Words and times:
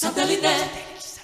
Satellite. 0.00 1.19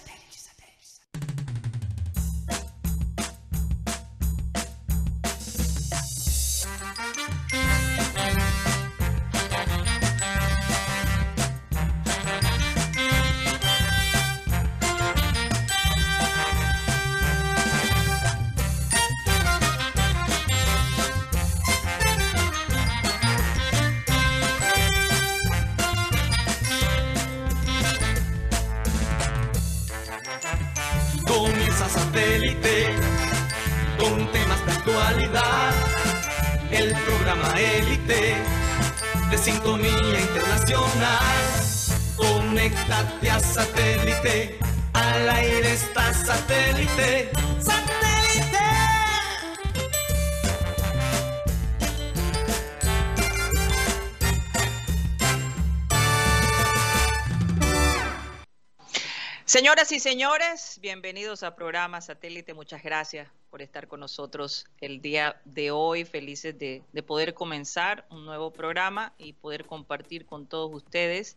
Señoras 59.86 60.04
y 60.04 60.10
señores, 60.10 60.78
bienvenidos 60.82 61.44
a 61.44 61.54
programa 61.54 62.00
Satélite. 62.00 62.54
Muchas 62.54 62.82
gracias 62.82 63.28
por 63.50 63.62
estar 63.62 63.86
con 63.86 64.00
nosotros 64.00 64.66
el 64.80 65.00
día 65.00 65.40
de 65.44 65.70
hoy. 65.70 66.04
Felices 66.04 66.58
de, 66.58 66.82
de, 66.92 67.02
poder 67.04 67.34
comenzar 67.34 68.04
un 68.10 68.24
nuevo 68.24 68.50
programa 68.50 69.12
y 69.16 69.34
poder 69.34 69.64
compartir 69.64 70.26
con 70.26 70.46
todos 70.46 70.74
ustedes 70.74 71.36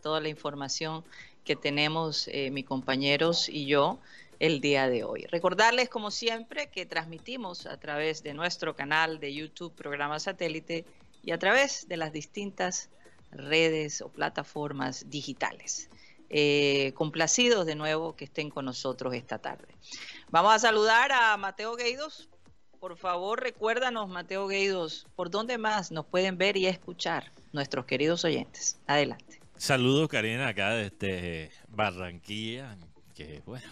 toda 0.00 0.18
la 0.20 0.30
información 0.30 1.04
que 1.44 1.56
tenemos 1.56 2.26
eh, 2.28 2.50
mis 2.50 2.64
compañeros 2.64 3.50
y 3.50 3.66
yo 3.66 3.98
el 4.38 4.62
día 4.62 4.88
de 4.88 5.04
hoy. 5.04 5.26
Recordarles, 5.26 5.90
como 5.90 6.10
siempre, 6.10 6.70
que 6.70 6.86
transmitimos 6.86 7.66
a 7.66 7.78
través 7.78 8.22
de 8.22 8.32
nuestro 8.32 8.74
canal 8.74 9.20
de 9.20 9.34
YouTube, 9.34 9.74
programa 9.74 10.18
Satélite, 10.18 10.86
y 11.22 11.32
a 11.32 11.38
través 11.38 11.86
de 11.86 11.98
las 11.98 12.14
distintas 12.14 12.88
redes 13.30 14.00
o 14.00 14.08
plataformas 14.08 15.10
digitales. 15.10 15.90
Eh, 16.32 16.92
complacidos 16.94 17.66
de 17.66 17.74
nuevo 17.74 18.14
que 18.14 18.24
estén 18.24 18.50
con 18.50 18.64
nosotros 18.64 19.14
esta 19.14 19.38
tarde. 19.38 19.66
Vamos 20.28 20.54
a 20.54 20.58
saludar 20.60 21.10
a 21.10 21.36
Mateo 21.36 21.74
Gueidos. 21.74 22.28
Por 22.78 22.96
favor, 22.96 23.42
recuérdanos, 23.42 24.08
Mateo 24.08 24.46
Gueidos, 24.46 25.08
por 25.16 25.28
dónde 25.28 25.58
más 25.58 25.90
nos 25.90 26.06
pueden 26.06 26.38
ver 26.38 26.56
y 26.56 26.66
escuchar 26.66 27.32
nuestros 27.52 27.84
queridos 27.84 28.24
oyentes. 28.24 28.78
Adelante. 28.86 29.40
Saludos, 29.56 30.08
Karina, 30.08 30.46
acá 30.46 30.70
desde 30.70 31.50
Barranquilla, 31.68 32.76
que 33.16 33.42
bueno, 33.44 33.66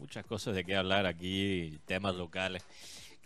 muchas 0.00 0.24
cosas 0.24 0.54
de 0.54 0.64
qué 0.64 0.76
hablar 0.76 1.04
aquí, 1.04 1.78
temas 1.84 2.14
locales 2.14 2.64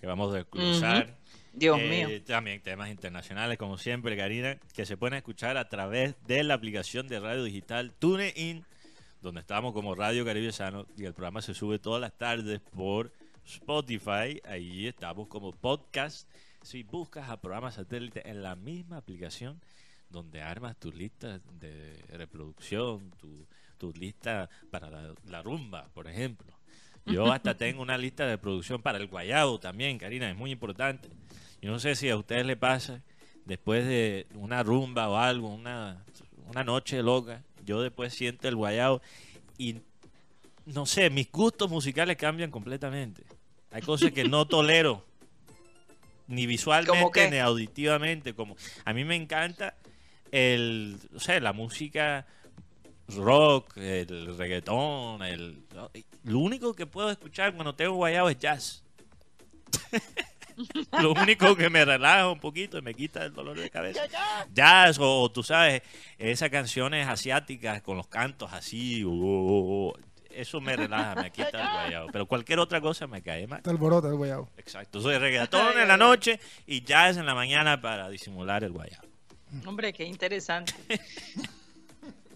que 0.01 0.09
vamos 0.09 0.35
a 0.35 0.39
desglosar. 0.39 1.07
Uh 1.07 1.11
-huh. 1.11 1.23
Dios 1.53 1.79
eh, 1.79 1.89
mío. 1.89 2.23
También 2.25 2.61
temas 2.61 2.91
internacionales, 2.91 3.59
como 3.59 3.79
siempre, 3.79 4.17
Karina, 4.17 4.59
que 4.75 4.87
se 4.87 4.97
pueden 4.97 5.17
escuchar 5.17 5.57
a 5.57 5.69
través 5.69 6.17
de 6.27 6.43
la 6.43 6.55
aplicación 6.55 7.09
de 7.09 7.21
radio 7.21 7.45
digital 7.45 7.93
TuneIn, 7.99 8.65
donde 9.23 9.41
estamos 9.41 9.73
como 9.73 9.95
Radio 9.95 10.25
Caribe 10.25 10.51
Sano 10.51 10.85
y 10.97 11.05
el 11.05 11.15
programa 11.15 11.41
se 11.41 11.55
sube 11.55 11.79
todas 11.79 12.01
las 12.01 12.19
tardes 12.19 12.61
por 12.61 13.13
Spotify. 13.47 14.41
Ahí 14.45 14.89
estamos 14.89 15.29
como 15.29 15.53
podcast. 15.53 16.29
Si 16.61 16.83
buscas 16.83 17.31
a 17.31 17.41
programa 17.41 17.71
satélite 17.71 18.29
en 18.29 18.43
la 18.43 18.57
misma 18.57 18.97
aplicación 18.97 19.61
donde 20.11 20.43
armas 20.43 20.77
tu 20.77 20.91
lista 20.91 21.41
de 21.61 22.05
reproducción, 22.09 23.13
tu, 23.13 23.47
tu 23.79 23.93
lista 23.93 24.51
para 24.73 24.91
la, 24.91 25.15
la, 25.29 25.41
rumba, 25.41 25.89
por 25.95 26.09
ejemplo. 26.09 26.53
Yo 27.07 27.27
hasta 27.33 27.57
tengo 27.57 27.81
una 27.81 27.97
lista 27.97 28.27
de 28.27 28.39
producción 28.39 28.83
para 28.83 28.99
el 28.99 29.07
guayabo 29.07 29.61
también, 29.61 29.99
Karina, 29.99 30.29
es 30.29 30.37
muy 30.37 30.51
importante. 30.51 31.09
Yo 31.61 31.71
no 31.71 31.79
sé 31.79 31.95
si 31.95 32.11
a 32.11 32.17
ustedes 32.17 32.45
les 32.45 32.57
pasa, 32.57 33.01
después 33.45 33.87
de 33.87 34.27
una 34.35 34.65
rumba 34.65 35.09
o 35.09 35.17
algo, 35.17 35.49
una, 35.49 36.05
una 36.49 36.65
noche 36.65 37.03
loca, 37.03 37.43
yo 37.65 37.81
después 37.83 38.15
siento 38.15 38.49
el 38.49 38.57
guayabo 38.57 39.01
y 39.59 39.77
no 40.67 40.87
sé, 40.87 41.11
mis 41.11 41.31
gustos 41.31 41.71
musicales 41.71 42.17
cambian 42.17 42.51
completamente. 42.51 43.25
Hay 43.71 43.83
cosas 43.83 44.13
que 44.13 44.25
no 44.25 44.47
tolero, 44.49 45.05
ni 46.27 46.47
visualmente 46.47 47.31
ni 47.31 47.39
auditivamente. 47.39 48.35
Como 48.35 48.57
a 48.85 48.93
mí 48.93 49.05
me 49.05 49.17
encanta 49.17 49.75
el, 50.31 50.99
o 51.15 51.21
sea, 51.21 51.41
la 51.41 51.53
música 51.53 52.27
rock, 53.09 53.77
el 53.77 54.37
reggaetón, 54.37 55.23
el, 55.23 55.65
lo 56.25 56.39
único 56.39 56.75
que 56.75 56.87
puedo 56.87 57.11
escuchar 57.11 57.55
cuando 57.55 57.75
tengo 57.75 57.95
guayabo 57.95 58.29
es 58.29 58.39
jazz. 58.39 58.85
lo 61.01 61.13
único 61.13 61.57
que 61.57 61.71
me 61.71 61.85
relaja 61.85 62.31
un 62.31 62.41
poquito 62.41 62.79
y 62.79 62.83
me 62.83 62.95
quita 62.95 63.25
el 63.25 63.33
dolor 63.33 63.59
de 63.59 63.71
cabeza. 63.71 64.03
Jazz, 64.53 64.99
o, 64.99 65.21
o 65.21 65.31
tú 65.31 65.43
sabes, 65.43 65.83
esas 66.19 66.51
canciones 66.51 67.09
asiáticas 67.09 67.83
con 67.83 67.97
los 67.97 68.07
cantos 68.09 68.53
así, 68.53 69.05
uh, 69.05 69.93
eso 70.31 70.61
me 70.61 70.77
relaja, 70.77 71.15
me 71.15 71.31
quita 71.31 71.61
el 71.61 71.71
guayabo. 71.73 72.09
Pero 72.13 72.27
cualquier 72.27 72.59
otra 72.59 72.81
cosa 72.81 73.07
me 73.07 73.23
cae 73.23 73.47
mal. 73.47 73.63
Te 73.63 73.71
alborota 73.71 74.09
el 74.09 74.17
guayabo. 74.17 74.51
Exacto. 74.57 75.01
Soy 75.01 75.19
reggaetón 75.19 75.79
en 75.79 75.89
la 75.89 75.97
noche 75.97 76.41
y 76.67 76.83
jazz 76.83 77.17
en 77.17 77.27
la 77.27 77.35
mañana 77.35 77.81
para 77.81 78.09
disimular 78.09 78.65
el 78.65 78.73
guayabo. 78.73 79.09
Hombre, 79.67 79.93
qué 79.93 80.05
interesante. 80.05 80.73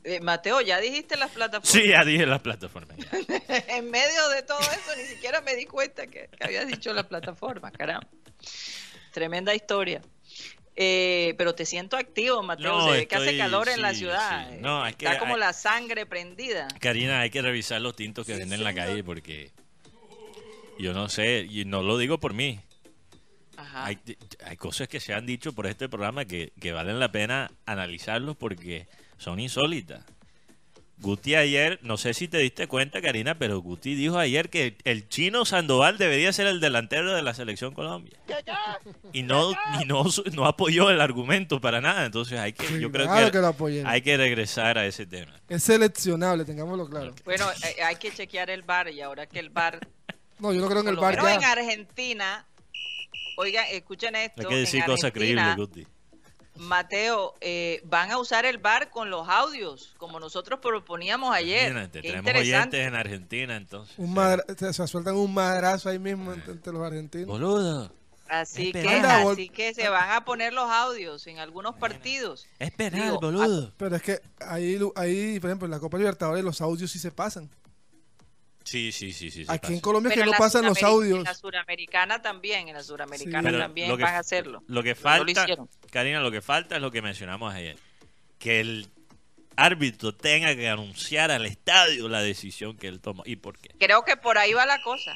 Eh, 0.08 0.20
Mateo, 0.20 0.60
¿ya 0.60 0.80
dijiste 0.80 1.16
las 1.16 1.32
plataformas? 1.32 1.68
Sí, 1.68 1.88
ya 1.88 2.04
dije 2.04 2.26
las 2.26 2.40
plataformas. 2.40 2.96
en 3.48 3.90
medio 3.90 4.28
de 4.28 4.42
todo 4.42 4.60
eso, 4.60 4.96
ni 4.96 5.02
siquiera 5.02 5.40
me 5.40 5.56
di 5.56 5.64
cuenta 5.64 6.06
que, 6.06 6.28
que 6.28 6.44
habías 6.44 6.68
dicho 6.68 6.94
las 6.94 7.06
plataformas, 7.06 7.72
caramba. 7.72 8.06
Tremenda 9.10 9.52
historia. 9.52 10.00
Eh, 10.76 11.34
pero 11.38 11.56
te 11.56 11.66
siento 11.66 11.96
activo, 11.96 12.40
Mateo. 12.44 12.78
No, 12.78 12.84
Se 12.84 12.90
ve 12.92 13.02
estoy, 13.02 13.06
que 13.06 13.16
hace 13.16 13.36
calor 13.36 13.66
sí, 13.66 13.72
en 13.72 13.82
la 13.82 13.94
ciudad. 13.94 14.48
Sí. 14.48 14.58
No, 14.60 14.86
es 14.86 14.94
que 14.94 15.06
Está 15.06 15.18
como 15.18 15.34
hay, 15.34 15.40
la 15.40 15.52
sangre 15.52 16.06
prendida. 16.06 16.68
Karina, 16.78 17.22
hay 17.22 17.30
que 17.30 17.42
revisar 17.42 17.80
los 17.80 17.96
tintos 17.96 18.24
que 18.24 18.34
venden 18.34 18.60
en 18.60 18.64
la 18.64 18.74
calle 18.74 19.02
porque 19.02 19.50
yo 20.78 20.92
no 20.92 21.08
sé, 21.08 21.48
y 21.50 21.64
no 21.64 21.82
lo 21.82 21.98
digo 21.98 22.20
por 22.20 22.32
mí. 22.32 22.60
Hay, 23.86 23.98
hay 24.44 24.56
cosas 24.56 24.88
que 24.88 24.98
se 24.98 25.14
han 25.14 25.26
dicho 25.26 25.52
por 25.52 25.66
este 25.66 25.88
programa 25.88 26.24
que, 26.24 26.52
que 26.60 26.72
valen 26.72 26.98
la 26.98 27.12
pena 27.12 27.52
analizarlos 27.66 28.36
porque 28.36 28.88
son 29.16 29.38
insólitas. 29.38 30.04
Guti 30.98 31.34
ayer, 31.34 31.78
no 31.82 31.98
sé 31.98 32.14
si 32.14 32.26
te 32.26 32.38
diste 32.38 32.69
cuenta, 32.69 33.02
Karina, 33.02 33.38
pero 33.38 33.60
Guti 33.60 33.94
dijo 33.94 34.19
ayer 34.19 34.48
que 34.48 34.78
el 34.84 35.08
chino 35.08 35.44
Sandoval 35.44 35.98
debería 35.98 36.32
ser 36.32 36.47
el 36.47 36.58
delantero 36.58 37.14
de 37.14 37.22
la 37.22 37.34
selección 37.34 37.74
Colombia. 37.74 38.19
Y 39.12 39.22
no, 39.22 39.52
y 39.80 39.84
no, 39.84 40.04
no 40.32 40.47
apoyó 40.47 40.88
el 40.91 41.03
argumento 41.03 41.60
para 41.60 41.82
nada. 41.82 42.06
Entonces 42.06 42.38
hay 42.38 42.54
que, 42.54 42.66
Sí, 42.66 42.80
yo 42.80 42.91
creo 42.91 43.06
claro 43.06 43.30
que, 43.30 43.84
hay 43.84 44.00
que 44.00 44.16
regresar 44.16 44.78
a 44.78 44.86
ese 44.86 45.04
tema. 45.04 45.32
Es 45.48 45.62
seleccionable, 45.64 46.44
tengámoslo 46.44 46.88
claro. 46.88 47.14
Bueno, 47.24 47.47
eh, 47.62 47.82
hay 47.82 47.97
que 47.97 48.10
chequear 48.10 48.48
el 48.48 48.62
bar 48.62 48.88
y 48.88 49.03
ahora 49.03 49.26
que 49.26 49.38
el 49.38 49.50
bar, 49.50 49.86
No, 50.38 50.53
yo 50.54 50.62
no 50.62 50.68
creo 50.68 50.80
en 50.80 50.88
el 50.88 50.97
bar 50.97 51.22
menos 51.22 51.30
en. 51.30 51.44
Argentina, 51.44 52.47
oigan, 53.36 53.64
escuchen 53.70 54.16
esto. 54.16 54.42
Hay 54.42 54.48
que 54.48 54.56
decir 54.56 54.80
en 54.80 54.86
cosas 54.86 55.04
Argentina, 55.06 55.54
creíbles, 55.54 55.84
Guti. 55.84 55.86
Mateo, 56.58 57.34
eh, 57.41 57.82
van 57.84 58.10
a 58.10 58.19
usar 58.19 58.47
el 58.47 58.56
bar 58.58 58.88
con 58.91 59.10
los 59.10 59.28
audios, 59.28 59.94
como 59.98 60.19
nosotros 60.19 60.58
proponíamos 60.60 61.34
ayer. 61.34 61.70
Imagínate, 61.70 62.00
Qué 62.00 62.08
tenemos 62.12 62.41
oyentes 62.41 62.86
en 62.86 62.94
Argentina, 62.94 63.56
entonces. 63.56 63.94
Un 63.98 64.15
madra- 64.15 64.44
se, 64.56 64.72
se 64.72 64.86
sueltan 64.86 65.16
un 65.16 65.34
madrazo 65.34 65.91
ahí 65.91 65.98
mismo 65.98 66.33
entre, 66.33 66.53
entre 66.53 66.72
los 66.72 66.83
argentinos. 66.83 67.27
Boludo, 67.28 67.92
Así 68.28 68.72
que, 68.72 68.88
así 68.88 69.48
que 69.48 69.72
se 69.72 69.88
van 69.88 70.10
a 70.10 70.24
poner 70.24 70.53
los 70.53 70.68
audios 70.68 71.27
en 71.28 71.38
algunos 71.38 71.77
partidos. 71.77 72.47
es 72.59 72.72
penal, 72.72 73.03
Digo, 73.03 73.21
boludo. 73.21 73.72
Pero 73.77 73.94
es 73.97 74.03
que 74.03 74.21
ahí, 74.41 74.80
ahí, 74.97 75.38
por 75.38 75.50
ejemplo, 75.50 75.66
en 75.66 75.71
la 75.71 75.78
Copa 75.78 75.97
Libertadores 75.98 76.42
los 76.42 76.60
audios 76.60 76.91
sí 76.91 76.98
se 76.98 77.12
pasan. 77.12 77.48
Sí, 78.66 78.91
sí, 78.91 79.13
sí, 79.13 79.30
sí. 79.30 79.45
Aquí 79.47 79.74
en. 79.74 79.80
Colombia 79.80 80.09
es 80.09 80.15
que 80.15 80.21
Pero 80.22 80.33
no 80.33 80.39
pasan 80.39 80.65
los 80.65 80.83
audios. 80.83 81.18
En 81.21 81.24
la 81.24 81.34
suramericana 81.34 82.21
también, 82.21 82.66
en 82.66 82.74
la 82.74 82.83
suramericana 82.83 83.48
Pero 83.48 83.59
también 83.60 83.89
lo 83.89 83.97
que- 83.97 84.03
van 84.03 84.16
a 84.16 84.18
hacerlo. 84.18 84.60
Lo 84.66 84.83
que 84.83 84.91
No 84.91 84.97
lo 84.97 85.01
falta, 85.03 85.42
hicieron. 85.42 85.68
Karina, 85.92 86.21
lo 86.21 86.33
que 86.33 86.41
falta 86.42 86.74
es 86.74 86.83
lo 86.83 86.91
que 86.91 87.01
mencionamos 87.01 87.54
ayer. 87.54 87.77
Que 88.41 88.59
el 88.59 88.89
árbitro 89.54 90.15
tenga 90.16 90.54
que 90.57 90.68
anunciar 90.68 91.30
al 91.30 91.47
estadio 91.47 92.09
la 92.09 92.21
decisión 92.22 92.77
que 92.77 92.89
él 92.89 93.01
toma. 93.01 93.22
¿Y 93.24 93.36
por 93.36 93.57
qué? 93.57 93.71
Creo 93.78 94.04
que 94.04 94.16
por 94.16 94.36
ahí 94.36 94.53
va 94.53 94.66
la 94.66 94.83
cosa. 94.83 95.15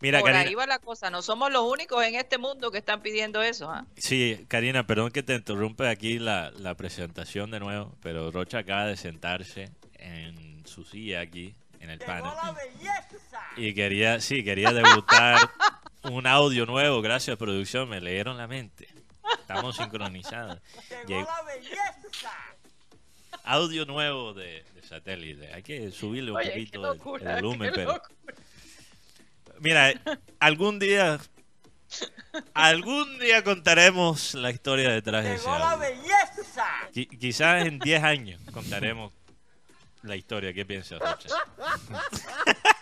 Mira, 0.00 0.20
por 0.20 0.30
Karina, 0.30 0.48
ahí 0.48 0.54
va 0.54 0.66
la 0.66 0.78
cosa. 0.78 1.10
No 1.10 1.22
somos 1.22 1.50
los 1.50 1.64
únicos 1.64 2.04
en 2.04 2.14
este 2.14 2.38
mundo 2.38 2.70
que 2.70 2.78
están 2.78 3.02
pidiendo 3.02 3.42
eso. 3.42 3.68
¿ah? 3.68 3.84
sí, 3.96 4.44
Karina, 4.46 4.86
perdón 4.86 5.10
que 5.10 5.24
te 5.24 5.34
interrumpe 5.34 5.88
aquí 5.88 6.20
la, 6.20 6.52
la 6.52 6.76
presentación 6.76 7.50
de 7.50 7.58
nuevo, 7.58 7.96
pero 8.00 8.30
Rocha 8.30 8.58
acaba 8.58 8.86
de 8.86 8.96
sentarse 8.96 9.70
en 9.98 10.64
su 10.66 10.84
silla 10.84 11.20
aquí 11.20 11.56
en 11.82 11.90
el 11.90 11.98
panel. 11.98 12.24
Y 13.56 13.74
quería, 13.74 14.20
sí, 14.20 14.42
quería 14.42 14.72
debutar 14.72 15.50
un 16.04 16.26
audio 16.26 16.64
nuevo. 16.66 17.02
Gracias, 17.02 17.36
producción. 17.36 17.88
Me 17.88 18.00
leyeron 18.00 18.36
la 18.38 18.46
mente. 18.46 18.88
Estamos 19.40 19.76
sincronizados. 19.76 20.58
Llegó- 21.06 21.28
Audio 23.44 23.84
nuevo 23.86 24.32
de, 24.34 24.64
de 24.74 24.82
satélite. 24.82 25.52
Hay 25.52 25.62
que 25.62 25.90
subirle 25.90 26.30
un 26.30 26.36
Oye, 26.38 26.50
poquito 26.50 26.76
el- 26.76 26.98
locura, 26.98 27.36
el 27.36 27.42
volumen, 27.42 27.72
qué 27.72 27.80
pero. 27.80 28.02
Mira, 29.60 29.92
algún 30.40 30.78
día. 30.78 31.18
Algún 32.54 33.18
día 33.18 33.44
contaremos 33.44 34.32
la 34.34 34.50
historia 34.50 34.90
detrás 34.90 35.24
de 35.24 35.34
ese 35.34 35.46
audio. 35.48 35.66
Qui- 36.94 37.18
quizás 37.18 37.66
en 37.66 37.78
10 37.78 38.02
años 38.02 38.40
contaremos 38.52 39.12
la 40.02 40.16
historia. 40.16 40.52
¿Qué 40.52 40.64
piensas, 40.64 40.98
Rocha? 40.98 41.28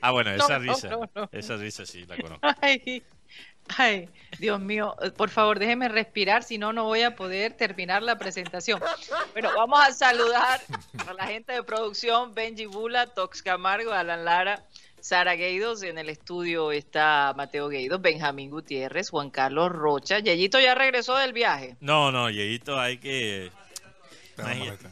ah, 0.00 0.10
bueno, 0.10 0.30
No, 0.36 0.44
esa 0.44 0.58
no, 0.58 0.72
risa. 0.72 0.88
no, 0.88 1.10
no. 1.14 1.28
Esa 1.32 1.56
risa 1.56 1.86
sí 1.86 2.04
la 2.06 2.16
conozco. 2.16 2.46
Ay, 2.60 3.02
ay, 3.76 4.08
Dios 4.38 4.60
mío, 4.60 4.94
por 5.16 5.30
favor, 5.30 5.58
déjeme 5.58 5.88
respirar, 5.88 6.42
si 6.42 6.58
no, 6.58 6.72
no 6.72 6.84
voy 6.84 7.02
a 7.02 7.16
poder 7.16 7.54
terminar 7.54 8.02
la 8.02 8.18
presentación. 8.18 8.80
Bueno, 9.32 9.50
vamos 9.56 9.80
a 9.80 9.92
saludar 9.92 10.60
a 11.06 11.12
la 11.14 11.26
gente 11.26 11.52
de 11.52 11.62
producción, 11.62 12.34
Benji 12.34 12.66
Bula, 12.66 13.06
Tox 13.08 13.42
Camargo, 13.42 13.92
Alan 13.92 14.24
Lara, 14.24 14.62
Sara 15.00 15.34
Gueidos, 15.34 15.82
en 15.82 15.98
el 15.98 16.08
estudio 16.08 16.72
está 16.72 17.32
Mateo 17.36 17.68
Gueidos, 17.68 18.00
Benjamín 18.00 18.50
Gutiérrez, 18.50 19.10
Juan 19.10 19.30
Carlos 19.30 19.70
Rocha. 19.70 20.18
Yeyito 20.18 20.58
ya 20.60 20.74
regresó 20.74 21.16
del 21.16 21.32
viaje. 21.32 21.76
No, 21.80 22.10
no, 22.10 22.30
Yeito 22.30 22.78
hay 22.80 22.98
que. 22.98 23.50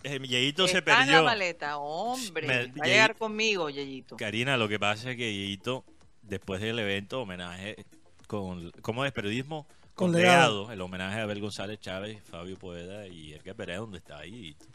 Eh, 0.02 0.18
Yeito 0.26 0.66
se 0.68 0.78
Está 0.78 0.92
en 0.92 0.98
la 0.98 1.04
perdió. 1.06 1.24
maleta, 1.24 1.76
hombre. 1.78 2.46
Me- 2.46 2.66
va 2.66 2.84
a 2.84 2.88
llegar 2.88 3.16
conmigo, 3.16 3.70
Yeyito. 3.70 4.16
Karina, 4.16 4.56
lo 4.56 4.68
que 4.68 4.78
pasa 4.78 5.10
es 5.12 5.16
que 5.16 5.32
Yeito, 5.32 5.84
después 6.22 6.60
del 6.60 6.78
evento, 6.78 7.20
homenaje 7.22 7.84
con. 8.26 8.70
¿Cómo 8.82 9.04
es? 9.04 9.12
Periodismo 9.12 9.66
Con 9.94 10.12
con 10.12 10.12
legado. 10.20 10.60
legado, 10.62 10.72
el 10.72 10.80
homenaje 10.80 11.20
a 11.20 11.22
Abel 11.22 11.40
González 11.40 11.80
Chávez, 11.80 12.22
Fabio 12.24 12.56
Poeda 12.58 13.06
y 13.06 13.32
Edgar 13.32 13.54
Perea, 13.56 13.78
donde 13.78 13.98
estaba 13.98 14.24
Yeito. 14.24 14.66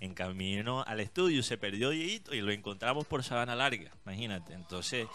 En 0.00 0.14
camino 0.14 0.84
al 0.86 1.00
estudio 1.00 1.42
se 1.42 1.58
perdió 1.58 1.92
Yeito 1.92 2.32
y 2.34 2.40
lo 2.40 2.52
encontramos 2.52 3.04
por 3.06 3.24
Sabana 3.24 3.56
Larga, 3.56 3.90
imagínate. 4.04 4.52
Entonces. 4.54 5.06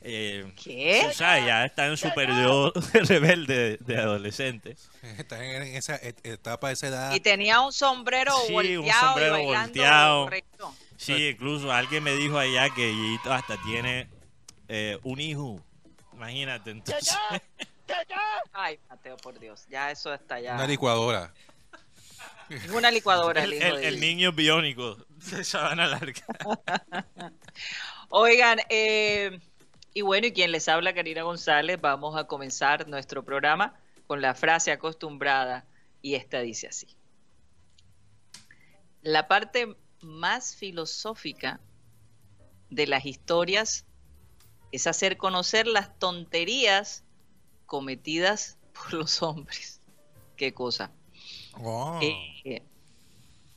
Eh, 0.00 0.52
¿Qué? 0.62 1.06
O 1.10 1.12
sea, 1.12 1.44
ya 1.44 1.64
está 1.64 1.86
en 1.86 1.96
su 1.96 2.12
periodo 2.14 2.72
rebelde 2.92 3.78
de, 3.78 3.96
adolescente. 3.98 4.76
Está 5.18 5.44
en 5.44 5.62
esa 5.74 5.96
et- 5.96 6.24
etapa 6.24 6.68
de 6.68 6.74
esa 6.74 6.86
edad. 6.86 7.14
Y 7.14 7.20
tenía 7.20 7.60
un 7.60 7.72
sombrero 7.72 8.32
Sí, 8.46 8.52
un 8.54 8.54
volteado 8.84 9.06
sombrero 9.08 9.38
y 9.38 9.46
bailando 9.46 9.66
volteado. 9.66 10.30
Sí, 10.96 11.28
incluso 11.28 11.72
alguien 11.72 12.04
me 12.04 12.12
dijo 12.14 12.38
allá 12.38 12.70
que 12.70 13.18
hasta 13.28 13.56
tiene 13.62 14.08
eh, 14.68 14.98
un 15.02 15.20
hijo. 15.20 15.60
Imagínate, 16.12 16.70
entonces. 16.70 17.16
Ay, 18.52 18.78
Mateo, 18.88 19.16
por 19.16 19.38
Dios, 19.38 19.66
ya 19.68 19.90
eso 19.90 20.12
está 20.14 20.38
ya. 20.40 20.54
Una 20.54 20.66
licuadora. 20.66 21.32
Una 22.72 22.90
licuadora 22.90 23.42
el, 23.44 23.52
El, 23.52 23.58
hijo 23.58 23.66
el- 23.76 23.80
de 23.82 23.88
el 23.88 24.00
niño 24.00 24.32
biónico 24.32 24.96
de 25.30 25.42
Sabana 25.44 25.86
Larga. 25.86 26.22
Oigan, 28.10 28.58
eh, 28.68 29.38
y 29.98 30.00
bueno, 30.00 30.28
y 30.28 30.32
quien 30.32 30.52
les 30.52 30.68
habla, 30.68 30.94
Karina 30.94 31.24
González, 31.24 31.80
vamos 31.80 32.16
a 32.16 32.28
comenzar 32.28 32.86
nuestro 32.86 33.24
programa 33.24 33.74
con 34.06 34.22
la 34.22 34.32
frase 34.32 34.70
acostumbrada 34.70 35.66
y 36.02 36.14
esta 36.14 36.38
dice 36.40 36.68
así. 36.68 36.86
La 39.02 39.26
parte 39.26 39.74
más 40.00 40.54
filosófica 40.54 41.58
de 42.70 42.86
las 42.86 43.06
historias 43.06 43.86
es 44.70 44.86
hacer 44.86 45.16
conocer 45.16 45.66
las 45.66 45.98
tonterías 45.98 47.02
cometidas 47.66 48.56
por 48.72 48.94
los 48.94 49.20
hombres. 49.20 49.80
Qué 50.36 50.54
cosa. 50.54 50.92
Oh. 51.54 51.98
Eh, 52.00 52.62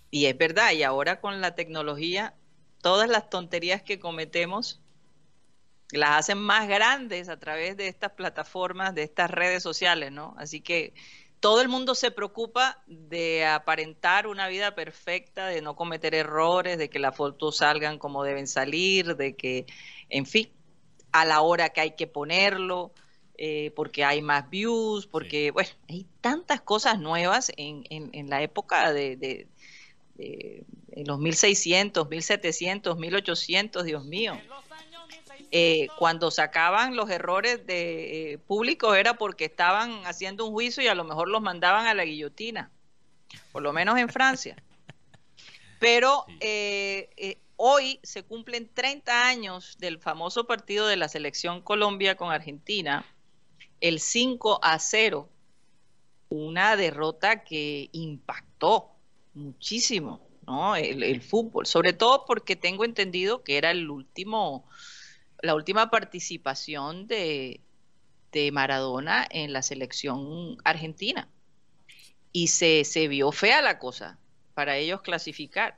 y 0.10 0.26
es 0.26 0.36
verdad, 0.40 0.72
y 0.72 0.82
ahora 0.82 1.22
con 1.22 1.40
la 1.40 1.54
tecnología, 1.54 2.34
todas 2.82 3.08
las 3.08 3.30
tonterías 3.30 3.84
que 3.84 4.00
cometemos 4.00 4.82
las 5.98 6.12
hacen 6.12 6.38
más 6.40 6.68
grandes 6.68 7.30
a 7.30 7.38
través 7.40 7.78
de 7.78 7.88
estas 7.88 8.12
plataformas, 8.14 8.96
de 8.96 9.04
estas 9.04 9.30
redes 9.32 9.64
sociales, 9.64 10.12
¿no? 10.12 10.36
Así 10.38 10.62
que 10.62 10.94
todo 11.40 11.62
el 11.62 11.70
mundo 11.70 11.96
se 11.96 12.12
preocupa 12.12 12.84
de 12.88 13.46
aparentar 13.46 14.28
una 14.28 14.48
vida 14.48 14.76
perfecta, 14.76 15.48
de 15.48 15.62
no 15.62 15.76
cometer 15.76 16.14
errores, 16.14 16.78
de 16.78 16.90
que 16.90 17.00
las 17.00 17.16
fotos 17.16 17.58
salgan 17.58 17.98
como 17.98 18.24
deben 18.24 18.48
salir, 18.48 19.16
de 19.16 19.36
que, 19.36 19.66
en 20.10 20.26
fin, 20.26 20.50
a 21.12 21.26
la 21.26 21.42
hora 21.42 21.70
que 21.70 21.82
hay 21.82 21.92
que 21.96 22.08
ponerlo, 22.08 22.94
eh, 23.38 23.72
porque 23.76 24.06
hay 24.06 24.22
más 24.22 24.50
views, 24.52 25.08
porque, 25.08 25.50
bueno, 25.52 25.70
hay 25.90 26.06
tantas 26.22 26.62
cosas 26.62 27.00
nuevas 27.00 27.52
en, 27.58 27.84
en- 27.90 28.10
en 28.14 28.30
la 28.30 28.44
época 28.44 28.94
de, 28.94 29.16
de- 29.18 29.48
de- 30.16 30.64
en 30.92 31.08
los 31.08 31.20
1600, 31.20 32.08
1700, 32.10 32.98
1800, 32.98 33.84
Dios 33.84 34.06
mío. 34.06 34.34
Eh, 35.54 35.90
cuando 35.98 36.32
sacaban 36.32 36.96
los 36.96 37.10
errores 37.10 37.68
de 37.68 38.34
eh, 38.34 38.38
públicos 38.38 38.96
era 38.96 39.16
porque 39.16 39.46
estaban 39.46 40.02
haciendo 40.06 40.46
un 40.46 40.54
juicio 40.54 40.82
y 40.82 40.88
a 40.88 40.96
lo 40.96 41.04
mejor 41.04 41.28
los 41.28 41.42
mandaban 41.42 41.88
a 41.88 41.94
la 41.94 42.06
guillotina, 42.06 42.72
por 43.52 43.62
lo 43.62 43.74
menos 43.74 43.98
en 43.98 44.08
Francia. 44.08 44.56
Pero 45.80 46.26
eh, 46.40 47.10
eh, 47.18 47.38
hoy 47.58 48.00
se 48.02 48.24
cumplen 48.24 48.70
30 48.74 49.28
años 49.28 49.78
del 49.78 50.00
famoso 50.00 50.48
partido 50.48 50.88
de 50.88 50.96
la 50.96 51.10
selección 51.10 51.62
Colombia 51.62 52.16
con 52.16 52.32
Argentina, 52.32 53.06
el 53.82 54.00
5 54.00 54.60
a 54.64 54.80
0, 54.80 55.28
una 56.30 56.78
derrota 56.78 57.44
que 57.44 57.90
impactó 57.92 58.92
muchísimo 59.34 60.22
¿no? 60.48 60.76
el, 60.76 61.04
el 61.04 61.22
fútbol, 61.22 61.66
sobre 61.66 61.94
todo 61.94 62.26
porque 62.26 62.56
tengo 62.56 62.86
entendido 62.86 63.44
que 63.44 63.58
era 63.58 63.72
el 63.72 63.90
último, 63.90 64.66
la 65.42 65.56
última 65.56 65.90
participación 65.90 67.08
de, 67.08 67.62
de 68.32 68.52
Maradona 68.52 69.28
en 69.30 69.54
la 69.54 69.62
selección 69.62 70.58
argentina. 70.64 71.28
Y 72.34 72.48
se, 72.48 72.86
se 72.86 73.08
vio 73.08 73.32
fea 73.32 73.62
la 73.62 73.78
cosa 73.80 74.18
para 74.54 74.78
ellos 74.78 75.02
clasificar. 75.02 75.78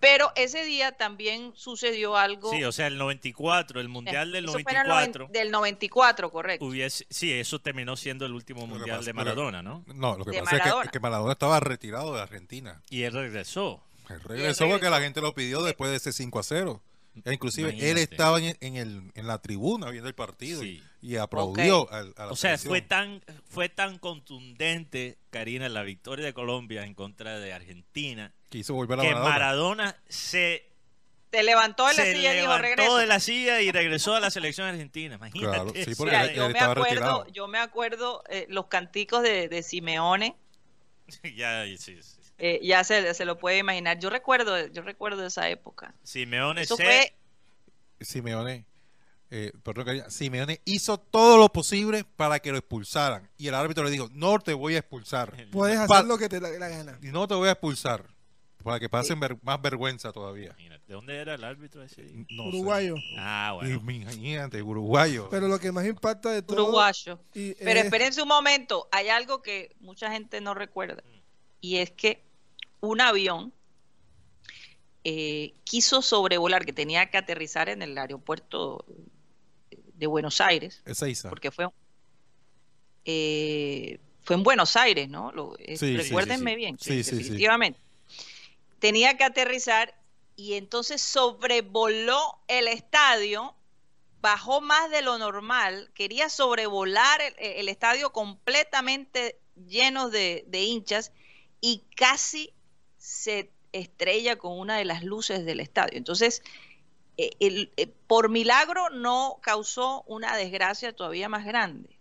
Pero 0.00 0.32
ese 0.34 0.64
día 0.64 0.92
también 0.92 1.52
sucedió 1.54 2.16
algo. 2.16 2.50
Sí, 2.50 2.64
o 2.64 2.72
sea, 2.72 2.86
el 2.86 2.96
94, 2.96 3.80
el 3.82 3.88
Mundial 3.90 4.32
del 4.32 4.44
Eso 4.46 4.54
fue 4.54 4.62
en 4.62 4.68
el 4.68 4.76
noven- 4.86 5.12
94. 5.12 5.28
del 5.30 5.50
94, 5.50 6.30
correcto. 6.32 6.64
Hubiese, 6.64 7.06
sí, 7.10 7.30
eso 7.32 7.58
terminó 7.58 7.96
siendo 7.96 8.24
el 8.24 8.32
último 8.32 8.66
Mundial 8.66 8.96
pasa- 8.96 9.06
de 9.06 9.12
Maradona, 9.12 9.62
¿no? 9.62 9.84
No, 9.94 10.16
lo 10.16 10.24
que 10.24 10.30
de 10.30 10.38
pasa 10.38 10.56
es 10.56 10.62
que, 10.62 10.68
Maradona. 10.68 10.90
que 10.90 11.00
Maradona 11.00 11.32
estaba 11.32 11.60
retirado 11.60 12.14
de 12.14 12.22
Argentina. 12.22 12.80
Y 12.88 13.02
él 13.02 13.12
regresó. 13.12 13.84
Él 14.08 14.20
regresó 14.22 14.66
porque 14.70 14.88
la 14.88 15.00
gente 15.02 15.20
lo 15.20 15.34
pidió 15.34 15.62
después 15.62 15.90
de 15.90 15.98
ese 15.98 16.12
5 16.14 16.38
a 16.38 16.42
0. 16.44 16.82
E 17.24 17.32
inclusive 17.32 17.74
él 17.90 17.98
estaba 17.98 18.38
en, 18.38 18.56
en 18.60 18.76
el, 18.76 19.10
en 19.14 19.26
la 19.26 19.38
tribuna 19.42 19.90
viendo 19.90 20.08
el 20.08 20.14
partido 20.14 20.62
y- 20.62 20.76
Sí. 20.78 20.82
y, 21.02 21.16
aplaudió 21.16 21.90
al- 21.92 22.14
a, 22.16 22.26
la 22.26 22.32
O 22.32 22.36
sea, 22.36 22.50
selección. 22.56 22.70
fue 22.70 22.80
tan, 22.82 23.22
fue 23.48 23.68
tan 23.68 23.98
contundente, 23.98 25.18
Karina, 25.30 25.68
la 25.68 25.82
victoria 25.82 26.24
de 26.24 26.32
Colombia 26.32 26.84
en 26.84 26.94
contra 26.94 27.38
de 27.38 27.52
Argentina, 27.52 28.32
Quiso 28.48 28.74
volver 28.74 28.98
a 29.00 29.02
que 29.02 29.08
Maradona. 29.08 29.30
Maradona 29.30 29.96
se, 30.08 30.66
Se 31.32 31.42
levantó 31.42 31.86
de 31.88 31.94
la 31.94 32.02
se 32.04 32.12
silla 32.14 32.32
y 32.32 32.36
dijo 32.36 32.46
levantó 32.48 32.62
regreso. 32.62 32.96
de 32.96 33.06
la 33.06 33.20
silla 33.20 33.60
y 33.60 33.70
regresó 33.72 34.14
a 34.14 34.20
la 34.20 34.30
selección 34.30 34.66
argentina. 34.68 35.16
Imagínate. 35.16 35.54
Claro, 35.56 35.70
sí, 35.74 35.80
eso. 35.80 35.90
porque 35.98 36.16
Mira, 36.16 36.24
él- 36.26 36.34
yo 36.36 36.46
él 36.46 36.52
me 36.52 36.58
acuerdo, 36.60 36.84
retirado. 36.84 37.26
yo 37.28 37.48
me 37.48 37.58
acuerdo 37.58 38.22
eh, 38.28 38.46
los 38.48 38.66
canticos 38.66 39.22
de, 39.22 39.48
de 39.48 39.62
Simeone, 39.62 40.36
ya, 41.36 41.64
sí, 41.76 42.00
sí. 42.02 42.19
Eh, 42.40 42.60
ya 42.62 42.82
se, 42.84 43.14
se 43.14 43.24
lo 43.24 43.38
puede 43.38 43.58
imaginar. 43.58 43.98
Yo 43.98 44.10
recuerdo, 44.10 44.66
yo 44.68 44.82
recuerdo 44.82 45.24
esa 45.26 45.48
época. 45.48 45.94
Simeone 46.02 46.62
Eso 46.62 46.76
se- 46.76 46.82
fue 46.84 47.14
Simeone, 48.00 48.64
eh, 49.30 49.52
perdón, 49.62 50.10
Simeone 50.10 50.60
hizo 50.64 50.98
todo 50.98 51.36
lo 51.38 51.50
posible 51.52 52.04
para 52.16 52.38
que 52.40 52.50
lo 52.50 52.58
expulsaran. 52.58 53.28
Y 53.36 53.48
el 53.48 53.54
árbitro 53.54 53.84
le 53.84 53.90
dijo, 53.90 54.08
no 54.12 54.38
te 54.38 54.54
voy 54.54 54.74
a 54.74 54.78
expulsar. 54.78 55.32
Puedes 55.52 55.76
Pa- 55.86 55.98
hacer 55.98 56.06
lo 56.06 56.18
que 56.18 56.28
te 56.28 56.40
dé 56.40 56.58
la 56.58 56.68
gana. 56.68 56.98
Y 57.02 57.08
no 57.08 57.28
te 57.28 57.34
voy 57.34 57.48
a 57.48 57.52
expulsar. 57.52 58.04
Para 58.62 58.78
que 58.78 58.90
pasen 58.90 59.18
ver- 59.18 59.38
más 59.42 59.60
vergüenza 59.62 60.12
todavía. 60.12 60.54
¿De 60.86 60.94
dónde 60.94 61.16
era 61.16 61.34
el 61.34 61.44
árbitro 61.44 61.82
ese 61.82 62.02
día? 62.02 62.26
No 62.30 62.42
sé. 62.42 62.48
Uruguayo. 62.48 62.94
Ah, 63.16 63.56
Y 63.62 63.74
bueno. 63.76 64.02
Imagínate, 64.02 64.60
uruguayo. 64.60 65.28
Pero 65.30 65.46
lo 65.48 65.58
que 65.58 65.72
más 65.72 65.86
impacta 65.86 66.30
de 66.30 66.42
todo. 66.42 66.64
uruguayo. 66.64 67.18
y 67.32 67.54
Pero 67.54 67.78
es- 67.80 67.84
espérense 67.86 68.20
un 68.20 68.28
momento, 68.28 68.86
hay 68.92 69.08
algo 69.08 69.40
que 69.40 69.74
mucha 69.80 70.10
gente 70.10 70.40
no 70.42 70.52
recuerda. 70.52 71.02
Y 71.62 71.76
es 71.76 71.90
que 71.92 72.22
un 72.80 73.00
avión 73.00 73.52
eh, 75.04 75.54
quiso 75.64 76.02
sobrevolar, 76.02 76.64
que 76.66 76.72
tenía 76.72 77.10
que 77.10 77.18
aterrizar 77.18 77.68
en 77.68 77.82
el 77.82 77.96
aeropuerto 77.96 78.84
de 79.94 80.06
Buenos 80.06 80.40
Aires, 80.40 80.82
Ezeiza. 80.84 81.28
porque 81.28 81.50
fue, 81.50 81.68
eh, 83.04 83.98
fue 84.22 84.36
en 84.36 84.42
Buenos 84.42 84.76
Aires, 84.76 85.08
¿no? 85.08 85.32
Lo- 85.32 85.56
eh, 85.58 85.76
Sí, 85.76 85.96
recuérdenme 85.96 86.50
sí. 86.52 86.56
bien, 86.56 86.78
Sí, 86.78 87.02
sí, 87.02 87.10
sí. 87.10 87.16
definitivamente. 87.16 87.80
tenía 88.78 89.16
que 89.18 89.24
aterrizar 89.24 89.94
y 90.36 90.54
entonces 90.54 91.02
sobrevoló 91.02 92.18
el 92.48 92.66
estadio, 92.66 93.54
bajó 94.22 94.62
más 94.62 94.90
de 94.90 95.02
lo 95.02 95.18
normal, 95.18 95.90
quería 95.94 96.30
sobrevolar 96.30 97.20
el, 97.20 97.34
el 97.38 97.68
estadio 97.68 98.10
completamente 98.12 99.38
lleno 99.66 100.08
de, 100.08 100.44
de 100.46 100.62
hinchas 100.62 101.12
y 101.60 101.84
casi 101.94 102.54
se 103.20 103.50
estrella 103.72 104.36
con 104.36 104.58
una 104.58 104.78
de 104.78 104.84
las 104.84 105.04
luces 105.04 105.44
del 105.44 105.60
estadio. 105.60 105.98
Entonces, 105.98 106.42
eh, 107.16 107.30
el, 107.38 107.72
eh, 107.76 107.86
por 108.06 108.30
milagro 108.30 108.88
no 108.90 109.38
causó 109.42 110.02
una 110.06 110.36
desgracia 110.36 110.94
todavía 110.94 111.28
más 111.28 111.44
grande. 111.44 111.98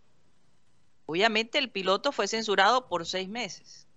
Obviamente 1.05 1.57
el 1.57 1.69
piloto 1.69 2.11
fue 2.11 2.27
censurado 2.27 2.87
por 2.87 3.05
seis 3.05 3.27
meses, 3.27 3.87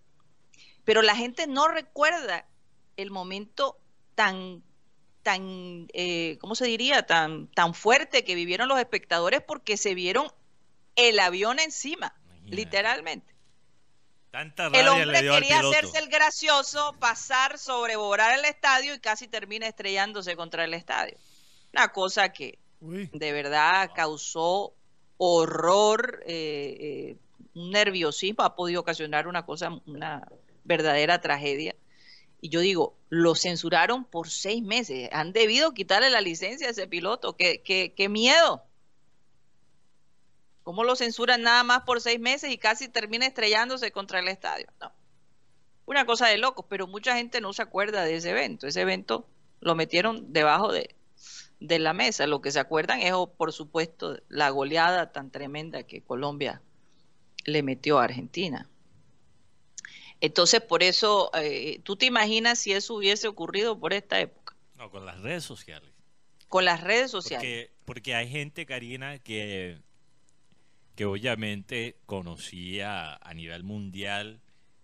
pero 0.85 1.03
la 1.03 1.15
gente 1.15 1.47
no 1.47 1.69
recuerda 1.69 2.47
el 2.97 3.11
momento 3.11 3.79
tan, 4.15 4.63
tan, 5.23 5.89
eh, 5.93 6.39
¿cómo 6.41 6.55
se 6.55 6.67
diría? 6.67 7.07
Tan, 7.07 7.49
tan 7.49 7.75
fuerte 7.75 8.25
que 8.25 8.35
vivieron 8.35 8.69
los 8.69 8.79
espectadores 8.79 9.43
porque 9.43 9.77
se 9.77 9.95
vieron 9.95 10.33
el 10.97 11.19
avión 11.21 11.59
encima, 11.59 12.15
Imagínate. 12.25 12.57
literalmente. 12.57 13.32
Tanta 14.33 14.69
El 14.69 14.89
hombre 14.89 15.05
le 15.05 15.21
dio 15.21 15.35
al 15.35 15.43
quería 15.43 15.61
hacerse 15.61 15.99
el 15.99 16.09
gracioso, 16.09 16.97
pasar, 16.99 17.59
sobrevolar 17.59 18.39
el 18.39 18.47
estadio 18.47 18.95
y 18.95 18.99
casi 18.99 19.29
termina 19.29 19.69
estrellándose 19.69 20.37
contra 20.37 20.65
el 20.65 20.73
estadio. 20.73 21.19
Una 21.75 21.89
cosa 21.89 22.31
que 22.31 22.59
Uy, 22.81 23.11
de 23.13 23.33
verdad 23.33 23.91
causó 23.95 24.73
horror, 25.19 26.23
eh, 26.27 26.77
eh, 26.81 27.17
un 27.55 27.73
nerviosismo, 27.73 28.43
ha 28.43 28.57
podido 28.57 28.81
ocasionar 28.81 29.29
una 29.29 29.45
cosa, 29.45 29.69
una 29.85 30.27
verdadera 30.65 31.21
tragedia. 31.21 31.77
Y 32.41 32.49
yo 32.49 32.61
digo, 32.61 32.97
lo 33.11 33.35
censuraron 33.35 34.07
por 34.07 34.31
seis 34.31 34.63
meses, 34.63 35.11
han 35.13 35.35
debido 35.35 35.75
quitarle 35.75 36.09
la 36.09 36.23
licencia 36.23 36.69
a 36.69 36.71
ese 36.71 36.89
piloto, 36.89 37.37
qué, 37.37 37.61
qué, 37.63 37.93
qué 37.95 38.09
miedo. 38.09 38.65
¿Cómo 40.63 40.85
lo 40.85 40.95
censuran 40.97 41.43
nada 41.43 41.65
más 41.65 41.83
por 41.83 42.01
seis 42.01 42.21
meses 42.21 42.51
y 42.51 42.59
casi 42.59 42.89
termina 42.89 43.27
estrellándose 43.27 43.91
contra 43.93 44.21
el 44.21 44.29
estadio? 44.29 44.67
No. 44.81 44.93
Una 45.87 46.07
cosa 46.07 46.29
de 46.29 46.39
locos, 46.39 46.67
pero 46.69 46.87
mucha 46.87 47.17
gente 47.17 47.41
no 47.41 47.53
se 47.53 47.63
acuerda 47.63 48.05
de 48.05 48.17
ese 48.17 48.31
evento. 48.31 48.67
Ese 48.67 48.81
evento 48.83 49.27
lo 49.61 49.75
metieron 49.75 50.33
debajo 50.33 50.73
de, 50.73 50.95
de 51.59 51.79
la 51.81 51.93
mesa. 51.93 52.27
Lo 52.29 52.41
que 52.41 52.53
se 52.53 52.61
acuerdan 52.61 53.01
es, 53.01 53.13
oh, 53.13 53.33
por 53.33 53.53
supuesto, 53.53 54.19
la 54.29 54.51
goleada 54.51 55.11
tan 55.13 55.31
tremenda 55.31 55.83
que 55.83 56.03
Colombia 56.03 56.63
le 57.45 57.63
metió 57.65 57.99
a 57.99 58.05
Argentina. 58.05 58.69
Entonces, 60.21 60.61
por 60.61 60.85
eso, 60.85 61.31
eh, 61.35 61.81
tú 61.83 61.97
te 61.97 62.07
imaginas 62.07 62.61
si 62.61 62.73
eso 62.73 62.95
hubiese 62.95 63.27
ocurrido 63.27 63.79
por 63.81 63.93
esta 63.93 64.21
época, 64.21 64.55
No, 64.77 64.89
con 64.91 65.05
las 65.05 65.21
redes 65.21 65.43
sociales. 65.43 65.91
con 66.49 66.65
las 66.65 66.81
redes 66.81 67.11
sociales. 67.11 67.45
Porque, 67.45 67.73
porque 67.85 68.15
hay 68.15 68.29
gente, 68.29 68.65
Karina, 68.65 69.19
que, 69.19 69.81
que 70.95 71.05
obviamente 71.05 71.97
conocía 72.07 73.15
a 73.17 73.35
nivel 73.35 73.63
mundial 73.65 74.41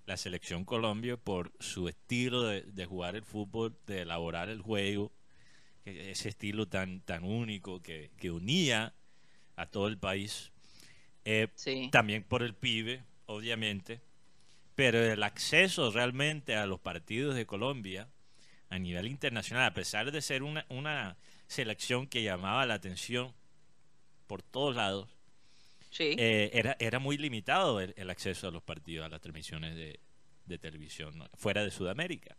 la 0.07 0.17
selección 0.17 0.65
Colombia 0.65 1.17
por 1.19 1.53
su 1.61 1.89
estilo 1.89 2.43
de, 2.43 2.63
de 2.63 2.87
jugar 2.87 3.15
el 3.15 3.25
fútbol, 3.25 3.77
de 3.87 4.03
elaborar 4.03 4.49
el 4.49 4.63
juego, 4.63 5.13
ese 5.85 6.29
estilo 6.31 6.67
tan, 6.67 7.01
tan 7.01 7.25
único 7.25 7.83
que, 7.83 8.11
que 8.17 8.31
unía 8.31 8.95
a 9.57 9.67
todo 9.67 9.89
el 9.89 9.99
país. 9.99 10.53
Eh, 11.25 11.49
Sí. 11.55 11.89
también 11.93 12.25
por 12.25 12.43
el 12.43 12.55
pibe, 12.55 13.05
obviamente, 13.27 14.01
pero 14.75 15.03
el 15.05 15.23
acceso 15.23 15.91
realmente 15.91 16.55
a 16.57 16.67
los 16.67 16.81
partidos 16.81 17.35
de 17.35 17.45
Colombia 17.47 18.09
a 18.71 18.79
nivel 18.79 19.07
internacional, 19.09 19.65
a 19.67 19.75
pesar 19.75 20.11
de 20.11 20.23
ser 20.23 20.43
una, 20.43 20.65
una 20.71 21.17
selección 21.49 22.07
que 22.07 22.23
llamaba 22.23 22.65
la 22.67 22.75
atención 22.75 23.35
por 24.27 24.43
todos 24.43 24.77
lados, 24.77 25.09
Eh, 25.99 26.51
era, 26.53 26.77
era 26.79 26.99
muy 26.99 27.17
limitado 27.17 27.81
el, 27.81 28.11
acceso 28.11 28.49
a 28.49 28.51
los 28.51 28.63
partidos, 28.63 29.07
a 29.07 29.09
las 29.09 29.21
transmisiones 29.21 29.75
de, 29.75 30.01
de 30.47 30.59
televisión 30.59 31.29
fuera 31.35 31.65
de 31.65 31.71
Sudamérica. 31.71 32.37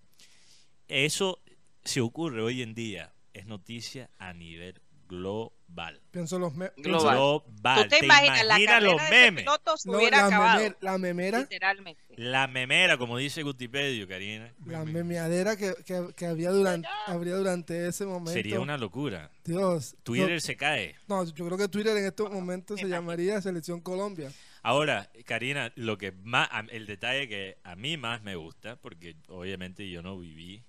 Eso, 0.87 1.41
si 1.83 1.99
ocurre 1.99 2.41
hoy 2.41 2.61
en 2.61 2.73
día, 2.73 3.13
es 3.33 3.45
noticia 3.45 4.09
a 4.17 4.33
nivel 4.33 4.81
global. 5.09 5.99
pienso 6.11 6.39
los 6.39 6.53
me- 6.55 6.71
Global. 6.77 7.15
Global. 7.17 7.83
¿Tú 7.83 7.89
te, 7.89 8.05
imaginas, 8.05 8.45
la 8.45 8.53
carrera 8.53 8.79
los 8.79 9.01
de 9.01 9.09
memes? 9.09 9.45
no, 9.45 9.99
la, 10.09 10.25
acabado, 10.27 10.59
memer- 10.61 10.77
la 10.79 10.97
memera, 10.97 11.39
literalmente. 11.39 12.01
La 12.15 12.47
memera, 12.47 12.97
como 12.97 13.17
dice 13.17 13.43
Gutipedio, 13.43 14.07
Karina, 14.07 14.53
la 14.65 14.85
memeadera 14.85 15.57
que, 15.57 15.73
que, 15.85 16.13
que 16.15 16.25
había 16.27 16.51
durante, 16.51 16.87
habría 17.07 17.35
durante 17.35 17.87
ese 17.87 18.05
momento. 18.05 18.31
sería 18.31 18.59
una 18.59 18.77
locura. 18.77 19.31
Dios. 19.43 19.95
Twitter 20.03 20.33
no, 20.33 20.39
se 20.39 20.55
cae. 20.55 20.95
no, 21.07 21.25
yo 21.25 21.45
creo 21.45 21.57
que 21.57 21.67
Twitter 21.67 21.97
en 21.97 22.05
estos 22.05 22.31
momentos 22.31 22.79
se 22.79 22.87
llamaría 22.87 23.41
Selección 23.41 23.81
Colombia. 23.81 24.31
Ahora, 24.61 25.09
Karina, 25.25 25.71
lo 25.75 25.97
que 25.97 26.11
más, 26.11 26.49
el 26.69 26.85
detalle 26.85 27.27
que 27.27 27.57
a 27.63 27.75
mí 27.75 27.97
más 27.97 28.21
me 28.21 28.35
gusta, 28.35 28.75
porque 28.75 29.15
obviamente 29.29 29.89
yo 29.89 30.01
no 30.01 30.19
viví 30.19 30.63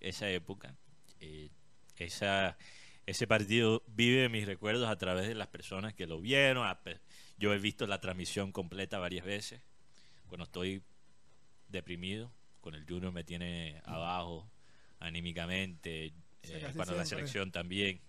esa 0.00 0.28
época, 0.30 0.76
eh, 1.20 1.50
esa, 1.96 2.56
ese 3.06 3.26
partido 3.26 3.82
vive 3.86 4.28
mis 4.28 4.46
recuerdos 4.46 4.88
a 4.88 4.96
través 4.98 5.28
de 5.28 5.34
las 5.34 5.46
personas 5.48 5.94
que 5.94 6.06
lo 6.06 6.20
vieron. 6.20 6.66
Yo 7.38 7.52
he 7.54 7.58
visto 7.58 7.86
la 7.86 8.00
transmisión 8.00 8.52
completa 8.52 8.98
varias 8.98 9.24
veces, 9.24 9.62
cuando 10.26 10.44
estoy 10.44 10.82
deprimido, 11.68 12.32
con 12.60 12.74
el 12.74 12.84
Junior 12.84 13.12
me 13.12 13.24
tiene 13.24 13.80
abajo 13.84 14.50
anímicamente, 14.98 16.12
Sí, 16.42 16.52
eh, 16.54 16.72
cuando 16.76 16.94
la 16.94 17.04
selección 17.04 17.50
también 17.50 18.00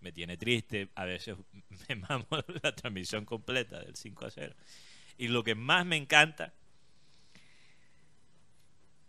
me 0.00 0.10
tiene 0.12 0.36
triste, 0.36 0.90
a 0.94 1.04
veces 1.04 1.36
me 1.88 1.96
mamo 1.96 2.26
la 2.62 2.74
transmisión 2.74 3.24
completa 3.24 3.80
del 3.80 3.96
5 3.96 4.26
a 4.26 4.30
0. 4.30 4.54
Y 5.18 5.28
lo 5.28 5.42
que 5.44 5.54
más 5.54 5.86
me 5.86 5.96
encanta 5.96 6.52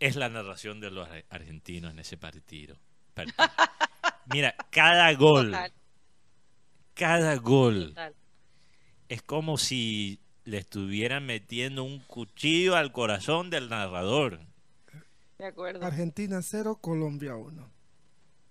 es 0.00 0.16
la 0.16 0.28
narración 0.28 0.80
de 0.80 0.90
los 0.90 1.08
ar- 1.08 1.24
argentinos 1.30 1.92
en 1.92 1.98
ese 1.98 2.16
partido. 2.16 2.78
partido. 3.14 3.36
Mira, 4.32 4.54
cada 4.70 5.12
gol, 5.14 5.46
Total, 5.52 5.72
cada 6.94 7.36
gol 7.36 7.88
total. 7.90 8.14
es 9.08 9.22
como 9.22 9.56
si 9.58 10.20
le 10.44 10.58
estuvieran 10.58 11.26
metiendo 11.26 11.84
un 11.84 12.00
cuchillo 12.00 12.76
al 12.76 12.92
corazón 12.92 13.50
del 13.50 13.68
narrador. 13.68 14.40
De 15.38 15.46
acuerdo. 15.46 15.84
Argentina 15.84 16.40
0, 16.42 16.78
Colombia 16.80 17.36
1. 17.36 17.70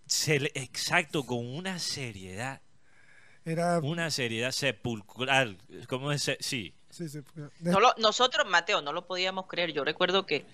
Se 0.06 0.40
le- 0.40 0.52
exacto, 0.54 1.26
con 1.26 1.46
una 1.48 1.80
seriedad, 1.80 2.62
Era. 3.44 3.80
una 3.80 4.12
seriedad 4.12 4.52
sepulcral. 4.52 5.58
¿Cómo 5.90 6.12
es? 6.12 6.22
Sí, 6.40 6.74
Sí, 6.92 7.10
sí, 7.10 7.20
porque- 7.22 7.42
de- 7.60 7.72
No 7.72 7.80
lo- 7.82 7.94
nosotros, 7.98 8.46
Mateo, 8.50 8.82
no 8.82 8.94
lo 8.94 9.06
podíamos 9.08 9.48
creer. 9.48 9.74
Yo 9.74 9.84
recuerdo 9.84 10.26
que 10.26 10.46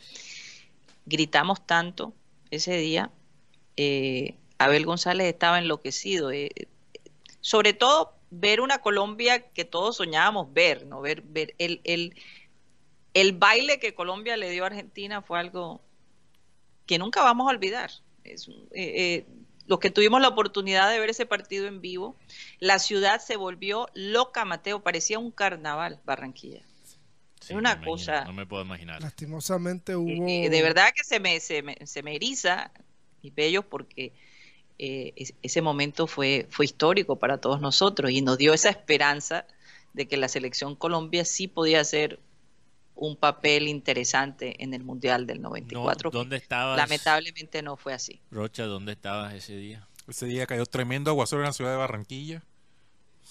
gritamos 1.05 1.65
tanto 1.67 2.13
ese 2.49 2.77
día. 2.77 3.11
eh, 3.77 4.35
Abel 4.63 4.85
González 4.85 5.27
estaba 5.27 5.59
enloquecido. 5.59 6.31
eh, 6.31 6.49
sobre 7.41 7.73
todo 7.73 8.13
ver 8.29 8.61
una 8.61 8.79
Colombia 8.79 9.39
que 9.51 9.65
todos 9.65 9.97
soñábamos 9.97 10.53
ver, 10.53 10.85
¿no? 10.85 11.01
Ver, 11.01 11.21
ver 11.21 11.55
el, 11.57 11.81
el, 11.83 12.15
el 13.13 13.33
baile 13.33 13.79
que 13.79 13.93
Colombia 13.93 14.37
le 14.37 14.49
dio 14.49 14.63
a 14.63 14.67
Argentina 14.67 15.21
fue 15.21 15.39
algo 15.39 15.81
que 16.85 16.97
nunca 16.97 17.23
vamos 17.23 17.47
a 17.47 17.51
olvidar. 17.51 17.91
Es 18.23 18.47
eh, 18.47 18.53
eh, 18.73 19.25
los 19.65 19.79
que 19.79 19.89
tuvimos 19.89 20.21
la 20.21 20.27
oportunidad 20.29 20.89
de 20.91 20.99
ver 20.99 21.09
ese 21.09 21.25
partido 21.25 21.67
en 21.67 21.81
vivo, 21.81 22.15
la 22.59 22.77
ciudad 22.79 23.19
se 23.21 23.35
volvió 23.37 23.87
loca, 23.93 24.45
Mateo, 24.45 24.81
parecía 24.83 25.17
un 25.19 25.31
carnaval, 25.31 25.99
Barranquilla. 26.05 26.61
sí, 27.39 27.53
una 27.53 27.71
imagino, 27.73 27.85
cosa- 27.91 28.25
No 28.25 28.33
me 28.33 28.45
puedo 28.45 28.63
imaginar. 28.63 29.01
lastimosamente 29.01 29.95
hubo. 29.95 30.09
Eh, 30.27 30.49
de 30.49 30.61
verdad 30.61 30.91
que 30.95 31.03
se 31.03 31.19
me, 31.19 31.39
se 31.39 31.61
me, 31.63 31.75
se 31.85 32.03
me 32.03 32.15
eriza 32.15 32.71
mis 33.23 33.33
bellos 33.33 33.65
porque 33.65 34.13
eh, 34.83 35.13
es- 35.15 35.33
ese 35.43 35.61
momento 35.61 36.07
fue, 36.07 36.47
fue 36.49 36.65
histórico 36.65 37.15
para 37.17 37.37
todos 37.37 37.61
nosotros 37.61 38.09
y 38.11 38.21
nos 38.21 38.37
dio 38.39 38.53
esa 38.53 38.69
esperanza 38.69 39.45
de 39.93 40.07
que 40.07 40.17
la 40.17 40.27
selección 40.27 40.75
Colombia 40.75 41.23
sí 41.23 41.47
podía 41.47 41.79
hacer 41.81 42.19
un 42.95 43.15
papel 43.15 43.67
interesante 43.67 44.63
en 44.63 44.73
el 44.73 44.83
Mundial 44.83 45.27
del 45.27 45.41
No, 45.41 45.49
94. 45.49 46.09
que 46.11 46.17
¿Dónde 46.17 46.37
estabas? 46.37 46.77
lamentablemente 46.77 47.61
no 47.61 47.77
fue 47.77 47.93
así. 47.93 48.19
Rocha, 48.31 48.65
¿dónde 48.65 48.93
estabas 48.93 49.33
ese 49.35 49.55
día? 49.55 49.87
Ese 50.07 50.25
día 50.25 50.47
cayó 50.47 50.65
tremendo 50.65 51.11
aguacero 51.11 51.41
en 51.41 51.47
la 51.47 51.53
ciudad 51.53 51.71
de 51.71 51.77
Barranquilla. 51.77 52.43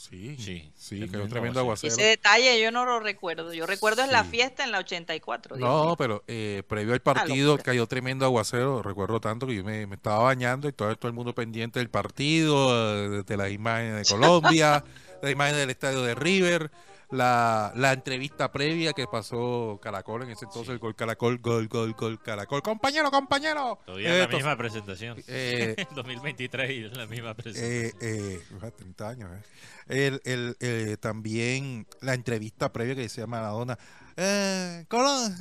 Sí, 0.00 0.34
Sí, 0.38 0.72
sí, 0.74 1.06
cayó 1.10 1.28
tremendo 1.28 1.60
aguacero. 1.60 1.92
Ese 1.92 2.02
detalle 2.02 2.58
yo 2.58 2.70
no 2.72 2.86
lo 2.86 3.00
recuerdo. 3.00 3.52
Yo 3.52 3.66
recuerdo 3.66 4.02
en 4.02 4.10
la 4.10 4.24
Sí. 4.24 4.30
fiesta 4.30 4.64
en 4.64 4.72
la 4.72 4.78
84. 4.78 5.56
Dios 5.56 5.68
No, 5.68 5.94
pero 5.98 6.24
eh, 6.26 6.62
previo 6.66 6.94
al 6.94 7.00
partido 7.00 7.58
cayó 7.58 7.86
tremendo 7.86 8.24
aguacero. 8.24 8.82
Recuerdo 8.82 9.20
tanto 9.20 9.46
que 9.46 9.56
yo 9.56 9.62
me, 9.62 9.86
me 9.86 9.96
estaba 9.96 10.20
bañando 10.20 10.68
y 10.68 10.72
todo, 10.72 10.96
todo 10.96 11.08
el 11.08 11.14
mundo 11.14 11.34
pendiente 11.34 11.80
del 11.80 11.90
partido, 11.90 13.18
eh, 13.18 13.24
de 13.26 13.36
las 13.36 13.50
imágenes 13.50 14.08
de 14.08 14.14
Colombia, 14.14 14.82
de 15.20 15.22
las 15.22 15.32
imágenes 15.32 15.60
del 15.60 15.68
estadio 15.70 16.02
de 16.02 16.14
River. 16.14 16.70
La, 17.10 17.72
la 17.74 17.92
entrevista 17.92 18.52
previa 18.52 18.92
que 18.92 19.06
pasó 19.06 19.78
Caracol 19.82 20.22
en 20.22 20.30
ese 20.30 20.44
entonces, 20.44 20.70
el 20.72 20.78
gol 20.78 20.94
Caracol, 20.94 21.38
gol, 21.38 21.66
gol, 21.68 21.92
gol, 21.94 22.22
Caracol. 22.22 22.62
Compañero, 22.62 23.10
compañero. 23.10 23.78
Todavía 23.84 24.10
la 24.10 24.22
Esto- 24.24 24.36
misma 24.36 24.56
presentación. 24.56 25.22
eh, 25.26 25.74
2023 25.94 26.70
y 26.70 26.80
la 26.90 27.06
misma 27.06 27.30
eh, 27.30 27.34
presentación. 27.34 27.92
eh, 28.00 28.40
uja, 28.56 28.70
30 28.70 29.08
años. 29.08 29.30
eh. 29.32 29.42
El, 29.88 30.20
el, 30.24 30.56
eh, 30.60 30.96
también 31.00 31.86
la 32.00 32.14
entrevista 32.14 32.72
previa 32.72 32.94
que 32.94 33.00
decía 33.02 33.26
Maradona. 33.26 33.76
eh, 34.16 34.84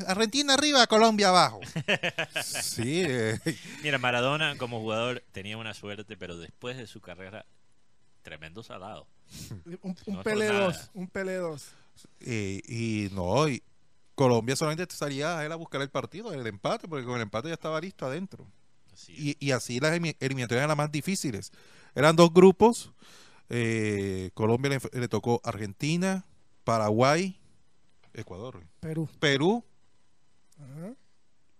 Argentina 0.07 0.55
arriba, 0.55 0.88
Colombia 0.88 1.29
abajo. 1.29 1.59
sí, 2.43 3.03
eh, 3.05 3.38
Mira, 3.83 3.99
Maradona 3.99 4.57
como 4.57 4.79
jugador 4.79 5.23
tenía 5.31 5.57
una 5.57 5.73
suerte, 5.75 6.17
pero 6.17 6.35
después 6.38 6.77
de 6.77 6.88
su 6.88 6.99
carrera, 6.99 7.45
tremendo 8.29 8.62
salado. 8.63 9.07
Un, 9.65 9.77
un 9.83 9.89
No 9.91 9.93
es 9.93 10.03
por 10.05 10.24
Pele 10.24 10.48
nada. 10.48 10.65
2, 10.65 10.91
un 10.93 11.07
Pele 11.07 11.36
2. 11.36 11.67
y, 12.21 13.05
y 13.05 13.09
no, 13.13 13.48
y 13.50 13.62
Colombia 14.15 14.55
solamente 14.55 14.86
salía 14.93 15.38
a 15.39 15.45
él 15.45 15.51
a 15.51 15.55
buscar 15.55 15.81
el 15.81 15.89
partido, 15.89 16.31
el 16.33 16.45
empate, 16.45 16.88
porque 16.88 17.05
con 17.05 17.15
el 17.15 17.21
empate 17.24 17.48
ya 17.48 17.53
estaba 17.55 17.79
listo 17.81 18.05
adentro. 18.05 18.45
Así. 18.93 19.13
Y, 19.39 19.48
y 19.48 19.51
así 19.51 19.79
las 19.79 19.93
elimi- 19.93 20.15
eliminatorias 20.19 20.59
eran 20.59 20.67
las 20.69 20.77
más 20.77 20.91
difíciles. 20.91 21.51
Eran 21.95 22.15
dos 22.15 22.31
grupos. 22.33 22.91
eh, 23.50 24.29
Colombia 24.33 24.69
le, 24.91 25.00
le 25.00 25.07
tocó 25.07 25.41
Argentina, 25.43 26.25
Paraguay, 26.63 27.39
Ecuador, 28.13 28.62
Perú. 28.79 29.09
Perú. 29.19 29.63
Ajá. 30.57 30.93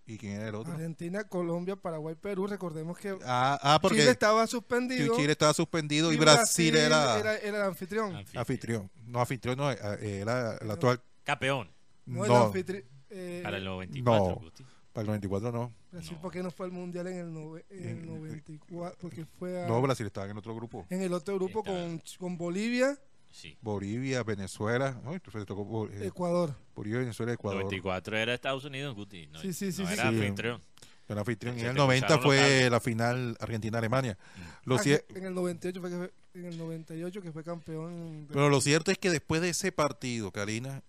¿Y 0.10 0.18
quién 0.18 0.34
era 0.34 0.50
el 0.50 0.56
otro? 0.56 0.74
Argentina, 0.74 1.24
Colombia, 1.24 1.76
Paraguay, 1.76 2.16
Perú. 2.16 2.48
Recordemos 2.48 2.98
que 2.98 3.16
Ah, 3.26 3.60
ah, 3.62 3.80
porque 3.80 4.00
Chile 4.00 4.10
estaba 4.12 4.42
Chile, 4.48 4.52
suspendido. 4.60 5.16
estaba 5.20 5.54
suspendido 5.54 6.12
y, 6.12 6.18
Brasil, 6.18 6.76
era, 6.76 7.20
era, 7.20 7.38
era 7.38 7.58
el 7.60 7.64
anfitrión. 7.64 8.16
Anfitrión. 8.16 8.42
anfitrión. 8.42 8.92
No, 9.06 9.20
anfitrión 9.22 9.58
no, 9.58 9.72
eh, 9.72 9.78
era 10.22 10.58
el 10.58 10.72
actual. 10.72 11.00
Campeón 11.24 11.70
No, 12.08 12.26
No, 12.26 12.26
el 12.26 12.32
anfitrión. 12.48 12.84
eh, 13.12 13.42
para 13.44 13.58
el 13.58 13.64
94. 13.66 14.30
no. 14.30 14.36
Guti. 14.42 14.66
para 14.92 15.02
el 15.04 15.08
94 15.08 15.52
no. 15.52 15.72
Brasil, 15.92 16.14
No. 16.16 16.22
¿por 16.22 16.32
qué 16.32 16.42
no 16.42 16.50
fue 16.50 16.66
al 16.66 16.72
mundial 16.72 17.06
en 17.08 17.18
el, 17.18 17.28
nove- 17.32 17.64
en 17.70 17.84
el 17.84 17.90
En- 18.00 18.06
94? 18.08 18.98
Porque 19.00 19.26
fue 19.38 19.64
a- 19.64 19.68
No, 19.68 19.80
Brasil 19.84 20.08
estaba 20.08 20.28
en 20.28 20.36
otro 20.38 20.56
grupo. 20.56 20.88
en 20.90 21.04
el 21.04 21.14
otro 21.14 21.36
grupo 21.36 21.64
con, 21.64 22.02
con 22.18 22.36
Bolivia, 22.38 22.98
Sí. 23.32 23.58
Bolivia, 23.62 24.24
Venezuela. 24.24 25.00
No, 25.04 25.14
entonces 25.14 25.46
tocó 25.46 25.88
eh, 25.88 26.08
Ecuador. 26.08 26.56
Bolivia, 26.76 27.00
Venezuela, 27.00 27.32
Ecuador. 27.34 27.62
94 27.62 28.18
era 28.18 28.34
Estados 28.34 28.66
Unidos, 28.66 28.96
Guti. 28.96 29.28
No, 29.28 29.40
Sí, 29.40 29.54
sí, 29.54 29.72
sí, 29.72 29.84
no 29.84 29.88
sí, 29.88 29.94
era 29.94 30.04
sí. 30.04 30.16
anfitrión. 30.18 30.62
El 31.08 31.18
anfitrión. 31.18 31.58
Y 31.58 31.62
en 31.62 31.68
el 31.68 31.74
te 31.74 31.78
90 31.80 32.08
cruzaron 32.08 32.24
los 32.24 32.36
fue 32.36 32.70
la 32.70 32.80
final 32.80 33.38
Argentina-Alemania. 33.40 34.18
Lo 34.66 34.76
Ah, 34.78 34.82
en 34.86 35.26
el 35.26 35.34
98 35.34 35.80
fue 35.82 35.90
que 35.90 35.96
fue- 35.98 36.14
en 36.36 36.46
el 36.46 36.58
98 36.58 37.22
que 37.22 37.32
fue 37.32 37.44
campeón. 37.44 38.28
de- 38.28 38.34
Pero 38.34 38.50
lo 38.50 38.62
cierto 38.62 38.92
es 38.92 38.98
que 38.98 39.10
después 39.10 39.42
de 39.42 39.50
ese 39.50 39.72
partido, 39.72 40.32
Karina, 40.32 40.84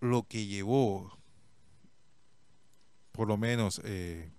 lo 0.00 0.24
que 0.24 0.46
llevó, 0.46 1.16
por 3.12 3.28
lo 3.28 3.36
menos, 3.36 3.80
eh, 3.84 4.30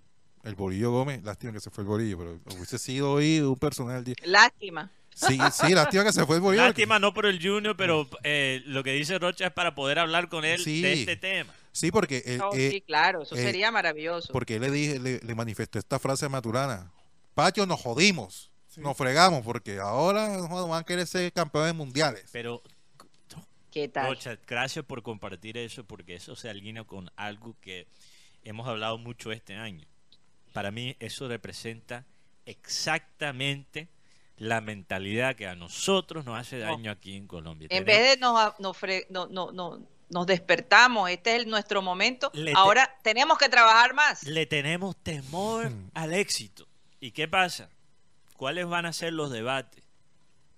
el 0.43 0.55
Bolillo 0.55 0.91
Gómez, 0.91 1.23
lástima 1.23 1.51
que 1.53 1.59
se 1.59 1.69
fue 1.69 1.83
el 1.83 1.87
Bolillo, 1.87 2.17
pero 2.17 2.39
hubiese 2.55 2.77
sido 2.79 3.11
hoy 3.13 3.39
un 3.41 3.57
personal. 3.57 4.03
Lástima. 4.25 4.91
Sí, 5.27 5.37
sí, 5.51 5.73
lástima 5.73 6.03
que 6.05 6.13
se 6.13 6.25
fue 6.25 6.37
el 6.37 6.41
Bolillo. 6.41 6.63
Lástima 6.63 6.97
no 6.99 7.13
por 7.13 7.25
el 7.25 7.41
Junior, 7.41 7.75
pero 7.75 8.07
eh, 8.23 8.61
lo 8.65 8.83
que 8.83 8.93
dice 8.93 9.19
Rocha 9.19 9.47
es 9.47 9.51
para 9.53 9.75
poder 9.75 9.99
hablar 9.99 10.29
con 10.29 10.45
él 10.45 10.59
Sí. 10.63 10.81
de 10.81 10.93
este 10.93 11.15
tema. 11.17 11.53
Sí, 11.71 11.91
porque, 11.91 12.23
eh, 12.25 12.39
Oh, 12.41 12.55
eh, 12.55 12.69
sí, 12.71 12.81
claro, 12.81 13.23
eso 13.23 13.35
eh, 13.35 13.43
sería 13.43 13.69
maravilloso. 13.71 14.31
porque 14.31 14.55
él 14.55 14.61
le, 14.61 14.71
dije, 14.71 14.99
le, 14.99 15.19
le 15.19 15.35
manifestó 15.35 15.77
esta 15.77 15.99
frase 15.99 16.25
a 16.25 16.29
Maturana. 16.29 16.91
Pacho, 17.35 17.65
nos 17.65 17.81
jodimos, 17.81 18.49
Sí. 18.67 18.81
nos 18.81 18.95
fregamos, 18.97 19.43
porque 19.43 19.79
ahora 19.79 20.27
no 20.37 20.67
van 20.67 20.81
a 20.81 20.85
querer 20.85 21.05
ser 21.07 21.31
campeones 21.33 21.75
mundiales. 21.75 22.25
Pero, 22.31 22.61
¿Qué 23.71 23.87
tal? 23.87 24.07
Rocha, 24.07 24.37
gracias 24.47 24.83
por 24.85 25.03
compartir 25.03 25.57
eso, 25.57 25.83
porque 25.83 26.15
eso 26.15 26.35
se 26.35 26.49
alinea 26.49 26.83
con 26.85 27.11
algo 27.15 27.55
que 27.61 27.87
hemos 28.43 28.67
hablado 28.67 28.97
mucho 28.97 29.31
este 29.31 29.55
año. 29.55 29.85
Para 30.53 30.71
mí 30.71 30.95
eso 30.99 31.27
representa 31.27 32.05
exactamente 32.45 33.87
la 34.39 34.61
mentalidad 34.61 35.35
que 35.35 35.47
a 35.47 35.55
nosotros 35.55 36.25
nos 36.25 36.37
hace 36.39 36.57
daño 36.59 36.91
aquí 36.91 37.15
en 37.15 37.27
Colombia. 37.27 37.67
En 37.69 37.83
Tenemos- 37.85 37.85
vez 38.01 38.09
de 38.15 38.17
nos, 38.21 38.59
nos, 38.59 38.77
fre- 38.77 39.05
no- 39.09 39.27
no- 39.27 39.51
no- 39.51 39.85
nos 40.09 40.25
despertamos, 40.25 41.09
este 41.09 41.35
es 41.35 41.43
el- 41.43 41.49
nuestro 41.49 41.81
momento, 41.81 42.31
Le 42.33 42.51
te- 42.53 42.57
ahora 42.57 42.97
tenemos 43.03 43.37
que 43.37 43.47
trabajar 43.49 43.93
más. 43.93 44.23
le 44.23 44.45
tenemos 44.45 44.95
temor 44.97 45.69
Hmm. 45.69 45.91
al 45.93 46.13
éxito. 46.13 46.67
¿Y 46.99 47.11
qué 47.11 47.27
pasa? 47.27 47.69
¿Cuáles 48.35 48.65
van 48.67 48.85
a 48.85 48.93
ser 48.93 49.13
los 49.13 49.29
debates 49.29 49.83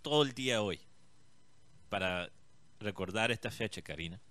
todo 0.01 0.23
el 0.23 0.33
día 0.33 0.61
hoy? 0.61 0.79
Para 1.89 2.29
recordar 2.79 3.31
esta 3.31 3.51
fecha, 3.51 3.81
Karina. 3.81 4.21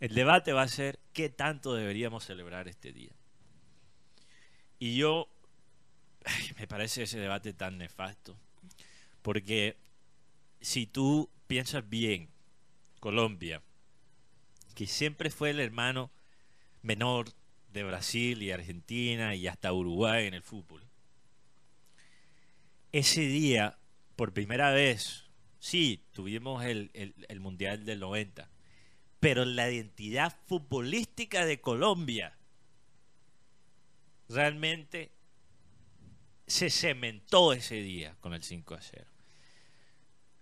El 0.00 0.14
debate 0.14 0.52
va 0.52 0.62
a 0.62 0.68
ser 0.68 0.98
qué 1.12 1.28
tanto 1.28 1.74
deberíamos 1.74 2.24
celebrar 2.24 2.68
este 2.68 2.92
día. 2.92 3.10
Y 4.78 4.96
yo, 4.96 5.28
me 6.58 6.66
parece 6.66 7.02
ese 7.04 7.18
debate 7.18 7.52
tan 7.52 7.78
nefasto. 7.78 8.36
Porque 9.22 9.76
si 10.60 10.86
tú 10.86 11.30
piensas 11.46 11.88
bien, 11.88 12.30
Colombia, 13.00 13.62
que 14.74 14.86
siempre 14.86 15.30
fue 15.30 15.50
el 15.50 15.60
hermano 15.60 16.10
menor 16.82 17.30
de 17.72 17.84
Brasil 17.84 18.42
y 18.42 18.52
Argentina 18.52 19.34
y 19.34 19.46
hasta 19.48 19.72
Uruguay 19.72 20.26
en 20.26 20.34
el 20.34 20.42
fútbol. 20.42 20.82
Ese 22.92 23.22
día, 23.22 23.78
por 24.16 24.32
primera 24.32 24.70
vez, 24.72 25.24
sí, 25.58 26.02
tuvimos 26.12 26.64
el, 26.64 26.90
el- 26.94 27.14
el 27.28 27.40
Mundial 27.40 27.84
del 27.84 28.00
90, 28.00 28.50
pero 29.20 29.44
la 29.44 29.70
identidad 29.70 30.36
futbolística 30.46 31.44
de 31.46 31.60
Colombia 31.60 32.36
realmente 34.28 35.10
se 36.48 36.70
cementó 36.70 37.52
ese 37.52 37.76
día 37.76 38.16
con 38.20 38.34
el 38.34 38.42
5 38.42 38.74
a 38.74 38.80
0. 38.82 39.04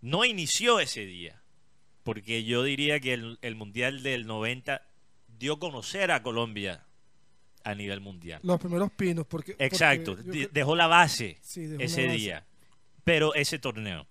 No 0.01 0.25
inició 0.25 0.81
ese 0.81 1.05
día, 1.05 1.43
porque 2.05 2.45
yo 2.45 2.63
diría 2.63 3.01
que 3.01 3.13
el, 3.15 3.39
el 3.43 3.55
Mundial 3.57 4.03
del 4.03 4.27
90 4.27 4.83
dio 5.39 5.55
a 5.55 5.59
conocer 5.59 6.11
a 6.13 6.23
Colombia 6.23 6.85
a 7.65 7.75
nivel 7.75 8.01
mundial. 8.01 8.41
Los 8.45 8.61
primeros 8.61 8.93
pinos. 8.93 9.27
Porque, 9.27 9.53
porque 9.53 9.65
Exacto, 9.65 10.17
yo 10.33 10.49
dejó 10.53 10.77
la 10.77 10.87
base 10.87 11.39
sí, 11.43 11.63
dejó 11.67 11.83
ese 11.83 12.07
base. 12.07 12.17
día, 12.17 12.47
pero 13.05 13.35
ese 13.35 13.59
torneo. 13.59 14.07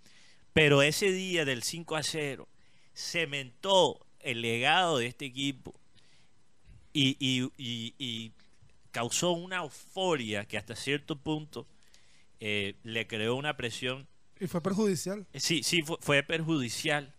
Pero 0.53 0.81
ese 0.81 1.11
día 1.11 1.45
del 1.45 1.63
5 1.63 1.95
a 1.95 2.03
0 2.03 2.47
cementó 2.93 4.05
el 4.19 4.41
legado 4.41 4.97
de 4.97 5.07
este 5.07 5.25
equipo 5.25 5.73
y, 6.91 7.15
y- 7.19 7.49
y- 7.57 7.93
y 7.97 8.31
causó 8.91 9.31
una 9.31 9.57
euforia 9.57 10.45
que 10.45 10.57
hasta 10.57 10.75
cierto 10.75 11.15
punto 11.17 11.67
eh, 12.39 12.75
le 12.83 13.07
creó 13.07 13.35
una 13.35 13.55
presión 13.57 14.07
Y 14.39 14.47
fue 14.47 14.61
perjudicial. 14.61 15.25
Sí, 15.33 15.63
sí, 15.63 15.81
fue, 15.81 15.97
fue 16.01 16.23
perjudicial, 16.23 17.13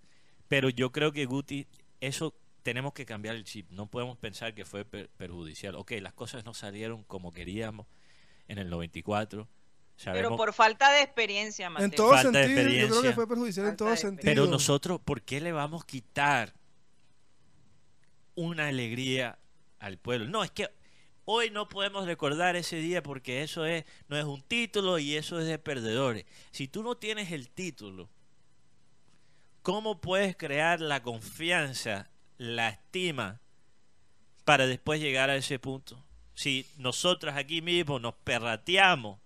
pero 0.48 0.68
yo 0.70 0.92
creo 0.92 1.12
que 1.12 1.24
Guti, 1.26 1.66
eso 2.00 2.34
tenemos 2.62 2.92
que 2.92 3.06
cambiar 3.06 3.36
el 3.36 3.44
chip. 3.44 3.70
No 3.70 3.86
podemos 3.90 4.18
pensar 4.18 4.54
que 4.54 4.64
fue 4.64 4.84
per- 4.84 5.08
perjudicial. 5.10 5.74
Ok, 5.76 5.92
las 6.00 6.12
cosas 6.12 6.44
no 6.44 6.52
salieron 6.54 7.04
como 7.04 7.32
queríamos 7.32 7.86
en 8.48 8.58
el 8.58 8.68
94. 8.70 9.46
Pero 9.48 10.04
Sabemos, 10.14 10.36
por 10.36 10.52
falta 10.52 10.92
de 10.92 11.00
experiencia, 11.02 11.70
Mateo. 11.70 11.86
En 11.86 11.90
todo 11.92 12.10
Falta 12.10 12.38
de 12.38 12.46
sentido, 12.48 12.70
yo 12.70 12.88
creo 12.88 13.02
que 13.02 13.12
fue 13.12 13.26
perjudicial 13.26 13.66
en 13.68 13.76
todo 13.76 13.96
sentido. 13.96 14.22
pero 14.24 14.46
nosotros, 14.46 15.00
¿por 15.00 15.22
qué 15.22 15.40
le 15.40 15.52
vamos 15.52 15.84
a 15.84 15.86
quitar 15.86 16.52
una 18.34 18.68
alegría 18.68 19.38
al 19.78 19.98
pueblo? 19.98 20.26
No, 20.28 20.44
es 20.44 20.50
que 20.50 20.68
hoy 21.26 21.50
no 21.50 21.68
podemos 21.68 22.06
recordar 22.06 22.56
ese 22.56 22.76
día 22.76 23.02
porque 23.02 23.42
eso 23.42 23.66
es 23.66 23.84
no 24.08 24.16
es 24.16 24.24
un 24.24 24.40
título 24.42 24.98
y 24.98 25.16
eso 25.16 25.38
es 25.38 25.46
de 25.46 25.58
perdedores. 25.58 26.24
Si 26.52 26.66
tú 26.68 26.82
no 26.82 26.96
tienes 26.96 27.30
el 27.32 27.50
título, 27.50 28.08
¿cómo 29.62 30.00
puedes 30.00 30.36
crear 30.36 30.80
la 30.80 31.02
confianza, 31.02 32.08
la 32.38 32.68
estima 32.70 33.40
para 34.44 34.66
después 34.66 35.00
llegar 35.00 35.28
a 35.30 35.36
ese 35.36 35.58
punto? 35.58 36.02
Si 36.34 36.66
nosotros 36.76 37.34
aquí 37.34 37.62
mismo 37.62 37.98
nos 37.98 38.14
perrateamos 38.14 39.18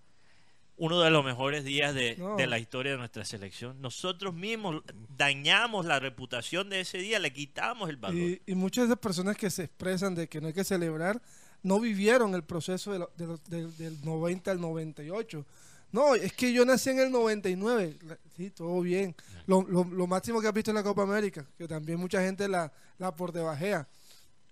uno 0.77 0.99
de 1.01 1.11
los 1.11 1.23
mejores 1.23 1.63
días 1.63 1.93
de, 1.93 2.15
No. 2.17 2.37
de 2.37 2.47
la 2.47 2.57
historia 2.57 2.93
de 2.93 2.97
nuestra 2.97 3.23
selección, 3.23 3.79
nosotros 3.81 4.33
mismos 4.33 4.81
dañamos 5.15 5.85
la 5.85 5.99
reputación 5.99 6.69
de 6.69 6.79
ese 6.79 6.97
día, 6.97 7.19
le 7.19 7.31
quitamos 7.31 7.87
el 7.89 7.97
valor. 7.97 8.17
Y, 8.17 8.41
y 8.47 8.55
muchas 8.55 8.85
de 8.87 8.93
esas 8.93 8.99
personas 9.01 9.37
que 9.37 9.51
se 9.51 9.65
expresan 9.65 10.15
de 10.15 10.27
que 10.27 10.41
no 10.41 10.47
hay 10.47 10.53
que 10.53 10.63
celebrar 10.63 11.21
no 11.63 11.79
vivieron 11.79 12.33
el 12.35 12.43
proceso 12.43 12.91
de 12.91 12.99
lo- 12.99 13.11
de 13.17 13.27
lo- 13.27 13.37
del- 13.49 13.75
del 13.77 14.03
90 14.05 14.51
al 14.51 14.59
98. 14.61 15.45
No, 15.91 16.15
es 16.15 16.31
que 16.33 16.53
yo 16.53 16.63
nací 16.65 16.89
en 16.89 16.99
el 16.99 17.11
99. 17.11 17.97
La- 18.03 18.17
Sí, 18.37 18.49
todo 18.49 18.79
bien. 18.81 19.13
Lo, 19.45 19.61
lo- 19.63 19.83
lo 19.83 20.07
máximo 20.07 20.39
que 20.41 20.47
has 20.47 20.53
visto 20.53 20.71
en 20.71 20.75
la 20.75 20.83
Copa 20.83 21.03
América, 21.03 21.45
que 21.57 21.67
también 21.67 21.99
mucha 21.99 22.21
gente 22.23 22.47
la, 22.47 22.71
la 22.97 23.13
por 23.13 23.31
debajea. 23.31 23.87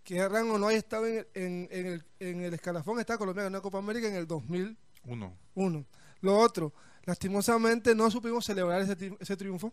Que 0.04 0.22
o 0.22 0.30
no 0.58 0.68
haya 0.68 0.78
estado 0.78 1.08
en, 1.08 1.26
en- 1.34 1.68
en 1.72 1.86
el, 1.86 2.04
en 2.20 2.42
el 2.42 2.54
escalafón, 2.54 3.00
está 3.00 3.18
Colombia 3.18 3.46
en 3.48 3.54
la 3.54 3.62
Copa 3.62 3.78
América 3.78 4.08
en 4.08 4.16
el 4.16 4.28
2001. 4.28 5.34
Uno. 5.56 5.86
Lo 6.22 6.38
otro, 6.38 6.74
lastimosamente 7.06 7.96
no 7.96 8.10
supimos 8.12 8.46
celebrar 8.46 8.82
ese, 8.82 8.98
tri- 8.98 9.18
ese 9.20 9.36
triunfo. 9.38 9.72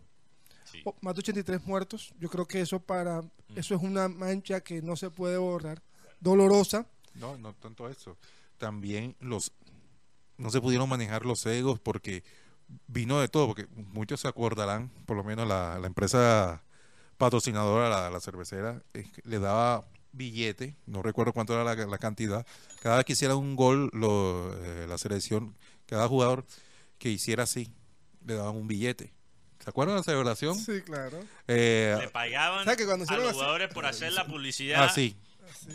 Sí. 0.71 0.81
o- 0.85 0.95
más 1.01 1.15
de 1.15 1.21
83 1.21 1.65
muertos. 1.65 2.13
Yo 2.19 2.29
creo 2.29 2.45
que 2.47 2.61
eso 2.61 2.81
para 2.81 3.23
eso 3.55 3.75
es 3.75 3.83
una 3.83 4.09
mancha 4.09 4.61
que 4.61 4.83
no 4.83 4.97
se 4.97 5.11
puede 5.11 5.37
borrar, 5.39 5.81
dolorosa. 6.21 6.87
No, 7.19 7.37
no 7.39 7.53
tanto 7.55 7.89
eso. 7.89 8.17
También 8.59 9.15
los 9.21 9.53
no 10.39 10.51
se 10.51 10.61
pudieron 10.61 10.89
manejar 10.89 11.25
los 11.25 11.45
egos 11.47 11.81
porque 11.81 12.23
vino 12.89 13.21
de 13.21 13.29
todo, 13.29 13.47
porque 13.47 13.67
muchos 13.75 14.21
se 14.21 14.29
acordarán, 14.29 14.91
por 15.07 15.17
lo 15.17 15.25
menos 15.25 15.47
la, 15.49 15.79
la 15.79 15.87
empresa 15.87 16.63
patrocinadora, 17.17 17.89
la, 17.89 18.11
la 18.11 18.21
cervecera, 18.21 18.83
es 18.93 19.09
que 19.11 19.23
le 19.25 19.39
daba 19.39 19.87
billete, 20.13 20.75
no 20.87 21.03
recuerdo 21.03 21.33
cuánto 21.33 21.55
era 21.55 21.65
la, 21.65 21.75
la 21.87 21.99
cantidad, 21.99 22.47
cada 22.83 22.97
vez 22.97 23.05
que 23.07 23.13
hiciera 23.15 23.37
un 23.37 23.57
gol 23.57 23.91
lo, 23.93 24.53
eh, 24.65 24.87
la 24.87 24.99
selección, 24.99 25.55
cada 25.87 26.09
jugador 26.09 26.45
que 26.99 27.09
hiciera 27.11 27.45
así, 27.45 27.71
le 28.27 28.35
daban 28.35 28.57
un 28.57 28.67
billete. 28.69 29.13
¿Se 29.63 29.71
acuerdan 29.71 29.95
de 29.97 30.01
la 30.01 30.05
celebración? 30.05 30.55
Sí, 30.59 30.83
claro. 30.83 31.19
Eh, 31.49 31.97
Le 31.99 32.09
pagaban 32.09 32.61
O 32.61 32.65
sea, 32.65 32.77
que 32.77 32.85
cuando 32.85 33.03
a 33.03 33.07
hicieron 33.07 33.25
los 33.25 33.31
así- 33.33 33.39
jugadores 33.39 33.73
por 33.73 33.87
hacer 33.87 34.13
la 34.13 34.27
publicidad. 34.27 34.85
así, 34.85 35.17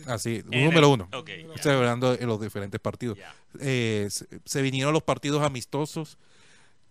así, 0.07 0.43
en 0.51 0.63
número 0.65 0.87
el- 0.87 0.93
uno. 0.93 1.09
Ok, 1.13 1.29
ya, 1.55 1.61
celebrando 1.63 2.13
en 2.13 2.27
los 2.27 2.39
diferentes 2.41 2.79
partidos. 2.79 3.17
Eh, 3.59 4.07
se, 4.09 4.27
se 4.45 4.61
vinieron 4.61 4.93
los 4.93 5.03
partidos 5.03 5.43
amistosos 5.43 6.17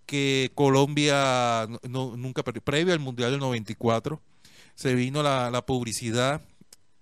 que 0.07 0.51
Colombia 0.55 1.67
no- 1.69 1.81
no- 1.89 2.17
nunca 2.17 2.43
perdió. 2.43 2.63
Previo 2.63 2.93
al 2.93 2.99
Mundial 3.01 3.31
del 3.31 3.41
94, 3.41 4.21
se 4.75 4.95
vino 4.95 5.23
la, 5.23 5.51
la 5.51 5.65
publicidad, 5.65 6.41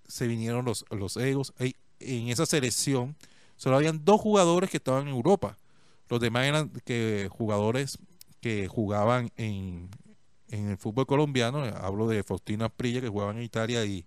se 0.07 0.27
vinieron 0.27 0.65
los, 0.65 0.85
los 0.91 1.17
egos. 1.17 1.53
En 2.01 2.29
esa 2.29 2.47
selección 2.47 3.17
solo 3.57 3.77
habían 3.77 4.05
dos 4.05 4.21
jugadores 4.21 4.71
que 4.71 4.77
estaban 4.77 5.03
en 5.09 5.15
Europa. 5.15 5.57
Los 6.09 6.21
demás 6.21 6.47
eran 6.47 6.71
que 6.85 7.29
jugadores 7.31 7.99
que 8.41 8.69
jugaban 8.69 9.31
en, 9.37 9.89
en 10.51 10.71
el 10.71 10.77
fútbol 10.79 11.07
colombiano. 11.07 11.63
Hablo 11.65 12.07
de 12.09 12.23
Faustino 12.23 12.65
Asprilla, 12.65 13.01
que 13.01 13.09
jugaba 13.09 13.33
en 13.33 13.43
Italia, 13.43 13.85
y, 13.85 14.05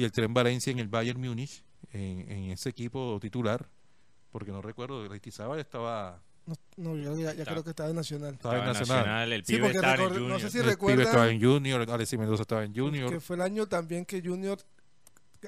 y 0.00 0.04
el 0.04 0.12
Tren 0.12 0.32
Valencia 0.32 0.70
en 0.70 0.78
el 0.78 0.88
Bayern 0.88 1.20
Múnich, 1.20 1.62
en, 1.92 2.30
en 2.30 2.50
ese 2.52 2.70
equipo 2.70 3.18
titular. 3.20 3.68
Porque 4.32 4.50
no 4.52 4.62
recuerdo, 4.62 5.06
Leitizábal 5.08 5.58
estaba, 5.60 6.22
No, 6.46 6.54
no, 6.76 6.96
yo 6.96 7.18
ya, 7.18 7.34
ya 7.34 7.44
creo 7.44 7.62
que 7.62 7.70
estaba 7.70 7.90
en 7.90 7.96
Nacional. 7.96 8.34
estaba 8.34 8.58
en 8.60 8.64
Nacional. 8.64 8.96
Nacional, 8.98 9.32
el 9.32 9.44
Sí, 9.44 9.56
pibe 9.56 9.66
estaba 9.68 9.92
en 9.92 9.98
recuerdo- 9.98 10.14
no 10.20 10.20
Junior. 10.34 10.40
sé 10.40 10.50
si 10.50 10.56
el 10.58 10.62
pibe 10.64 10.72
recuerdan- 10.74 11.06
estaba 11.06 11.28
en 11.30 11.42
Junior, 11.42 11.90
Alexis 11.90 12.18
Mendoza 12.18 12.42
estaba 12.42 12.64
en 12.64 12.74
Junior. 12.74 13.10
Que 13.10 13.20
fue 13.20 13.36
el 13.36 13.42
año 13.42 13.66
también 13.66 14.06
que 14.06 14.22
Junior 14.22 14.58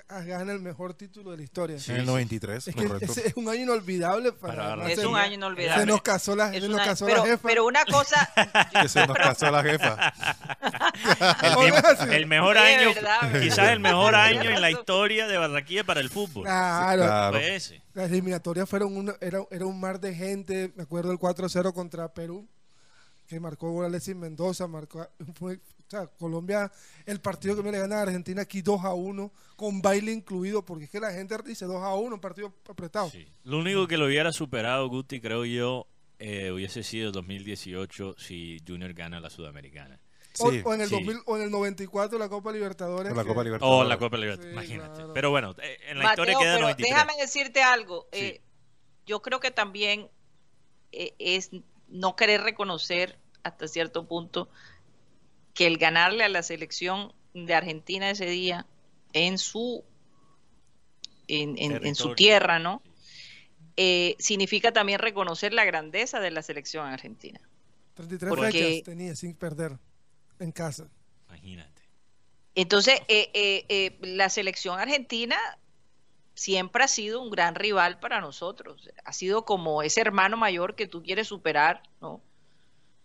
gana 0.09 0.53
el 0.53 0.61
mejor 0.61 0.95
título 0.95 1.33
de 1.33 1.37
la 1.37 1.43
historia. 1.43 1.79
Sí, 1.79 1.91
en 1.93 1.99
el 1.99 2.03
sí. 2.05 2.07
93, 2.09 2.69
Es 2.69 2.75
que 2.75 2.85
ese 3.03 3.29
es 3.29 3.37
un 3.37 3.47
año 3.49 3.61
inolvidable 3.63 4.33
para, 4.33 4.71
Para 4.77 4.91
Es 4.91 4.99
se- 4.99 5.07
un 5.07 5.15
año 5.17 5.29
Se 5.29 5.35
inolvidable. 5.35 5.87
nos 5.87 6.01
casó 6.03 6.35
la, 6.35 6.51
se 6.51 6.67
nos 6.69 6.81
casó 6.81 7.05
pero, 7.07 7.19
la 7.19 7.25
jefa. 7.31 7.49
pero 7.49 7.67
una 7.67 7.85
cosa, 7.85 8.31
que 8.83 8.89
se 8.89 9.07
nos 9.07 9.17
casó 9.17 9.51
la 9.51 9.63
jefa. 9.63 10.13
El, 11.43 12.27
mismo- 12.27 12.29
mejor 12.29 12.57
Sí, 12.57 12.63
año, 12.63 12.95
verdad, 12.95 13.41
quizás 13.41 13.71
el 13.71 13.81
mejor 13.81 14.15
año 14.15 14.43
en 14.51 14.61
la 14.61 14.71
historia 14.71 15.27
de 15.27 15.37
Barranquilla 15.39 15.85
para 15.85 16.01
el 16.01 16.11
fútbol. 16.11 16.45
Claro, 16.45 17.03
Claro. 17.05 17.37
Fue 17.39 17.57
ese. 17.57 17.83
las 17.95 18.11
eliminatorias 18.11 18.69
fueron 18.69 18.97
una, 18.97 19.15
era, 19.21 19.41
era 19.51 19.67
un 19.67 19.79
mar 19.81 20.01
de 20.01 20.15
gente. 20.15 20.73
Me 20.77 20.83
acuerdo 20.85 21.13
el 21.13 21.19
4-0 21.19 21.73
contra 21.73 22.13
Perú, 22.13 22.47
que 23.27 23.41
marcó 23.41 23.71
gol 23.71 23.87
Alexis 23.87 24.15
Mendoza, 24.17 24.67
marcó 24.67 25.09
fue, 25.35 25.55
o 25.57 25.91
sea, 25.91 26.07
Colombia, 26.07 26.71
el 27.07 27.21
partido 27.21 27.57
que 27.57 27.63
me 27.63 27.71
le 27.73 27.79
gana 27.79 27.99
a 27.99 28.03
Argentina 28.03 28.43
aquí 28.43 28.63
2 28.63 28.85
a 28.85 28.95
1, 28.95 29.33
con 29.57 29.81
baile 29.83 30.13
incluido, 30.13 30.65
porque 30.65 30.85
es 30.85 30.91
que 30.91 31.01
la 31.01 31.13
gente 31.13 31.37
dice 31.45 31.65
2 31.67 31.83
a 31.83 31.95
1, 31.95 32.15
un 32.15 32.21
partido 32.21 32.53
apretado. 32.69 33.11
Sí. 33.11 33.27
Lo 33.45 33.59
único 33.59 33.87
que 33.87 33.97
lo 33.97 34.07
hubiera 34.07 34.33
superado 34.33 34.89
Guti, 34.89 35.21
creo 35.21 35.45
yo, 35.45 35.87
eh, 36.19 36.51
hubiese 36.53 36.83
sido 36.83 37.11
2018 37.13 38.15
si 38.19 38.59
Junior 38.67 38.93
gana 38.95 39.19
la 39.21 39.29
Sudamericana. 39.29 39.99
O, 40.39 40.51
Sí, 40.51 40.63
o 40.65 40.73
en 40.75 40.81
el 40.81 40.89
sí. 40.89 40.95
2000 40.95 41.19
o 41.27 41.37
en 41.37 41.43
el 41.43 41.51
94 41.51 42.19
la 42.19 42.29
Copa 42.29 42.53
Libertadores. 42.53 43.15
la 43.15 43.23
que- 43.23 43.29
Copa 43.29 43.45
Libertadores. 43.45 43.85
O 43.87 43.89
la 43.89 43.99
Copa 43.99 44.17
Libertadores, 44.17 44.51
Sí, 44.51 44.59
imagínate. 44.71 44.95
claro. 44.97 45.13
Pero 45.15 45.31
bueno, 45.31 45.55
eh, 45.63 45.77
en 45.89 45.99
la 45.99 46.05
Mateo, 46.05 46.25
historia 46.25 46.39
queda 46.39 46.55
pero 46.55 46.67
93. 46.69 46.91
déjame 46.91 47.13
decirte 47.21 47.63
algo. 47.63 48.07
Sí. 48.13 48.19
eh, 48.19 48.41
yo 49.07 49.21
creo 49.21 49.41
que 49.41 49.51
también 49.51 50.09
eh, 50.93 51.15
es 51.19 51.51
no 51.89 52.17
querer 52.17 52.43
reconocer 52.43 53.19
hasta 53.43 53.67
cierto 53.69 54.07
punto 54.07 54.49
que 55.55 55.67
el 55.67 55.77
ganarle 55.79 56.25
a 56.25 56.29
la 56.29 56.43
selección 56.43 57.13
de 57.35 57.55
Argentina 57.55 58.09
ese 58.11 58.27
día 58.27 58.67
en 59.13 59.39
su 59.39 59.85
en, 61.29 61.57
en- 61.59 61.85
en 61.87 61.95
su 61.95 62.15
tierra, 62.15 62.59
¿no? 62.59 62.83
Eh, 63.77 64.17
significa 64.19 64.73
también 64.73 64.99
reconocer 64.99 65.53
la 65.55 65.65
grandeza 65.65 66.21
de 66.21 66.31
la 66.31 66.43
selección 66.43 66.87
argentina. 66.87 67.41
33 67.95 68.29
Porque- 68.29 68.53
fechas 68.53 68.83
tenía 68.85 69.15
sin 69.17 69.35
perder 69.35 69.79
en 70.43 70.53
casa. 70.53 70.89
Imagínate. 71.29 71.83
Entonces, 72.55 73.01
eh, 73.09 73.31
eh, 73.35 73.65
eh, 73.69 73.99
la 74.03 74.29
selección 74.29 74.79
argentina 74.79 75.37
siempre 76.35 76.85
ha 76.85 76.89
sido 76.89 77.23
un 77.23 77.31
gran 77.31 77.55
rival 77.55 77.99
para 78.01 78.21
nosotros. 78.21 78.89
Ha 79.05 79.13
sido 79.13 79.45
como 79.45 79.83
ese 79.83 80.01
hermano 80.01 80.37
mayor 80.37 80.75
que 80.75 80.87
tú 80.87 81.03
quieres 81.03 81.29
superar, 81.29 81.83
¿no? 82.01 82.21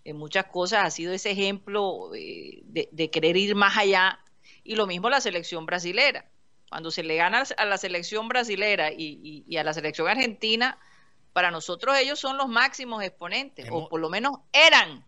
En 0.04 0.18
muchas 0.18 0.46
cosas 0.46 0.86
ha 0.86 0.90
sido 0.92 1.14
ese 1.14 1.32
ejemplo 1.32 2.12
eh, 2.16 2.62
de, 2.64 2.88
de 2.92 3.10
querer 3.10 3.36
ir 3.38 3.56
más 3.56 3.78
allá. 3.78 4.20
Y 4.64 4.76
lo 4.76 4.88
mismo 4.88 5.10
la 5.10 5.22
selección 5.22 5.66
brasilera. 5.66 6.26
Cuando 6.70 6.92
se 6.92 7.04
le 7.04 7.16
gana 7.16 7.44
a 7.58 7.66
la 7.66 7.78
selección 7.78 8.28
brasilera 8.28 8.92
y, 8.92 9.20
y- 9.24 9.44
y 9.48 9.58
a 9.58 9.64
la 9.64 9.74
selección 9.74 10.08
argentina, 10.10 10.78
para 11.32 11.52
nosotros 11.52 11.98
ellos 11.98 12.20
son 12.20 12.38
los 12.38 12.48
máximos 12.50 13.04
exponentes, 13.04 13.66
Hemos- 13.68 13.86
o 13.86 13.90
por 13.90 14.02
lo 14.02 14.10
menos 14.10 14.40
eran 14.52 15.06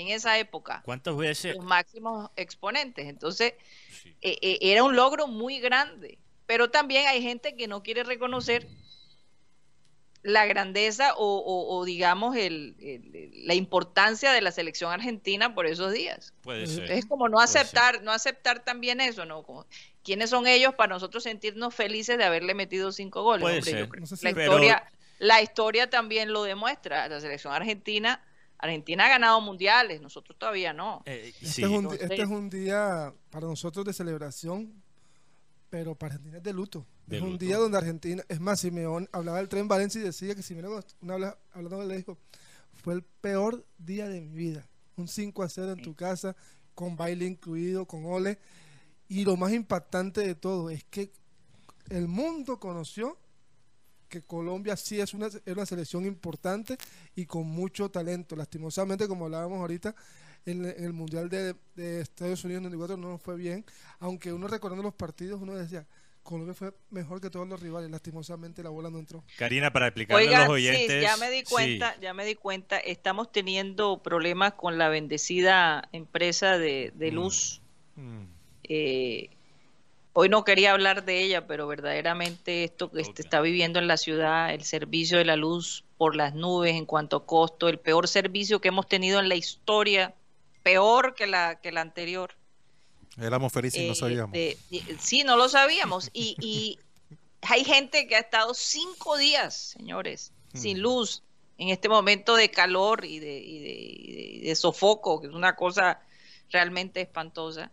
en 0.00 0.08
esa 0.08 0.38
época 0.38 0.82
¿Cuántas 0.84 1.16
veces? 1.16 1.54
los 1.56 1.64
máximos 1.64 2.30
exponentes. 2.36 3.06
Entonces, 3.06 3.54
Sí. 4.02 4.14
eh, 4.22 4.38
eh, 4.42 4.58
era 4.60 4.82
un 4.82 4.96
logro 4.96 5.26
muy 5.28 5.60
grande. 5.60 6.18
Pero 6.46 6.70
también 6.70 7.06
hay 7.06 7.22
gente 7.22 7.54
que 7.54 7.68
no 7.68 7.82
quiere 7.82 8.02
reconocer 8.02 8.66
la 10.22 10.44
grandeza 10.44 11.14
o, 11.14 11.36
o- 11.38 11.76
o, 11.78 11.84
digamos, 11.86 12.36
el- 12.36 12.76
el- 12.80 13.46
la 13.46 13.54
importancia 13.54 14.32
de 14.32 14.42
la 14.42 14.52
selección 14.52 14.92
argentina 14.92 15.54
por 15.54 15.64
esos 15.66 15.92
días. 15.94 16.34
Puede 16.42 16.66
ser. 16.66 16.90
Es 16.92 17.06
como 17.06 17.28
no 17.30 17.40
aceptar, 17.40 18.02
no 18.02 18.10
aceptar 18.12 18.62
también 18.62 19.00
eso, 19.00 19.24
¿no? 19.24 19.42
Como, 19.42 19.64
¿Quiénes 20.02 20.28
son 20.30 20.46
ellos 20.46 20.74
para 20.74 20.92
nosotros 20.94 21.22
sentirnos 21.22 21.74
felices 21.74 22.18
de 22.18 22.24
haberle 22.24 22.52
metido 22.54 22.90
cinco 22.92 23.22
goles? 23.22 23.42
Puede 23.42 23.58
Hombre, 23.58 23.70
yo 23.72 23.78
ser. 23.78 23.88
creo 23.88 24.00
No 24.00 24.06
sé 24.06 24.16
si- 24.16 24.24
la, 24.26 24.32
Pero- 24.34 24.52
historia, 24.52 24.92
la 25.18 25.42
historia 25.42 25.88
también 25.90 26.32
lo 26.32 26.42
demuestra. 26.42 27.08
La 27.08 27.20
selección 27.20 27.52
argentina, 27.54 28.22
Argentina 28.62 29.06
ha 29.06 29.08
ganado 29.08 29.40
mundiales, 29.40 30.00
nosotros 30.00 30.38
todavía 30.38 30.72
no. 30.72 31.02
Eh, 31.06 31.32
Este, 31.40 31.46
sí. 31.46 31.62
es 31.62 31.68
un, 31.68 31.74
Entonces- 31.76 32.02
este 32.02 32.22
es 32.22 32.28
un 32.28 32.50
día 32.50 33.12
para 33.30 33.46
nosotros 33.46 33.84
de 33.84 33.92
celebración, 33.92 34.82
pero 35.70 35.94
para 35.94 36.14
Argentina 36.14 36.38
es 36.38 36.42
de 36.42 36.52
luto. 36.52 36.86
De 37.06 37.16
es 37.16 37.22
un 37.22 37.38
día 37.38 37.56
donde 37.58 37.78
Argentina, 37.78 38.22
es 38.28 38.40
más, 38.40 38.60
Simeón 38.60 39.08
hablaba 39.12 39.38
del 39.38 39.48
tren 39.48 39.66
Valencia 39.68 40.00
y 40.00 40.04
decía 40.04 40.34
que 40.34 40.42
Simeón, 40.42 40.84
una 41.00 41.14
habla- 41.14 41.38
hablando 41.52 41.84
le 41.86 41.96
dijo, 41.96 42.18
fue 42.72 42.94
el 42.94 43.02
peor 43.02 43.64
día 43.78 44.08
de 44.08 44.20
mi 44.20 44.34
vida. 44.36 44.68
Un 44.96 45.08
5 45.08 45.42
a 45.42 45.48
0 45.48 45.72
en 45.72 45.82
tu 45.82 45.94
casa, 45.94 46.36
con 46.74 46.96
baile 46.96 47.24
incluido, 47.26 47.86
con 47.86 48.04
ole. 48.04 48.38
Y 49.08 49.24
lo 49.24 49.36
más 49.36 49.52
impactante 49.52 50.20
de 50.20 50.34
todo 50.34 50.70
es 50.70 50.84
que 50.84 51.12
el 51.88 52.06
mundo 52.08 52.60
conoció 52.60 53.18
que 54.10 54.20
Colombia 54.20 54.76
sí 54.76 55.00
es 55.00 55.14
una, 55.14 55.28
es 55.28 55.40
una 55.46 55.64
selección 55.64 56.04
importante 56.04 56.76
y 57.16 57.24
con 57.24 57.46
mucho 57.46 57.90
talento. 57.90 58.36
Lastimosamente, 58.36 59.08
como 59.08 59.24
hablábamos 59.24 59.58
ahorita, 59.60 59.94
en, 60.44 60.64
en 60.66 60.84
el 60.84 60.92
Mundial 60.92 61.30
de, 61.30 61.54
de 61.74 62.00
Estados 62.02 62.44
Unidos 62.44 62.60
en 62.60 62.66
el 62.66 62.72
94 62.72 62.96
no 62.98 63.08
nos 63.12 63.22
fue 63.22 63.36
bien, 63.36 63.64
aunque 64.00 64.32
uno 64.32 64.46
recordando 64.48 64.82
los 64.82 64.94
partidos, 64.94 65.40
uno 65.40 65.54
decía, 65.54 65.86
Colombia 66.22 66.52
fue 66.54 66.74
mejor 66.90 67.20
que 67.20 67.30
todos 67.30 67.48
los 67.48 67.60
rivales, 67.60 67.90
lastimosamente 67.90 68.62
la 68.62 68.68
bola 68.70 68.90
no 68.90 68.98
entró. 68.98 69.24
Karina, 69.38 69.72
para 69.72 69.86
explicarle 69.88 70.24
a 70.24 70.28
Oigan, 70.28 70.40
los 70.42 70.50
oyentes. 70.54 70.92
sí, 70.92 71.00
ya 71.00 71.16
me 71.16 71.30
di 71.30 71.38
sí, 71.38 71.44
cuenta, 71.44 71.98
ya 72.00 72.12
me 72.14 72.24
di 72.26 72.34
cuenta, 72.34 72.78
estamos 72.78 73.32
teniendo 73.32 74.02
problemas 74.02 74.52
con 74.54 74.76
la 74.76 74.88
bendecida 74.90 75.88
empresa 75.92 76.58
de, 76.58 76.92
de 76.94 77.10
Mm. 77.10 77.14
luz. 77.14 77.62
Mm. 77.96 78.24
Eh, 78.64 79.30
hoy 80.12 80.28
no 80.28 80.44
quería 80.44 80.72
hablar 80.72 81.04
de 81.04 81.22
ella, 81.22 81.46
pero 81.46 81.66
verdaderamente 81.66 82.64
esto 82.64 82.90
que 82.90 83.04
se 83.04 83.12
está 83.16 83.40
viviendo 83.40 83.78
en 83.78 83.86
la 83.86 83.96
ciudad, 83.96 84.52
el 84.52 84.64
servicio 84.64 85.18
de 85.18 85.24
la 85.24 85.36
luz 85.36 85.84
por 85.96 86.16
las 86.16 86.34
nubes 86.34 86.74
en 86.74 86.86
cuanto 86.86 87.16
a 87.16 87.26
costo, 87.26 87.68
el 87.68 87.78
peor 87.78 88.08
servicio 88.08 88.60
que 88.60 88.68
hemos 88.68 88.88
tenido 88.88 89.20
en 89.20 89.28
la 89.28 89.34
historia, 89.36 90.14
peor 90.62 91.14
que 91.14 91.26
la, 91.26 91.60
que 91.60 91.72
la 91.72 91.80
anterior. 91.82 92.34
Éramos 93.20 93.52
felices 93.52 93.82
y 93.82 93.86
no 93.86 93.92
Eh, 93.92 93.96
sabíamos. 93.96 94.32
de- 94.32 94.56
y- 94.70 94.82
sí, 94.98 95.24
no 95.24 95.36
lo 95.36 95.48
sabíamos. 95.48 96.10
Y, 96.12 96.36
y 96.40 96.78
hay 97.42 97.64
gente 97.64 98.06
que 98.06 98.16
ha 98.16 98.20
estado 98.20 98.54
cinco 98.54 99.16
días, 99.16 99.54
señores, 99.54 100.32
sin 100.54 100.78
Mm. 100.78 100.80
luz, 100.80 101.22
en 101.58 101.68
este 101.68 101.88
momento 101.88 102.36
de 102.36 102.50
calor 102.50 103.04
y 103.04 103.18
de, 103.18 103.38
y 103.38 103.58
de- 103.58 103.72
y 103.74 104.12
de- 104.12 104.22
y 104.22 104.40
de 104.40 104.54
sofoco, 104.56 105.20
que 105.20 105.26
es 105.28 105.32
una 105.34 105.54
cosa 105.56 106.00
realmente 106.50 107.00
espantosa. 107.02 107.70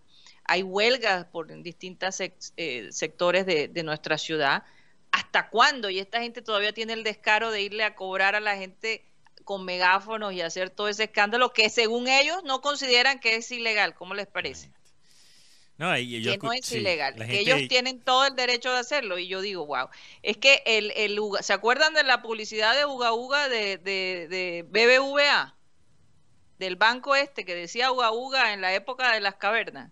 Hay 0.48 0.64
huelgas 0.64 1.26
por 1.26 1.48
distintos 1.62 2.16
sectores 2.16 3.46
de, 3.46 3.68
de 3.68 3.84
nuestra 3.84 4.18
ciudad. 4.18 4.64
¿Hasta 5.12 5.50
cuándo? 5.50 5.90
Y 5.90 6.00
esta 6.00 6.22
gente 6.22 6.42
todavía 6.42 6.74
tiene 6.74 6.94
el 6.94 7.04
descaro 7.04 7.52
de 7.52 7.62
irle 7.62 7.84
a 7.84 7.96
cobrar 7.96 8.36
a 8.36 8.40
la 8.40 8.56
gente 8.58 9.04
con 9.44 9.66
megáfonos 9.66 10.34
y 10.34 10.42
hacer 10.42 10.70
todo 10.70 10.88
ese 10.90 11.06
escándalo 11.06 11.54
que 11.54 11.70
según 11.70 12.08
ellos 12.08 12.44
no 12.44 12.62
consideran 12.62 13.20
que 13.20 13.36
es 13.36 13.52
ilegal. 13.52 13.96
¿Cómo 13.96 14.14
les 14.14 14.28
parece? 14.28 14.72
No, 15.78 15.96
y 15.98 16.22
yo 16.22 16.32
que 16.32 16.38
no 16.40 16.54
es 16.54 16.66
sí, 16.66 16.78
ilegal, 16.78 17.14
que 17.16 17.38
gente- 17.38 17.40
ellos 17.40 17.68
tienen 17.68 18.02
todo 18.02 18.26
el 18.26 18.36
derecho 18.36 18.72
de 18.72 18.80
hacerlo. 18.80 19.20
Y 19.20 19.28
yo 19.28 19.42
digo, 19.42 19.66
wow, 19.68 19.90
es 20.24 20.38
que 20.38 20.64
el, 20.66 20.92
el 20.96 21.20
Uga- 21.20 21.44
¿se 21.44 21.54
acuerdan 21.54 21.94
de 21.94 22.04
la 22.04 22.22
publicidad 22.24 22.76
de 22.76 22.86
Uga 22.86 23.14
Uga 23.14 23.48
de, 23.48 23.78
de, 23.78 24.28
de 24.28 24.64
BBVA? 24.68 25.56
Del 26.60 26.76
banco 26.76 27.16
este 27.16 27.46
que 27.46 27.56
decía 27.56 27.92
Uga 27.92 28.12
Uga 28.12 28.54
en 28.54 28.62
la 28.62 28.74
época 28.74 29.12
de 29.14 29.20
las 29.22 29.36
cavernas. 29.36 29.92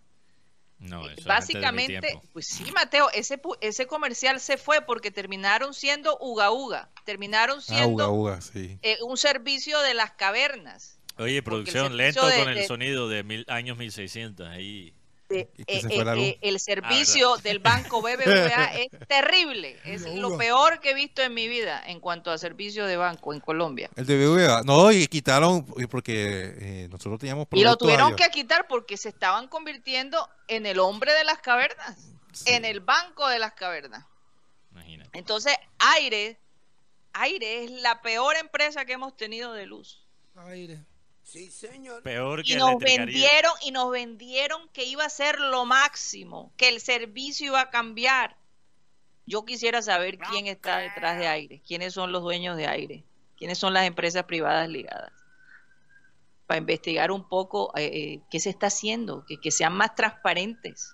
No, 0.77 1.05
eso 1.09 1.21
es 1.21 1.27
antes 1.27 1.47
de 1.47 1.55
mi 1.55 1.63
Básicamente, 1.63 2.21
pues 2.33 2.47
sí, 2.47 2.69
Mateo, 2.71 3.09
ese, 3.13 3.41
pu- 3.41 3.57
ese 3.61 3.87
comercial 3.87 4.39
se 4.39 4.57
fue 4.57 4.81
porque 4.81 5.09
terminaron 5.09 5.73
siendo 5.73 6.17
Uga 6.19 6.51
Uga, 6.51 6.89
terminaron 7.05 7.59
Ah, 7.59 7.61
siendo 7.65 7.87
uga, 7.89 8.09
uga, 8.09 8.41
sí. 8.41 8.77
eh, 8.81 8.97
un 9.01 9.17
servicio 9.17 9.79
de 9.79 9.93
las 9.93 10.11
cavernas. 10.11 10.99
Oye, 11.17 11.41
producción, 11.41 11.95
lento 11.95 12.27
de- 12.27 12.37
con 12.39 12.49
el 12.49 12.55
de- 12.55 12.67
sonido 12.67 13.07
de 13.07 13.23
mil, 13.23 13.45
años 13.47 13.77
1600. 13.77 14.47
Ahí. 14.49 14.93
Que 15.43 15.63
eh, 15.67 15.81
se 15.81 15.87
eh, 15.87 16.29
eh, 16.29 16.37
el 16.41 16.59
servicio 16.59 17.37
del 17.37 17.59
banco 17.59 18.01
BBVA 18.01 18.65
es 18.75 18.87
terrible, 19.07 19.79
es 19.83 20.05
lo 20.15 20.37
peor 20.37 20.79
que 20.79 20.91
he 20.91 20.93
visto 20.93 21.21
en 21.21 21.33
mi 21.33 21.47
vida 21.47 21.83
en 21.85 21.99
cuanto 21.99 22.31
a 22.31 22.37
servicio 22.37 22.85
de 22.85 22.97
banco 22.97 23.33
en 23.33 23.39
Colombia. 23.39 23.89
El 23.95 24.05
de 24.05 24.17
BBVA. 24.17 24.63
No, 24.63 24.91
y 24.91 25.07
quitaron, 25.07 25.65
porque 25.89 26.55
eh, 26.57 26.87
nosotros 26.89 27.19
teníamos 27.19 27.47
Y 27.51 27.63
lo 27.63 27.75
tuvieron 27.75 28.15
que 28.15 28.29
quitar 28.29 28.67
porque 28.67 28.97
se 28.97 29.09
estaban 29.09 29.47
convirtiendo 29.47 30.29
en 30.47 30.65
el 30.65 30.79
hombre 30.79 31.13
de 31.13 31.23
las 31.23 31.39
cavernas, 31.39 31.97
Sí. 32.31 32.51
en 32.51 32.65
el 32.65 32.81
banco 32.81 33.27
de 33.29 33.39
las 33.39 33.53
cavernas. 33.53 34.05
Imagínate. 34.71 35.17
Entonces, 35.17 35.55
Aire, 35.95 36.37
Aire 37.13 37.63
es 37.63 37.71
la 37.71 38.01
peor 38.01 38.35
empresa 38.35 38.83
que 38.83 38.93
hemos 38.93 39.15
tenido 39.15 39.53
de 39.53 39.65
luz. 39.65 40.05
Aire. 40.35 40.83
Sí, 41.25 41.49
señor. 41.49 42.03
Peor 42.03 42.43
que 42.43 42.53
Y 42.53 42.55
nos 42.55 42.77
vendieron, 42.77 43.51
y 43.63 43.71
nos 43.71 43.89
vendieron 43.91 44.69
que 44.69 44.85
iba 44.85 45.03
a 45.03 45.09
ser 45.09 45.39
lo 45.39 45.65
máximo, 45.65 46.53
que 46.55 46.69
el 46.69 46.79
servicio 46.79 47.47
iba 47.47 47.61
a 47.61 47.69
cambiar. 47.71 48.37
Yo 49.25 49.43
quisiera 49.43 49.81
saber 49.81 50.19
quién 50.19 50.45
está 50.45 50.77
detrás 50.77 51.17
de 51.17 51.27
Aire, 51.27 51.61
quiénes 51.67 51.93
son 51.95 52.11
los 52.11 52.21
dueños 52.21 52.55
de 52.57 52.67
Aire, 52.67 53.03
quiénes 53.37 53.57
son 53.57 53.73
las 53.73 53.87
empresas 53.87 54.23
privadas 54.25 54.69
ligadas. 54.69 55.11
Para 56.45 56.59
investigar 56.59 57.09
un 57.11 57.27
poco 57.27 57.75
eh, 57.75 57.85
eh, 57.91 58.21
qué 58.29 58.39
se 58.39 58.51
está 58.51 58.67
haciendo, 58.67 59.25
que, 59.25 59.41
que 59.41 59.49
sean 59.49 59.73
más 59.73 59.95
transparentes 59.95 60.93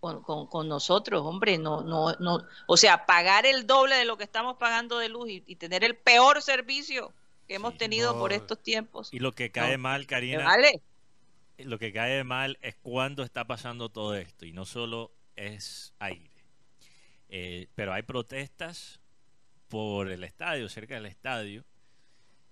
con, 0.00 0.22
con- 0.22 0.46
con 0.46 0.66
nosotros, 0.66 1.20
hombre, 1.26 1.58
no, 1.58 1.82
no, 1.82 2.14
no, 2.20 2.38
o 2.66 2.76
sea, 2.78 3.04
pagar 3.04 3.44
el 3.44 3.66
doble 3.66 3.96
de 3.96 4.06
lo 4.06 4.16
que 4.16 4.24
estamos 4.24 4.56
pagando 4.56 4.96
de 4.98 5.10
luz 5.10 5.28
y, 5.28 5.44
y 5.46 5.56
tener 5.56 5.84
el 5.84 5.94
peor 5.94 6.40
servicio 6.40 7.12
que 7.50 7.56
hemos 7.56 7.72
Sí, 7.72 7.78
tenido 7.78 8.16
por 8.16 8.32
estos 8.32 8.62
tiempos. 8.62 9.12
Y 9.12 9.18
lo 9.18 9.32
que 9.32 9.50
cae 9.50 9.72
No, 9.76 9.82
mal, 9.82 10.02
¿Me 10.02 10.06
Karina, 10.06 10.44
vale? 10.44 10.80
lo 11.58 11.80
que 11.80 11.92
cae 11.92 12.22
mal 12.22 12.56
es 12.62 12.76
cuando 12.76 13.24
está 13.24 13.44
pasando 13.44 13.88
todo 13.88 14.14
esto. 14.14 14.46
Y 14.46 14.52
no 14.52 14.64
solo 14.64 15.10
es 15.34 15.92
aire. 15.98 16.30
Eh, 17.28 17.66
pero 17.74 17.92
hay 17.92 18.02
protestas 18.02 19.00
por 19.66 20.12
el 20.12 20.22
estadio, 20.22 20.68
cerca 20.68 20.94
del 20.94 21.06
estadio, 21.06 21.64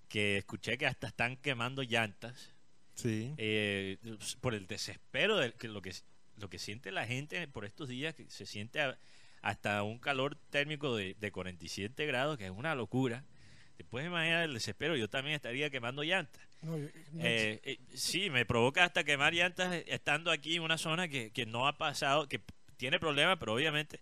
que 0.09 0.37
escuché 0.39 0.77
que 0.77 0.85
hasta 0.85 1.07
están 1.07 1.37
quemando 1.37 1.81
llantas 1.81 2.53
Sí. 2.95 3.33
eh, 3.37 3.99
por 4.41 4.53
el 4.53 4.67
desespero 4.67 5.37
de 5.37 5.53
que 5.53 5.69
lo 5.69 5.81
que 5.81 5.93
lo 6.35 6.49
que 6.49 6.59
siente 6.59 6.91
la 6.91 7.05
gente 7.07 7.47
por 7.47 7.63
estos 7.63 7.87
días 7.87 8.15
que 8.15 8.29
se 8.29 8.45
siente 8.45 8.81
a- 8.81 8.97
hasta 9.41 9.81
un 9.83 9.97
calor 9.99 10.35
térmico 10.49 10.95
de, 10.97 11.15
de 11.17 11.31
47 11.31 12.05
grados 12.05 12.37
que 12.37 12.45
es 12.45 12.51
una 12.51 12.75
locura 12.75 13.23
te 13.79 13.85
puedes 13.85 14.09
imaginar 14.09 14.43
el 14.43 14.53
desespero 14.53 14.97
yo 14.97 15.07
también 15.09 15.37
estaría 15.37 15.69
quemando 15.69 16.03
llantas. 16.03 16.41
No, 16.61 16.77
yo- 16.77 16.89
no, 17.13 17.23
eh, 17.23 17.61
eh, 17.63 17.79
sí 17.93 18.29
me 18.29 18.45
provoca 18.45 18.83
hasta 18.83 19.05
quemar 19.05 19.33
llantas 19.33 19.73
eh, 19.73 19.85
estando 19.87 20.31
aquí 20.31 20.57
en 20.57 20.63
una 20.63 20.77
zona 20.77 21.07
que, 21.07 21.31
que 21.31 21.45
no 21.45 21.65
ha 21.65 21.77
pasado 21.77 22.27
que 22.27 22.41
tiene 22.75 22.99
problemas 22.99 23.37
pero 23.39 23.53
obviamente 23.53 24.01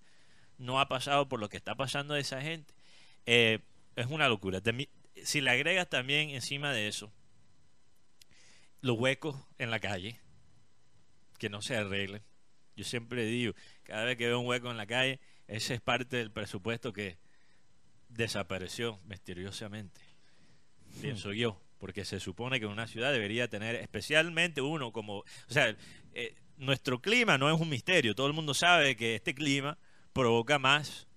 no 0.58 0.80
ha 0.80 0.88
pasado 0.88 1.30
por 1.30 1.40
lo 1.40 1.48
que 1.48 1.58
está 1.58 1.76
pasando 1.76 2.16
de 2.16 2.22
esa 2.22 2.42
gente. 2.42 2.74
Eh, 3.28 3.60
es 3.96 4.08
una 4.08 4.28
locura. 4.28 4.64
Si 5.24 5.42
le 5.42 5.52
agregas 5.52 5.88
también 5.88 6.32
encima 6.32 6.74
de 6.74 6.88
eso 6.88 7.14
los 8.82 8.98
huecos 8.98 9.36
en 9.60 9.70
la 9.70 9.80
calle 9.80 10.20
que 11.38 11.50
no 11.50 11.62
se 11.62 11.76
arreglen. 11.78 12.24
Yo 12.76 12.84
siempre 12.84 13.26
digo, 13.26 13.54
cada 13.84 14.06
vez 14.06 14.18
que 14.18 14.26
veo 14.26 14.40
un 14.40 14.48
hueco 14.48 14.72
en 14.72 14.78
la 14.78 14.88
calle, 14.88 15.20
ese 15.48 15.76
es 15.76 15.82
parte 15.82 16.18
del 16.18 16.32
presupuesto 16.32 16.94
que 16.94 17.18
desapareció 18.10 19.00
misteriosamente. 19.06 20.02
Pienso 21.02 21.34
yo, 21.34 21.62
porque 21.78 22.06
se 22.06 22.20
supone 22.20 22.60
que 22.60 22.66
una 22.66 22.88
ciudad 22.88 23.12
debería 23.12 23.48
tener 23.50 23.76
especialmente 23.76 24.62
uno 24.62 24.92
como, 24.92 25.20
o 25.20 25.26
sea, 25.48 25.76
eh, 26.14 26.36
nuestro 26.58 27.02
clima 27.02 27.38
no 27.38 27.54
es 27.54 27.60
un 27.60 27.70
misterio, 27.70 28.16
todo 28.16 28.28
el 28.28 28.34
mundo 28.34 28.54
sabe 28.54 28.96
que 28.96 29.16
este 29.16 29.36
clima 29.36 29.78
provoca 30.14 30.58
más 30.58 31.08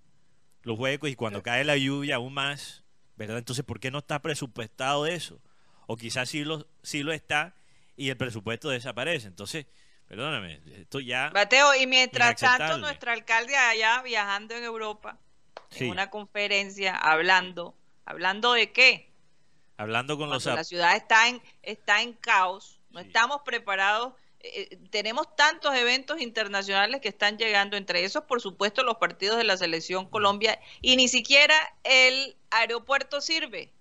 los 0.62 0.78
huecos 0.78 1.08
y 1.08 1.16
cuando 1.16 1.42
cae 1.42 1.64
la 1.64 1.76
lluvia 1.76 2.16
aún 2.16 2.34
más, 2.34 2.84
¿verdad? 3.16 3.38
Entonces, 3.38 3.64
¿por 3.64 3.80
qué 3.80 3.90
no 3.90 3.98
está 3.98 4.20
presupuestado 4.20 5.06
eso? 5.06 5.40
O 5.86 5.96
quizás 5.96 6.28
sí 6.28 6.44
lo, 6.44 6.68
sí 6.82 7.02
lo 7.02 7.12
está 7.12 7.54
y 7.96 8.10
el 8.10 8.16
presupuesto 8.16 8.68
desaparece. 8.68 9.28
Entonces, 9.28 9.66
perdóname, 10.06 10.60
esto 10.76 11.00
ya... 11.00 11.30
Mateo, 11.32 11.74
y 11.74 11.86
mientras 11.86 12.36
tanto, 12.36 12.78
nuestro 12.78 13.10
alcalde 13.10 13.56
allá 13.56 14.02
viajando 14.02 14.54
en 14.54 14.64
Europa, 14.64 15.18
Sí, 15.70 15.84
en 15.84 15.90
una 15.90 16.10
conferencia, 16.10 16.96
hablando, 16.96 17.74
¿hablando 18.04 18.52
de 18.52 18.72
qué? 18.72 19.08
hablando 19.76 20.18
con 20.18 20.28
los... 20.28 20.42
Cuando 20.42 20.56
la 20.56 20.60
ap- 20.60 20.66
ciudad 20.66 20.96
está 20.96 21.28
en, 21.28 21.40
está 21.62 22.02
en 22.02 22.12
caos, 22.12 22.78
no 22.90 23.00
Sí. 23.00 23.06
estamos 23.06 23.40
preparados. 23.44 24.12
eh, 24.40 24.68
eh, 24.72 24.76
tenemos 24.90 25.34
tantos 25.36 25.74
eventos 25.74 26.20
internacionales 26.20 27.00
que 27.00 27.08
están 27.08 27.36
llegando, 27.38 27.76
entre 27.76 28.04
esos, 28.04 28.24
por 28.24 28.40
supuesto, 28.40 28.82
los 28.82 28.96
partidos 28.96 29.36
de 29.36 29.44
la 29.44 29.56
selección 29.56 30.06
Colombia, 30.08 30.58
y 30.80 30.96
ni 30.96 31.08
siquiera 31.08 31.54
el 31.84 32.36
aeropuerto 32.50 33.20
sirve. 33.20 33.72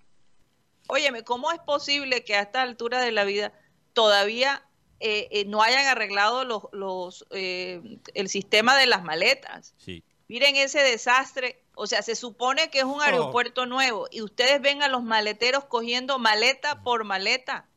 Óyeme, 0.88 1.24
¿cómo 1.24 1.52
es 1.52 1.60
posible 1.60 2.24
que 2.24 2.36
a 2.36 2.42
esta 2.42 2.62
altura 2.62 3.00
de 3.02 3.12
la 3.12 3.24
vida 3.24 3.54
todavía 3.94 4.64
eh, 5.00 5.28
eh, 5.32 5.46
no 5.46 5.62
hayan 5.64 5.86
arreglado 5.88 6.44
los, 6.46 6.64
los, 6.74 7.26
el 7.32 8.28
sistema 8.30 8.78
de 8.78 8.86
las 8.86 9.04
maletas? 9.04 9.74
Sí, 9.78 10.04
Miren 10.28 10.56
ese 10.58 10.84
desastre. 10.84 11.64
O 11.82 11.88
sea, 11.88 12.02
se 12.02 12.16
supone 12.16 12.70
que 12.70 12.80
es 12.80 12.84
un 12.84 13.02
aeropuerto 13.02 13.66
nuevo 13.66 14.08
y 14.12 14.22
ustedes 14.22 14.62
ven 14.62 14.84
a 14.84 14.90
los 14.90 15.02
maleteros 15.02 15.64
cogiendo 15.66 16.20
maleta 16.20 16.84
por 16.84 17.06
maleta. 17.06 17.68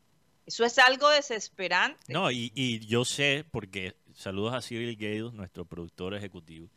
Eso 0.45 0.65
es 0.65 0.79
algo 0.81 1.09
desesperante. 1.09 2.13
No, 2.13 2.31
y, 2.33 2.51
y 2.55 2.81
yo 2.81 3.05
sé, 3.05 3.45
porque 3.51 3.95
saludos 4.13 4.55
a 4.55 4.61
Cyril 4.61 4.97
Gaydos, 4.97 5.33
nuestro 5.35 5.65
productor 5.65 6.15
ejecutivo. 6.15 6.69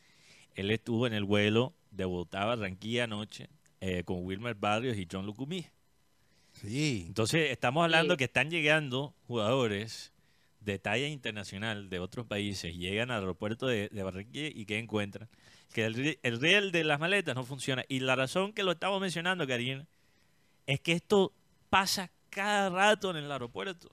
Él 0.54 0.70
estuvo 0.70 1.08
en 1.08 1.14
el 1.14 1.24
vuelo 1.24 1.74
de 1.90 2.06
Bogotá 2.06 2.44
a 2.44 2.46
Barranquilla 2.46 3.06
anoche 3.06 3.50
eh, 3.82 4.04
con 4.04 4.24
Wilmer 4.24 4.54
Barrios 4.56 4.96
y 4.98 5.08
John 5.12 5.26
Lucumí. 5.26 5.66
Sí. 6.54 7.06
Entonces, 7.08 7.52
estamos 7.52 7.84
hablando 7.84 8.14
Sí. 8.14 8.18
que 8.20 8.24
están 8.26 8.50
llegando 8.52 9.14
jugadores 9.28 10.14
de 10.66 10.80
talla 10.80 11.08
internacional 11.08 11.90
de 11.90 12.00
otros 12.00 12.26
países, 12.26 12.76
llegan 12.76 13.12
al 13.12 13.20
aeropuerto 13.22 13.68
de, 13.68 13.88
de 13.90 14.04
Barranquilla 14.04 14.50
y 14.54 14.66
que 14.66 14.78
encuentran 14.80 15.30
que 15.74 15.86
el, 15.86 16.20
el 16.22 16.42
riel 16.42 16.72
de 16.72 16.84
las 16.84 17.00
maletas 17.00 17.36
no 17.36 17.44
funciona. 17.46 17.84
Y 17.88 18.00
la 18.00 18.16
razón 18.16 18.54
que 18.54 18.64
lo 18.64 18.72
estamos 18.74 19.00
mencionando, 19.00 19.48
Karina, 19.48 19.86
es 20.68 20.80
que 20.82 20.94
esto 20.94 21.32
pasa 21.70 22.10
cada 22.30 22.70
rato 22.70 23.12
en 23.12 23.18
el 23.18 23.32
aeropuerto. 23.32 23.90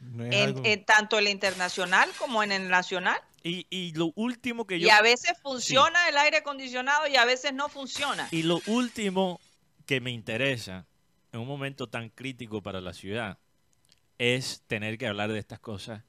No 0.00 0.24
En, 0.24 0.32
algo- 0.34 0.62
en 0.64 0.84
tanto 0.84 1.18
el 1.18 1.28
internacional 1.28 2.08
como 2.18 2.42
en 2.42 2.52
el 2.52 2.68
nacional. 2.68 3.18
Y, 3.42 3.66
y 3.70 3.92
lo 3.92 4.12
último 4.16 4.66
que 4.66 4.80
yo... 4.80 4.86
Y 4.86 4.90
a 4.90 5.00
veces 5.02 5.32
funciona 5.42 6.08
el 6.08 6.16
aire 6.16 6.38
acondicionado 6.38 7.06
y 7.06 7.16
a 7.16 7.24
veces 7.24 7.52
no 7.54 7.68
funciona. 7.68 8.28
Y 8.32 8.42
lo 8.42 8.60
último 8.66 9.40
que 9.86 10.00
me 10.00 10.10
interesa 10.10 10.86
en 11.32 11.40
un 11.40 11.46
momento 11.46 11.86
tan 11.88 12.08
crítico 12.10 12.62
para 12.62 12.80
la 12.80 12.92
ciudad 12.92 13.38
es 14.18 14.62
tener 14.66 14.98
que 14.98 15.06
hablar 15.06 15.32
de 15.32 15.38
estas 15.38 15.60
cosas 15.60 16.02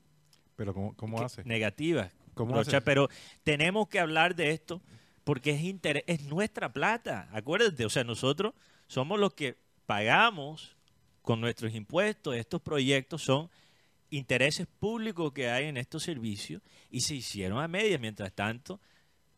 Pero 0.55 0.73
¿cómo, 0.73 0.95
cómo 0.95 1.19
que- 1.19 1.25
hace? 1.25 1.43
negativas. 1.45 2.11
¿Cómo 2.33 2.53
Rocha, 2.55 2.77
hace? 2.77 2.81
pero 2.81 3.09
tenemos 3.43 3.87
que 3.89 3.99
hablar 3.99 4.35
de 4.35 4.51
esto 4.51 4.81
porque 5.23 5.51
es 5.51 5.61
interés, 5.63 6.03
es 6.07 6.23
nuestra 6.23 6.71
plata. 6.73 7.29
Acuérdate, 7.33 7.85
o 7.85 7.89
sea, 7.89 8.03
nosotros 8.03 8.53
somos 8.87 9.19
los 9.19 9.33
que 9.33 9.57
pagamos 9.85 10.75
con 11.21 11.41
nuestros 11.41 11.73
impuestos 11.75 12.35
estos 12.35 12.61
proyectos 12.61 13.21
son 13.23 13.49
intereses 14.09 14.65
públicos 14.79 15.31
que 15.33 15.49
hay 15.49 15.65
en 15.65 15.77
estos 15.77 16.01
servicios 16.03 16.61
y 16.89 17.01
se 17.01 17.13
hicieron 17.15 17.59
a 17.61 17.67
medias. 17.67 17.99
Mientras 17.99 18.33
tanto, 18.33 18.79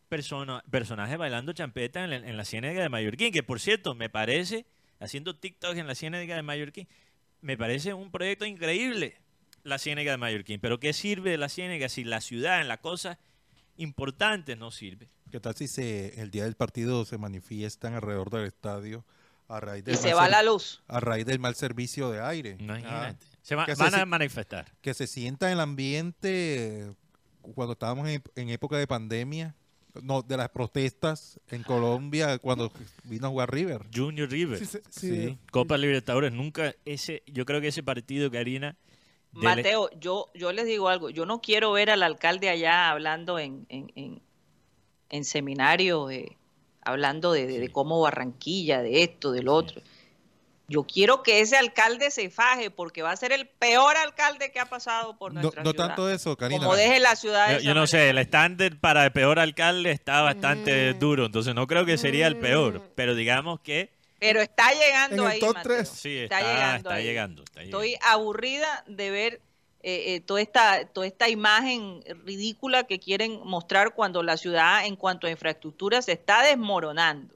persona, 0.08 0.64
personajes 0.70 1.18
bailando 1.18 1.52
champeta 1.54 2.04
en 2.04 2.10
la, 2.12 2.16
en 2.18 2.38
la 2.38 2.46
Ciénaga 2.46 2.82
de 2.84 2.90
Mallorquín, 2.90 3.32
que 3.34 3.44
por 3.44 3.60
cierto, 3.60 3.96
me 3.96 4.10
parece, 4.10 4.66
haciendo 5.00 5.36
TikTok 5.36 5.76
en 5.76 5.88
la 5.88 5.96
Ciénaga 5.96 6.36
de 6.36 6.42
Mallorquín, 6.44 6.88
me 7.42 7.58
parece 7.58 7.94
un 7.94 8.12
proyecto 8.12 8.46
increíble 8.46 9.18
la 9.64 9.78
Ciénaga 9.78 10.12
de 10.12 10.18
Mallorquín. 10.18 10.60
Pero 10.60 10.80
¿qué 10.80 10.94
sirve 10.94 11.32
de 11.32 11.38
la 11.38 11.50
Ciénaga 11.50 11.90
si 11.90 12.04
la 12.04 12.22
ciudad 12.22 12.62
en 12.62 12.68
las 12.68 12.80
cosas 12.80 13.18
importantes 13.78 14.58
no 14.58 14.72
sirve? 14.72 15.10
¿Qué 15.32 15.40
tal 15.40 15.56
si 15.56 15.68
se, 15.68 16.20
el 16.22 16.30
día 16.32 16.44
del 16.44 16.56
partido 16.56 17.06
se 17.06 17.18
manifiestan 17.18 17.94
alrededor 17.94 18.30
del 18.32 18.46
estadio 18.46 19.06
A 19.48 19.60
raíz 19.60 19.84
del 19.86 19.96
y 19.96 19.98
se 19.98 20.10
mal 20.14 20.18
va 20.18 20.30
la 20.30 20.44
luz. 20.44 20.82
a 20.88 21.00
raíz 21.00 21.26
del 21.26 21.40
mal 21.40 21.56
servicio 21.56 22.10
de 22.12 22.22
aire. 22.22 22.58
Imagínate. 22.60 23.26
Ah, 23.26 23.38
Se 23.42 23.56
va- 23.56 23.66
que 23.66 23.76
se 23.76 23.84
van 23.84 23.96
a 23.96 24.06
manifestar. 24.06 24.66
que 24.82 24.94
se 24.94 25.08
sienta 25.08 25.52
el 25.52 25.60
ambiente 25.60 26.94
cuando 27.42 27.74
estábamos 27.74 28.08
en, 28.10 28.22
en 28.36 28.50
época 28.50 28.78
de 28.78 28.88
pandemia, 28.88 29.56
no, 30.02 30.22
de 30.22 30.38
las 30.38 30.50
protestas 30.50 31.40
en 31.50 31.64
Colombia 31.64 32.38
cuando 32.38 32.72
vino 33.04 33.28
a 33.28 33.30
jugar 33.30 33.54
River. 33.54 33.88
Junior 33.94 34.30
River. 34.30 34.60
Sí, 34.60 34.66
sí, 34.66 34.80
sí. 34.90 35.08
Sí. 35.10 35.38
Copa 35.52 35.78
Libertadores, 35.78 36.32
nunca 36.32 36.74
ese, 36.86 37.24
yo 37.28 37.46
creo 37.46 37.62
que 37.62 37.68
ese 37.68 37.84
partido, 37.84 38.30
Karina, 38.32 38.76
Mateo, 39.34 39.90
yo, 40.00 40.30
yo 40.36 40.52
les 40.52 40.66
digo 40.66 40.90
algo, 40.90 41.10
yo 41.10 41.26
no 41.26 41.42
quiero 41.42 41.72
ver 41.72 41.90
al 41.90 42.04
alcalde 42.04 42.50
allá 42.50 42.90
hablando 42.90 43.40
en, 43.40 43.66
en, 43.70 43.92
en, 43.96 44.22
en 45.10 45.24
seminario, 45.26 46.10
eh, 46.10 46.38
hablando 46.82 47.32
de, 47.32 47.48
de- 47.48 47.70
cómo 47.70 48.02
Barranquilla, 48.02 48.82
de 48.82 49.04
esto, 49.04 49.32
del 49.32 49.48
otro. 49.48 49.82
Yo 50.72 50.84
quiero 50.84 51.22
que 51.22 51.42
ese 51.42 51.58
alcalde 51.58 52.10
se 52.12 52.30
faje 52.30 52.72
porque 52.72 53.02
va 53.02 53.12
a 53.12 53.16
ser 53.18 53.32
el 53.32 53.46
peor 53.48 53.98
alcalde 53.98 54.52
que 54.52 54.60
ha 54.60 54.66
pasado 54.66 55.18
por 55.18 55.34
No, 55.34 55.42
nuestra 55.42 55.64
no 55.64 55.72
ciudad. 55.72 55.88
tanto 55.88 56.10
eso, 56.10 56.38
Karina. 56.38 56.60
Como 56.62 56.76
deje 56.76 57.00
la 57.00 57.16
ciudad 57.16 57.50
de 57.50 57.54
yo, 57.56 57.60
yo 57.60 57.74
no 57.74 57.86
sé, 57.88 58.10
el 58.10 58.18
estándar 58.18 58.80
para 58.80 59.04
el 59.06 59.12
peor 59.12 59.38
alcalde 59.40 59.92
está 59.92 60.22
bastante 60.22 60.94
Mm. 60.94 61.00
duro, 61.00 61.26
entonces 61.26 61.54
no 61.54 61.68
creo 61.68 61.86
que 61.86 61.98
sería 61.98 62.28
el 62.28 62.38
peor, 62.38 62.82
pero 62.96 63.14
digamos 63.16 63.60
que 63.60 63.90
Pero 64.20 64.40
está 64.40 64.72
llegando 64.72 65.16
En 65.16 65.20
el 65.24 65.28
ahí, 65.28 65.40
top 65.40 65.56
Mateo. 65.56 65.64
tres. 65.64 65.90
sí, 65.90 66.20
Está 66.20 66.40
está, 66.40 66.54
llegando 66.54 66.78
está 66.78 66.94
ahí. 66.94 67.04
llegando. 67.04 67.44
está 67.44 67.62
Estoy 67.64 67.88
llegando. 67.90 68.08
aburrida 68.08 68.84
de 68.88 69.10
ver 69.12 69.42
eh, 69.84 70.14
eh, 70.16 70.20
toda, 70.22 70.42
esta, 70.42 70.86
toda 70.86 71.08
esta 71.08 71.28
imagen 71.28 72.04
ridícula 72.24 72.84
que 72.84 73.00
quieren 73.00 73.40
mostrar 73.44 73.96
cuando 73.96 74.22
la 74.22 74.38
ciudad 74.38 74.86
en 74.86 74.96
cuanto 74.96 75.26
a 75.26 75.32
infraestructura 75.32 76.04
se 76.04 76.12
está 76.12 76.44
desmoronando. 76.44 77.34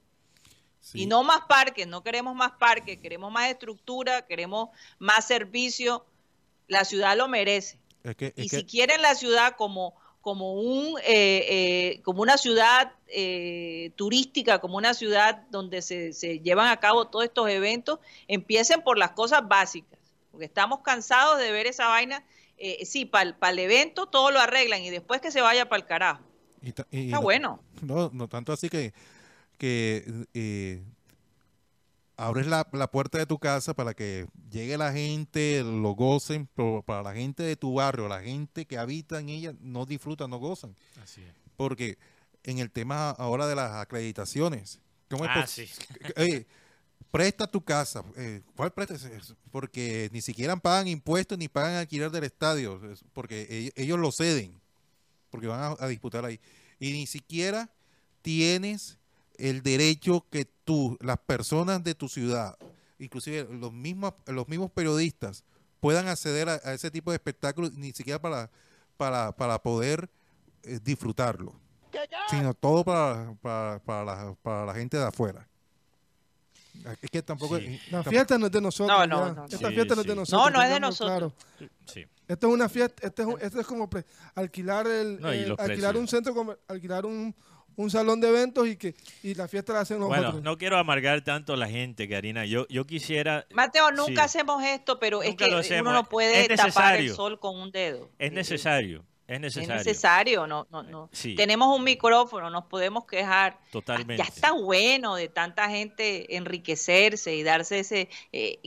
Sí. 0.86 1.02
Y 1.02 1.06
no 1.06 1.24
más 1.24 1.40
parques, 1.48 1.84
no 1.88 2.04
queremos 2.04 2.36
más 2.36 2.52
parques, 2.52 2.98
queremos 2.98 3.32
más 3.32 3.50
estructura, 3.50 4.22
queremos 4.22 4.68
más 5.00 5.26
servicio. 5.26 6.06
La 6.68 6.84
ciudad 6.84 7.16
lo 7.16 7.26
merece. 7.26 7.80
Es 8.04 8.14
que- 8.14 8.32
es 8.36 8.44
Y 8.46 8.48
que- 8.48 8.56
si 8.58 8.64
quieren 8.64 9.02
la 9.02 9.16
ciudad 9.16 9.56
como, 9.56 9.94
como, 10.20 10.54
un, 10.54 10.96
eh, 11.00 11.44
eh, 11.96 12.00
como 12.04 12.22
una 12.22 12.38
ciudad 12.38 12.92
eh, 13.08 13.90
turística, 13.96 14.60
como 14.60 14.76
una 14.76 14.94
ciudad 14.94 15.42
donde 15.50 15.82
se, 15.82 16.12
se 16.12 16.38
llevan 16.38 16.68
a 16.68 16.76
cabo 16.78 17.08
todos 17.08 17.24
estos 17.24 17.48
eventos, 17.50 17.98
empiecen 18.28 18.82
por 18.82 18.96
las 18.96 19.10
cosas 19.10 19.46
básicas. 19.48 19.98
Porque 20.30 20.46
estamos 20.46 20.80
cansados 20.80 21.38
de 21.38 21.50
ver 21.50 21.66
esa 21.66 21.88
vaina. 21.88 22.24
Eh, 22.58 22.84
sí, 22.86 23.04
para 23.06 23.34
el 23.50 23.58
evento 23.58 24.06
todo 24.06 24.30
lo 24.30 24.38
arreglan 24.38 24.82
y 24.82 24.90
después 24.90 25.20
que 25.20 25.30
se 25.32 25.40
vaya 25.40 25.68
para 25.68 25.80
el 25.82 25.86
carajo. 25.88 26.22
y 26.62 26.72
ta- 26.72 26.86
y 26.92 27.06
Está 27.06 27.16
no- 27.16 27.22
bueno. 27.22 27.60
No, 27.82 28.10
no 28.12 28.28
tanto 28.28 28.52
así 28.52 28.68
que, 28.68 28.92
que 29.56 30.26
eh, 30.34 30.82
abres 32.16 32.46
la, 32.46 32.66
la 32.72 32.90
puerta 32.90 33.18
de 33.18 33.26
tu 33.26 33.38
casa 33.38 33.74
para 33.74 33.94
que 33.94 34.26
llegue 34.50 34.78
la 34.78 34.92
gente, 34.92 35.62
lo 35.62 35.90
gocen, 35.94 36.48
pero 36.54 36.82
para 36.82 37.02
la 37.02 37.14
gente 37.14 37.42
de 37.42 37.56
tu 37.56 37.74
barrio, 37.74 38.08
la 38.08 38.22
gente 38.22 38.64
que 38.66 38.78
habita 38.78 39.20
en 39.20 39.28
ella, 39.28 39.54
no 39.60 39.84
disfrutan, 39.84 40.30
no 40.30 40.38
gozan. 40.38 40.74
Así 41.02 41.22
es. 41.22 41.32
Porque 41.56 41.98
en 42.44 42.58
el 42.58 42.70
tema 42.70 43.10
ahora 43.10 43.46
de 43.46 43.54
las 43.54 43.72
acreditaciones, 43.72 44.78
¿cómo 45.10 45.24
es 45.24 45.30
Ah, 45.34 45.46
sí. 45.46 45.68
eh, 46.16 46.46
presta 47.10 47.46
tu 47.46 47.62
casa. 47.62 48.02
eh, 48.16 48.42
¿Cuál 48.56 48.72
presta? 48.72 48.94
Es- 48.94 49.34
Porque 49.50 50.08
ni 50.12 50.22
siquiera 50.22 50.56
pagan 50.56 50.88
impuestos 50.88 51.36
ni 51.38 51.48
pagan 51.48 51.74
alquiler 51.76 52.10
del 52.10 52.24
estadio, 52.24 52.80
es 52.92 53.04
porque 53.12 53.46
ellos, 53.50 53.72
ellos 53.76 53.98
lo 53.98 54.10
ceden, 54.12 54.58
porque 55.30 55.46
van 55.48 55.60
a, 55.60 55.84
a 55.84 55.88
disputar 55.88 56.24
ahí. 56.24 56.40
Y 56.78 56.92
ni 56.92 57.06
siquiera 57.06 57.70
tienes 58.22 58.98
el 59.38 59.62
derecho 59.62 60.24
que 60.30 60.44
tú, 60.64 60.96
las 61.00 61.18
personas 61.18 61.82
de 61.84 61.94
tu 61.94 62.08
ciudad, 62.08 62.56
inclusive 62.98 63.46
los 63.50 63.72
mismos, 63.72 64.14
los 64.26 64.48
mismos 64.48 64.70
periodistas, 64.70 65.44
puedan 65.80 66.08
acceder 66.08 66.48
a, 66.48 66.60
a 66.64 66.72
ese 66.74 66.90
tipo 66.90 67.10
de 67.10 67.16
espectáculos, 67.16 67.72
ni 67.74 67.92
siquiera 67.92 68.20
para, 68.20 68.50
para, 68.96 69.32
para 69.32 69.60
poder 69.62 70.08
eh, 70.62 70.78
disfrutarlo, 70.82 71.54
sino 72.30 72.54
todo 72.54 72.84
para, 72.84 73.34
para, 73.40 73.78
para, 73.80 74.04
la, 74.04 74.34
para 74.42 74.66
la 74.66 74.74
gente 74.74 74.96
de 74.96 75.04
afuera. 75.04 75.46
Es 77.00 77.10
que 77.10 77.22
tampoco... 77.22 77.56
Sí. 77.58 77.80
La 77.90 78.04
fiesta 78.04 78.36
no 78.38 78.46
es 78.46 78.52
de 78.52 78.60
nosotros. 78.60 78.98
No, 78.98 79.06
no, 79.06 79.32
no. 79.34 79.44
Esta 79.46 79.68
Sí, 79.68 79.74
fiesta 79.74 79.94
no 79.94 80.00
es 80.02 80.06
de 80.06 80.14
nosotros. 80.14 80.44
No, 80.52 80.58
no 80.58 80.62
es 80.62 80.70
de 80.70 80.80
nosotros. 80.80 81.32
claro. 81.56 81.68
Sí. 81.86 82.04
Esto 82.28 82.48
es 82.48 82.52
una 82.52 82.68
fiesta, 82.68 83.06
este 83.06 83.22
es, 83.22 83.28
esto 83.40 83.60
es 83.60 83.66
como 83.66 83.88
pre- 83.88 84.04
alquilar 84.34 84.86
el, 84.86 85.20
No, 85.20 85.28
alquilar 85.28 85.56
precios. 85.56 85.96
un 85.96 86.08
centro, 86.08 86.58
alquilar 86.68 87.06
un, 87.06 87.34
un 87.76 87.90
salón 87.90 88.20
de 88.20 88.28
eventos 88.28 88.66
y 88.66 88.76
que 88.76 88.94
y 89.22 89.34
la 89.34 89.48
fiesta 89.48 89.72
la 89.74 89.80
hacen 89.80 89.98
los 89.98 90.08
Bueno, 90.08 90.28
otros. 90.28 90.42
no 90.42 90.56
quiero 90.58 90.78
amargar 90.78 91.22
tanto 91.22 91.52
a 91.52 91.56
la 91.56 91.68
gente, 91.68 92.08
Karina. 92.08 92.44
Yo, 92.46 92.66
yo 92.68 92.86
quisiera, 92.86 93.46
Mateo, 93.52 93.90
nunca 93.92 94.28
Sí. 94.28 94.38
hacemos 94.38 94.62
esto, 94.64 94.98
pero 94.98 95.22
es 95.22 95.34
que 95.36 95.44
uno 95.80 95.92
no 95.92 96.04
puede 96.08 96.48
tapar 96.48 96.58
el 96.58 96.66
necesario. 96.66 97.14
sol 97.14 97.38
con 97.38 97.56
un 97.60 97.70
dedo. 97.70 98.08
es 98.18 98.32
necesario, 98.32 99.04
es 99.28 99.34
Es 99.36 99.40
necesario. 99.40 99.74
necesario, 99.76 100.46
no, 100.46 100.66
no, 100.70 100.82
no. 100.84 101.08
Sí. 101.12 101.34
Tenemos 101.34 101.76
un 101.76 101.84
micrófono, 101.84 102.48
nos 102.50 102.64
podemos 102.66 103.04
quejar. 103.06 103.58
Totalmente. 103.72 104.16
Ya 104.22 104.24
está 104.28 104.52
bueno 104.52 105.16
de 105.16 105.28
tanta 105.28 105.68
gente 105.68 106.36
enriquecerse 106.36 107.34
y 107.34 107.42
darse 107.42 107.80
ese... 107.80 108.08
eh, 108.32 108.58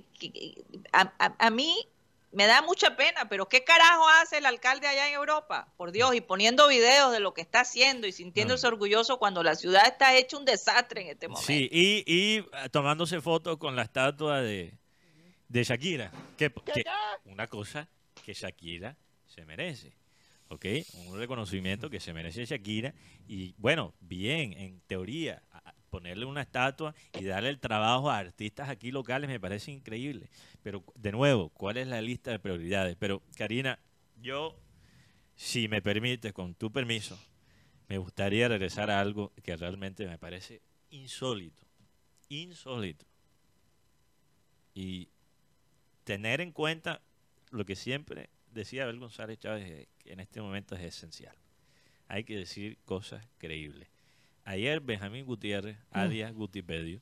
a- 0.91 1.33
a 1.39 1.49
mí 1.49 1.87
me 2.31 2.45
da 2.45 2.61
mucha 2.61 2.95
pena, 2.95 3.27
pero 3.27 3.47
¿qué 3.49 3.63
carajo 3.63 4.07
hace 4.21 4.37
el 4.37 4.45
alcalde 4.45 4.87
allá 4.87 5.07
en 5.07 5.15
Europa? 5.15 5.73
Por 5.77 5.91
Dios, 5.91 6.13
y 6.15 6.21
poniendo 6.21 6.67
videos 6.67 7.11
de 7.11 7.19
lo 7.19 7.33
que 7.33 7.41
está 7.41 7.61
haciendo 7.61 8.05
y 8.07 8.11
sintiéndose 8.11 8.67
orgulloso 8.67 9.17
cuando 9.17 9.41
la 9.43 9.55
ciudad 9.55 9.87
está 9.87 10.15
hecha 10.15 10.37
un 10.37 10.45
desastre 10.45 11.01
en 11.01 11.07
este 11.09 11.27
momento. 11.27 11.47
Sí, 11.47 11.67
y, 11.71 12.03
y 12.05 12.45
ah, 12.53 12.69
tomándose 12.69 13.19
fotos 13.21 13.57
con 13.57 13.75
la 13.75 13.81
estatua 13.83 14.41
de, 14.41 14.77
de 15.47 15.63
Shakira. 15.63 16.11
Que, 16.37 16.51
que- 16.51 16.83
una 17.25 17.47
cosa 17.47 17.87
que 18.23 18.33
Shakira 18.33 18.95
se 19.25 19.45
merece. 19.45 19.93
¿Ok? 20.51 20.65
Un 21.05 21.17
reconocimiento 21.19 21.91
que 21.91 21.99
se 21.99 22.11
merece 22.11 22.43
Shakira. 22.45 22.93
Y 23.27 23.53
bueno, 23.59 23.93
bien, 23.99 24.53
en 24.53 24.81
teoría, 24.81 25.43
ponerle 25.89 26.25
una 26.25 26.41
estatua 26.41 26.95
y 27.19 27.23
darle 27.25 27.49
el 27.49 27.59
trabajo 27.59 28.09
a 28.09 28.17
artistas 28.17 28.69
aquí 28.69 28.91
locales 28.91 29.29
me 29.29 29.39
parece 29.39 29.71
increíble. 29.71 30.29
Pero 30.63 30.83
de 30.95 31.11
nuevo, 31.11 31.49
¿cuál 31.49 31.77
es 31.77 31.87
la 31.87 32.01
lista 32.01 32.31
de 32.31 32.39
prioridades? 32.39 32.95
Pero 32.97 33.21
Karina, 33.37 33.79
yo, 34.21 34.55
si 35.35 35.67
me 35.67 35.81
permites, 35.81 36.33
con 36.33 36.55
tu 36.55 36.71
permiso, 36.71 37.19
me 37.87 37.97
gustaría 37.97 38.47
regresar 38.47 38.91
a 38.91 38.99
algo 38.99 39.33
que 39.43 39.55
realmente 39.55 40.07
me 40.07 40.17
parece 40.17 40.61
insólito. 40.89 41.63
Insólito. 42.29 43.05
Y 44.73 45.09
tener 46.03 46.41
en 46.41 46.51
cuenta 46.51 47.01
lo 47.51 47.65
que 47.65 47.75
siempre 47.75 48.29
decía 48.51 48.83
Abel 48.83 48.99
González 48.99 49.39
Chávez, 49.39 49.87
que 49.97 50.13
en 50.13 50.19
este 50.19 50.41
momento 50.41 50.75
es 50.75 50.81
esencial. 50.81 51.35
Hay 52.07 52.23
que 52.23 52.35
decir 52.35 52.77
cosas 52.85 53.27
creíbles. 53.37 53.89
Ayer 54.49 54.79
Benjamín 54.79 55.25
Gutiérrez, 55.25 55.77
alias 55.91 56.33
Gutipedio, 56.33 57.01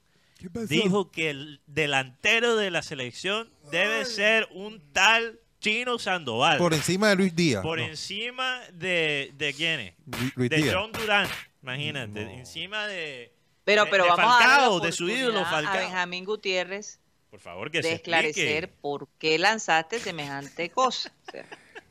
dijo 0.68 1.12
que 1.12 1.30
el 1.30 1.62
delantero 1.66 2.58
de 2.58 2.72
la 2.72 2.82
selección 2.82 3.50
debe 3.72 4.04
ser 4.04 4.50
un 4.52 4.82
tal 4.92 5.40
Chino 5.62 5.98
Sandoval. 5.98 6.58
Por 6.58 6.74
encima 6.74 7.08
de 7.10 7.16
Luis 7.16 7.34
Díaz. 7.36 7.64
Por 7.64 7.80
no, 7.80 7.86
encima 7.86 8.60
de, 8.74 9.32
de 9.38 9.54
quiénes? 9.54 9.94
Lu- 10.06 10.32
Luis 10.36 10.50
de 10.50 10.58
Díaz. 10.58 10.76
John 10.76 10.92
Durán, 10.92 11.28
imagínate, 11.64 12.26
No. 12.26 12.32
encima 12.32 12.86
de, 12.86 13.32
Pero, 13.64 13.86
pero 13.90 14.04
de 14.04 14.10
vamos 14.10 14.26
a 14.42 14.86
de 14.86 14.92
su 14.92 15.10
ídolo 15.10 15.46
Falcao. 15.46 15.74
a 15.74 15.78
Benjamín 15.80 16.26
Gutiérrez 16.26 17.00
por 17.30 17.40
favor 17.40 17.72
que 17.72 17.78
de 17.78 17.84
se 17.90 17.94
esclarecer 17.96 18.64
explique. 18.66 18.78
por 18.82 19.08
qué 19.20 19.38
lanzaste 19.40 20.00
semejante 20.00 20.70
cosa. 20.70 21.14
O 21.28 21.32
sea, 21.32 21.46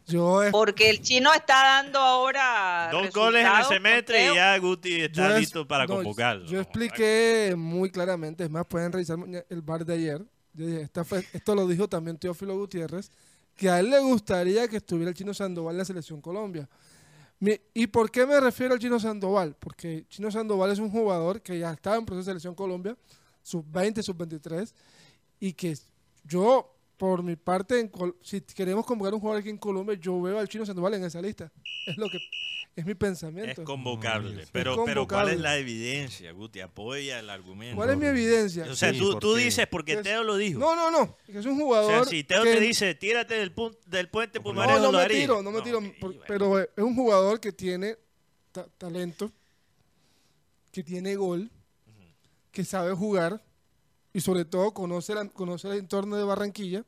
Yo, 0.06 0.42
es- 0.42 0.52
porque 0.52 0.88
el 0.90 1.00
chino 1.02 1.32
está 1.34 1.54
dando 1.82 1.98
ahora 1.98 2.88
Dos 2.92 3.10
goles 3.12 3.44
en 3.44 3.52
el 3.56 3.64
semestre 3.64 4.30
y 4.30 4.34
ya 4.36 4.56
Guti 4.58 5.00
está 5.02 5.28
yo 5.30 5.34
es- 5.34 5.40
listo 5.40 5.66
para 5.66 5.86
no, 5.86 5.96
convocarlo. 5.96 6.46
Yo 6.46 6.60
expliqué 6.60 7.54
muy 7.56 7.90
claramente, 7.90 8.44
es 8.44 8.50
más, 8.50 8.64
pueden 8.66 8.92
revisar 8.92 9.18
el 9.48 9.62
bar 9.62 9.84
de 9.84 9.94
ayer. 9.94 10.24
Yo 10.52 10.66
dije, 10.66 10.82
esta 10.82 11.04
fue- 11.04 11.24
esto 11.32 11.54
lo 11.54 11.66
dijo 11.66 11.88
también 11.88 12.16
Teófilo 12.18 12.56
Gutiérrez, 12.56 13.10
que 13.56 13.68
a 13.68 13.80
él 13.80 13.90
le 13.90 13.98
gustaría 14.00 14.68
que 14.68 14.76
estuviera 14.76 15.08
el 15.10 15.16
Chino 15.16 15.34
Sandoval 15.34 15.74
en 15.74 15.78
la 15.78 15.84
selección 15.84 16.20
Colombia. 16.20 16.68
¿Y 17.74 17.86
por 17.88 18.10
qué 18.10 18.24
me 18.26 18.40
refiero 18.40 18.72
al 18.74 18.80
Chino 18.80 18.98
Sandoval? 18.98 19.56
Porque 19.58 20.06
Chino 20.08 20.30
Sandoval 20.30 20.70
es 20.70 20.78
un 20.78 20.90
jugador 20.90 21.42
que 21.42 21.58
ya 21.58 21.72
estaba 21.72 21.96
en 21.96 22.06
proceso 22.06 22.20
de 22.24 22.30
selección 22.30 22.54
Colombia, 22.54 22.96
sub-20, 23.42 24.02
sub-23, 24.02 24.72
y 25.40 25.52
que 25.52 25.76
yo, 26.24 26.75
por 26.96 27.22
mi 27.22 27.36
parte, 27.36 27.78
en 27.80 27.88
Col- 27.88 28.16
si 28.22 28.40
queremos 28.40 28.86
convocar 28.86 29.12
un 29.14 29.20
jugador 29.20 29.40
aquí 29.40 29.50
en 29.50 29.58
Colombia, 29.58 29.96
yo 30.00 30.20
veo 30.22 30.38
al 30.38 30.48
Chino 30.48 30.64
Sandoval 30.66 30.94
en 30.94 31.04
esa 31.04 31.20
lista. 31.20 31.52
Es 31.86 31.96
lo 31.96 32.08
que 32.08 32.18
es 32.74 32.84
mi 32.84 32.92
Es 32.92 32.98
pensamiento. 32.98 33.64
convocable. 33.64 34.42
Es 34.42 34.50
pero, 34.50 34.72
pero 34.84 35.06
¿cuál 35.06 35.06
convocable. 35.28 35.32
es 35.34 35.40
la 35.40 35.56
evidencia, 35.56 36.32
Guti? 36.32 36.60
Apoya 36.60 37.20
el 37.20 37.30
argumento. 37.30 37.76
¿Cuál 37.76 37.90
es 37.90 37.96
mi 37.96 38.06
evidencia? 38.06 38.64
O 38.70 38.74
sea, 38.76 38.92
Sí, 38.92 38.98
tú, 38.98 39.18
tú 39.18 39.34
dices 39.34 39.66
porque 39.70 39.92
Es- 39.94 40.02
Teo 40.02 40.24
lo 40.24 40.36
dijo. 40.36 40.58
No, 40.58 40.74
no, 40.76 40.90
no. 40.90 41.16
Que 41.24 41.38
es 41.38 41.46
un 41.46 41.52
o 41.60 41.64
jugador. 41.64 42.04
sea, 42.04 42.04
si 42.04 42.24
Teo 42.24 42.42
que- 42.42 42.52
te 42.54 42.60
dice, 42.60 42.94
tírate 42.94 43.34
del, 43.34 43.54
pun- 43.54 43.76
del 43.86 44.08
puente 44.10 44.40
No, 44.40 44.42
Pumarejo, 44.44 44.78
No, 44.78 44.84
no 44.86 44.92
lo 44.92 44.98
me 44.98 45.08
tiro, 45.08 45.42
no 45.42 45.50
me 45.52 45.62
tiro. 45.62 45.78
ok, 45.78 45.84
por- 46.00 46.10
bueno. 46.10 46.24
Pero 46.28 46.58
es 46.58 46.68
un 46.76 46.94
jugador 46.94 47.40
que 47.40 47.52
tiene 47.52 47.96
ta- 48.52 48.68
talento, 48.76 49.30
que 50.72 50.82
tiene 50.82 51.14
gol, 51.14 51.50
que 52.52 52.64
sabe 52.64 52.92
jugar 52.94 53.42
y 54.16 54.20
sobre 54.22 54.46
todo 54.46 54.72
conoce, 54.72 55.14
la- 55.14 55.28
conoce 55.28 55.68
el 55.68 55.74
entorno 55.76 56.16
de 56.16 56.24
Barranquilla. 56.24 56.82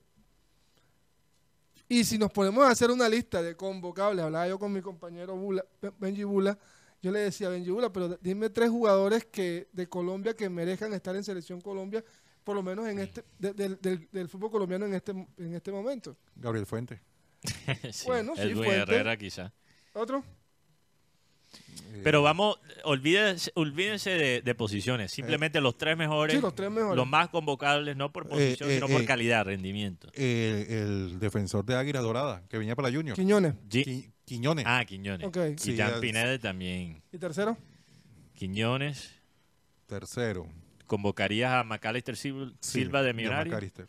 Y 1.87 2.05
si 2.05 2.17
nos 2.17 2.31
ponemos 2.33 2.65
a 2.65 2.71
hacer 2.71 2.91
una 2.91 3.07
lista 3.07 3.43
de 3.43 3.55
convocables, 3.55 4.25
hablaba 4.25 4.49
yo 4.49 4.59
con 4.59 4.73
mi 4.73 4.81
compañero 4.81 5.37
Bula, 5.37 5.63
Ben- 5.83 5.93
Benji 5.99 6.25
Bula, 6.25 6.59
yo 7.03 7.13
le 7.13 7.19
decía, 7.21 7.51
Benji 7.51 7.71
Bula, 7.71 7.93
pero 7.93 8.17
dime 8.21 8.49
tres 8.49 8.71
jugadores 8.71 9.27
que 9.27 9.69
de 9.73 9.87
Colombia 9.91 10.35
que 10.35 10.49
merezcan 10.49 10.93
estar 10.95 11.15
en 11.17 11.23
Selección 11.25 11.61
Colombia, 11.61 12.03
por 12.45 12.57
lo 12.57 12.63
menos 12.63 12.89
en 12.89 12.99
este 12.99 13.23
de- 13.39 13.53
del, 13.53 13.79
del- 13.81 14.09
del 14.11 14.29
fútbol 14.29 14.51
colombiano 14.51 14.87
en 14.87 14.95
este, 14.95 15.13
en 15.13 15.55
este 15.55 15.71
momento. 15.71 16.17
Gabriel 16.35 16.65
Fuente. 16.65 17.01
Sí, 17.93 18.07
Bueno, 18.07 18.35
sí, 18.37 18.41
Edwin 18.43 18.57
Fuente. 18.65 18.77
Herrera 18.95 19.17
quizá. 19.19 19.53
¿Otro? 19.93 20.25
Eh, 21.95 22.01
Pero 22.05 22.23
vamos, 22.23 22.59
olvídense, 22.85 23.51
olvídense 23.55 24.11
de, 24.11 24.43
de 24.43 24.55
posiciones. 24.55 25.11
Simplemente 25.11 25.61
los 25.61 25.77
tres 25.77 25.97
mejores. 25.97 26.37
Sí, 26.37 26.41
los 26.43 26.55
tres 26.55 26.71
mejores. 26.71 26.97
Los 26.97 27.07
más 27.09 27.29
convocables, 27.29 27.97
no 27.97 28.13
por 28.13 28.29
posición, 28.29 28.71
eh, 28.71 28.75
sino 28.75 28.89
por 28.89 29.03
eh. 29.03 29.05
calidad, 29.05 29.45
rendimiento. 29.47 30.09
el, 30.15 30.67
el 30.69 31.19
defensor 31.19 31.65
de 31.65 31.75
Águila 31.77 32.01
Dorada, 32.01 32.43
que 32.49 32.59
venía 32.59 32.77
para 32.77 32.89
la 32.91 32.97
Junior. 32.97 33.17
Quiñones. 33.17 33.55
Qui- 33.69 34.11
Quiñones. 34.25 34.65
ah, 34.69 34.85
Quiñones. 34.85 35.27
Ok. 35.27 35.37
Y 35.55 35.59
Sí, 35.59 35.79
Pineda 36.01 36.39
también. 36.39 37.03
¿Y 37.13 37.19
tercero? 37.19 37.57
Quiñones. 38.35 39.11
Tercero. 39.87 40.47
¿Convocarías 40.87 41.53
a 41.53 41.65
Macalister 41.65 42.15
Sil- 42.17 42.55
Silva 42.61 43.03
de 43.03 43.11
John 43.11 43.17
Millonario? 43.17 43.53
McAllister. 43.53 43.89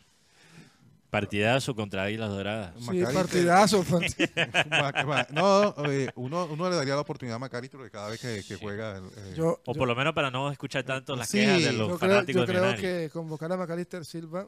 Partidazo 1.10 1.74
contra 1.74 2.04
Águilas 2.04 2.30
Doradas. 2.30 2.72
Sí, 2.88 3.02
partidazo. 3.12 3.84
ma- 5.06 5.26
no, 5.32 5.74
eh, 5.90 6.08
uno, 6.14 6.46
uno 6.50 6.70
le 6.70 6.76
daría 6.76 6.94
la 6.94 7.00
oportunidad 7.00 7.36
a 7.36 7.38
Macalister 7.40 7.80
de 7.80 7.90
cada 7.90 8.08
vez 8.10 8.20
que, 8.20 8.42
que 8.46 8.56
juega. 8.56 8.98
el, 8.98 9.04
eh, 9.04 9.34
Yo, 9.36 9.58
O 9.66 9.72
yo- 9.74 9.78
por 9.78 9.88
lo 9.88 9.94
menos 9.96 10.14
para 10.14 10.30
no 10.30 10.50
escuchar 10.50 10.84
tanto 10.84 11.16
las 11.16 11.28
Sí, 11.28 11.38
quejas 11.38 11.62
de 11.62 11.72
los 11.72 11.88
yo 11.88 11.98
creo, 11.98 11.98
fanáticos 11.98 12.34
yo 12.34 12.40
de 12.40 12.46
creo 12.46 12.62
Millonarios. 12.62 13.04
que 13.04 13.10
convocar 13.10 13.52
a 13.52 13.56
Macalister 13.56 14.04
Silva, 14.04 14.46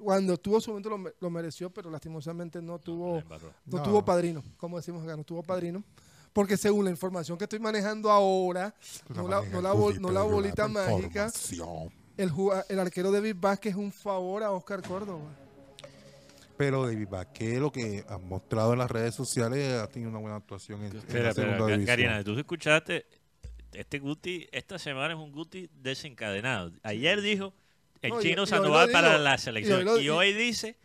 cuando 0.00 0.36
tuvo 0.38 0.60
su 0.60 0.70
momento 0.70 0.90
lo, 0.90 1.12
lo 1.20 1.30
mereció, 1.30 1.70
pero 1.70 1.90
lastimosamente 1.90 2.62
no 2.62 2.78
tuvo, 2.78 3.22
no 3.66 3.78
No. 3.78 3.82
tuvo 3.82 4.04
padrino, 4.04 4.42
como 4.56 4.76
decimos 4.76 5.02
acá, 5.04 5.16
no 5.16 5.24
tuvo 5.24 5.42
padrino. 5.42 5.82
Porque 6.32 6.56
según 6.56 6.84
la 6.84 6.92
información 6.92 7.36
que 7.36 7.44
estoy 7.44 7.58
manejando 7.58 8.08
ahora, 8.10 8.72
no 9.12 9.26
la, 9.26 9.42
no 9.42 9.60
la 9.60 9.72
bol- 9.72 10.00
no 10.00 10.12
la 10.12 10.22
bolita 10.22 10.68
mágica, 10.68 11.32
el, 12.16 12.30
juga- 12.30 12.64
el 12.68 12.78
arquero 12.78 13.10
David 13.10 13.34
Vázquez 13.40 13.72
es 13.72 13.76
un 13.76 13.90
favor 13.90 14.44
a 14.44 14.52
Oscar 14.52 14.80
Córdoba. 14.82 15.24
Pero 16.60 16.86
David 16.86 17.08
Vázquez, 17.08 17.58
lo 17.58 17.72
que 17.72 18.04
ha 18.06 18.18
mostrado 18.18 18.74
en 18.74 18.80
las 18.80 18.90
redes 18.90 19.14
sociales, 19.14 19.72
ha 19.80 19.86
tenido 19.88 20.10
una 20.10 20.18
buena 20.18 20.36
actuación 20.36 20.80
en, 20.84 20.90
en 20.92 20.96
Espera, 20.98 21.22
la 21.22 21.28
espera, 21.30 21.46
segunda 21.46 21.66
Ca- 21.66 21.72
división. 21.72 21.86
Karina, 21.86 22.22
tú 22.24 22.38
escuchaste, 22.38 23.06
este 23.72 23.98
Guti, 23.98 24.46
esta 24.52 24.78
semana 24.78 25.14
es 25.14 25.18
un 25.18 25.32
Guti 25.32 25.70
desencadenado. 25.72 26.70
Ayer 26.82 27.22
dijo 27.22 27.54
el 28.02 28.10
No, 28.10 28.20
chino 28.20 28.42
y 28.42 28.46
Sandoval 28.46 28.90
para 28.90 29.16
la 29.16 29.36
y 29.36 29.38
selección. 29.38 29.78
hoy 29.78 29.84
lo- 29.84 30.00
Y 30.00 30.08
hoy 30.10 30.32
dice 30.34 30.76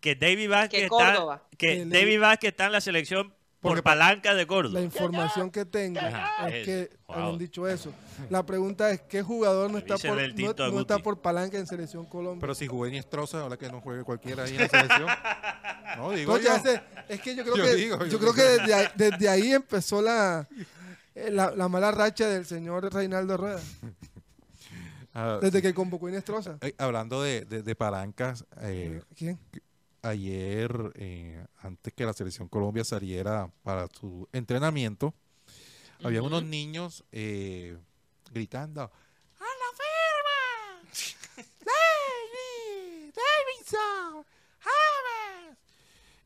que 0.00 0.14
David 0.14 0.48
Vázquez 0.48 0.78
Que 0.80 0.86
está, 0.86 1.42
que 1.58 1.84
David 1.86 2.20
Vázquez 2.20 2.50
está 2.52 2.66
en 2.66 2.72
la 2.72 2.80
selección 2.80 3.34
por 3.60 3.72
Porque- 3.72 3.82
palanca 3.82 4.32
de 4.34 4.42
La 4.42 4.46
Córdoba. 4.46 4.80
información 4.80 5.50
que 5.50 5.64
tengo 5.66 6.00
Ajá, 6.00 6.48
es 6.48 6.64
que 6.64 6.90
Wow. 7.06 7.16
habían 7.16 7.38
dicho 7.38 7.68
eso. 7.68 7.92
La 8.30 8.44
pregunta 8.44 8.90
es, 8.90 9.02
¿qué 9.02 9.22
jugador 9.22 9.70
no 9.70 9.76
está, 9.78 9.96
por, 9.98 10.16
no, 10.72 10.80
está 10.80 10.98
por 10.98 11.20
palanca 11.20 11.58
en 11.58 11.66
Selección 11.66 12.06
Colombia? 12.06 12.40
Pero 12.40 12.54
si 12.54 12.66
jugó 12.66 12.86
Niestrosa, 12.88 13.42
ahora 13.42 13.56
que 13.58 13.68
no 13.70 13.80
juegue 13.82 14.02
cualquiera 14.02 14.44
ahí 14.44 14.52
en 14.54 14.60
la 14.62 14.68
selección. 14.68 15.06
No, 15.96 16.12
digo 16.12 16.38
yo. 16.38 16.54
es 17.08 17.20
que 17.20 17.34
yo 17.34 17.42
creo 17.42 17.56
Yo 17.56 17.64
que, 17.64 17.74
digo, 17.74 17.98
yo 17.98 18.06
yo 18.06 18.18
creo 18.20 18.32
digo. 18.32 18.34
que 18.34 18.42
desde 18.42 18.74
ahí, 18.74 18.86
desde 18.94 19.28
ahí 19.28 19.52
empezó 19.52 20.00
la, 20.00 20.46
eh, 21.16 21.30
la, 21.32 21.50
la 21.50 21.68
mala 21.68 21.90
racha 21.90 22.28
del 22.28 22.46
señor 22.46 22.94
Reinaldo 22.94 23.36
Rueda, 23.36 23.60
Ah, 25.12 25.40
desde 25.42 25.60
que 25.60 25.74
convocó 25.74 26.06
a 26.06 26.10
Inestrosa. 26.10 26.58
eh, 26.60 26.72
hablando 26.78 27.20
de, 27.22 27.40
de- 27.44 27.62
de 27.64 27.74
palancas, 27.74 28.44
eh, 28.60 29.02
¿Quién? 29.16 29.38
Ayer, 30.02 30.92
eh, 30.94 31.44
antes 31.58 31.92
que 31.92 32.04
la 32.04 32.12
selección 32.12 32.48
Colombia 32.48 32.84
saliera 32.84 33.50
para 33.62 33.88
su 33.88 34.28
entrenamiento, 34.32 35.14
había 36.02 36.22
unos 36.22 36.44
niños 36.44 37.04
eh, 37.12 37.76
gritando: 38.32 38.82
¡A 38.82 38.88
la 38.88 39.70
firma! 39.76 41.44
¡David! 41.66 43.14
¡Davidson! 43.14 44.24
¡James! 44.60 45.58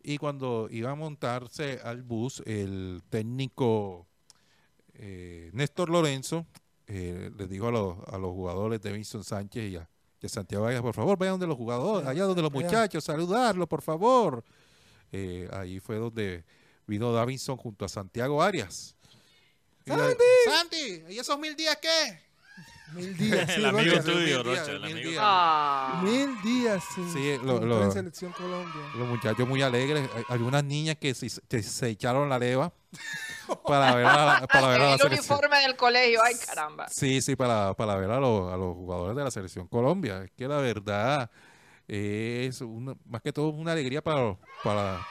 Y 0.03 0.19
cuando 0.19 0.69
iba 0.71 0.91
a 0.91 0.95
montarse 0.95 1.81
al 1.83 2.03
bus, 2.03 2.43
el 2.47 3.03
técnico 3.11 4.07
eh, 4.95 5.51
Néstor 5.53 5.91
Lorenzo 5.91 6.47
les 6.87 7.49
dijo 7.49 7.69
a 7.69 7.71
los, 7.73 7.97
a 8.09 8.19
los 8.19 8.33
jugadores 8.33 8.81
de 8.83 8.93
Vincent 8.93 9.25
Sánchez 9.25 9.73
y 9.73 9.77
a, 9.77 9.89
a 10.27 10.31
Santiago 10.31 10.65
Vargas, 10.65 10.83
por 10.83 10.95
favor, 10.95 11.19
vayan 11.19 11.35
donde 11.35 11.47
los 11.47 11.57
jugadores, 11.57 12.09
allá 12.09 12.25
donde 12.25 12.43
los 12.43 12.53
muchachos, 12.53 13.05
saludarlos, 13.05 13.69
por 13.69 13.83
favor. 13.83 14.45
Eh, 15.13 15.49
ahí 15.53 15.81
fue 15.81 15.97
donde 15.97 16.45
vino 16.87 17.13
Davinson 17.13 17.57
junto 17.57 17.85
a 17.85 17.89
Santiago 17.89 18.43
Arias. 18.43 18.95
¡Santi! 19.87 20.25
¡Santi! 20.45 21.05
¿Y 21.11 21.19
esos 21.19 21.39
mil 21.39 21.55
días 21.55 21.79
qué? 21.81 22.24
Mil 22.95 23.17
días. 23.17 23.51
sí, 23.51 23.55
El 23.61 23.67
amigo 23.67 23.91
Rocha. 23.97 24.03
tuyo, 24.05 24.45
Mil 24.45 24.53
días, 24.53 24.69
el 24.69 24.81
mil 24.81 24.93
amigo. 24.93 25.11
días. 25.11 25.23
Ah. 25.25 26.01
Mil 26.05 26.43
días 26.43 26.85
sin, 26.95 27.13
Sí, 27.13 27.37
lo- 27.43 27.59
sin 27.59 27.69
lo- 27.69 27.75
estar 27.77 27.85
en 27.87 27.93
Selección 27.93 28.33
Colombia. 28.33 28.83
Los 28.97 29.09
muchachos 29.09 29.49
muy 29.49 29.63
alegres. 29.63 30.09
Hay- 30.15 30.25
Había 30.29 30.47
unas 30.47 30.65
niñas 30.65 30.97
que 31.01 31.15
se, 31.15 31.29
que 31.49 31.63
se 31.63 31.89
echaron 31.89 32.29
la 32.29 32.39
leva 32.39 32.73
para 33.67 33.95
ver 33.95 34.07
a, 34.07 34.47
para 34.47 34.67
ver 34.69 34.81
a 34.81 34.85
la 34.85 34.93
el 34.95 34.99
selección. 35.01 35.13
uniforme 35.39 35.59
del 35.61 35.77
colegio, 35.77 36.21
ay 36.25 36.35
caramba. 36.47 36.89
Sí, 36.89 37.21
sí, 37.21 37.37
para, 37.37 37.75
para 37.75 37.97
ver 37.97 38.11
a 38.11 38.21
los, 38.21 38.53
a 38.53 38.57
los 38.57 38.75
jugadores 38.75 39.17
de 39.17 39.25
la 39.25 39.31
selección 39.31 39.67
Colombia. 39.69 40.23
Es 40.25 40.31
que 40.33 40.47
la 40.49 40.59
verdad 40.59 41.31
es 41.89 42.61
una- 42.61 42.95
más 43.07 43.21
que 43.23 43.33
todo 43.33 43.49
una 43.49 43.73
alegría 43.73 44.03
para, 44.03 44.21
los- 44.23 44.39
para, 44.63 45.07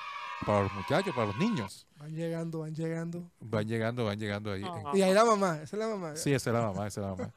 para 0.46 0.64
los 0.64 0.74
muchachos, 0.74 1.14
para 1.14 1.28
los 1.28 1.38
niños. 1.38 1.86
Van 1.98 2.14
llegando, 2.16 2.60
van 2.60 2.74
llegando. 2.76 3.32
Van 3.40 3.66
llegando, 3.68 4.04
van 4.06 4.20
llegando 4.20 4.52
ahí. 4.52 4.64
Ah. 4.66 4.92
Y 4.94 5.02
ahí 5.02 5.14
la 5.14 5.24
mamá, 5.24 5.60
esa 5.64 5.76
es 5.76 5.80
la 5.80 5.88
mamá. 5.88 6.16
Sí, 6.16 6.34
esa 6.34 6.50
es 6.50 6.54
la 6.54 6.62
mamá, 6.62 6.88
esa 6.88 7.00
es 7.02 7.06
la 7.08 7.16
mamá. 7.16 7.34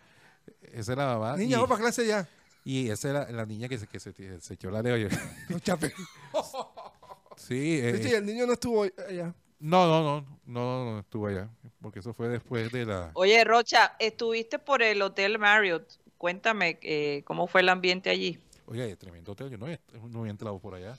Esa 0.72 0.92
es 0.92 0.98
la 0.98 1.06
mamá. 1.06 1.36
Niña, 1.36 1.56
vamos 1.56 1.70
para 1.70 1.80
clase 1.82 2.06
ya. 2.06 2.28
y 2.64 2.88
esa 2.90 3.08
es 3.08 3.14
la, 3.14 3.30
la 3.30 3.46
niña 3.46 3.68
que 3.68 3.78
se, 3.78 3.86
que 3.86 3.98
se, 4.00 4.12
se 4.40 4.54
echó 4.54 4.70
la. 4.70 4.82
No, 5.48 5.58
chape. 5.60 5.92
Sí, 7.36 7.78
eh, 7.82 8.00
Sí, 8.02 8.14
el 8.14 8.24
niño 8.24 8.46
no 8.46 8.54
estuvo 8.54 8.82
allá. 8.84 9.34
no, 9.60 9.86
no, 9.86 10.02
no, 10.02 10.20
no, 10.46 10.84
no, 10.84 10.92
no 10.92 10.98
estuvo 11.00 11.26
allá. 11.26 11.48
Porque 11.82 11.98
eso 12.00 12.14
fue 12.14 12.28
después 12.28 12.72
de 12.72 12.86
la... 12.86 13.10
Oye, 13.14 13.44
Rocha, 13.44 13.94
estuviste 13.98 14.58
por 14.58 14.82
el 14.82 15.02
Hotel 15.02 15.38
Marriott. 15.38 15.86
Cuéntame 16.18 16.78
eh, 16.82 17.22
cómo 17.26 17.46
fue 17.46 17.60
el 17.60 17.68
ambiente 17.68 18.08
allí. 18.10 18.38
Oye, 18.66 18.96
tremendo 18.96 19.32
hotel. 19.32 19.50
Yo 19.50 19.58
no, 19.58 19.68
he- 19.68 19.78
no 20.10 20.20
había 20.20 20.30
entrado 20.30 20.58
por 20.58 20.74
allá. 20.74 20.96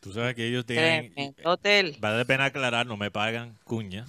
Tú 0.00 0.12
sabes 0.12 0.34
que 0.34 0.46
ellos 0.46 0.66
tienen, 0.66 1.12
Tremendo 1.14 1.50
hotel. 1.50 1.96
vale 2.00 2.18
la 2.18 2.24
pena 2.24 2.44
aclarar, 2.46 2.86
no 2.86 2.96
me 2.96 3.10
pagan 3.10 3.56
cuña, 3.64 4.04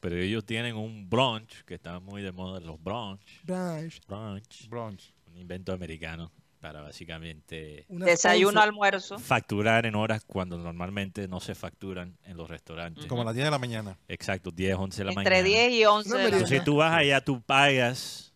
pero 0.00 0.16
ellos 0.16 0.44
tienen 0.44 0.76
un 0.76 1.08
brunch, 1.08 1.62
que 1.64 1.74
está 1.74 2.00
muy 2.00 2.22
de 2.22 2.32
moda 2.32 2.58
los 2.60 2.82
brunch, 2.82 3.42
Branch. 3.44 4.00
brunch, 4.06 4.68
Brunch. 4.68 5.12
un 5.26 5.36
invento 5.38 5.72
americano 5.72 6.32
para 6.60 6.82
básicamente 6.82 7.86
Una 7.88 8.04
Desayuno, 8.06 8.60
almuerzo. 8.60 9.18
facturar 9.18 9.86
en 9.86 9.94
horas 9.94 10.24
cuando 10.26 10.58
normalmente 10.58 11.26
no 11.26 11.40
se 11.40 11.54
facturan 11.54 12.18
en 12.24 12.36
los 12.36 12.50
restaurantes. 12.50 13.06
Como 13.06 13.22
a 13.22 13.24
las 13.24 13.34
10 13.34 13.46
de 13.46 13.50
la 13.50 13.58
mañana. 13.58 13.98
Exacto, 14.08 14.50
10, 14.50 14.74
11 14.76 14.98
de 14.98 15.04
la 15.04 15.10
Entre 15.12 15.42
mañana. 15.42 15.48
10 15.48 15.72
y 15.72 15.84
11 15.86 16.08
Una 16.10 16.18
de 16.18 16.22
la. 16.30 16.36
Entonces 16.36 16.64
tú 16.64 16.76
vas 16.76 16.92
allá, 16.92 17.24
tú 17.24 17.40
pagas 17.40 18.34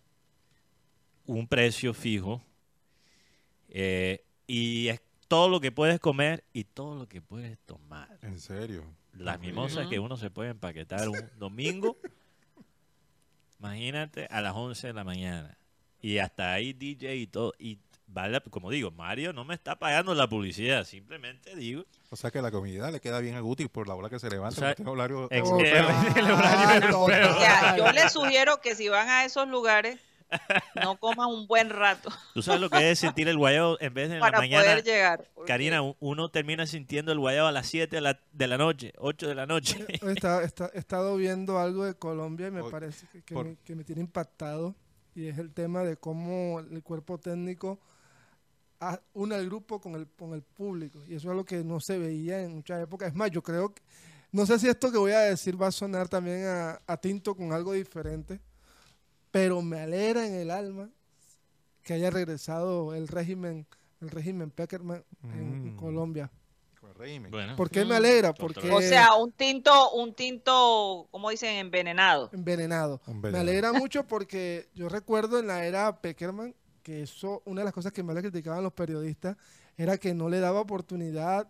un 1.26 1.46
precio 1.46 1.92
fijo 1.92 2.42
eh, 3.68 4.24
y 4.46 4.88
es 4.88 5.00
todo 5.28 5.48
lo 5.48 5.60
que 5.60 5.72
puedes 5.72 6.00
comer 6.00 6.44
y 6.52 6.64
todo 6.64 6.94
lo 6.96 7.06
que 7.08 7.20
puedes 7.20 7.58
tomar. 7.60 8.18
En 8.22 8.38
serio. 8.40 8.84
Las 9.18 9.38
mimosas 9.40 9.86
que 9.88 9.98
uno 9.98 10.16
se 10.16 10.30
puede 10.30 10.50
empaquetar 10.50 11.08
un 11.08 11.18
domingo, 11.38 11.96
imagínate, 13.58 14.26
a 14.30 14.40
las 14.40 14.54
11 14.54 14.88
de 14.88 14.92
la 14.92 15.04
mañana. 15.04 15.56
Y 16.00 16.18
hasta 16.18 16.52
ahí 16.52 16.72
DJ 16.72 17.16
y 17.16 17.26
todo. 17.26 17.54
Y 17.58 17.78
vale, 18.06 18.40
como 18.50 18.70
digo, 18.70 18.90
Mario 18.90 19.32
no 19.32 19.44
me 19.44 19.54
está 19.54 19.78
pagando 19.78 20.14
la 20.14 20.28
publicidad, 20.28 20.84
simplemente 20.84 21.56
digo. 21.56 21.84
O 22.10 22.16
sea 22.16 22.30
que 22.30 22.42
la 22.42 22.50
comida 22.50 22.90
le 22.90 23.00
queda 23.00 23.20
bien 23.20 23.34
a 23.36 23.40
Guti 23.40 23.66
por 23.68 23.88
la 23.88 23.94
hora 23.94 24.10
que 24.10 24.18
se 24.18 24.28
levanta. 24.28 24.54
O 24.56 24.58
sea, 24.60 24.68
porque 24.68 24.76
tiene 24.76 24.90
horario 24.90 25.28
ex- 25.30 25.48
europeo. 25.48 25.88
el 26.16 26.30
horario 26.30 26.86
europeo. 26.88 27.30
O 27.36 27.40
sea, 27.40 27.76
yo 27.76 27.92
les 27.92 28.12
sugiero 28.12 28.60
que 28.60 28.74
si 28.74 28.88
van 28.88 29.08
a 29.08 29.24
esos 29.24 29.48
lugares, 29.48 29.98
no 30.82 30.96
coman 30.98 31.28
un 31.28 31.46
buen 31.46 31.70
rato 31.70 32.10
Tú 32.34 32.42
sabes 32.42 32.60
lo 32.60 32.70
que 32.70 32.90
es 32.90 32.98
sentir 32.98 33.28
el 33.28 33.36
guayabo 33.38 33.76
en 33.80 33.94
vez 33.94 34.08
de 34.08 34.14
en 34.16 34.20
la 34.20 34.26
para 34.26 34.38
mañana. 34.38 34.64
poder 34.64 34.84
llegar. 34.84 35.28
porque- 35.34 35.48
Karina, 35.52 35.82
un- 35.82 35.96
uno 36.00 36.30
termina 36.30 36.66
sintiendo 36.66 37.12
el 37.12 37.18
guayabo 37.18 37.48
a 37.48 37.52
las 37.52 37.66
7 37.66 37.96
de 37.96 38.00
la, 38.02 38.20
de 38.32 38.46
la 38.46 38.58
noche, 38.58 38.92
8 38.98 39.28
de 39.28 39.34
la 39.34 39.46
noche. 39.46 39.84
Oye, 40.02 40.12
está- 40.14 40.42
está- 40.42 40.70
he 40.74 40.78
estado 40.78 41.16
viendo 41.16 41.58
algo 41.58 41.84
de 41.84 41.94
Colombia 41.94 42.48
y 42.48 42.50
me 42.50 42.60
Oye, 42.62 42.70
parece 42.70 43.06
que, 43.12 43.22
que 43.22 43.34
por- 43.34 43.46
me, 43.46 43.56
que 43.64 43.74
me 43.74 43.84
tiene 43.84 44.00
impactado. 44.00 44.74
Y 45.14 45.28
es 45.28 45.38
el 45.38 45.52
tema 45.52 45.82
de 45.84 45.96
cómo 45.96 46.58
el 46.60 46.82
cuerpo 46.82 47.18
técnico 47.18 47.78
une 49.14 49.34
al 49.34 49.46
grupo 49.46 49.80
con 49.80 49.94
el, 49.94 50.06
con 50.08 50.34
el 50.34 50.42
público. 50.42 50.98
Y 51.06 51.14
eso 51.14 51.28
es 51.28 51.30
algo 51.30 51.44
que 51.44 51.64
no 51.64 51.80
se 51.80 51.98
veía 51.98 52.42
en 52.42 52.56
muchas 52.56 52.82
épocas. 52.82 53.08
Es 53.08 53.14
más, 53.14 53.30
yo 53.30 53.42
creo 53.42 53.72
que, 53.72 53.80
no 54.32 54.44
sé 54.44 54.58
si 54.58 54.68
esto 54.68 54.90
que 54.92 54.98
voy 54.98 55.12
a 55.12 55.20
decir 55.20 55.60
va 55.60 55.68
a 55.68 55.72
sonar 55.72 56.08
también 56.08 56.44
a, 56.46 56.80
a 56.86 56.96
tinto 56.96 57.34
con 57.34 57.52
algo 57.52 57.72
diferente, 57.72 58.40
pero 59.34 59.62
me 59.62 59.80
alegra 59.80 60.24
en 60.28 60.34
el 60.34 60.48
alma 60.52 60.88
que 61.82 61.92
haya 61.94 62.08
regresado 62.08 62.94
el 62.94 63.08
régimen, 63.08 63.66
el 64.00 64.10
régimen 64.10 64.52
Peckerman 64.52 65.02
en 65.24 65.74
Mm. 65.74 65.76
Colombia. 65.76 66.30
Bueno, 67.30 67.56
¿Por 67.56 67.68
qué 67.68 67.84
me 67.84 67.96
alegra? 67.96 68.32
Porque 68.32 68.70
O 68.70 68.80
sea, 68.80 69.14
un 69.16 69.32
tinto, 69.32 69.90
un 69.94 70.14
tinto, 70.14 71.08
como 71.10 71.30
dicen, 71.30 71.56
envenenado. 71.56 72.30
envenenado. 72.32 73.00
Me 73.08 73.12
Envenenado. 73.14 73.42
alegra 73.42 73.72
mucho 73.72 74.06
porque 74.06 74.68
yo 74.72 74.88
recuerdo 74.88 75.40
en 75.40 75.48
la 75.48 75.66
era 75.66 76.00
Peckerman 76.00 76.54
que 76.84 77.02
eso, 77.02 77.42
una 77.44 77.62
de 77.62 77.64
las 77.64 77.74
cosas 77.74 77.90
que 77.92 78.04
más 78.04 78.14
le 78.14 78.22
criticaban 78.22 78.62
los 78.62 78.72
periodistas 78.72 79.36
era 79.76 79.98
que 79.98 80.14
no 80.14 80.28
le 80.28 80.38
daba 80.38 80.60
oportunidad 80.60 81.48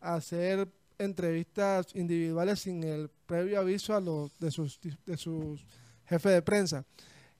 a 0.00 0.14
hacer 0.14 0.68
entrevistas 0.98 1.86
individuales 1.94 2.58
sin 2.58 2.82
el 2.82 3.08
previo 3.26 3.60
aviso 3.60 3.94
a 3.94 4.00
los 4.00 4.36
de 4.40 4.50
sus 4.50 4.80
de 5.06 5.16
sus 5.16 5.64
jefes 6.06 6.32
de 6.32 6.42
prensa. 6.42 6.84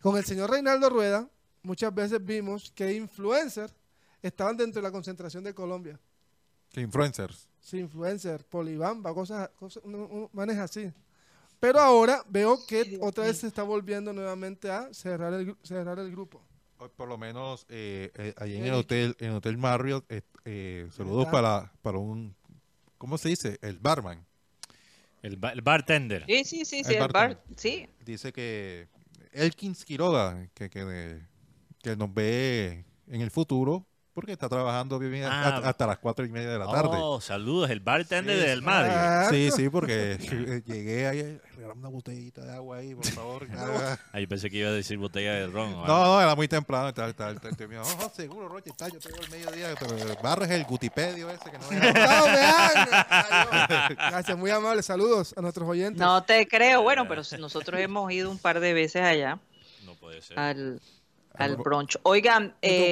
Con 0.02 0.16
el 0.18 0.24
señor 0.24 0.50
Reinaldo 0.50 0.90
Rueda, 0.90 1.28
muchas 1.62 1.94
veces 1.94 2.22
vimos 2.24 2.70
que 2.74 2.92
influencers 2.92 3.72
estaban 4.20 4.56
dentro 4.56 4.82
de 4.82 4.88
la 4.88 4.92
concentración 4.92 5.42
de 5.44 5.54
Colombia. 5.54 5.98
Que 6.70 6.80
influencers. 6.80 7.48
Sí, 7.60 7.78
influencer, 7.78 8.44
polibamba, 8.44 9.14
cosas, 9.14 9.48
cosas 9.50 9.82
un- 9.84 9.94
un- 9.94 10.28
manes 10.32 10.58
así. 10.58 10.92
Pero 11.60 11.78
ahora 11.78 12.24
veo 12.28 12.58
que 12.66 12.98
otra 13.00 13.24
vez 13.24 13.38
se 13.38 13.46
está 13.46 13.62
volviendo 13.62 14.12
nuevamente 14.12 14.68
a 14.68 14.92
cerrar 14.92 15.32
el, 15.34 15.56
cerrar 15.62 15.98
el 16.00 16.10
grupo. 16.10 16.42
Por 16.96 17.06
lo 17.06 17.16
menos 17.16 17.64
eh, 17.68 18.10
eh, 18.16 18.34
allí 18.38 18.56
en 18.56 18.64
el 18.64 18.74
hotel, 18.74 19.14
en 19.20 19.30
el 19.30 19.36
hotel 19.36 19.56
Marriott, 19.56 20.04
eh, 20.10 20.22
eh, 20.44 20.88
saludos 20.90 21.28
para, 21.28 21.72
para 21.80 21.98
un, 21.98 22.34
¿cómo 22.98 23.16
se 23.18 23.28
dice? 23.28 23.58
El 23.62 23.78
barman. 23.78 24.26
el, 25.22 25.36
ba- 25.36 25.52
el 25.52 25.60
bartender. 25.60 26.24
Sí, 26.26 26.42
sí, 26.44 26.64
sí, 26.64 26.82
sí, 26.82 26.94
El 26.94 27.02
el 27.02 27.08
bar, 27.12 27.40
sí. 27.56 27.88
Dice 28.04 28.32
que 28.32 28.88
Elkins 29.32 29.84
Quiroga, 29.84 30.48
que, 30.54 30.70
que, 30.70 31.20
que 31.82 31.96
nos 31.96 32.12
ve 32.12 32.84
en 33.08 33.20
el 33.20 33.30
futuro, 33.30 33.86
porque 34.14 34.32
está 34.32 34.48
trabajando 34.48 34.98
bien 34.98 35.24
Ah. 35.24 35.56
hasta, 35.56 35.68
hasta 35.68 35.86
las 35.86 35.98
cuatro 35.98 36.24
y 36.24 36.28
media 36.28 36.50
de 36.50 36.58
la 36.58 36.66
tarde. 36.66 36.90
Oh, 37.00 37.20
saludos, 37.20 37.70
el 37.70 37.80
bartender 37.80 38.38
Sí, 38.38 38.46
del. 38.46 38.62
Ah, 38.66 39.26
Sí, 39.30 39.50
sí, 39.50 39.68
porque 39.68 40.18
llegué 40.66 41.06
ahí, 41.06 41.40
regálame 41.56 41.80
una 41.80 41.88
botellita 41.88 42.42
de 42.44 42.54
agua 42.54 42.78
ahí, 42.78 42.94
por 42.94 43.06
favor. 43.06 43.48
Ah, 44.12 44.20
yo 44.20 44.28
pensé 44.28 44.50
que 44.50 44.58
iba 44.58 44.68
a 44.68 44.72
decir 44.72 44.98
botella 44.98 45.32
de 45.34 45.46
ron. 45.46 45.72
No, 45.72 45.86
no, 45.86 46.20
era 46.20 46.34
muy 46.34 46.48
temprano. 46.48 46.88
Está, 46.88 47.08
está, 47.08 47.30
está, 47.30 47.48
está, 47.48 47.66
mío, 47.66 47.82
"Oh, 47.82 48.10
seguro, 48.14 48.48
Roche, 48.48 48.70
está, 48.70 48.88
yo 48.88 48.98
te 48.98 49.08
digo 49.08 49.22
el 49.24 49.30
mediodía, 49.30 49.74
pero 49.78 49.96
barres 50.22 50.50
el 50.50 50.64
gutipedio 50.64 51.30
ese 51.30 51.50
que 51.50 51.58
no 51.58 51.70
es. 51.88 51.94
Adiós. 51.96 53.96
Gracias, 53.96 54.36
muy 54.38 54.50
amable. 54.50 54.82
Saludos 54.82 55.34
a 55.36 55.40
nuestros 55.40 55.68
oyentes. 55.68 56.00
No 56.00 56.22
te 56.24 56.46
creo, 56.46 56.82
bueno, 56.82 57.06
pero 57.08 57.22
nosotros 57.38 57.80
hemos 57.80 58.10
ido 58.12 58.30
un 58.30 58.38
par 58.38 58.60
de 58.60 58.72
veces 58.74 59.02
allá 59.02 59.38
No 59.84 59.94
puede 59.94 60.20
ser. 60.22 60.38
al, 60.38 60.80
al 61.34 61.56
brunch. 61.56 61.96
Oigan, 62.02 62.54
eh, 62.62 62.90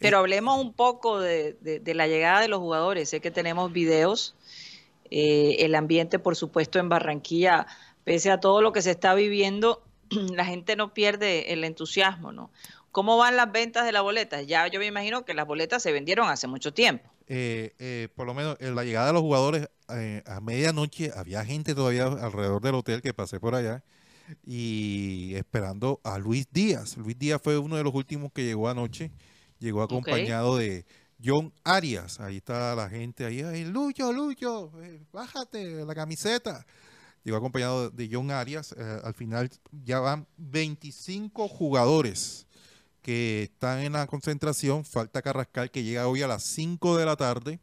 pero 0.00 0.18
hablemos 0.18 0.60
un 0.60 0.72
poco 0.72 1.20
de, 1.20 1.54
de- 1.60 1.80
de 1.80 1.94
la 1.94 2.06
llegada 2.06 2.40
de 2.40 2.48
los 2.48 2.58
jugadores. 2.60 3.08
Sé 3.10 3.20
que 3.20 3.30
tenemos 3.30 3.72
videos. 3.72 4.34
eh, 5.10 5.64
el 5.64 5.74
ambiente, 5.74 6.18
por 6.18 6.36
supuesto, 6.36 6.78
en 6.78 6.88
Barranquilla, 6.90 7.66
pese 8.04 8.30
a 8.30 8.40
todo 8.40 8.60
lo 8.60 8.72
que 8.72 8.82
se 8.82 8.90
está 8.90 9.14
viviendo, 9.14 9.82
la 10.10 10.44
gente 10.44 10.76
no 10.76 10.92
pierde 10.92 11.52
el 11.52 11.64
entusiasmo, 11.64 12.30
¿no? 12.32 12.50
¿Cómo 12.92 13.16
van 13.16 13.36
las 13.36 13.50
ventas 13.52 13.84
de 13.86 13.92
las 13.92 14.02
boletas? 14.02 14.46
Ya 14.46 14.66
yo 14.68 14.78
me 14.80 14.86
imagino 14.86 15.24
que 15.24 15.32
las 15.34 15.46
boletas 15.46 15.82
se 15.82 15.92
vendieron 15.92 16.28
hace 16.28 16.46
mucho 16.46 16.72
tiempo. 16.74 17.08
Eh, 17.26 17.72
eh, 17.78 18.08
por 18.14 18.26
lo 18.26 18.34
menos 18.34 18.56
en 18.60 18.74
la 18.74 18.84
llegada 18.84 19.06
de 19.08 19.12
los 19.12 19.22
jugadores 19.22 19.68
eh, 19.90 20.22
a 20.26 20.40
medianoche 20.40 21.10
había 21.14 21.44
gente 21.44 21.74
todavía 21.74 22.04
alrededor 22.06 22.60
del 22.62 22.74
hotel 22.74 23.00
que 23.02 23.12
pasé 23.14 23.38
por 23.40 23.54
allá 23.54 23.82
y 24.44 25.34
esperando 25.34 26.00
a 26.04 26.18
Luis 26.18 26.46
Díaz. 26.50 26.96
Luis 26.96 27.18
Díaz 27.18 27.40
fue 27.42 27.58
uno 27.58 27.76
de 27.76 27.84
los 27.84 27.94
últimos 27.94 28.32
que 28.32 28.44
llegó 28.44 28.68
anoche. 28.68 29.10
Llegó 29.58 29.82
acompañado 29.82 30.56
de 30.56 30.84
John 31.22 31.52
Arias. 31.64 32.20
Ahí 32.20 32.36
está 32.36 32.74
la 32.74 32.88
gente 32.88 33.24
ahí. 33.24 33.42
"Ay, 33.42 33.64
Lucho, 33.64 34.12
Lucho, 34.12 34.72
eh, 34.82 35.00
bájate 35.12 35.84
la 35.84 35.94
camiseta. 35.94 36.64
Llegó 37.24 37.36
acompañado 37.38 37.90
de 37.90 38.08
John 38.10 38.30
Arias. 38.30 38.74
Eh, 38.78 39.00
al 39.02 39.14
final 39.14 39.50
ya 39.84 39.98
van 40.00 40.26
25 40.36 41.48
jugadores 41.48 42.46
que 43.02 43.44
están 43.44 43.80
en 43.80 43.92
la 43.92 44.06
concentración. 44.06 44.84
Falta 44.84 45.22
Carrascal 45.22 45.70
que 45.70 45.82
llega 45.82 46.06
hoy 46.06 46.22
a 46.22 46.28
las 46.28 46.44
5 46.44 46.96
de 46.96 47.04
la 47.06 47.16
tarde. 47.16 47.58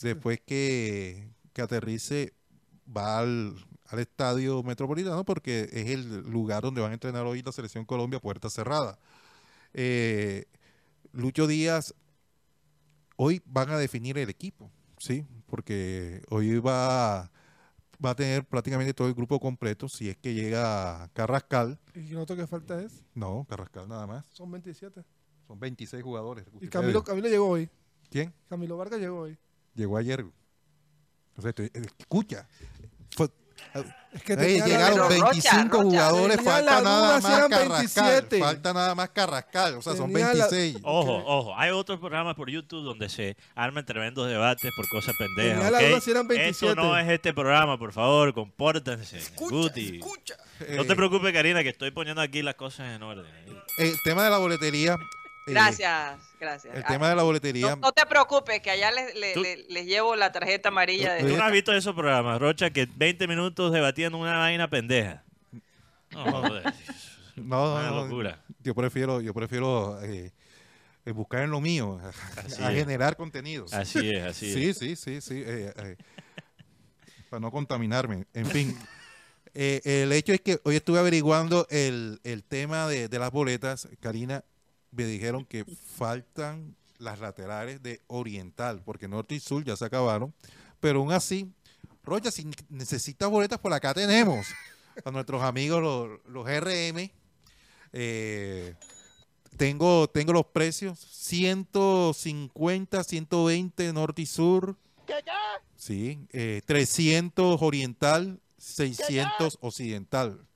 Después 0.00 0.40
que, 0.44 1.28
que 1.52 1.62
aterrice, 1.62 2.32
va 2.94 3.18
al, 3.18 3.54
al 3.92 3.98
estadio 3.98 4.62
metropolitano 4.62 5.22
porque 5.24 5.68
es 5.70 5.90
el 5.90 6.22
lugar 6.22 6.62
donde 6.62 6.80
van 6.80 6.92
a 6.92 6.94
entrenar 6.94 7.26
hoy 7.26 7.42
la 7.42 7.52
selección 7.52 7.84
Colombia, 7.84 8.18
puerta 8.20 8.48
cerrada. 8.48 8.98
Eh, 9.74 10.46
Lucho 11.12 11.46
Díaz, 11.46 11.94
hoy 13.16 13.42
van 13.44 13.68
a 13.68 13.76
definir 13.76 14.16
el 14.16 14.30
equipo, 14.30 14.70
¿sí? 14.98 15.26
Porque 15.46 16.22
hoy 16.30 16.58
va, 16.58 17.30
va 18.02 18.10
a 18.10 18.14
tener 18.14 18.46
prácticamente 18.46 18.94
todo 18.94 19.08
el 19.08 19.14
grupo 19.14 19.38
completo. 19.38 19.90
Si 19.90 20.08
es 20.08 20.16
que 20.16 20.32
llega 20.32 21.10
Carrascal, 21.12 21.78
Y 21.94 22.08
lo 22.12 22.22
otro 22.22 22.34
que 22.34 22.46
falta 22.46 22.80
es, 22.82 23.04
no, 23.14 23.46
Carrascal 23.46 23.86
nada 23.88 24.06
más. 24.06 24.24
son 24.32 24.50
27. 24.50 25.04
Son 25.46 25.60
26 25.60 26.02
jugadores. 26.02 26.46
Y 26.62 26.68
Camilo, 26.68 27.04
Camilo 27.04 27.28
llegó 27.28 27.46
hoy. 27.46 27.68
¿Quién? 28.08 28.32
Camilo 28.48 28.78
Vargas 28.78 29.00
llegó 29.00 29.20
hoy. 29.20 29.36
Llegó 29.74 29.98
ayer. 29.98 30.24
O 31.36 31.42
sea, 31.42 31.52
escucha. 31.98 32.46
Es 34.12 34.22
que 34.24 34.34
Ey, 34.34 34.60
llegaron 34.60 35.08
Pero 35.08 35.22
Rocha, 35.22 35.30
25 35.30 35.68
Rocha, 35.78 35.82
jugadores, 35.84 36.40
falta 36.42 36.82
nada 36.82 37.20
más 37.20 37.24
Carrascal. 37.48 37.68
27. 37.70 38.38
Falta 38.40 38.72
nada 38.74 38.94
más 38.94 39.08
Carrascal. 39.08 39.74
O 39.76 39.82
sea, 39.82 39.96
son 39.96 40.12
Tenía 40.12 40.34
la- 40.34 40.48
26. 40.48 40.76
Ojo, 40.82 41.22
ojo, 41.24 41.54
hay 41.56 41.70
otros 41.70 41.98
programas 41.98 42.34
por 42.34 42.50
YouTube 42.50 42.84
donde 42.84 43.08
se 43.08 43.36
arman 43.54 43.86
tremendos 43.86 44.28
debates 44.28 44.70
por 44.76 44.86
cosas 44.90 45.14
pendejas. 45.16 45.54
Tenía 45.62 45.70
la 45.70 45.78
¿ok? 45.78 45.84
duda 45.88 46.00
si 46.02 46.10
eran 46.10 46.22
Esto 46.24 46.34
27. 46.66 46.74
no 46.76 46.98
es 46.98 47.08
este 47.08 47.32
programa, 47.32 47.78
por 47.78 47.92
favor, 47.92 48.34
compórtense. 48.34 49.18
Guti. 49.36 49.98
No 50.76 50.84
te 50.84 50.92
Eh, 50.92 50.96
preocupes, 50.96 51.32
Karina, 51.32 51.62
que 51.62 51.70
estoy 51.70 51.90
poniendo 51.90 52.20
aquí 52.20 52.42
las 52.42 52.56
cosas 52.56 52.94
en 52.94 53.02
orden. 53.02 53.24
El 53.78 53.94
tema 54.04 54.24
de 54.24 54.30
la 54.30 54.36
boletería. 54.38 54.98
Eh, 55.46 55.52
Gracias, 55.52 56.18
gracias. 56.40 56.74
el 56.76 56.82
Ah, 56.84 56.88
tema 56.88 57.08
de 57.08 57.16
la 57.16 57.22
boletería. 57.22 57.70
no, 57.70 57.76
no 57.76 57.92
te 57.92 58.06
preocupes, 58.06 58.60
que 58.60 58.70
allá 58.70 58.90
les, 58.92 59.14
les- 59.14 59.34
Tú- 59.34 59.42
les- 59.42 59.68
les 59.68 59.86
llevo 59.86 60.14
la 60.16 60.30
tarjeta 60.32 60.68
amarilla 60.68 61.18
¿Tú 61.18 61.26
de... 61.26 61.36
no 61.36 61.42
has 61.44 61.52
visto 61.52 61.72
esos 61.72 61.94
programas, 61.94 62.40
Rocha, 62.40 62.70
que 62.70 62.86
20 62.96 63.26
minutos 63.28 63.72
debatiendo 63.72 64.18
una 64.18 64.38
vaina 64.38 64.68
pendeja? 64.70 65.22
No, 66.10 66.24
joder. 66.24 66.72
No, 67.36 67.74
Una 67.74 67.82
no, 67.90 67.90
no, 67.96 68.02
locura. 68.04 68.38
Yo 68.62 68.74
prefiero, 68.74 69.20
yo 69.22 69.32
prefiero 69.32 69.98
eh, 70.02 70.32
eh, 71.06 71.10
buscar 71.12 71.42
en 71.42 71.50
lo 71.50 71.60
mío, 71.60 71.98
Así 72.36 72.62
a 72.62 72.70
es. 72.70 72.78
generar 72.78 73.16
contenidos. 73.16 73.72
Así 73.72 74.10
es, 74.10 74.22
así 74.24 74.46
es. 74.48 74.76
Sí, 74.78 74.94
sí, 74.94 74.96
sí, 74.96 75.20
sí. 75.20 75.42
eh, 75.44 75.72
eh, 75.76 75.96
para 77.30 77.40
no 77.40 77.50
contaminarme. 77.50 78.26
En 78.34 78.44
fin, 78.46 78.78
eh, 79.54 79.80
el 79.84 80.12
hecho 80.12 80.32
es 80.34 80.40
que 80.42 80.60
hoy 80.64 80.76
estuve 80.76 80.98
averiguando 80.98 81.66
el, 81.70 82.20
el 82.24 82.44
tema 82.44 82.86
de, 82.86 83.08
de 83.08 83.18
las 83.18 83.30
boletas. 83.30 83.88
Karina, 84.00 84.44
me 84.92 85.04
dijeron 85.04 85.44
que 85.44 85.64
faltan 85.64 86.76
las 86.98 87.18
laterales 87.18 87.82
de 87.82 88.00
Oriental, 88.06 88.80
porque 88.84 89.08
Norte 89.08 89.34
y 89.34 89.40
Sur 89.40 89.64
ya 89.64 89.76
se 89.76 89.84
acabaron. 89.84 90.32
Pero 90.80 91.00
aún 91.00 91.12
así, 91.12 91.52
Rocha, 92.04 92.30
si 92.30 92.48
necesitas 92.68 93.28
boletas, 93.28 93.58
por 93.58 93.72
acá 93.72 93.92
tenemos 93.94 94.46
a 95.04 95.10
nuestros 95.10 95.42
amigos 95.42 95.82
los, 95.82 96.20
los 96.26 96.46
RM. 96.46 97.10
Eh, 97.92 98.74
tengo, 99.56 100.08
tengo 100.08 100.32
los 100.32 100.46
precios: 100.46 100.98
150, 100.98 103.04
120 103.04 103.92
Norte 103.92 104.22
y 104.22 104.26
Sur. 104.26 104.76
Sí, 105.76 106.20
eh, 106.32 106.62
300 106.64 107.60
Oriental, 107.60 108.40
600 108.58 109.58
Occidental. 109.60 110.46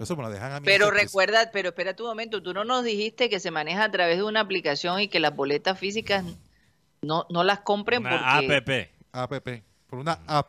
Eso 0.00 0.16
me 0.16 0.22
lo 0.22 0.30
dejan 0.30 0.52
a 0.52 0.60
mí. 0.60 0.64
Pero 0.66 0.88
precio. 0.90 1.04
recuerda, 1.06 1.50
pero 1.52 1.68
espérate 1.68 2.02
un 2.02 2.08
momento, 2.08 2.42
tú 2.42 2.52
no 2.54 2.64
nos 2.64 2.82
dijiste 2.84 3.28
que 3.28 3.38
se 3.38 3.50
maneja 3.50 3.84
a 3.84 3.90
través 3.90 4.16
de 4.16 4.22
una 4.24 4.40
aplicación 4.40 4.98
y 5.00 5.08
que 5.08 5.20
las 5.20 5.36
boletas 5.36 5.78
físicas 5.78 6.24
no, 7.02 7.26
no 7.30 7.44
las 7.44 7.60
compren 7.60 8.04
Una 8.06 8.36
porque... 8.40 8.56
APP. 8.56 8.90
APP, 9.12 9.62
por 9.86 9.98
una 10.00 10.18
app. 10.26 10.48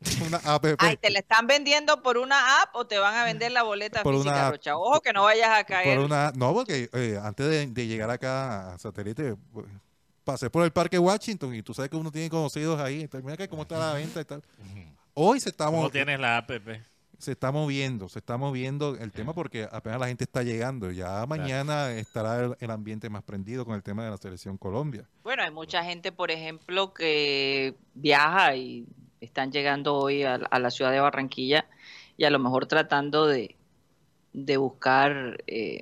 Una 0.26 0.36
app. 0.44 0.64
Ay, 0.78 0.96
¿te 0.96 1.10
la 1.10 1.18
están 1.18 1.46
vendiendo 1.48 2.02
por 2.02 2.18
una 2.18 2.62
app 2.62 2.74
o 2.76 2.86
te 2.86 2.98
van 2.98 3.14
a 3.16 3.24
vender 3.24 3.50
la 3.50 3.64
boleta 3.64 4.02
Por 4.04 4.14
una 4.14 4.22
física, 4.22 4.46
app. 4.46 4.52
Rocha? 4.52 4.76
Ojo 4.76 5.00
que 5.00 5.12
no 5.12 5.24
vayas 5.24 5.50
a 5.50 5.64
caer. 5.64 5.96
Por 5.96 6.04
una, 6.06 6.30
no, 6.36 6.54
porque 6.54 6.88
eh, 6.92 7.18
antes 7.20 7.48
de, 7.48 7.66
de 7.66 7.86
llegar 7.88 8.08
acá 8.08 8.74
a 8.74 8.78
satélite, 8.78 9.34
pues, 9.52 9.66
pasé 10.22 10.50
por 10.50 10.62
el 10.64 10.70
Parque 10.70 10.98
Washington 11.00 11.52
y 11.54 11.62
tú 11.62 11.74
sabes 11.74 11.90
que 11.90 11.96
uno 11.96 12.12
tiene 12.12 12.30
conocidos 12.30 12.80
ahí. 12.80 13.08
Mira 13.24 13.36
que 13.36 13.48
cómo 13.48 13.62
está 13.62 13.76
la 13.76 13.92
venta 13.94 14.20
y 14.20 14.24
tal. 14.24 14.40
Hoy 15.14 15.40
se 15.40 15.48
está, 15.48 15.64
¿Cómo 15.66 15.82
mo- 15.82 15.90
tienes 15.90 16.20
la 16.20 16.36
APP? 16.38 16.68
Se 17.18 17.32
está 17.32 17.50
moviendo, 17.50 18.08
se 18.08 18.20
está 18.20 18.36
moviendo 18.36 18.96
el 18.96 19.10
tema 19.12 19.34
porque 19.34 19.68
apenas 19.70 19.98
la 20.00 20.06
gente 20.06 20.24
está 20.24 20.42
llegando. 20.42 20.90
Ya 20.92 21.26
mañana 21.26 21.90
estará 21.92 22.38
el, 22.40 22.56
el 22.60 22.70
ambiente 22.70 23.10
más 23.10 23.22
prendido 23.24 23.64
con 23.64 23.74
el 23.74 23.82
tema 23.82 24.04
de 24.04 24.10
la 24.10 24.16
selección 24.16 24.56
Colombia. 24.56 25.08
Bueno, 25.24 25.42
hay 25.42 25.50
mucha 25.50 25.82
gente, 25.84 26.12
por 26.12 26.30
ejemplo, 26.30 26.94
que 26.94 27.74
viaja 27.94 28.54
y 28.54 28.86
están 29.20 29.50
llegando 29.50 29.96
hoy 29.96 30.22
a, 30.22 30.34
a 30.34 30.58
la 30.60 30.70
ciudad 30.70 30.92
de 30.92 31.00
Barranquilla 31.00 31.66
y 32.16 32.24
a 32.24 32.30
lo 32.30 32.38
mejor 32.38 32.66
tratando 32.66 33.26
de, 33.26 33.56
de 34.32 34.56
buscar 34.56 35.42
eh, 35.48 35.80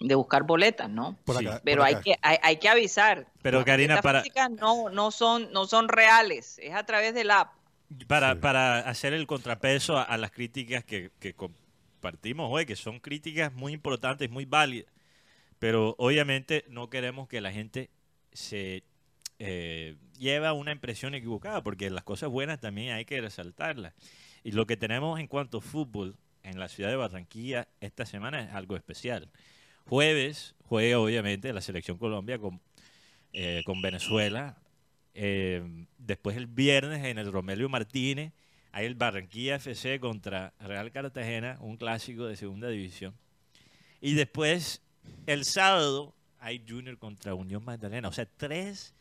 de 0.00 0.14
buscar 0.14 0.44
boletas, 0.44 0.88
¿no? 0.88 1.16
Por 1.24 1.38
acá, 1.38 1.60
Pero 1.64 1.80
por 1.80 1.88
hay 1.88 1.94
acá. 1.94 2.02
que, 2.04 2.14
hay, 2.22 2.36
hay 2.40 2.56
que 2.58 2.68
avisar. 2.68 3.26
Pero, 3.42 3.58
Las 3.58 3.66
Karina, 3.66 4.00
para- 4.00 4.22
no, 4.50 4.90
no, 4.90 5.10
son, 5.10 5.52
no 5.52 5.66
son 5.66 5.88
reales, 5.88 6.60
es 6.62 6.72
a 6.72 6.86
través 6.86 7.14
del 7.14 7.32
app. 7.32 7.57
Para, 8.06 8.34
Sí. 8.34 8.40
para 8.40 8.78
hacer 8.80 9.14
el 9.14 9.26
contrapeso 9.26 9.96
a, 9.96 10.02
a 10.02 10.18
las 10.18 10.30
críticas 10.30 10.84
que, 10.84 11.10
que 11.18 11.34
compartimos 11.34 12.48
hoy, 12.52 12.66
que 12.66 12.76
son 12.76 13.00
críticas 13.00 13.52
muy 13.54 13.72
importantes, 13.72 14.28
muy 14.30 14.44
válidas, 14.44 14.92
pero 15.58 15.94
obviamente 15.98 16.64
no 16.68 16.90
queremos 16.90 17.28
que 17.28 17.40
la 17.40 17.50
gente 17.50 17.90
se 18.32 18.84
eh, 19.38 19.96
lleve 20.18 20.46
a 20.46 20.52
una 20.52 20.72
impresión 20.72 21.14
equivocada, 21.14 21.62
porque 21.62 21.88
las 21.90 22.04
cosas 22.04 22.28
buenas 22.28 22.60
también 22.60 22.92
hay 22.94 23.04
que 23.04 23.20
resaltarlas. 23.20 23.94
Y 24.44 24.52
lo 24.52 24.66
que 24.66 24.76
tenemos 24.76 25.18
en 25.18 25.26
cuanto 25.26 25.58
a 25.58 25.60
fútbol 25.62 26.16
en 26.42 26.58
la 26.58 26.68
ciudad 26.68 26.90
de 26.90 26.96
Barranquilla 26.96 27.68
esta 27.80 28.04
semana 28.04 28.42
es 28.44 28.52
algo 28.52 28.76
especial. 28.76 29.30
Jueves 29.86 30.54
juega 30.64 30.98
obviamente 30.98 31.52
la 31.52 31.60
selección 31.62 31.98
Colombia 31.98 32.38
con, 32.38 32.60
eh, 33.32 33.62
con 33.64 33.80
Venezuela. 33.80 34.58
Eh, 35.20 35.86
después 35.98 36.36
el 36.36 36.46
viernes 36.46 37.04
en 37.04 37.18
el 37.18 37.32
Romelio 37.32 37.68
Martínez 37.68 38.32
hay 38.70 38.86
el 38.86 38.94
Barranquilla 38.94 39.56
FC 39.56 39.98
contra 39.98 40.54
Real 40.60 40.92
Cartagena, 40.92 41.56
un 41.60 41.76
clásico 41.76 42.26
de 42.26 42.36
segunda 42.36 42.68
división. 42.68 43.14
Y 44.00 44.14
después 44.14 44.80
el 45.26 45.44
sábado 45.44 46.14
hay 46.38 46.62
Junior 46.68 46.96
contra 46.98 47.34
Unión 47.34 47.64
Magdalena. 47.64 48.06
O 48.08 48.12
sea, 48.12 48.26
tres 48.36 48.94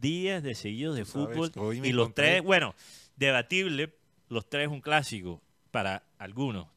días 0.00 0.44
de 0.44 0.54
seguidos 0.54 0.94
de 0.96 1.04
fútbol. 1.04 1.50
hoy 1.56 1.80
Y 1.82 1.90
los 1.92 2.06
encontré- 2.10 2.12
tres, 2.34 2.42
bueno, 2.42 2.76
debatible, 3.16 3.92
los 4.28 4.48
tres 4.48 4.68
un 4.68 4.80
clásico 4.80 5.42
para 5.72 6.04
algunos. 6.18 6.68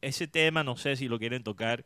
Ese 0.00 0.26
tema 0.26 0.64
no 0.64 0.76
sé 0.76 0.96
si 0.96 1.06
lo 1.06 1.20
quieren 1.20 1.44
tocar, 1.44 1.84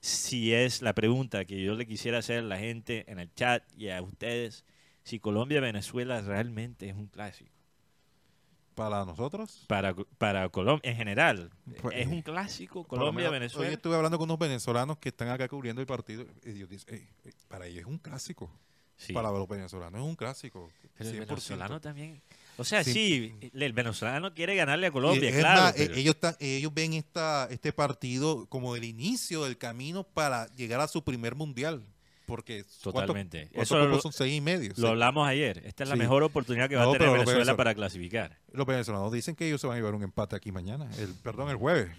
si 0.00 0.54
es 0.54 0.82
la 0.82 0.94
pregunta 0.94 1.44
que 1.44 1.60
yo 1.60 1.74
le 1.74 1.84
quisiera 1.86 2.18
hacer 2.18 2.38
a 2.38 2.42
la 2.42 2.58
gente 2.58 3.04
en 3.10 3.18
el 3.18 3.34
chat 3.34 3.64
y 3.76 3.88
a 3.88 4.00
ustedes, 4.02 4.64
si 5.10 5.18
Colombia-Venezuela 5.18 6.20
realmente 6.20 6.88
es 6.88 6.94
un 6.94 7.06
clásico. 7.08 7.50
Para 8.74 9.04
nosotros. 9.04 9.64
Para, 9.66 9.94
para 10.16 10.48
Colombia 10.48 10.88
en 10.88 10.96
general, 10.96 11.50
Pues, 11.82 11.96
es 11.98 12.06
un 12.06 12.22
clásico 12.22 12.84
Colombia-Venezuela. 12.84 13.68
Hoy 13.68 13.74
estuve 13.74 13.96
hablando 13.96 14.16
con 14.18 14.26
unos 14.30 14.38
venezolanos 14.38 14.98
que 14.98 15.08
están 15.10 15.28
acá 15.28 15.48
cubriendo 15.48 15.80
el 15.82 15.86
partido. 15.86 16.24
Y 16.44 16.50
ellos 16.50 16.68
dicen, 16.70 16.94
"Ey, 16.94 17.08
ey, 17.24 17.32
para 17.48 17.66
ellos 17.66 17.80
es 17.80 17.86
un 17.86 17.98
clásico. 17.98 18.50
Sí. 18.96 19.12
Para 19.12 19.30
los 19.30 19.48
venezolanos 19.48 20.00
es 20.00 20.06
un 20.06 20.14
clásico. 20.14 20.70
Pero 20.96 21.10
el 21.10 21.16
100%. 21.16 21.26
venezolano 21.28 21.80
también. 21.80 22.22
O 22.56 22.64
sea, 22.64 22.84
Sí. 22.84 22.92
sí, 22.92 23.50
el 23.54 23.72
venezolano 23.72 24.32
quiere 24.34 24.54
ganarle 24.54 24.86
a 24.86 24.90
Colombia, 24.92 25.28
es 25.30 25.36
claro. 25.38 25.60
más, 25.62 25.72
pero- 25.74 25.94
eh, 25.94 25.98
ellos, 26.00 26.16
ta- 26.20 26.36
ellos 26.38 26.72
ven 26.72 26.92
esta, 26.94 27.48
este 27.50 27.72
partido 27.72 28.46
como 28.46 28.76
el 28.76 28.84
inicio 28.84 29.44
del 29.44 29.58
camino 29.58 30.04
para 30.04 30.46
llegar 30.54 30.80
a 30.80 30.88
su 30.88 31.02
primer 31.02 31.34
mundial. 31.34 31.84
Porque 32.30 32.62
¿cuántos- 32.62 32.82
Totalmente. 32.82 33.48
cuántos 33.52 33.62
Eso 33.62 33.86
lo- 33.88 34.00
son 34.00 34.12
seis 34.12 34.32
y 34.34 34.40
medio. 34.40 34.72
Lo 34.76 34.88
hablamos 34.88 35.28
ayer. 35.28 35.62
Esta 35.66 35.82
es 35.82 35.88
la 35.90 35.96
Sí. 35.96 36.00
mejor 36.00 36.22
oportunidad 36.22 36.68
que 36.68 36.76
va 36.76 36.84
No, 36.84 36.90
a 36.90 36.92
tener 36.96 37.10
Venezuela 37.12 37.56
para 37.56 37.74
clasificar. 37.74 38.38
Los 38.52 38.66
venezolanos 38.66 39.12
dicen 39.12 39.34
que 39.36 39.46
ellos 39.46 39.60
se 39.60 39.66
van 39.66 39.74
a 39.74 39.78
llevar 39.80 39.94
un 39.94 40.02
empate 40.04 40.36
aquí 40.36 40.52
mañana. 40.52 40.88
El, 40.98 41.08
perdón, 41.22 41.50
el 41.50 41.56
jueves. 41.56 41.90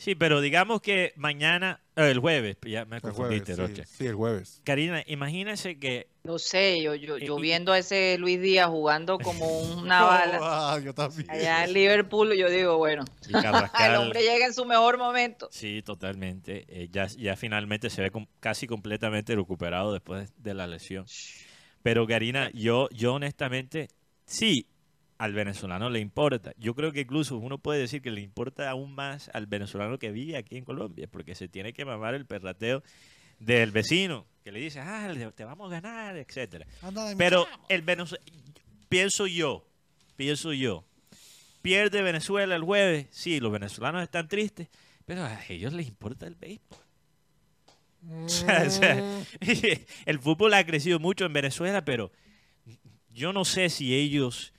Sí, 0.00 0.14
pero 0.14 0.40
digamos 0.40 0.80
que 0.80 1.12
mañana, 1.16 1.78
eh, 1.94 2.10
el 2.10 2.20
jueves, 2.20 2.56
ya 2.62 2.86
me 2.86 2.96
El 2.96 3.02
confundiste, 3.02 3.54
jueves, 3.54 3.76
Rocha. 3.76 3.84
sí, 3.86 3.96
sí, 3.98 4.06
el 4.06 4.14
jueves. 4.14 4.62
Karina, 4.64 5.04
imagínense 5.06 5.78
que 5.78 6.08
No 6.24 6.38
sé, 6.38 6.80
yo, 6.80 6.94
yo, 6.94 7.18
yo 7.18 7.36
Y- 7.36 7.42
viendo 7.42 7.70
a 7.70 7.78
ese 7.78 8.16
Luis 8.16 8.40
Díaz 8.40 8.68
jugando 8.68 9.18
como 9.18 9.44
una 9.84 10.02
bala 10.04 10.38
Ah, 10.40 10.80
yo 10.82 10.94
también. 10.94 11.30
allá 11.30 11.64
en 11.64 11.74
Liverpool, 11.74 12.32
yo 12.34 12.48
digo, 12.48 12.78
bueno, 12.78 13.04
y 13.28 13.32
el 13.84 13.96
hombre 13.96 14.22
llega 14.22 14.46
en 14.46 14.54
su 14.54 14.64
mejor 14.64 14.96
momento. 14.96 15.48
sí, 15.50 15.82
totalmente, 15.82 16.64
eh, 16.68 16.88
ya, 16.90 17.06
ya 17.06 17.36
finalmente 17.36 17.90
se 17.90 18.00
ve 18.00 18.10
com- 18.10 18.26
casi 18.40 18.66
completamente 18.66 19.36
recuperado 19.36 19.92
después 19.92 20.32
de 20.42 20.54
la 20.54 20.66
lesión. 20.66 21.04
Pero 21.82 22.06
Karina, 22.06 22.50
yo, 22.54 22.88
yo 22.90 23.12
honestamente, 23.12 23.88
sí, 24.24 24.66
al 25.20 25.34
venezolano 25.34 25.90
le 25.90 26.00
importa. 26.00 26.54
Yo 26.56 26.74
creo 26.74 26.92
que 26.92 27.02
incluso 27.02 27.36
uno 27.36 27.58
puede 27.58 27.78
decir 27.78 28.00
que 28.00 28.10
le 28.10 28.22
importa 28.22 28.70
aún 28.70 28.94
más 28.94 29.30
al 29.34 29.44
venezolano 29.44 29.98
que 29.98 30.10
vive 30.10 30.38
aquí 30.38 30.56
en 30.56 30.64
Colombia, 30.64 31.08
porque 31.12 31.34
se 31.34 31.46
tiene 31.46 31.74
que 31.74 31.84
mamar 31.84 32.14
el 32.14 32.24
perrateo 32.24 32.82
del 33.38 33.70
vecino, 33.70 34.24
que 34.42 34.50
le 34.50 34.60
dice, 34.60 34.80
ah, 34.80 35.12
te 35.36 35.44
vamos 35.44 35.70
a 35.70 35.78
ganar, 35.78 36.16
etcétera. 36.16 36.66
Pero 37.18 37.46
el 37.68 37.82
Venezuela, 37.82 38.24
pienso 38.88 39.26
yo, 39.26 39.68
pienso 40.16 40.54
yo, 40.54 40.86
pierde 41.60 42.00
Venezuela 42.00 42.56
el 42.56 42.62
jueves, 42.62 43.08
sí, 43.10 43.40
los 43.40 43.52
venezolanos 43.52 44.02
están 44.02 44.26
tristes, 44.26 44.68
pero 45.04 45.22
a 45.22 45.38
ellos 45.50 45.74
les 45.74 45.86
importa 45.86 46.26
el 46.26 46.34
béisbol. 46.34 46.78
O 48.24 48.28
sea, 48.30 48.64
o 48.66 48.70
sea, 48.70 49.22
el 50.06 50.18
fútbol 50.18 50.54
ha 50.54 50.64
crecido 50.64 50.98
mucho 50.98 51.26
en 51.26 51.34
Venezuela, 51.34 51.84
pero 51.84 52.10
yo 53.10 53.34
no 53.34 53.44
sé 53.44 53.68
si 53.68 53.94
ellos, 53.94 54.54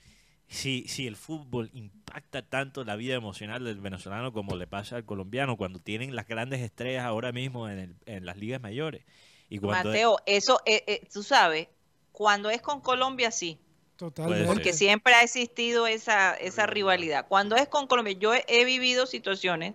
si, 0.52 0.86
si 0.88 1.06
el 1.06 1.16
fútbol 1.16 1.70
impacta 1.72 2.42
tanto 2.42 2.84
la 2.84 2.96
vida 2.96 3.14
emocional 3.14 3.64
del 3.64 3.80
venezolano 3.80 4.32
como 4.32 4.56
le 4.56 4.66
pasa 4.66 4.96
al 4.96 5.04
colombiano 5.04 5.56
cuando 5.56 5.78
tienen 5.80 6.14
las 6.14 6.26
grandes 6.28 6.60
estrellas 6.60 7.04
ahora 7.04 7.32
mismo 7.32 7.68
en, 7.68 7.78
el- 7.78 7.96
en 8.06 8.26
las 8.26 8.36
ligas 8.36 8.60
mayores. 8.60 9.04
Y 9.48 9.58
cuando 9.58 9.88
Mateo, 9.90 10.18
eso, 10.26 10.60
eh, 10.66 10.84
eh, 10.86 11.08
tú 11.12 11.22
sabes, 11.22 11.68
cuando 12.12 12.50
es 12.50 12.60
con 12.62 12.80
Colombia, 12.80 13.30
sí, 13.30 13.58
Totalmente. 13.96 14.46
Porque 14.46 14.72
siempre 14.72 15.14
ha 15.14 15.22
existido 15.22 15.86
esa, 15.86 16.34
esa 16.34 16.66
rivalidad. 16.66 17.26
Cuando 17.28 17.54
es 17.56 17.68
con 17.68 17.86
Colombia, 17.86 18.14
yo 18.18 18.34
he, 18.34 18.44
he 18.48 18.64
vivido 18.64 19.06
situaciones 19.06 19.74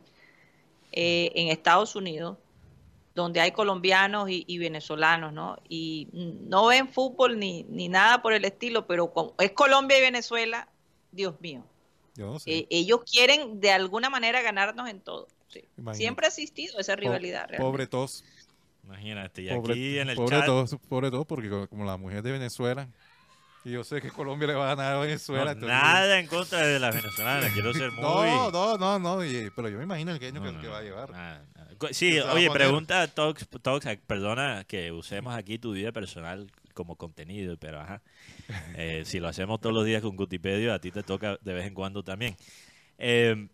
eh, 0.91 1.32
en 1.36 1.47
Estados 1.49 1.95
Unidos 1.95 2.38
donde 3.18 3.41
hay 3.41 3.51
colombianos 3.51 4.30
y, 4.30 4.45
y 4.47 4.59
venezolanos, 4.59 5.34
¿no? 5.34 5.57
Y 5.68 6.07
no 6.13 6.68
ven 6.68 6.88
fútbol 6.88 7.39
ni, 7.39 7.63
ni 7.63 7.89
nada 7.89 8.22
por 8.22 8.32
el 8.32 8.45
estilo, 8.45 8.86
pero 8.86 9.11
como 9.11 9.34
es 9.39 9.53
Colombia 9.53 9.97
y 9.97 10.01
Venezuela, 10.01 10.70
Dios 11.11 11.41
mío, 11.41 11.65
Yo 12.13 12.28
no 12.34 12.39
sé. 12.39 12.51
eh, 12.59 12.68
ellos 12.70 12.99
quieren 13.11 13.59
de 13.59 13.72
alguna 13.72 14.11
manera 14.11 14.43
ganarnos 14.43 14.88
en 14.88 15.01
todo. 15.01 15.28
sí. 15.47 15.61
Imagínate. 15.78 15.97
Siempre 15.97 16.26
ha 16.28 16.30
existido 16.30 16.78
esa 16.80 16.93
Po- 16.95 17.01
rivalidad. 17.01 17.47
realmente. 17.49 17.63
Pobre 17.63 17.88
todos. 17.88 18.24
Imagínate, 18.84 19.41
y 19.41 19.49
Pobre, 19.49 19.74
aquí 19.74 19.97
en 19.99 20.09
el 20.09 20.15
pobre 20.15 20.38
chat, 20.38 20.45
todos, 20.45 20.76
pobre 20.88 21.09
todos, 21.09 21.26
porque 21.26 21.49
como, 21.49 21.68
como 21.68 21.86
la 21.86 21.97
mujer 21.97 22.22
de 22.22 22.32
Venezuela, 22.34 22.88
y 23.68 23.72
yo 23.72 23.84
sé 23.84 24.01
que 24.01 24.09
Colombia 24.09 24.47
le 24.47 24.53
va 24.53 24.72
a 24.72 24.76
ganar 24.76 24.93
a 24.93 24.99
Venezuela. 24.99 25.53
no, 25.53 25.68
nada 25.68 26.20
en 26.20 26.28
contra 26.28 26.65
de 26.65 26.80
las 26.80 26.95
venezolanas, 26.95 27.51
quiero 27.51 27.74
ser 27.74 27.91
muy... 27.93 28.01
No, 28.03 28.49
no, 28.51 28.78
no, 28.78 28.99
no, 28.99 29.26
y- 29.26 29.49
pero 29.55 29.68
yo 29.70 29.78
me 29.78 29.84
imagino 29.84 30.11
el 30.13 30.20
genio 30.20 30.39
No, 30.41 30.47
que, 30.47 30.53
no, 30.53 30.61
que 30.61 30.68
va 30.68 30.78
a 30.80 30.82
llevar. 30.82 31.09
nada, 31.11 31.45
nada. 31.55 31.72
Co- 31.78 31.89
Sí, 31.91 32.11
Que 32.13 32.22
oye, 32.22 32.49
pregunta 32.49 33.01
a 33.01 33.07
Tox, 33.07 33.47
Tox, 33.61 33.86
perdona 34.07 34.63
que 34.68 34.91
usemos 34.91 35.36
aquí 35.36 35.59
tu 35.59 35.74
vida 35.74 35.91
personal 35.91 36.49
como 36.74 36.95
contenido, 36.95 37.57
pero 37.57 37.80
ajá. 37.82 38.01
Eh, 38.78 39.03
si 39.05 39.20
lo 39.20 39.28
hacemos 39.28 39.59
todos 39.59 39.76
los 39.76 39.86
días 39.86 40.01
con 40.01 40.15
Gutipedio, 40.15 40.74
a 40.74 40.80
ti 40.80 40.89
te 40.91 41.03
toca 41.03 41.38
de 41.41 41.53
vez 41.53 41.65
en 41.68 41.74
cuando 41.74 42.01
también. 42.03 42.36
Eh, 42.97 43.47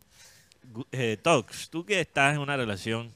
eh, 0.92 1.18
Tox, 1.22 1.70
tú 1.70 1.86
que 1.86 2.00
estás 2.00 2.36
en 2.36 2.40
una 2.42 2.56
relación 2.56 3.12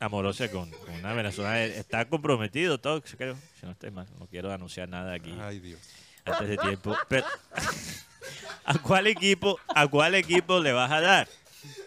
amorosa 0.00 0.50
con, 0.50 0.70
con 0.70 0.94
una 0.94 1.12
venezolana, 1.12 1.64
eh, 1.64 1.78
¿estás 1.78 2.06
comprometido, 2.06 2.78
Tox? 2.78 3.14
Creo, 3.16 3.36
si 3.58 3.66
no 3.66 3.72
estoy 3.72 3.90
mal, 3.90 4.06
no 4.18 4.26
quiero 4.26 4.52
anunciar 4.52 4.88
nada 4.88 5.14
aquí 5.14 5.36
Ay, 5.40 5.58
Dios. 5.60 5.80
antes 6.24 6.48
de 6.48 6.56
tiempo. 6.58 6.96
Pero, 7.08 7.26
¿A 8.64 8.74
cuál 8.78 9.06
equipo, 9.06 9.58
a 9.74 9.86
cuál 9.88 10.14
equipo 10.14 10.60
le 10.60 10.72
vas 10.72 10.90
a 10.90 11.00
dar? 11.00 11.28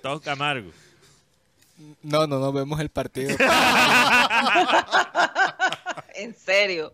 Tox 0.02 0.24
Camargo. 0.26 0.72
No, 2.02 2.28
no, 2.28 2.40
no 2.40 2.52
vemos 2.52 2.80
el 2.80 2.90
partido. 2.90 3.36
En 6.14 6.36
serio. 6.36 6.94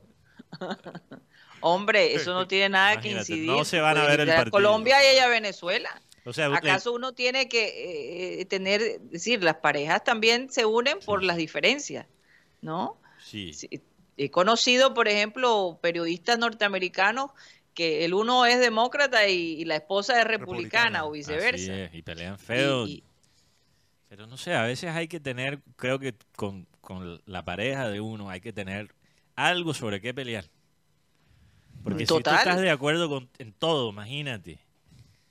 Hombre, 1.59 2.13
eso 2.13 2.33
no 2.33 2.47
tiene 2.47 2.69
nada 2.69 2.91
que 3.01 3.09
Imagínate, 3.09 3.33
incidir. 3.33 3.51
no 3.51 3.65
se 3.65 3.79
van 3.81 3.97
a 3.97 4.05
ver 4.05 4.21
el 4.21 4.27
ir 4.29 4.35
partido. 4.35 4.51
Colombia 4.51 5.03
y 5.03 5.15
ella 5.15 5.27
Venezuela. 5.27 5.89
O 6.27 6.33
sea, 6.33 6.47
¿Acaso 6.57 6.93
uno 6.93 7.13
tiene 7.13 7.47
que 7.49 8.41
eh, 8.41 8.45
tener, 8.45 8.81
es 8.81 9.09
decir, 9.11 9.43
las 9.43 9.57
parejas 9.57 10.03
también 10.03 10.49
se 10.51 10.65
unen 10.65 10.99
por 11.05 11.23
las 11.23 11.37
diferencias, 11.37 12.07
¿no? 12.61 12.97
sí. 13.17 13.53
Sí, 13.53 13.69
He 14.17 14.31
conocido, 14.31 14.93
por 14.93 15.07
ejemplo, 15.07 15.79
periodistas 15.81 16.39
norteamericanos 16.39 17.31
que 17.73 18.03
el 18.05 18.13
uno 18.15 18.45
es 18.45 18.59
demócrata 18.59 19.27
y, 19.27 19.61
y 19.61 19.65
la 19.65 19.75
esposa 19.75 20.19
es 20.19 20.25
republicana, 20.25 21.03
Republicana. 21.03 21.05
o 21.05 21.11
Así 21.11 21.19
viceversa. 21.19 21.73
es, 21.73 21.93
y 21.93 22.01
pelean 22.01 22.39
feo. 22.39 22.87
Y- 22.87 22.91
y- 22.91 23.03
Pero 24.09 24.25
no 24.27 24.37
sé, 24.37 24.53
a 24.55 24.63
veces 24.63 24.91
hay 24.91 25.07
que 25.07 25.19
tener, 25.19 25.61
creo 25.75 25.99
que 25.99 26.15
con, 26.35 26.67
con 26.81 27.21
la 27.25 27.43
pareja 27.45 27.89
de 27.89 27.99
uno 28.01 28.29
hay 28.29 28.41
que 28.41 28.53
tener 28.53 28.93
algo 29.35 29.73
sobre 29.73 30.01
qué 30.01 30.13
pelear. 30.13 30.45
Porque 31.83 32.05
si 32.05 32.21
tú 32.23 32.33
estás 32.33 32.61
de 32.61 32.69
acuerdo 32.69 33.09
con, 33.09 33.29
en 33.39 33.53
todo, 33.53 33.89
imagínate. 33.89 34.59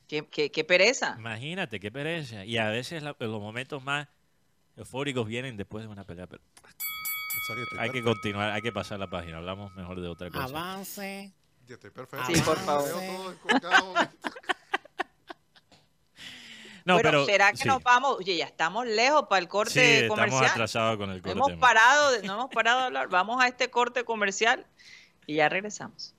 Qué, 0.09 0.27
qué- 0.29 0.51
qué 0.51 0.65
pereza. 0.65 1.15
Imagínate, 1.19 1.81
qué 1.81 1.91
pereza. 1.91 2.45
Y 2.45 2.59
a 2.59 2.69
veces 2.71 3.03
la- 3.03 3.17
los 3.19 3.41
momentos 3.41 3.83
más 3.85 4.09
eufóricos 4.77 5.27
vienen 5.27 5.57
después 5.57 5.85
de 5.85 5.89
una 5.89 6.05
pelea. 6.05 6.27
Pero 6.27 6.43
hay 7.79 7.91
que 7.91 8.03
continuar, 8.03 8.51
hay 8.53 8.63
que 8.63 8.73
pasar 8.73 8.99
la 8.99 9.09
página. 9.09 9.39
Hablamos 9.39 9.75
mejor 9.75 10.01
de 10.01 10.09
otra 10.09 10.31
cosa. 10.31 10.45
Avance. 10.45 11.33
Yo 11.67 11.75
estoy 11.75 11.91
perfecto. 11.91 12.27
Sí, 12.33 12.41
por 12.43 12.59
favor. 12.59 12.89
No, 16.85 16.95
bueno, 16.95 17.09
pero 17.11 17.27
¿será 17.27 17.51
que 17.51 17.57
sí. 17.59 17.67
nos 17.67 17.83
vamos? 17.83 18.17
Oye, 18.19 18.37
ya 18.37 18.45
estamos 18.45 18.87
lejos 18.87 19.25
para 19.29 19.39
el 19.41 19.47
Sí, 19.47 19.49
corte 19.51 19.99
estamos 20.03 20.15
comercial. 20.21 20.51
atrasados 20.53 20.97
con 20.99 21.11
el 21.11 21.21
corte. 21.21 21.33
hemos 21.37 21.53
parado, 21.55 22.13
de- 22.13 22.23
no 22.23 22.35
hemos 22.35 22.51
parado 22.51 22.79
de 22.79 22.87
hablar. 22.87 23.09
Vamos 23.09 23.43
a 23.43 23.49
este 23.49 23.71
corte 23.71 24.05
comercial 24.05 24.65
y 25.27 25.35
ya 25.35 25.49
regresamos. 25.49 26.15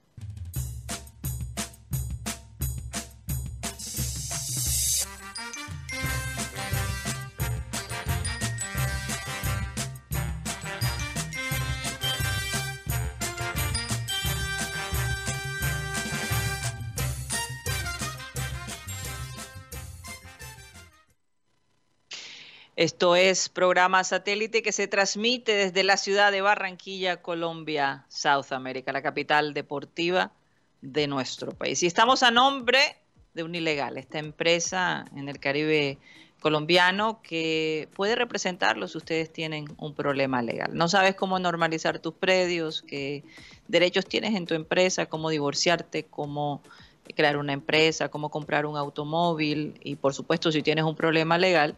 Esto 22.77 23.15
es 23.15 23.49
programa 23.49 24.03
satélite 24.03 24.61
que 24.61 24.71
se 24.71 24.87
transmite 24.87 25.55
desde 25.55 25.83
la 25.83 25.97
ciudad 25.97 26.31
de 26.31 26.41
Barranquilla, 26.41 27.23
Colombia, 27.23 28.05
South 28.07 28.51
America, 28.51 28.91
la 28.91 29.01
capital 29.01 29.55
deportiva 29.55 30.31
de 30.81 31.07
nuestro 31.07 31.53
país. 31.53 31.81
Y 31.81 31.87
estamos 31.87 32.21
a 32.21 32.29
nombre 32.29 32.77
de 33.33 33.41
Unilegal, 33.41 33.97
esta 33.97 34.19
empresa 34.19 35.05
en 35.15 35.27
el 35.27 35.39
Caribe 35.39 35.97
colombiano 36.39 37.19
que 37.23 37.89
puede 37.95 38.13
representarlos 38.13 38.91
si 38.91 38.99
ustedes 38.99 39.33
tienen 39.33 39.65
un 39.79 39.95
problema 39.95 40.43
legal. 40.43 40.69
No 40.75 40.87
sabes 40.87 41.15
cómo 41.15 41.39
normalizar 41.39 41.97
tus 41.97 42.13
predios, 42.13 42.83
qué 42.83 43.23
derechos 43.67 44.05
tienes 44.05 44.35
en 44.35 44.45
tu 44.45 44.53
empresa, 44.53 45.07
cómo 45.07 45.31
divorciarte, 45.31 46.03
cómo 46.03 46.61
crear 47.15 47.37
una 47.37 47.53
empresa, 47.53 48.09
cómo 48.09 48.29
comprar 48.29 48.67
un 48.67 48.77
automóvil 48.77 49.79
y 49.83 49.95
por 49.95 50.13
supuesto 50.13 50.51
si 50.51 50.61
tienes 50.61 50.85
un 50.85 50.95
problema 50.95 51.39
legal, 51.39 51.75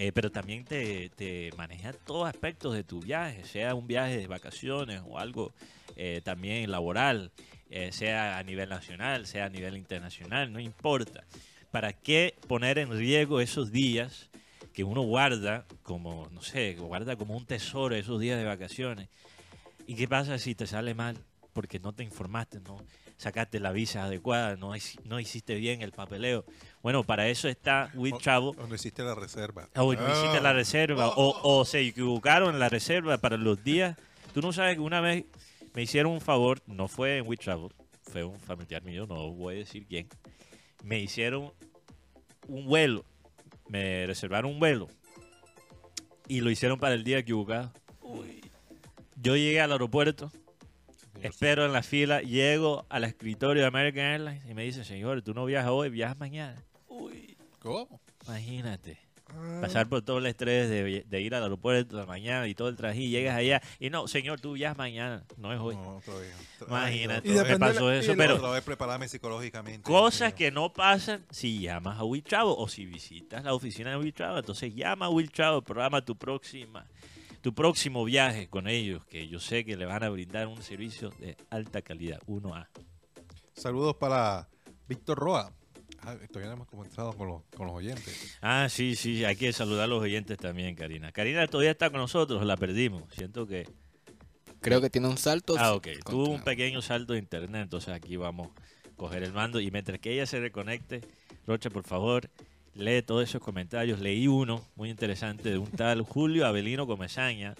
eh, 0.00 0.12
pero 0.12 0.30
también 0.30 0.64
te, 0.64 1.10
te 1.16 1.50
maneja 1.56 1.92
todos 1.92 2.28
aspectos 2.28 2.72
de 2.72 2.84
tu 2.84 3.00
viaje, 3.00 3.42
sea 3.42 3.74
un 3.74 3.88
viaje 3.88 4.16
de 4.16 4.28
vacaciones 4.28 5.02
o 5.04 5.18
algo 5.18 5.52
eh, 5.96 6.20
también 6.22 6.70
laboral, 6.70 7.32
eh, 7.68 7.90
sea 7.90 8.38
a 8.38 8.44
nivel 8.44 8.68
nacional, 8.68 9.26
sea 9.26 9.46
a 9.46 9.48
nivel 9.48 9.76
internacional, 9.76 10.52
no 10.52 10.60
importa. 10.60 11.24
¿Para 11.72 11.92
qué 11.92 12.36
poner 12.46 12.78
en 12.78 12.96
riesgo 12.96 13.40
esos 13.40 13.72
días 13.72 14.30
que 14.72 14.84
uno 14.84 15.02
guarda 15.02 15.66
como, 15.82 16.28
no 16.30 16.42
sé, 16.42 16.76
guarda 16.76 17.16
como 17.16 17.36
un 17.36 17.44
tesoro 17.44 17.96
esos 17.96 18.20
días 18.20 18.38
de 18.38 18.44
vacaciones? 18.44 19.08
¿Y 19.88 19.96
qué 19.96 20.06
pasa 20.06 20.38
si 20.38 20.54
te 20.54 20.68
sale 20.68 20.94
mal? 20.94 21.18
Porque 21.52 21.80
no 21.80 21.92
te 21.92 22.04
informaste, 22.04 22.60
no 22.60 22.76
sacaste 23.18 23.60
la 23.60 23.72
visa 23.72 24.04
adecuada, 24.04 24.56
no, 24.56 24.74
hici- 24.74 24.98
no 25.04 25.20
hiciste 25.20 25.56
bien 25.56 25.82
el 25.82 25.92
papeleo. 25.92 26.44
Bueno, 26.82 27.04
para 27.04 27.28
eso 27.28 27.48
está 27.48 27.90
We 27.94 28.12
Travel. 28.12 28.54
Donde 28.56 28.76
hiciste 28.76 29.02
la 29.02 29.14
reserva. 29.14 29.68
O 29.76 29.92
no 29.92 30.08
hiciste 30.12 30.40
la 30.40 30.52
reserva, 30.54 31.08
o, 31.08 31.38
o 31.42 31.64
se 31.66 31.80
equivocaron 31.80 32.54
en 32.54 32.60
la 32.60 32.70
reserva 32.70 33.18
para 33.18 33.36
los 33.36 33.62
días. 33.62 33.98
Tú 34.32 34.40
no 34.40 34.52
sabes 34.52 34.76
que 34.76 34.80
una 34.80 35.00
vez 35.02 35.24
me 35.74 35.82
hicieron 35.82 36.12
un 36.12 36.20
favor, 36.22 36.62
no 36.66 36.88
fue 36.88 37.18
en 37.18 37.26
We 37.28 37.36
Travel, 37.36 37.72
fue 38.02 38.24
un 38.24 38.38
familiar 38.40 38.82
mío, 38.82 39.06
no 39.06 39.30
voy 39.32 39.56
a 39.56 39.58
decir 39.58 39.84
quién. 39.86 40.08
Me 40.82 40.98
hicieron 41.00 41.52
un 42.46 42.66
vuelo, 42.66 43.04
me 43.68 44.06
reservaron 44.06 44.52
un 44.52 44.60
vuelo 44.60 44.88
y 46.28 46.40
lo 46.40 46.50
hicieron 46.50 46.78
para 46.78 46.94
el 46.94 47.04
día 47.04 47.18
equivocado. 47.18 47.72
Yo 49.20 49.34
llegué 49.34 49.60
al 49.60 49.72
aeropuerto, 49.72 50.30
espero 51.22 51.64
en 51.66 51.72
la 51.72 51.82
fila, 51.82 52.20
llego 52.22 52.86
al 52.88 53.04
escritorio 53.04 53.62
de 53.62 53.68
American 53.68 54.04
Airlines 54.04 54.42
y 54.48 54.54
me 54.54 54.64
dicen, 54.64 54.84
señor, 54.84 55.22
tú 55.22 55.34
no 55.34 55.44
viajas 55.44 55.70
hoy, 55.70 55.90
viajas 55.90 56.18
mañana. 56.18 56.62
¿Cómo? 57.60 58.00
Imagínate 58.26 58.98
Ah, 59.30 59.58
pasar 59.60 59.86
por 59.90 60.00
todo 60.00 60.18
el 60.20 60.26
estrés 60.26 60.70
de, 60.70 61.04
de 61.06 61.20
ir 61.20 61.34
al 61.34 61.42
aeropuerto 61.42 61.94
de 61.96 62.00
la 62.00 62.06
mañana 62.06 62.48
y 62.48 62.54
todo 62.54 62.68
el 62.70 62.76
traje 62.76 63.00
y 63.02 63.10
llegas 63.10 63.36
allá 63.36 63.60
y 63.78 63.90
no, 63.90 64.08
señor, 64.08 64.40
tú 64.40 64.54
viajas 64.54 64.78
mañana, 64.78 65.22
no 65.36 65.52
es 65.52 65.60
hoy. 65.60 65.76
No, 65.76 66.00
todavía. 66.06 66.32
Imagínate, 66.66 67.28
Y 67.28 67.32
me 67.32 67.58
pasó 67.58 67.90
la- 67.90 67.98
eso, 67.98 68.14
pero 68.16 68.36
Otra 68.36 68.48
vez 68.52 68.62
prepararme 68.64 69.06
psicológicamente. 69.06 69.82
cosas 69.82 70.32
que 70.32 70.50
no 70.50 70.72
pasan 70.72 71.26
si 71.30 71.60
llamas 71.60 71.98
a 71.98 72.04
Will 72.04 72.22
Travel 72.22 72.54
o 72.56 72.68
si 72.68 72.86
visitas 72.86 73.44
la 73.44 73.52
oficina 73.52 73.90
de 73.90 73.96
Will 73.98 74.14
Travel, 74.14 74.38
entonces 74.38 74.74
llama 74.74 75.04
a 75.06 75.08
Will 75.10 75.30
Travel, 75.30 75.62
programa 75.62 76.02
tu 76.02 76.16
próxima 76.16 76.86
tu 77.48 77.54
próximo 77.54 78.04
viaje 78.04 78.46
con 78.50 78.68
ellos, 78.68 79.06
que 79.06 79.26
yo 79.26 79.40
sé 79.40 79.64
que 79.64 79.74
le 79.74 79.86
van 79.86 80.02
a 80.02 80.10
brindar 80.10 80.48
un 80.48 80.60
servicio 80.60 81.08
de 81.18 81.34
alta 81.48 81.80
calidad, 81.80 82.20
1A. 82.26 82.68
Saludos 83.54 83.96
para 83.96 84.50
Víctor 84.86 85.18
Roa. 85.18 85.50
Ah, 86.00 86.14
todavía 86.30 86.50
no 86.50 86.56
hemos 86.56 86.66
comenzado 86.68 87.14
con 87.14 87.26
los, 87.26 87.44
con 87.56 87.66
los 87.68 87.74
oyentes. 87.74 88.36
Ah, 88.42 88.66
sí, 88.68 88.96
sí, 88.96 89.24
hay 89.24 89.34
que 89.34 89.50
saludar 89.54 89.84
a 89.84 89.86
los 89.86 90.02
oyentes 90.02 90.36
también, 90.36 90.74
Karina. 90.74 91.10
Karina 91.10 91.46
todavía 91.46 91.70
está 91.70 91.88
con 91.88 92.00
nosotros, 92.00 92.44
la 92.44 92.58
perdimos. 92.58 93.04
Siento 93.14 93.46
que 93.46 93.66
Creo 94.60 94.82
que 94.82 94.90
tiene 94.90 95.08
un 95.08 95.16
salto. 95.16 95.54
Ah, 95.56 95.72
ok. 95.72 95.88
Tuvo 96.04 96.28
un 96.28 96.42
pequeño 96.42 96.82
salto 96.82 97.14
de 97.14 97.18
internet, 97.20 97.62
entonces 97.62 97.94
aquí 97.94 98.16
vamos 98.16 98.48
a 98.48 98.94
coger 98.94 99.22
el 99.22 99.32
mando. 99.32 99.58
Y 99.58 99.70
mientras 99.70 99.98
que 100.00 100.12
ella 100.12 100.26
se 100.26 100.38
reconecte, 100.38 101.00
Rocha, 101.46 101.70
por 101.70 101.84
favor, 101.84 102.28
lee 102.78 103.02
todos 103.02 103.28
esos 103.28 103.42
comentarios. 103.42 104.00
Leí 104.00 104.26
uno 104.28 104.64
muy 104.76 104.88
interesante 104.90 105.50
de 105.50 105.58
un 105.58 105.70
tal 105.70 106.02
Julio 106.02 106.46
Avelino 106.46 106.86
Comesaña. 106.86 107.54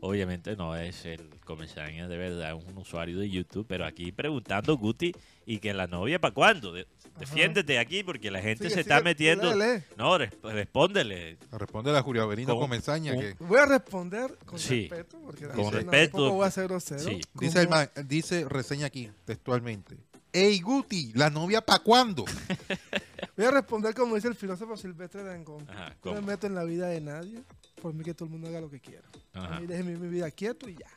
Obviamente 0.00 0.56
no 0.56 0.74
es 0.74 1.04
el 1.04 1.28
Comesaña 1.44 2.08
de 2.08 2.16
verdad, 2.16 2.56
es 2.58 2.64
un 2.64 2.78
usuario 2.78 3.18
de 3.18 3.28
YouTube, 3.30 3.66
pero 3.68 3.84
aquí 3.84 4.10
preguntando, 4.10 4.76
Guti, 4.76 5.12
¿y 5.46 5.58
que 5.58 5.72
la 5.74 5.86
novia 5.86 6.18
para 6.20 6.32
cuándo? 6.34 6.72
De- 6.72 6.86
defiéndete 7.20 7.78
aquí 7.78 8.02
porque 8.02 8.30
la 8.30 8.40
gente 8.40 8.64
sigue, 8.64 8.74
se 8.74 8.80
está 8.80 8.96
sigue, 8.98 9.04
metiendo. 9.04 9.50
dale. 9.50 9.84
No, 9.96 10.16
res- 10.18 10.32
respóndele. 10.42 11.36
Respóndele 11.52 11.98
a 11.98 12.02
Julio 12.02 12.22
Avelino 12.22 12.54
Con- 12.54 12.62
Comenzaña 12.62 13.12
un- 13.12 13.20
que 13.20 13.36
Voy 13.40 13.58
a 13.60 13.66
responder 13.66 14.36
con 14.44 14.58
Sí. 14.58 14.88
respeto, 14.88 15.20
porque 15.24 15.46
Con 15.48 15.56
no, 15.66 15.70
respeto. 15.70 16.12
tampoco 16.18 16.34
voy 16.34 16.46
a 16.46 16.50
ser 16.50 16.64
grosero. 16.68 17.00
Sí. 17.00 17.20
dice, 17.34 17.62
el 17.62 18.08
dice 18.08 18.44
reseña 18.48 18.86
aquí 18.86 19.08
textualmente. 19.24 19.98
Ey 20.32 20.60
Guti, 20.60 21.12
¿la 21.14 21.28
novia 21.30 21.60
para 21.60 21.80
cuándo? 21.80 22.24
Voy 23.36 23.46
a 23.46 23.50
responder 23.50 23.94
como 23.94 24.14
dice 24.14 24.28
el 24.28 24.34
filósofo 24.34 24.76
Silvestre 24.76 25.22
Dangond. 25.22 25.68
Ajá, 25.70 25.96
No 26.04 26.12
me 26.14 26.20
meto 26.20 26.46
en 26.46 26.54
la 26.54 26.64
vida 26.64 26.88
de 26.88 27.00
nadie, 27.00 27.42
por 27.80 27.94
mí 27.94 28.04
que 28.04 28.12
todo 28.14 28.26
el 28.26 28.32
mundo 28.32 28.48
haga 28.48 28.60
lo 28.60 28.70
que 28.70 28.80
quiera. 28.80 29.04
Ajá, 29.32 29.56
A 29.56 29.60
mí 29.60 29.66
déjeme 29.66 29.96
mi 29.96 30.08
vida 30.08 30.30
quieto 30.30 30.68
y 30.68 30.74
ya. 30.74 30.88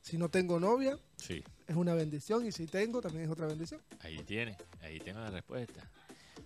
Si 0.00 0.16
no 0.18 0.28
tengo 0.28 0.58
novia, 0.60 0.98
sí. 1.16 1.42
es 1.66 1.76
una 1.76 1.94
bendición, 1.94 2.44
y 2.46 2.52
si 2.52 2.66
tengo, 2.66 3.00
también 3.00 3.24
es 3.24 3.30
otra 3.30 3.46
bendición. 3.46 3.80
Ahí 4.00 4.18
tiene, 4.24 4.56
ahí 4.80 4.98
tengo 5.00 5.20
la 5.20 5.30
respuesta. 5.30 5.88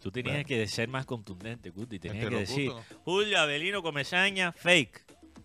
Tú 0.00 0.10
tenías 0.10 0.34
Bueno. 0.36 0.46
que 0.48 0.66
ser 0.68 0.88
más 0.88 1.06
contundente, 1.06 1.70
Guti. 1.70 1.98
Tenías 1.98 2.24
Entre 2.24 2.34
que 2.36 2.40
decir, 2.40 2.70
gustos, 2.70 2.98
Julio 3.04 3.38
Avelino 3.38 3.82
Comesaña, 3.82 4.52
fake. 4.52 5.04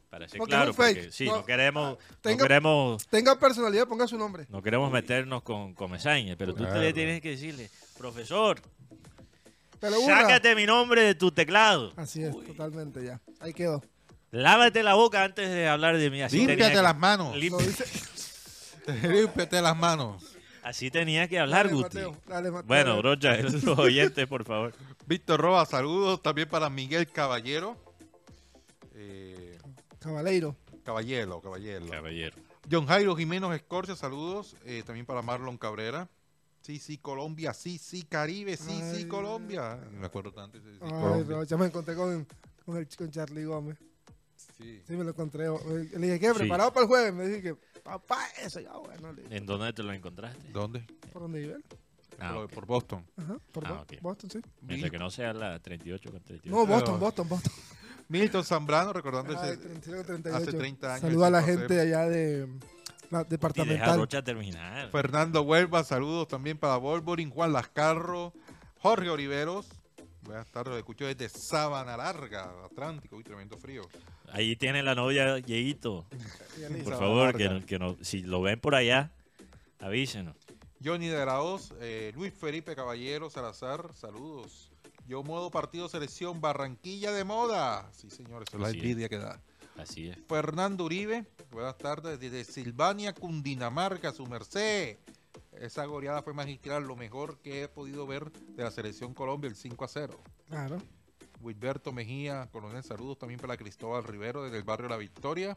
Para 0.10 0.28
ser 0.28 0.40
Porque 0.40 0.52
claro, 0.52 0.74
porque 0.74 1.10
sí, 1.10 1.26
No, 1.26 1.38
no, 1.38 1.46
queremos, 1.46 1.98
tenga- 2.22 2.38
no 2.44 2.44
queremos, 2.48 3.08
Tenga 3.08 3.40
personalidad, 3.40 3.88
ponga 3.88 4.08
su 4.10 4.18
nombre. 4.18 4.46
no 4.50 4.62
queremos 4.62 4.92
meternos 4.92 5.42
con 5.42 5.74
Comesaña, 5.74 6.36
pero 6.38 6.54
tú 6.54 6.66
te 6.66 6.92
tienes 6.94 7.22
que 7.22 7.30
decirle, 7.30 7.70
profesor, 7.98 8.62
Pero 9.82 10.00
sácate 10.06 10.56
mi 10.56 10.66
nombre 10.66 11.02
de 11.02 11.16
tu 11.16 11.32
teclado. 11.32 11.92
Así 11.98 12.24
es, 12.24 12.32
totalmente 12.46 13.04
ya. 13.04 13.20
Ahí 13.40 13.54
quedó. 13.54 13.82
Lávate 14.32 14.84
la 14.84 14.94
boca 14.94 15.24
antes 15.26 15.50
de 15.50 15.68
hablar 15.68 15.98
de 15.98 16.10
mí. 16.10 16.22
Así 16.22 16.38
Límpiate 16.46 16.72
que- 16.76 16.82
las 16.82 16.98
manos. 16.98 17.36
Límpiate 19.04 19.62
las 19.62 19.76
manos. 19.78 20.24
Así 20.64 20.92
tenía 20.92 21.28
que 21.28 21.40
hablar, 21.40 21.66
Dale, 21.68 21.76
Guti. 21.76 21.98
Mateo, 21.98 22.18
dale, 22.28 22.52
Mateo. 22.52 22.68
Bueno, 22.68 22.98
Brocha, 22.98 23.36
los 23.42 23.66
oyentes, 23.80 24.28
por 24.28 24.46
favor. 24.46 24.74
Víctor 25.08 25.42
Roa, 25.42 25.66
saludos 25.66 26.22
también 26.22 26.48
para 26.48 26.70
Miguel 26.70 27.08
Caballero. 27.12 27.76
Eh, 28.96 29.58
Cabaleiro. 30.00 30.56
Caballero, 30.84 31.42
caballero. 31.42 31.88
Caballero. 31.88 32.38
John 32.72 32.86
Jairo 32.86 33.16
Jiménez 33.16 33.52
Escorcia, 33.54 33.96
saludos. 33.96 34.56
Eh, 34.66 34.84
también 34.86 35.06
para 35.06 35.22
Marlon 35.24 35.58
Cabrera. 35.58 36.08
Sí, 36.62 36.78
sí, 36.80 36.98
Colombia, 37.00 37.54
sí, 37.54 37.78
sí, 37.78 38.04
Caribe, 38.04 38.56
sí, 38.56 38.70
sí, 38.70 38.98
Ay, 38.98 39.06
Colombia. 39.08 39.80
Me 40.00 40.06
acuerdo 40.06 40.32
tanto. 40.32 40.60
Sí, 40.60 40.64
sí, 40.72 40.78
Ay, 40.82 41.26
no, 41.28 41.44
ya 41.44 41.58
me 41.58 41.66
encontré 41.66 41.96
con, 41.96 42.28
con, 42.66 42.78
el, 42.78 42.88
con 42.96 43.10
Charlie 43.10 43.46
Gómez. 43.46 43.78
Sí. 44.58 44.82
Sí, 44.88 44.94
me 44.94 45.04
lo 45.04 45.10
encontré. 45.12 45.46
Le 45.50 46.08
dije, 46.08 46.20
¿qué? 46.20 46.30
Sí. 46.34 46.38
¿Preparado 46.40 46.72
para 46.72 46.84
el 46.84 46.88
jueves? 46.88 47.14
Me 47.14 47.28
dije 47.28 47.42
que, 47.42 47.56
papá, 47.82 48.20
eso 48.44 48.60
ya, 48.60 48.74
bueno. 48.74 49.12
Le 49.14 49.24
dije, 49.24 49.38
¿En 49.38 49.46
dónde 49.48 49.74
te 49.74 49.82
lo 49.82 49.92
encontraste? 49.92 50.52
¿Dónde? 50.52 50.82
¿Por 51.12 51.24
dónde 51.24 51.40
vive 51.40 51.54
él? 51.56 51.66
Ah, 52.20 52.34
por, 52.36 52.44
ok. 52.46 52.52
por 52.54 52.66
Boston. 52.68 53.08
Ajá, 53.18 53.40
por 53.52 53.66
Ah, 53.66 53.74
Bo- 53.74 53.82
ok. 53.82 53.94
Boston, 54.02 54.30
sí. 54.30 54.40
Mientras 54.62 54.92
que 54.92 55.00
no 55.00 55.10
sea 55.10 55.34
la 55.34 55.60
38 55.60 56.12
con 56.12 56.22
38. 56.22 56.56
No, 56.56 56.68
Boston, 56.68 57.00
Boston, 57.00 57.28
Boston. 57.30 57.54
Milton 58.10 58.44
Zambrano, 58.44 58.94
recordando 58.94 59.36
Ay, 59.40 59.52
ese- 59.54 59.58
31, 59.58 60.04
38. 60.04 60.38
hace 60.50 60.58
30 60.58 60.90
años. 60.94 61.02
Saluda 61.02 61.28
a 61.28 61.30
la 61.32 61.40
el 61.40 61.46
5 61.46 61.60
gente 61.60 61.80
allá 61.80 62.06
de 62.10 62.48
la 63.12 63.20
Y 63.20 63.24
deja 63.24 63.24
a 63.24 63.28
departamental. 63.30 63.98
Rocha 64.00 64.24
terminar. 64.24 64.90
Fernando 64.92 65.42
Huelva, 65.42 65.84
saludos 65.84 66.28
también 66.28 66.58
para 66.58 66.78
Wolverine, 66.78 67.32
Juan 67.32 67.54
Lascarro, 67.54 68.34
Jorge 68.80 69.10
Oliveros. 69.10 69.68
Buenas 70.24 70.48
tardes, 70.52 70.72
lo 70.74 70.78
escucho 70.78 71.06
desde 71.06 71.30
Sabana 71.30 71.98
Larga, 71.98 72.52
Atlántico, 72.66 73.16
uy, 73.18 73.24
tremendo 73.24 73.58
frío. 73.58 73.82
Ahí 74.32 74.56
tiene 74.56 74.84
la 74.84 74.94
novia. 74.96 75.40
Y 75.40 75.54
dice, 75.54 76.84
Por 76.84 76.98
favor, 76.98 77.36
que, 77.36 77.50
no- 77.50 77.66
que 77.66 77.80
no- 77.80 77.98
si 78.02 78.22
lo 78.22 78.42
ven 78.42 78.60
por 78.60 78.76
allá, 78.76 79.12
avísenos. 79.80 80.36
Johnny 80.84 81.08
de 81.08 81.26
la 81.26 81.42
Hoz, 81.42 81.74
eh, 81.80 82.12
Luis 82.16 82.34
Felipe 82.34 82.76
Caballero 82.76 83.30
Salazar, 83.30 83.90
saludos. 83.94 84.72
Yo 85.08 85.24
modo 85.24 85.52
partido 85.52 85.90
selección 85.90 86.40
Barranquilla 86.42 87.12
de 87.12 87.24
moda. 87.24 87.90
Sí, 87.92 88.10
señores, 88.10 88.48
eso 88.48 88.58
es 88.58 88.64
la 88.64 88.70
envidia 88.70 89.10
que 89.10 89.18
da. 89.18 89.42
Así 89.82 90.10
es. 90.10 90.18
Fernando 90.28 90.86
Uribe, 90.86 91.26
buenas 91.50 91.76
tardes, 91.76 92.20
desde 92.20 92.44
Silvania, 92.44 93.16
Cundinamarca, 93.16 94.12
su 94.12 94.28
merced. 94.28 95.00
Esa 95.54 95.86
goleada 95.86 96.22
fue 96.22 96.36
magistral, 96.36 96.84
lo 96.84 96.96
mejor 96.96 97.40
que 97.40 97.64
he 97.64 97.68
podido 97.68 98.06
ver 98.06 98.32
de 98.32 98.64
la 98.64 98.70
selección 98.70 99.16
Colombia, 99.16 99.48
el 99.48 99.56
5 99.56 99.84
a 99.84 99.88
0. 99.88 100.20
Claro. 100.48 100.78
Wilberto 101.42 101.92
Mejía, 101.92 102.48
coronel, 102.52 102.84
saludos 102.84 103.18
también 103.18 103.40
para 103.40 103.58
Cristóbal 103.58 104.04
Rivero 104.04 104.44
desde 104.44 104.58
el 104.58 104.64
barrio 104.64 104.88
La 104.88 104.98
Victoria. 104.98 105.56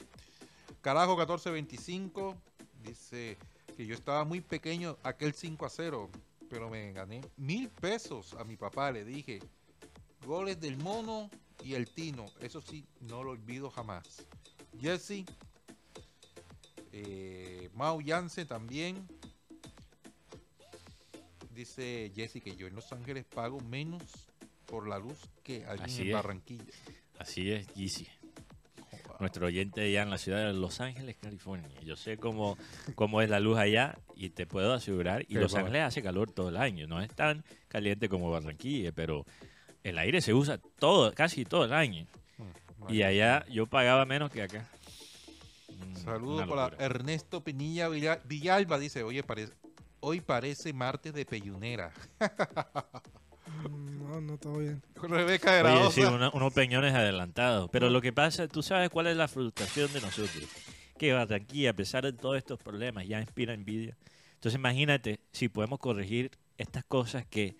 Carajo 0.80 1.18
1425, 1.18 2.34
dice 2.82 3.36
que 3.76 3.84
yo 3.84 3.94
estaba 3.94 4.24
muy 4.24 4.40
pequeño 4.40 4.96
aquel 5.02 5.34
5 5.34 5.66
a 5.66 5.68
0, 5.68 6.10
pero 6.48 6.70
me 6.70 6.92
gané 6.94 7.20
mil 7.36 7.68
pesos 7.68 8.32
a 8.38 8.44
mi 8.44 8.56
papá, 8.56 8.90
le 8.90 9.04
dije. 9.04 9.40
Goles 10.24 10.58
del 10.58 10.78
mono 10.78 11.28
y 11.62 11.74
el 11.74 11.88
tino, 11.88 12.26
eso 12.40 12.60
sí, 12.60 12.84
no 13.00 13.22
lo 13.22 13.30
olvido 13.30 13.70
jamás. 13.70 14.26
Jesse, 14.80 15.24
eh, 16.92 17.70
Mau 17.74 18.00
Yance 18.00 18.44
también. 18.44 19.06
Dice 21.54 22.10
Jesse 22.14 22.42
que 22.42 22.56
yo 22.56 22.66
en 22.66 22.74
Los 22.74 22.92
Ángeles 22.92 23.24
pago 23.24 23.60
menos 23.60 24.02
por 24.66 24.88
la 24.88 24.98
luz 24.98 25.18
que 25.42 25.64
allí 25.66 25.82
Así 25.84 26.02
en 26.02 26.08
es. 26.08 26.14
Barranquilla. 26.14 26.64
Así 27.18 27.52
es, 27.52 27.66
Yeezy. 27.74 28.08
Nuestro 29.20 29.46
oyente 29.46 29.82
allá 29.82 30.02
en 30.02 30.10
la 30.10 30.18
ciudad 30.18 30.44
de 30.44 30.52
Los 30.52 30.80
Ángeles, 30.80 31.16
California. 31.20 31.80
Yo 31.82 31.94
sé 31.94 32.18
cómo, 32.18 32.58
cómo 32.96 33.22
es 33.22 33.30
la 33.30 33.38
luz 33.38 33.56
allá 33.58 33.96
y 34.16 34.30
te 34.30 34.46
puedo 34.46 34.72
asegurar. 34.74 35.22
Y 35.22 35.34
Qué 35.34 35.40
Los 35.40 35.52
bueno. 35.52 35.66
Ángeles 35.66 35.86
hace 35.86 36.02
calor 36.02 36.32
todo 36.32 36.48
el 36.48 36.56
año. 36.56 36.88
No 36.88 37.00
es 37.00 37.14
tan 37.14 37.44
caliente 37.68 38.08
como 38.08 38.30
Barranquilla, 38.30 38.90
pero 38.90 39.24
el 39.84 39.98
aire 39.98 40.20
se 40.20 40.34
usa 40.34 40.58
todo, 40.78 41.12
casi 41.14 41.44
todo 41.44 41.64
el 41.64 41.72
año. 41.72 42.06
Mm, 42.38 42.92
Y 42.92 43.02
allá 43.02 43.44
yo 43.48 43.66
pagaba 43.66 44.04
menos 44.04 44.30
que 44.32 44.42
acá. 44.42 44.66
Mm, 45.68 45.96
Saludos 45.96 46.48
para. 46.48 46.76
Ernesto 46.84 47.42
Pinilla 47.44 47.88
Villa- 47.88 48.20
Villalba. 48.24 48.78
Dice, 48.78 49.02
oye, 49.04 49.22
parece, 49.22 49.52
hoy 50.00 50.20
parece 50.20 50.72
martes 50.72 51.12
de 51.14 51.24
peyunera. 51.24 51.92
Mm, 53.68 54.02
No, 54.08 54.20
no, 54.20 54.38
todo 54.38 54.58
bien. 54.58 54.82
Rebeca 55.02 55.52
de 55.52 55.62
Oye, 55.62 55.90
sí, 55.92 56.02
una- 56.02 56.30
unos 56.30 56.52
peñones 56.52 56.94
adelantados. 56.94 57.68
Pero 57.70 57.90
lo 57.90 58.00
que 58.00 58.12
pasa, 58.12 58.48
tú 58.48 58.62
sabes 58.62 58.90
cuál 58.90 59.06
es 59.08 59.16
la 59.16 59.28
frustración 59.28 59.92
de 59.92 60.00
nosotros. 60.00 60.44
Que 60.98 61.12
Barranquilla, 61.12 61.70
a 61.70 61.74
pesar 61.74 62.04
de 62.04 62.12
todos 62.12 62.36
estos 62.38 62.58
problemas, 62.58 63.06
ya 63.06 63.20
inspira 63.20 63.52
envidia. 63.52 63.96
Entonces 64.34 64.58
imagínate 64.58 65.20
si 65.32 65.48
podemos 65.48 65.78
corregir 65.78 66.30
estas 66.58 66.84
cosas 66.84 67.26
que 67.26 67.56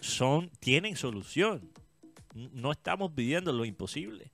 son, 0.00 0.50
tienen 0.60 0.96
solución. 0.96 1.70
No 2.34 2.72
estamos 2.72 3.12
pidiendo 3.12 3.52
lo 3.52 3.64
imposible. 3.64 4.30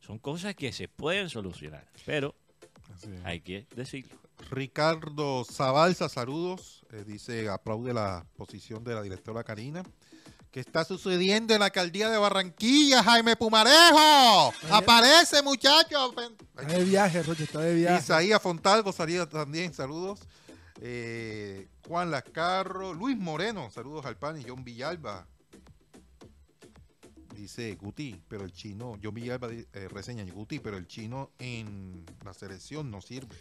Son 0.00 0.18
cosas 0.18 0.54
que 0.54 0.72
se 0.72 0.88
pueden 0.88 1.28
solucionar. 1.28 1.86
Pero 2.04 2.34
hay 3.24 3.40
que 3.40 3.66
decirlo. 3.74 4.16
Ricardo 4.50 5.44
Zabalza, 5.44 6.08
saludos. 6.08 6.84
Eh, 6.92 7.04
dice, 7.06 7.48
aplaude 7.48 7.92
la 7.92 8.24
posición 8.36 8.84
de 8.84 8.94
la 8.94 9.02
directora 9.02 9.42
Karina. 9.44 9.82
¿Qué 10.50 10.60
está 10.60 10.84
sucediendo 10.84 11.52
en 11.52 11.60
la 11.60 11.66
alcaldía 11.66 12.08
de 12.08 12.16
Barranquilla, 12.16 13.02
Jaime 13.02 13.36
Pumarejo? 13.36 14.54
Aparece, 14.70 15.42
muchacho. 15.42 16.14
Está 16.56 16.78
de 16.78 16.84
viaje, 16.84 17.22
Roche, 17.22 17.44
está 17.44 17.60
de 17.60 17.74
viaje. 17.74 18.02
Isaías 18.02 18.40
Fontalvo 18.40 18.92
salía 18.92 19.26
también, 19.26 19.74
saludos. 19.74 20.20
Eh, 20.80 21.68
Juan 21.86 22.10
Lascarro, 22.10 22.92
Luis 22.92 23.16
Moreno, 23.16 23.70
saludos 23.70 24.04
al 24.06 24.16
pan 24.16 24.38
y 24.40 24.44
John 24.46 24.64
Villalba. 24.64 25.26
Dice 27.34 27.74
Guti, 27.74 28.20
pero 28.28 28.44
el 28.44 28.52
chino, 28.52 28.98
John 29.02 29.14
Villalba 29.14 29.50
eh, 29.52 29.88
reseña 29.90 30.24
Guti, 30.24 30.58
pero 30.58 30.76
el 30.78 30.86
chino 30.86 31.30
en 31.38 32.04
la 32.24 32.32
selección 32.32 32.90
no 32.90 33.00
sirve. 33.02 33.36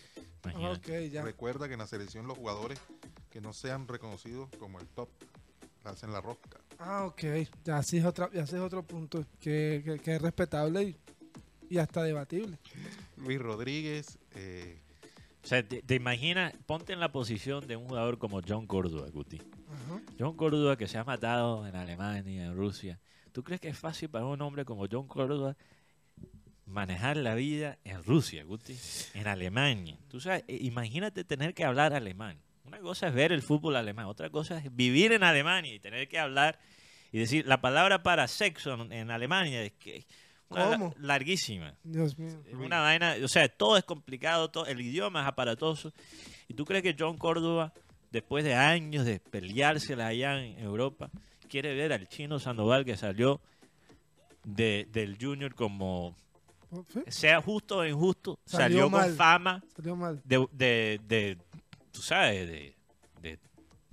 Ya. 1.11 1.23
Recuerda 1.23 1.67
que 1.67 1.73
en 1.73 1.79
la 1.79 1.87
selección 1.87 2.27
los 2.27 2.37
jugadores 2.37 2.79
que 3.31 3.41
no 3.41 3.51
sean 3.53 3.87
reconocidos 3.87 4.49
como 4.59 4.79
el 4.79 4.87
top 4.87 5.09
hacen 5.85 6.11
la 6.11 6.19
rosca. 6.21 6.59
Ah, 6.77 7.05
ok. 7.05 7.21
Ya 7.63 7.81
sí 7.83 7.97
es, 7.97 8.05
otra, 8.05 8.29
ya 8.33 8.43
es 8.43 8.53
otro 8.53 8.83
punto 8.83 9.25
que, 9.39 9.81
que- 9.85 9.99
que 9.99 10.15
es 10.15 10.21
respetable 10.21 10.83
y, 10.83 10.97
y 11.69 11.77
hasta 11.77 12.03
debatible. 12.03 12.59
Luis 13.17 13.39
Rodríguez, 13.39 14.19
eh, 14.35 14.81
O 15.45 15.47
sea, 15.47 15.61
te, 15.61 15.83
te 15.83 15.93
imaginas, 15.93 16.53
ponte 16.65 16.91
en 16.91 16.99
la 16.99 17.11
posición 17.11 17.67
de 17.67 17.75
un 17.75 17.87
jugador 17.87 18.17
como 18.17 18.41
John 18.41 18.65
Córdoba, 18.65 19.07
Guti. 19.13 19.39
John 20.17 20.35
Córdoba 20.35 20.75
que 20.75 20.87
se 20.87 20.97
ha 20.97 21.03
matado 21.03 21.67
en 21.67 21.75
Alemania, 21.75 22.45
en 22.45 22.55
Rusia. 22.55 22.99
¿Tú 23.31 23.43
crees 23.43 23.61
que 23.61 23.69
es 23.69 23.77
fácil 23.77 24.09
para 24.09 24.25
un 24.25 24.41
hombre 24.41 24.65
como 24.65 24.87
John 24.91 25.07
Córdoba 25.07 25.55
manejar 26.65 27.17
la 27.17 27.35
vida 27.35 27.77
en 27.83 28.03
Rusia, 28.03 28.43
Guti? 28.43 28.75
En 29.13 29.27
Alemania. 29.27 29.99
Tú 30.07 30.19
sabes, 30.19 30.45
eh, 30.47 30.57
imagínate 30.61 31.23
tener 31.23 31.53
que 31.53 31.63
hablar 31.63 31.93
alemán. 31.93 32.39
Una 32.63 32.79
cosa 32.79 33.09
es 33.09 33.13
ver 33.13 33.31
el 33.31 33.43
fútbol 33.43 33.75
alemán, 33.75 34.07
otra 34.07 34.31
cosa 34.31 34.57
es 34.57 34.75
vivir 34.75 35.11
en 35.11 35.21
Alemania 35.21 35.75
y 35.75 35.79
tener 35.79 36.07
que 36.07 36.17
hablar 36.17 36.57
y 37.11 37.19
decir 37.19 37.45
la 37.45 37.61
palabra 37.61 38.01
para 38.01 38.27
sexo 38.27 38.73
en, 38.73 38.91
en 38.91 39.11
Alemania 39.11 39.61
es 39.61 39.73
que 39.73 40.07
¿Cómo? 40.49 40.93
larguísima. 40.99 41.73
Dios 41.83 42.17
mío. 42.17 42.39
Una 42.53 42.79
vaina, 42.81 43.15
o 43.23 43.27
sea, 43.27 43.47
todo 43.49 43.77
es 43.77 43.83
complicado, 43.83 44.49
todo, 44.49 44.65
el 44.67 44.79
idioma 44.81 45.21
es 45.21 45.27
aparatoso. 45.27 45.91
¿Y 46.47 46.53
tú 46.53 46.65
crees 46.65 46.83
que 46.83 46.95
John 46.97 47.17
Córdoba, 47.17 47.73
después 48.11 48.43
de 48.43 48.53
años 48.55 49.05
de 49.05 49.19
peleársela 49.19 50.07
allá 50.07 50.39
en 50.43 50.59
Europa, 50.59 51.09
quiere 51.49 51.73
ver 51.73 51.93
al 51.93 52.07
chino 52.07 52.39
Sandoval 52.39 52.85
que 52.85 52.95
salió 52.97 53.41
de, 54.43 54.87
del 54.91 55.17
Junior 55.19 55.53
como, 55.55 56.15
¿Sí? 56.89 57.01
sea 57.07 57.41
justo 57.41 57.77
o 57.77 57.85
injusto, 57.85 58.37
Salió 58.45 58.81
salió, 58.81 58.89
mal. 58.89 59.07
con 59.09 59.17
fama 59.17 59.63
Salió 59.75 59.95
mal. 59.95 60.21
de, 60.23 60.47
de, 60.51 61.01
de, 61.07 61.37
tú 61.91 62.01
sabes, 62.01 62.47
de, 62.47 62.75
de, 63.21 63.39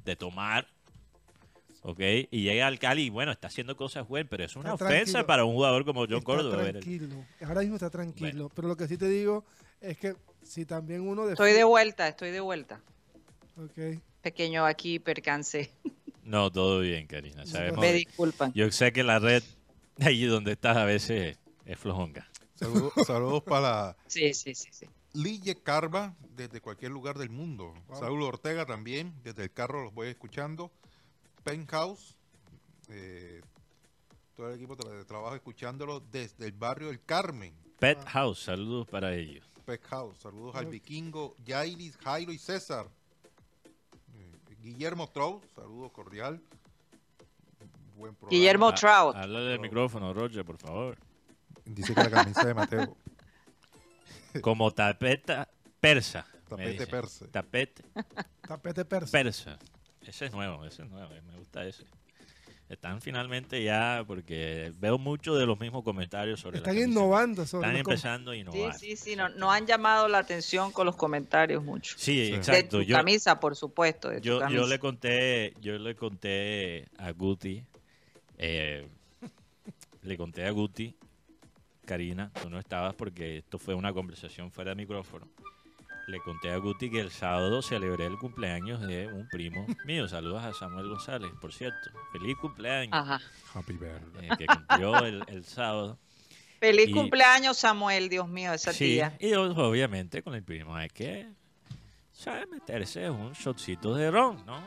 de 0.05 0.17
tomar. 0.17 0.67
¿Ok? 1.83 2.01
Y 2.31 2.43
llega 2.43 2.67
al 2.69 2.79
Cali 2.79 3.05
y 3.05 3.11
bueno, 3.11 3.33
está 3.33 3.49
haciendo 3.49 3.77
cosas 3.77 4.07
buenas, 4.07 4.29
pero 4.31 4.45
es 4.45 4.55
una 4.57 4.73
Está 4.75 4.85
ofensa 4.87 5.05
tranquilo. 5.13 5.27
para 5.27 5.45
un 5.45 5.55
jugador 5.55 5.85
como 5.85 6.01
John 6.03 6.13
está 6.15 6.25
Córdoba. 6.25 6.57
tranquilo. 6.71 7.25
Ahora 7.45 7.61
mismo 7.61 7.75
está 7.77 7.91
tranquilo. 7.91 8.51
Pero 8.55 8.69
lo 8.69 8.77
que 8.77 8.87
sí 8.87 8.97
te 8.97 9.09
digo 9.09 9.45
es 9.81 9.99
que 9.99 10.15
si 10.43 10.65
también 10.65 11.01
uno 11.01 11.27
de... 11.27 11.33
Estoy 11.33 11.53
de 11.53 11.65
vuelta, 11.65 12.07
estoy 12.09 12.31
de 12.31 12.41
vuelta. 12.41 12.81
Ok. 13.57 14.01
Pequeño 14.23 14.65
aquí 14.65 14.99
percance. 14.99 15.71
No, 16.25 16.53
todo 16.53 16.79
bien, 16.79 17.09
Karina. 17.09 17.45
Sabemos 17.47 17.81
Me 17.81 17.93
disculpan. 17.93 18.53
Yo 18.55 18.71
sé 18.71 18.93
que 18.93 19.03
la 19.03 19.19
red, 19.19 19.43
allí 20.01 20.25
donde 20.27 20.53
estás, 20.53 20.77
a 20.77 20.85
veces 20.85 21.37
es 21.67 21.79
flojonga. 21.79 22.31
saludos, 22.55 22.93
saludos 23.05 23.43
para 23.43 23.97
Sí, 24.07 24.33
sí, 24.33 24.55
sí, 24.55 24.69
sí. 24.71 24.87
Lille 25.15 25.57
Carva, 25.57 26.15
desde 26.37 26.61
cualquier 26.61 26.93
lugar 26.93 27.19
del 27.19 27.31
mundo. 27.31 27.75
Wow. 27.89 27.99
Saúl 27.99 28.23
Ortega 28.23 28.65
también, 28.67 29.13
desde 29.25 29.43
el 29.43 29.53
carro 29.53 29.83
los 29.83 29.93
voy 29.93 30.07
escuchando. 30.11 30.71
Penthouse, 31.43 32.17
eh, 32.89 33.41
todo 34.37 34.49
el 34.51 34.57
equipo 34.57 34.77
de 34.77 35.05
trabajo 35.05 35.35
escuchándolo 35.35 36.01
desde 36.01 36.47
el 36.47 36.53
barrio 36.53 36.91
El 36.91 37.03
Carmen. 37.05 37.55
Pet 37.79 37.99
House, 38.07 38.41
saludos 38.45 38.87
para 38.89 39.15
ellos. 39.15 39.45
Penthouse, 39.65 40.19
saludos 40.19 40.55
al 40.57 40.67
vikingo 40.67 41.37
Jairis, 41.47 41.97
Jairo 41.99 42.33
y 42.33 42.39
César. 42.39 42.87
Eh, 44.15 44.57
Guillermo 44.61 45.09
Trou, 45.09 45.41
saludos 45.55 45.93
cordial. 45.93 46.41
Buen 47.97 48.15
programa. 48.15 48.31
Guillermo 48.31 48.69
Ah, 48.69 48.75
Trout. 48.75 49.17
Háblale 49.17 49.51
del 49.51 49.61
micrófono, 49.61 50.13
Roger, 50.13 50.45
por 50.45 50.59
favor. 50.59 50.99
Dice 51.65 51.95
que 51.95 52.03
la 52.03 52.11
camisa 52.11 52.45
de 52.45 52.55
Mateo. 52.55 52.97
como 54.43 54.71
tapeta 54.73 55.49
persa. 55.81 56.27
Tapete 56.49 56.87
persa. 56.87 57.27
Tapete 57.31 57.85
Tapete 58.47 58.85
persa. 58.85 59.13
persa. 59.13 59.59
Ese 60.07 60.27
es 60.27 60.33
nuevo, 60.33 60.65
ese 60.65 60.83
es 60.83 60.91
nuevo, 60.91 61.11
me 61.31 61.37
gusta 61.39 61.65
ese. 61.67 61.85
Están 62.69 63.03
finalmente 63.03 63.63
ya, 63.63 64.03
porque 64.07 64.73
veo 64.79 64.97
mucho 64.97 65.35
de 65.35 65.45
los 65.45 65.61
mismos 65.61 65.85
comentarios 65.85 66.41
sobre 66.41 66.55
la 66.57 66.59
Están 66.63 66.75
camisa. 66.77 66.91
innovando 66.91 67.45
sobre 67.47 67.67
Están 67.69 67.77
empezando 67.81 68.31
a 68.31 68.35
Sí, 68.35 68.41
innovar. 68.41 68.75
sí, 68.79 68.97
sí, 68.97 69.15
no, 69.15 69.29
no 69.29 69.53
han 69.53 69.67
llamado 69.67 70.09
la 70.09 70.19
atención 70.19 70.73
con 70.73 70.87
los 70.87 70.97
comentarios 70.97 71.63
mucho. 71.63 71.95
Sí, 71.99 72.29
Sí. 72.29 72.35
exacto. 72.35 72.79
De 72.79 72.85
tu 72.85 72.89
Yo, 72.89 72.97
camisa, 72.97 73.39
por 73.41 73.57
supuesto, 73.57 74.09
de 74.09 74.21
tu 74.21 74.27
yo, 74.27 74.39
camisa. 74.41 74.59
yo 74.61 74.67
le 74.67 74.79
conté, 74.79 75.55
yo 75.61 75.79
le 75.79 75.95
conté 75.95 76.89
a 76.97 77.11
Guti, 77.13 77.63
eh, 78.39 78.89
le 80.03 80.17
conté 80.17 80.47
a 80.47 80.51
Guti, 80.51 80.97
Karina, 81.85 82.31
tú 82.41 82.49
no 82.49 82.59
estabas 82.59 82.95
porque 82.95 83.37
esto 83.39 83.59
fue 83.59 83.75
una 83.75 83.93
conversación 83.93 84.51
fuera 84.51 84.71
de 84.71 84.77
micrófono. 84.77 85.29
Le 86.09 86.19
conté 86.21 86.51
a 86.51 86.57
Guti 86.57 86.91
que 86.91 87.01
el 87.01 87.11
sábado 87.11 87.63
celebré 87.63 88.07
el 88.07 88.19
cumpleaños 88.19 88.81
de 88.81 89.07
un 89.07 89.29
primo 89.29 89.67
mío. 89.87 90.09
Saludos 90.09 90.43
a 90.43 90.53
Samuel 90.53 90.89
González, 90.89 91.31
por 91.41 91.53
cierto. 91.53 91.91
Feliz 92.13 92.37
cumpleaños. 92.41 92.93
Ajá. 92.93 93.21
Happy 93.55 93.75
birthday. 93.75 94.29
eh, 94.29 94.37
que 94.37 94.47
cumplió 94.47 94.99
el, 95.05 95.23
el 95.29 95.45
sábado. 95.45 95.99
Feliz 96.59 96.89
Y- 96.89 96.93
cumpleaños, 96.93 97.57
Samuel, 97.57 98.09
Dios 98.09 98.29
mío, 98.29 98.53
esa 98.53 98.73
Sí, 98.73 98.95
tía. 98.95 99.17
y 99.21 99.33
obviamente 99.35 100.23
con 100.23 100.35
el 100.35 100.43
primo 100.43 100.75
hay 100.77 100.89
que 100.89 101.29
¿sabe? 102.13 102.47
meterse 102.47 103.09
un 103.11 103.33
shotcito 103.33 103.95
de 103.95 104.11
ron, 104.11 104.45
¿no? 104.47 104.61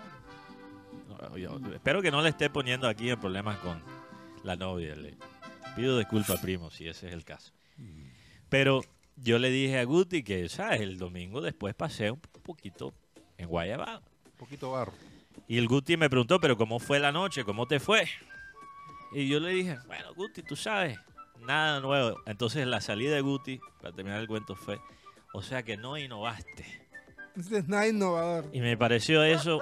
No, 1.10 1.38
yo 1.38 1.58
espero 1.74 2.02
que 2.02 2.12
no 2.12 2.22
le 2.22 2.30
esté 2.30 2.50
poniendo 2.50 2.88
aquí 2.88 3.10
en 3.10 3.20
problemas 3.20 3.58
con 3.60 3.82
la 4.44 4.56
novia. 4.56 4.96
Le 4.96 5.16
pido 5.76 5.98
disculpas, 5.98 6.40
primo, 6.40 6.70
si 6.72 6.88
ese 6.88 7.08
es 7.08 7.14
el 7.14 7.24
caso. 7.24 7.54
Pero 8.50 8.82
yo 9.18 9.40
le 9.40 9.50
dije 9.50 9.80
a 9.80 9.84
Guti 9.84 10.24
que, 10.24 10.48
¿sabes? 10.50 10.82
El 10.82 10.98
domingo 10.98 11.42
después 11.42 11.74
pasé 11.74 12.12
un 12.12 12.20
poquito 12.20 12.94
en 13.38 13.48
Guayabao. 13.48 14.00
Un 14.00 14.38
poquito 14.38 14.72
barro. 14.72 14.94
Y 15.48 15.58
el 15.58 15.68
Guti 15.68 15.98
me 15.98 16.10
preguntó, 16.10 16.40
pero 16.40 16.58
¿cómo 16.58 16.80
fue 16.80 17.00
la 17.00 17.12
noche? 17.12 17.44
¿Cómo 17.44 17.68
te 17.68 17.80
fue? 17.80 18.08
Y 19.14 19.28
yo 19.28 19.40
le 19.40 19.52
dije, 19.52 19.78
bueno, 19.88 20.14
Guti, 20.14 20.42
tú 20.44 20.56
sabes, 20.56 20.98
nada 21.46 21.80
nuevo. 21.80 22.20
Entonces 22.26 22.66
la 22.68 22.82
salida 22.82 23.16
de 23.16 23.22
Guti, 23.22 23.60
para 23.82 23.96
terminar 23.96 24.20
el 24.20 24.28
cuento, 24.28 24.56
fue, 24.56 24.80
o 25.34 25.42
sea 25.42 25.64
que 25.64 25.78
no 25.78 25.98
innovaste. 25.98 26.66
Es 27.36 27.68
nada 27.68 27.88
innovador. 27.88 28.50
Y 28.54 28.62
me 28.62 28.78
pareció 28.78 29.24
eso 29.24 29.62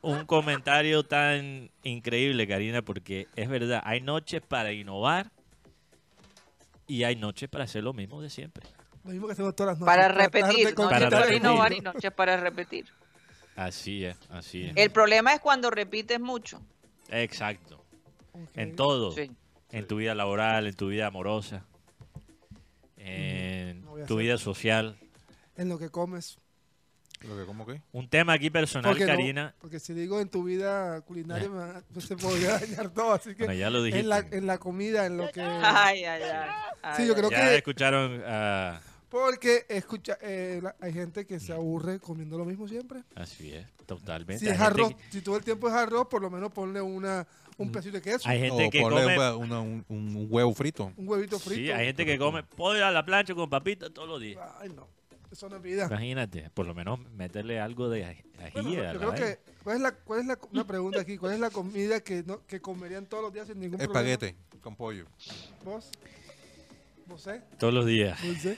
un 0.00 0.24
comentario 0.24 1.02
tan 1.02 1.70
increíble, 1.82 2.48
Karina, 2.48 2.82
porque 2.82 3.28
es 3.36 3.48
verdad, 3.48 3.82
hay 3.84 4.00
noches 4.00 4.40
para 4.40 4.72
innovar 4.72 5.30
y 6.86 7.04
hay 7.04 7.16
noches 7.16 7.48
para 7.48 7.64
hacer 7.64 7.84
lo 7.84 7.92
mismo 7.92 8.22
de 8.22 8.30
siempre. 8.30 8.66
Lo 9.04 9.10
mismo 9.12 9.26
que 9.26 9.32
hacemos 9.32 9.54
todas 9.56 9.72
las 9.74 9.80
noches. 9.80 9.94
Para 9.96 10.08
repetir, 10.08 10.74
Para 10.74 10.88
noches 10.88 10.88
para 10.88 11.04
el 11.06 11.10
repetir. 11.12 11.36
innovar 11.36 11.72
y 11.72 11.80
noches 11.80 12.12
para 12.12 12.36
repetir. 12.36 12.86
Así 13.56 14.04
es, 14.04 14.16
así 14.30 14.66
es. 14.66 14.72
El 14.76 14.90
problema 14.90 15.32
es 15.34 15.40
cuando 15.40 15.70
repites 15.70 16.20
mucho. 16.20 16.60
Exacto. 17.08 17.84
Ok. 18.32 18.48
En 18.54 18.76
todo. 18.76 19.12
Sí. 19.12 19.30
En 19.70 19.86
tu 19.86 19.96
vida 19.96 20.14
laboral, 20.14 20.66
en 20.66 20.74
tu 20.74 20.88
vida 20.88 21.06
amorosa, 21.06 21.64
en 22.96 23.84
No 23.84 23.94
tu 24.06 24.16
vida 24.16 24.36
social. 24.38 24.98
En 25.56 25.68
lo 25.68 25.78
que 25.78 25.90
comes. 25.90 26.38
¿Lo 27.22 27.36
que, 27.38 27.44
¿Cómo 27.44 27.66
qué? 27.66 27.82
Un 27.92 28.08
tema 28.08 28.32
aquí 28.32 28.48
personal, 28.48 28.90
Porque, 28.92 29.04
no- 29.04 29.10
Karina. 29.12 29.54
porque 29.60 29.78
si 29.78 29.92
digo 29.92 30.20
en 30.20 30.30
tu 30.30 30.42
vida 30.42 31.02
culinaria, 31.02 31.50
me 31.50 31.56
va- 31.58 31.82
pues 31.92 32.06
se 32.06 32.16
podría 32.16 32.58
dañar 32.58 32.88
todo. 32.90 33.12
Así 33.12 33.34
que 33.34 33.44
Bueno, 33.44 33.60
ya 33.60 33.68
lo 33.68 33.82
dijiste. 33.82 34.00
en, 34.00 34.08
la, 34.08 34.18
en 34.30 34.46
la 34.46 34.56
comida, 34.58 35.04
en 35.04 35.18
lo 35.18 35.30
que. 35.30 35.42
Ay, 35.42 36.04
ay, 36.04 36.22
ay. 36.22 36.48
Ay, 36.82 36.94
Sí, 36.96 37.06
yo 37.06 37.12
ay, 37.14 37.18
creo 37.18 37.30
ya 37.30 37.44
que- 37.50 37.56
escucharon 37.56 38.22
a... 38.26 38.80
Porque 39.10 39.66
escucha, 39.68 40.16
eh, 40.22 40.60
la- 40.62 40.76
hay 40.80 40.92
gente 40.92 41.26
que 41.26 41.40
se 41.40 41.52
aburre 41.52 41.98
comiendo 41.98 42.38
lo 42.38 42.44
mismo 42.44 42.68
siempre. 42.68 43.02
Así 43.16 43.52
es, 43.52 43.66
totalmente. 43.86 44.38
Si 44.38 44.46
Hay 44.46 44.52
es 44.52 44.58
gente 44.58 44.80
arroz, 44.82 44.94
que- 44.94 45.12
si 45.12 45.20
todo 45.20 45.36
el 45.36 45.44
tiempo 45.44 45.68
es 45.68 45.74
arroz, 45.74 46.06
por 46.08 46.22
lo 46.22 46.30
menos 46.30 46.52
ponle 46.52 46.80
una, 46.80 47.26
un 47.58 47.68
Mm. 47.68 47.72
pedacito 47.72 47.96
de 47.96 48.02
queso, 48.02 48.28
Hay 48.28 48.38
gente 48.38 48.66
O 48.66 48.70
que 48.70 48.80
ponle 48.80 49.02
come... 49.02 49.30
un, 49.32 49.44
una- 49.44 49.60
un- 49.60 49.84
un- 49.88 50.16
un 50.16 50.26
huevo 50.30 50.54
frito. 50.54 50.92
un 50.96 51.08
huevito 51.08 51.38
frito. 51.40 51.60
Sí, 51.60 51.70
hay 51.72 51.86
gente 51.86 52.06
que 52.06 52.16
come 52.18 52.44
pollo 52.44 52.86
a 52.86 52.90
la 52.92 53.04
plancha 53.04 53.34
con 53.34 53.50
papitas 53.50 53.90
todos 53.92 54.08
los 54.08 54.20
días. 54.20 54.40
Ay, 54.60 54.68
no. 54.70 54.86
Eso 55.32 55.48
no 55.48 55.56
es 55.56 55.62
vida. 55.62 55.86
Imagínate, 55.86 56.50
por 56.50 56.66
lo 56.66 56.74
menos 56.74 56.98
meterle 57.12 57.60
algo 57.60 57.88
de 57.88 58.04
aj- 58.04 58.24
ají 58.40 58.52
Bueno, 58.52 58.68
a 58.70 58.72
yo 58.74 58.82
la 58.82 58.92
creo 58.94 59.10
vaina. 59.10 59.26
que, 59.26 59.38
¿cuál 59.62 59.76
es 59.76 59.82
la, 59.82 59.92
cuál 59.92 60.20
es 60.20 60.26
la, 60.26 60.38
una 60.52 60.64
pregunta 60.66 61.00
aquí, 61.00 61.18
¿cuál 61.18 61.34
es 61.34 61.40
la 61.40 61.50
comida 61.50 62.00
que, 62.00 62.22
no, 62.24 62.44
que 62.46 62.60
comerían 62.60 63.06
todos 63.06 63.22
los 63.24 63.32
días 63.32 63.46
sin 63.48 63.58
ningún 63.60 63.78
problema? 63.78 64.00
Espaguete 64.12 64.36
con 64.60 64.74
pollo. 64.76 65.06
¿Vos? 65.64 65.90
¿Vos 67.06 67.22
sé? 67.22 67.42
Todos 67.58 67.72
los 67.74 67.86
días. 67.86 68.20
Dulce. 68.22 68.56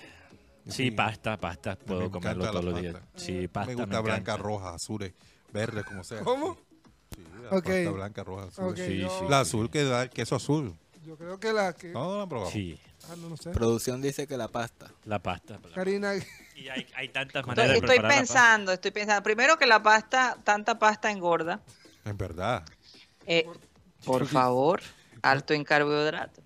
Sí, 0.68 0.90
pasta, 0.90 1.36
pasta, 1.38 1.76
puedo 1.76 2.02
me 2.02 2.10
comerlo 2.10 2.44
todos 2.50 2.64
la 2.64 2.70
los 2.70 2.80
días. 2.80 2.96
Sí, 3.16 3.48
pasta 3.48 3.68
me 3.68 3.74
gusta 3.74 4.00
blanca, 4.00 4.36
roja, 4.36 4.74
azules, 4.74 5.12
verde, 5.52 5.82
como 5.84 6.04
sea. 6.04 6.20
¿Cómo? 6.20 6.56
Sí, 7.14 7.22
la 7.42 7.50
pasta 7.50 7.90
blanca, 7.90 8.24
roja, 8.24 8.44
azul. 8.44 8.76
Sí, 8.76 8.98
yo, 8.98 9.08
sí. 9.10 9.24
La 9.28 9.40
azul 9.40 9.70
que 9.70 9.84
da 9.84 10.04
el 10.04 10.10
queso 10.10 10.36
azul. 10.36 10.74
yo 11.04 11.16
creo 11.16 11.38
que 11.40 11.52
la 11.52 11.72
que... 11.72 11.88
No, 11.88 12.04
no 12.04 12.14
lo 12.16 12.22
han 12.22 12.28
probado. 12.28 12.50
Sí, 12.50 12.78
Ah, 13.10 13.16
no, 13.20 13.30
no 13.30 13.36
sé. 13.36 13.50
Producción 13.50 14.00
dice 14.00 14.28
que 14.28 14.36
la 14.36 14.46
pasta. 14.46 14.88
la 15.06 15.18
pasta. 15.20 15.58
la- 15.68 15.74
Karina, 15.74 16.14
Y 16.54 16.68
hay, 16.68 16.86
hay 16.94 17.08
tantas 17.08 17.40
Estoy, 17.40 17.48
maneras 17.48 17.70
de 17.72 17.78
estoy 17.78 17.96
la 17.96 18.02
pasta. 18.02 18.16
pensando, 18.18 18.72
estoy 18.72 18.90
pensando. 18.92 19.22
Primero 19.24 19.58
que 19.58 19.66
la 19.66 19.82
pasta, 19.82 20.36
tanta 20.44 20.78
pasta 20.78 21.10
engorda. 21.10 21.60
En 22.04 22.16
verdad. 22.16 22.64
Eh, 23.26 23.44
por 24.04 24.26
favor, 24.26 24.80
alto 25.22 25.52
en 25.52 25.64
carbohidratos. 25.64 26.44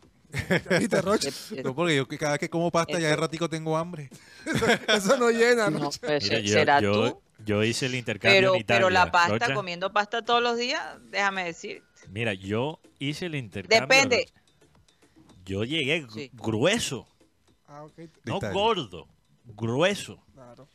¿Viste, 0.79 1.01
Roche? 1.03 1.31
No, 1.63 1.75
porque 1.75 1.97
yo 1.97 2.07
cada 2.09 2.33
vez 2.33 2.41
que 2.41 2.51
como 2.51 2.71
pasta 2.71 2.99
ya 2.99 3.09
de 3.09 3.17
ratico 3.17 3.49
tengo 3.49 3.77
hambre. 3.77 4.11
Eso 4.89 5.17
no 5.17 5.31
llena, 5.31 5.71
no, 5.71 5.91
pues, 6.01 6.23
Mira, 6.25 6.39
yo, 6.41 6.53
será 6.53 6.81
yo, 6.81 7.13
tú. 7.13 7.23
yo 7.45 7.65
hice 7.65 7.87
el 7.87 7.95
intercambio 7.95 8.39
Pero, 8.41 8.55
en 8.55 8.61
Italia. 8.61 8.79
pero 8.81 8.91
la 8.91 9.11
pasta, 9.13 9.39
Rocha. 9.39 9.55
comiendo 9.55 9.93
pasta 9.93 10.25
todos 10.25 10.43
los 10.43 10.57
días, 10.59 10.83
déjame 11.11 11.45
decir. 11.45 11.83
Mira, 12.09 12.35
yo 12.35 12.81
hice 12.99 13.27
el 13.27 13.35
intercambio. 13.35 13.81
Depende. 13.87 14.27
Rocha. 14.29 14.43
Yo 15.45 15.65
llegué 15.65 16.07
Sí. 16.13 16.31
grueso, 16.35 17.07
Ah, 17.69 17.85
no 18.25 18.37
Italia. 18.39 18.53
gordo, 18.53 19.09
grueso. 19.45 20.23
claro. 20.35 20.69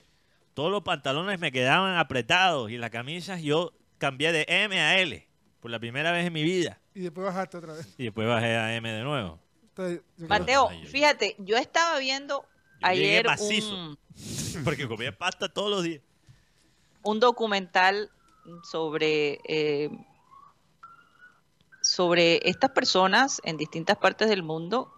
Todos 0.54 0.70
los 0.72 0.84
pantalones 0.84 1.39
me 1.39 1.52
quedaban 1.52 1.97
apretados 1.97 2.70
y 2.72 2.78
las 2.78 2.89
camisas 2.89 3.41
yo 3.41 3.72
cambié 3.97 4.32
de 4.34 4.45
M 4.49 4.78
a 4.80 4.99
L 4.99 5.26
por 5.62 5.72
la 5.72 5.80
primera 5.80 6.12
vez 6.12 6.26
en 6.28 6.34
mi 6.34 6.43
vida. 6.43 6.80
Y 6.93 7.01
después 7.01 7.25
bajaste 7.27 7.57
otra 7.57 7.73
vez. 7.73 7.87
Y 7.97 8.05
después 8.05 8.27
bajé 8.27 8.55
a 8.57 8.75
M 8.75 8.91
de 8.91 9.03
nuevo. 9.03 9.39
Entonces, 9.63 10.01
yo 10.17 10.27
creo- 10.27 10.39
Mateo, 10.39 10.69
fíjate, 10.87 11.35
yo 11.39 11.57
estaba 11.57 11.97
viendo 11.99 12.41
Yo 12.81 12.87
ayer 12.87 13.25
macizo. 13.25 13.73
un, 13.73 13.97
Porque 14.65 14.87
comía 14.87 15.17
pasta 15.17 15.47
todos 15.49 15.69
los 15.71 15.83
días. 15.83 16.01
un 17.03 17.19
documental 17.19 18.11
sobre, 18.63 19.39
eh, 19.47 19.89
sobre 21.81 22.47
estas 22.47 22.71
personas 22.71 23.41
en 23.43 23.57
distintas 23.57 23.97
partes 23.97 24.29
del 24.29 24.43
mundo 24.43 24.93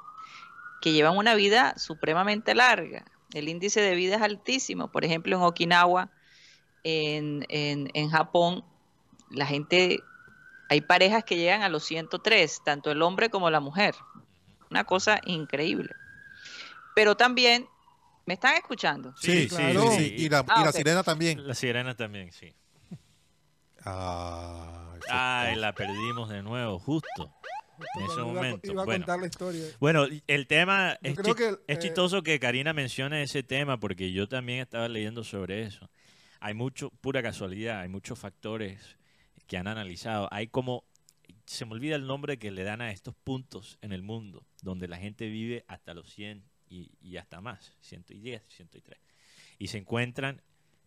que 0.81 0.91
llevan 0.91 1.17
una 1.17 1.35
vida 1.35 1.77
supremamente 1.77 2.55
larga. 2.55 3.05
El 3.33 3.47
índice 3.47 3.79
de 3.81 3.95
vida 3.95 4.17
es 4.17 4.21
altísimo. 4.21 4.91
Por 4.91 5.05
ejemplo, 5.05 5.37
en 5.37 5.43
Okinawa, 5.43 6.09
en, 6.83 7.45
en, 7.49 7.89
en 7.93 8.09
Japón, 8.09 8.65
la 9.31 9.45
gente, 9.45 9.99
hay 10.73 10.81
parejas 10.81 11.23
que 11.23 11.37
llegan 11.37 11.61
a 11.61 11.69
los 11.69 11.83
103, 11.83 12.61
tanto 12.63 12.89
el 12.91 13.01
hombre 13.03 13.29
como 13.29 13.49
la 13.51 13.59
mujer. 13.59 13.93
Una 14.71 14.83
cosa 14.85 15.21
increíble. 15.25 15.91
Pero 16.95 17.15
también, 17.15 17.67
¿me 18.25 18.33
están 18.33 18.55
escuchando? 18.55 19.13
Sí, 19.15 19.43
sí, 19.43 19.47
claro. 19.49 19.81
sí, 19.91 19.97
sí. 19.97 20.13
Y 20.17 20.29
la, 20.29 20.39
Ah, 20.47 20.61
y 20.61 20.63
la 20.63 20.69
ok. 20.71 20.75
sirena 20.75 21.03
también. 21.03 21.47
La 21.47 21.53
sirena 21.53 21.95
también, 21.95 22.31
sí. 22.31 22.53
Ah, 23.85 24.93
Ay, 25.09 25.55
la 25.57 25.73
perdimos 25.73 26.29
de 26.29 26.41
nuevo, 26.41 26.79
justo. 26.79 27.31
En 27.95 28.05
ese 28.05 28.15
Iba 28.21 28.25
momento. 28.25 28.71
Iba 28.71 28.81
a 28.83 28.85
Bueno. 28.85 29.05
contar 29.05 29.19
la 29.19 29.27
historia. 29.27 29.65
Bueno, 29.79 30.05
el 30.27 30.47
tema 30.47 30.97
Yo 31.01 31.11
es, 31.11 31.17
creo 31.17 31.35
chi- 31.35 31.37
que, 31.37 31.49
es 31.49 31.57
eh, 31.67 31.79
chistoso 31.79 32.23
que 32.23 32.39
Karina 32.39 32.73
mencione 32.73 33.21
ese 33.21 33.43
tema 33.43 33.79
porque 33.79 34.11
yo 34.11 34.27
también 34.27 34.59
estaba 34.59 34.87
leyendo 34.87 35.23
sobre 35.23 35.63
eso. 35.63 35.89
Hay 36.39 36.53
mucho, 36.53 36.89
pura 37.01 37.21
casualidad, 37.21 37.81
hay 37.81 37.89
muchos 37.89 38.17
factores 38.17 38.97
que 39.47 39.57
han 39.57 39.67
analizado. 39.67 40.27
Hay 40.31 40.47
como, 40.47 40.83
se 41.45 41.65
me 41.65 41.73
olvida 41.73 41.95
el 41.95 42.07
nombre 42.07 42.37
que 42.37 42.51
le 42.51 42.63
dan 42.63 42.81
a 42.81 42.91
estos 42.91 43.15
puntos 43.15 43.77
en 43.81 43.91
el 43.91 44.01
mundo, 44.01 44.45
donde 44.61 44.87
la 44.87 44.97
gente 44.97 45.27
vive 45.27 45.65
hasta 45.67 45.93
los 45.93 46.09
100 46.11 46.43
y, 46.69 46.91
y 47.01 47.17
hasta 47.17 47.41
más, 47.41 47.73
110, 47.81 48.41
103. 48.47 48.99
Y 49.59 49.67
se 49.67 49.77
encuentran, 49.77 50.41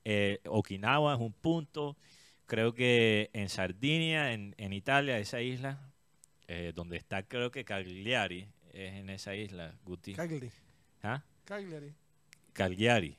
eh, 0.05 0.41
Okinawa 0.47 1.15
es 1.15 1.21
un 1.21 1.33
punto, 1.33 1.97
creo 2.47 2.75
que 2.75 3.31
en 3.33 3.49
Sardinia, 3.49 4.33
en, 4.33 4.55
en 4.59 4.73
Italia, 4.73 5.19
esa 5.19 5.41
isla, 5.41 5.93
eh, 6.49 6.73
donde 6.75 6.97
está 6.97 7.23
creo 7.23 7.51
que 7.51 7.65
Cagliari, 7.65 8.49
es 8.73 8.95
en 8.95 9.11
esa 9.11 9.35
isla, 9.35 9.75
Guti. 9.85 10.15
Cagliari. 10.15 10.51
¿Ah? 11.03 11.23
Cagliari. 11.45 11.95
Cagliari. 12.53 13.17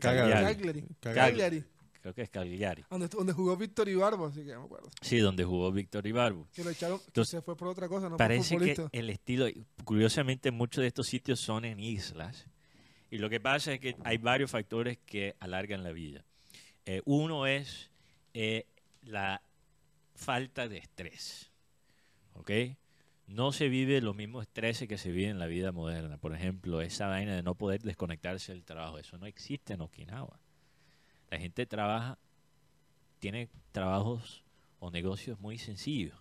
Cagliari. 0.00 0.44
Cagliari. 0.44 0.84
Cagliari. 1.00 1.64
Creo 2.00 2.14
que 2.14 2.22
es 2.22 2.30
Cagliari. 2.30 2.84
Donde, 2.90 3.08
donde 3.08 3.32
jugó 3.32 3.56
Víctor 3.56 3.88
Ibarbo, 3.88 4.26
así 4.26 4.44
que 4.44 4.56
me 4.56 4.64
acuerdo. 4.64 4.90
Sí, 5.00 5.18
donde 5.18 5.44
jugó 5.44 5.70
Víctor 5.72 6.06
Ibarbo. 6.06 6.48
Que 6.52 6.64
lo 6.64 6.70
echaron, 6.70 6.98
que 6.98 7.06
Entonces, 7.06 7.30
se 7.30 7.42
fue 7.42 7.56
por 7.56 7.68
otra 7.68 7.88
cosa, 7.88 8.04
no 8.04 8.16
por 8.16 8.18
Parece 8.18 8.56
que 8.58 8.76
el 8.92 9.10
estilo, 9.10 9.46
curiosamente 9.84 10.50
muchos 10.50 10.82
de 10.82 10.88
estos 10.88 11.06
sitios 11.06 11.40
son 11.40 11.64
en 11.64 11.80
islas 11.80 12.46
Y 13.10 13.18
lo 13.18 13.28
que 13.28 13.40
pasa 13.40 13.72
es 13.72 13.80
que 13.80 13.96
hay 14.04 14.18
varios 14.18 14.50
factores 14.50 14.98
que 15.04 15.36
alargan 15.40 15.82
la 15.82 15.92
vida. 15.92 16.24
Eh, 16.84 17.02
uno 17.04 17.46
es 17.46 17.90
eh, 18.34 18.66
la 19.02 19.42
falta 20.14 20.68
de 20.68 20.78
estrés. 20.78 21.50
¿Ok? 22.34 22.50
No 23.26 23.52
se 23.52 23.68
vive 23.68 24.00
los 24.00 24.16
mismos 24.16 24.44
estreses 24.44 24.88
que 24.88 24.96
se 24.96 25.10
vive 25.10 25.28
en 25.28 25.38
la 25.38 25.46
vida 25.46 25.70
moderna. 25.72 26.16
Por 26.16 26.34
ejemplo, 26.34 26.80
esa 26.80 27.08
vaina 27.08 27.36
de 27.36 27.42
no 27.42 27.54
poder 27.54 27.82
desconectarse 27.82 28.52
del 28.52 28.64
trabajo. 28.64 28.98
Eso 28.98 29.18
no 29.18 29.26
existe 29.26 29.74
en 29.74 29.82
Okinawa. 29.82 30.40
La 31.30 31.38
gente 31.38 31.66
trabaja, 31.66 32.18
tiene 33.18 33.48
trabajos 33.72 34.42
o 34.80 34.90
negocios 34.90 35.38
muy 35.40 35.58
sencillos. 35.58 36.16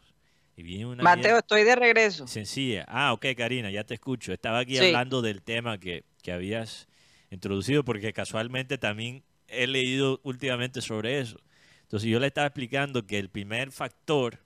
Y 0.55 0.63
vive 0.63 0.85
una 0.85 1.03
Mateo, 1.03 1.37
estoy 1.37 1.63
de 1.63 1.75
regreso. 1.75 2.27
Sencilla. 2.27 2.83
Ah, 2.87 3.13
ok, 3.13 3.27
Karina, 3.37 3.69
ya 3.69 3.83
te 3.83 3.93
escucho. 3.93 4.33
Estaba 4.33 4.59
aquí 4.59 4.75
Sí. 4.77 4.85
hablando 4.87 5.21
del 5.21 5.43
tema 5.43 5.77
que, 5.79 6.03
que 6.23 6.31
habías 6.31 6.87
introducido 7.29 7.83
porque 7.85 8.11
casualmente 8.13 8.77
también 8.77 9.23
he 9.47 9.67
leído 9.67 10.19
últimamente 10.23 10.81
sobre 10.81 11.19
eso. 11.19 11.37
Entonces 11.83 12.09
yo 12.09 12.19
le 12.19 12.27
estaba 12.27 12.47
explicando 12.47 13.05
que 13.05 13.19
el 13.19 13.29
primer 13.29 13.71
factor 13.71 14.39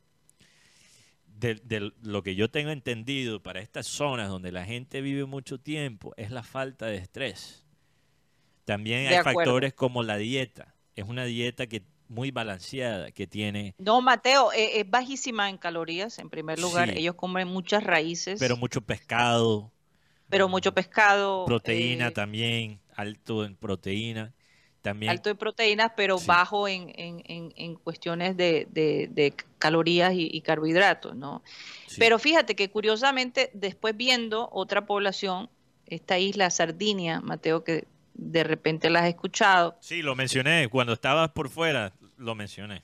de, 1.26 1.56
de 1.56 1.92
lo 2.04 2.22
que 2.22 2.36
yo 2.36 2.52
tengo 2.52 2.70
entendido 2.72 3.42
para 3.42 3.62
estas 3.62 3.88
zonas 3.88 4.30
donde 4.30 4.52
la 4.52 4.66
gente 4.66 5.02
vive 5.02 5.26
mucho 5.26 5.60
tiempo 5.60 6.14
es 6.18 6.30
la 6.30 6.44
falta 6.44 6.86
de 6.88 6.98
estrés. 6.98 7.66
También 8.66 9.08
hay 9.08 9.24
factores 9.24 9.74
como 9.74 10.04
la 10.04 10.18
dieta. 10.18 10.74
Es 10.96 11.06
una 11.06 11.26
dieta 11.26 11.68
que 11.68 11.84
muy 12.08 12.32
balanceada, 12.32 13.12
que 13.12 13.26
tiene 13.26 13.74
No, 13.78 14.02
Mateo, 14.02 14.52
eh, 14.52 14.82
es 14.82 14.90
bajísima 14.90 15.50
en 15.50 15.58
calorías, 15.58 16.20
en 16.20 16.30
primer 16.30 16.60
lugar. 16.60 16.90
Sí. 16.90 17.00
Ellos 17.00 17.16
comen 17.16 17.48
muchas 17.48 17.84
raíces, 17.84 18.40
pero 18.40 18.56
pero, 18.56 18.58
mucho 18.58 18.82
pescado, 18.82 19.72
mucho 20.50 20.74
pescado. 20.74 21.46
proteína 21.46 22.08
eh, 22.08 22.12
también, 22.12 22.80
alto 22.96 23.46
en 23.46 23.56
proteína. 23.56 24.34
También 24.82 25.12
alto 25.12 25.30
en 25.30 25.38
proteínas, 25.38 25.92
pero 25.96 26.18
Sí. 26.18 26.26
bajo 26.26 26.68
en, 26.68 26.92
en- 26.96 27.22
en- 27.28 27.54
en 27.56 27.76
cuestiones 27.76 28.36
de, 28.36 28.68
de- 28.72 29.08
de 29.12 29.34
calorías 29.60 30.14
y, 30.14 30.28
y 30.32 30.42
carbohidratos, 30.42 31.16
¿no? 31.16 31.44
sí. 31.88 31.98
Pero 32.00 32.18
fíjate 32.18 32.56
que 32.56 32.70
curiosamente, 32.72 33.52
después 33.54 33.96
viendo 33.96 34.50
otra 34.52 34.86
población, 34.88 35.50
esta 35.86 36.18
isla 36.18 36.50
Sardinia, 36.50 37.22
Mateo, 37.22 37.64
que 37.64 37.86
de 38.22 38.44
repente 38.44 38.90
la 38.92 39.00
has 39.00 39.08
escuchado. 39.08 39.76
Sí, 39.82 40.04
lo 40.04 40.16
mencioné. 40.16 40.70
Cuando 40.70 40.94
estabas 40.94 41.32
por 41.32 41.50
fuera, 41.50 41.92
lo 42.18 42.36
mencioné. 42.36 42.84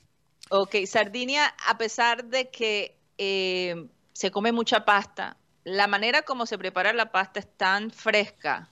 Ok, 0.50 0.74
Sardinia, 0.84 1.54
a 1.68 1.78
pesar 1.78 2.24
de 2.24 2.50
que 2.50 2.98
eh, 3.18 3.86
se 4.12 4.32
come 4.32 4.50
mucha 4.50 4.84
pasta, 4.84 5.36
la 5.62 5.86
manera 5.86 6.22
como 6.22 6.44
se 6.44 6.58
prepara 6.58 6.92
la 6.92 7.12
pasta 7.12 7.38
es 7.38 7.56
tan 7.56 7.92
fresca, 7.92 8.68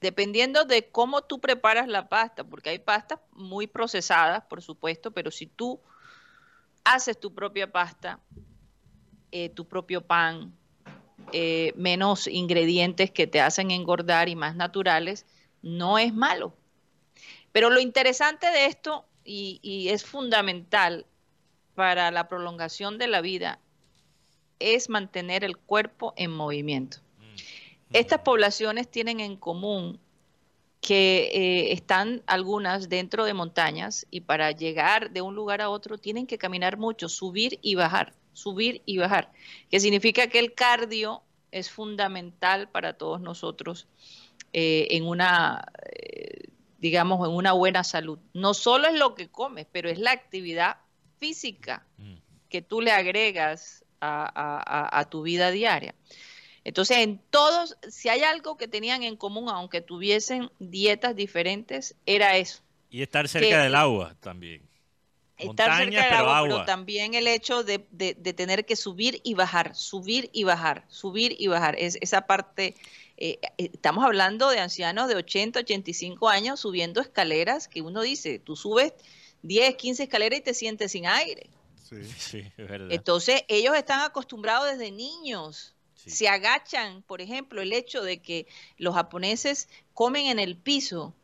dependiendo 0.00 0.64
de 0.64 0.88
cómo 0.88 1.22
tú 1.22 1.40
preparas 1.40 1.88
la 1.88 2.08
pasta, 2.08 2.44
porque 2.44 2.70
hay 2.70 2.78
pastas 2.78 3.18
muy 3.32 3.66
procesadas, 3.66 4.44
por 4.44 4.62
supuesto, 4.62 5.10
pero 5.10 5.32
si 5.32 5.46
tú 5.46 5.80
haces 6.84 7.18
tu 7.18 7.34
propia 7.34 7.72
pasta, 7.72 8.20
eh, 9.32 9.48
tu 9.48 9.66
propio 9.66 10.00
pan, 10.00 10.54
eh, 11.32 11.72
menos 11.74 12.28
ingredientes 12.28 13.10
que 13.10 13.26
te 13.26 13.40
hacen 13.40 13.72
engordar 13.72 14.28
y 14.28 14.36
más 14.36 14.54
naturales, 14.54 15.26
no 15.64 15.98
es 15.98 16.14
malo. 16.14 16.54
Pero 17.50 17.70
lo 17.70 17.80
interesante 17.80 18.46
de 18.50 18.66
esto, 18.66 19.04
y, 19.24 19.58
y 19.62 19.88
es 19.88 20.04
fundamental 20.04 21.06
para 21.74 22.10
la 22.10 22.28
prolongación 22.28 22.98
de 22.98 23.08
la 23.08 23.20
vida, 23.20 23.58
es 24.60 24.88
mantener 24.88 25.42
el 25.42 25.56
cuerpo 25.56 26.14
en 26.16 26.30
movimiento. 26.30 26.98
Estas 27.92 28.20
poblaciones 28.20 28.90
tienen 28.90 29.20
en 29.20 29.36
común 29.36 30.00
que 30.80 31.30
eh, 31.32 31.72
están 31.72 32.22
algunas 32.26 32.88
dentro 32.88 33.24
de 33.24 33.34
montañas 33.34 34.06
y 34.10 34.20
para 34.20 34.50
llegar 34.50 35.12
de 35.12 35.22
un 35.22 35.34
lugar 35.34 35.62
a 35.62 35.70
otro 35.70 35.96
tienen 35.96 36.26
que 36.26 36.36
caminar 36.36 36.76
mucho, 36.76 37.08
subir 37.08 37.58
y 37.62 37.74
bajar, 37.74 38.12
subir 38.32 38.82
y 38.84 38.98
bajar, 38.98 39.32
que 39.70 39.80
significa 39.80 40.26
que 40.26 40.40
el 40.40 40.54
cardio 40.54 41.22
es 41.52 41.70
fundamental 41.70 42.68
para 42.68 42.94
todos 42.94 43.20
nosotros 43.20 43.86
eh, 44.54 44.86
en 44.96 45.04
una, 45.06 45.66
eh, 45.92 46.48
digamos, 46.78 47.26
en 47.28 47.34
una 47.34 47.52
buena 47.52 47.84
salud. 47.84 48.18
No 48.32 48.54
solo 48.54 48.86
es 48.88 48.94
lo 48.98 49.14
que 49.14 49.28
comes, 49.28 49.66
pero 49.70 49.90
es 49.90 49.98
la 49.98 50.12
actividad 50.12 50.76
física 51.18 51.84
Mm. 51.98 52.14
que 52.48 52.62
tú 52.62 52.80
le 52.80 52.92
agregas 52.92 53.84
a, 54.00 54.24
a- 54.24 54.62
a- 54.86 55.00
a 55.00 55.10
tu 55.10 55.22
vida 55.22 55.50
diaria. 55.50 55.94
Entonces, 56.62 56.98
en 56.98 57.18
todos, 57.30 57.76
si 57.88 58.08
hay 58.08 58.22
algo 58.22 58.56
que 58.56 58.68
tenían 58.68 59.02
en 59.02 59.16
común, 59.16 59.48
aunque 59.48 59.80
tuviesen 59.82 60.50
dietas 60.58 61.14
diferentes, 61.16 61.94
era 62.06 62.36
eso. 62.36 62.62
Y 62.90 63.02
estar 63.02 63.28
cerca 63.28 63.48
que- 63.48 63.56
del 63.56 63.74
agua 63.74 64.14
también. 64.20 64.62
Estar 65.36 65.46
Montaña, 65.46 65.76
cerca 65.78 66.00
del 66.00 66.08
pero 66.10 66.18
agua, 66.20 66.38
agua. 66.38 66.48
pero 66.48 66.64
también 66.64 67.14
el 67.14 67.26
hecho 67.26 67.64
de, 67.64 67.84
de- 67.90 68.14
de 68.14 68.32
tener 68.34 68.64
que 68.64 68.76
subir 68.76 69.20
y 69.24 69.34
bajar, 69.34 69.74
subir 69.74 70.30
y 70.32 70.44
bajar, 70.44 70.84
subir 70.88 71.34
y 71.38 71.48
bajar. 71.48 71.74
Es, 71.78 71.98
esa 72.00 72.26
parte, 72.26 72.76
eh, 73.16 73.38
eh, 73.58 73.70
estamos 73.72 74.04
hablando 74.04 74.50
de 74.50 74.58
ancianos 74.58 75.08
de 75.08 75.16
80, 75.16 75.60
85 75.60 76.28
años 76.28 76.60
subiendo 76.60 77.00
escaleras 77.00 77.68
que 77.68 77.82
uno 77.82 78.02
dice, 78.02 78.38
tú 78.38 78.56
subes 78.56 78.92
10, 79.42 79.76
15 79.76 80.02
escaleras 80.04 80.40
y 80.40 80.42
te 80.42 80.54
sientes 80.54 80.92
sin 80.92 81.06
aire. 81.06 81.48
Sí. 81.82 81.96
Sí, 82.18 82.38
es 82.56 82.68
verdad. 82.68 82.88
Entonces, 82.90 83.44
ellos 83.48 83.76
están 83.76 84.00
acostumbrados 84.00 84.68
desde 84.70 84.90
niños. 84.90 85.74
Sí. 85.94 86.10
Se 86.10 86.28
agachan, 86.28 87.02
por 87.02 87.20
ejemplo, 87.20 87.62
el 87.62 87.72
hecho 87.72 88.02
de 88.02 88.20
que 88.20 88.46
los 88.78 88.94
japoneses 88.94 89.68
comen 89.92 90.26
en 90.26 90.38
el 90.38 90.56
piso, 90.56 91.14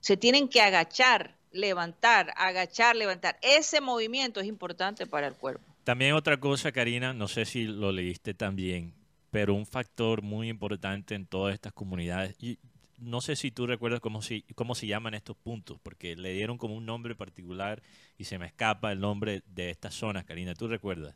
se 0.00 0.16
tienen 0.16 0.48
que 0.48 0.60
agachar, 0.60 1.36
levantar, 1.52 2.32
agachar, 2.36 2.96
levantar. 2.96 3.38
Ese 3.42 3.80
movimiento 3.80 4.40
es 4.40 4.46
importante 4.46 5.06
para 5.06 5.26
el 5.26 5.34
cuerpo. 5.34 5.64
También 5.84 6.12
otra 6.12 6.38
cosa, 6.38 6.70
Karina, 6.70 7.14
no 7.14 7.28
sé 7.28 7.46
si 7.46 7.64
lo 7.64 7.92
leíste 7.92 8.34
también, 8.34 8.92
pero 9.38 9.54
un 9.54 9.66
factor 9.66 10.20
muy 10.20 10.48
importante 10.48 11.14
en 11.14 11.24
todas 11.24 11.54
estas 11.54 11.72
comunidades, 11.72 12.34
y 12.42 12.58
no 12.98 13.20
sé 13.20 13.36
si 13.36 13.52
tú 13.52 13.68
recuerdas 13.68 14.00
cómo, 14.00 14.20
si, 14.20 14.42
cómo 14.56 14.74
se 14.74 14.88
llaman 14.88 15.14
estos 15.14 15.36
puntos, 15.36 15.78
porque 15.80 16.16
le 16.16 16.32
dieron 16.32 16.58
como 16.58 16.74
un 16.74 16.84
nombre 16.84 17.14
particular 17.14 17.80
y 18.16 18.24
se 18.24 18.36
me 18.36 18.46
escapa 18.46 18.90
el 18.90 18.98
nombre 18.98 19.44
de 19.46 19.70
estas 19.70 19.94
zonas, 19.94 20.24
Karina, 20.24 20.54
¿tú 20.54 20.66
recuerdas? 20.66 21.14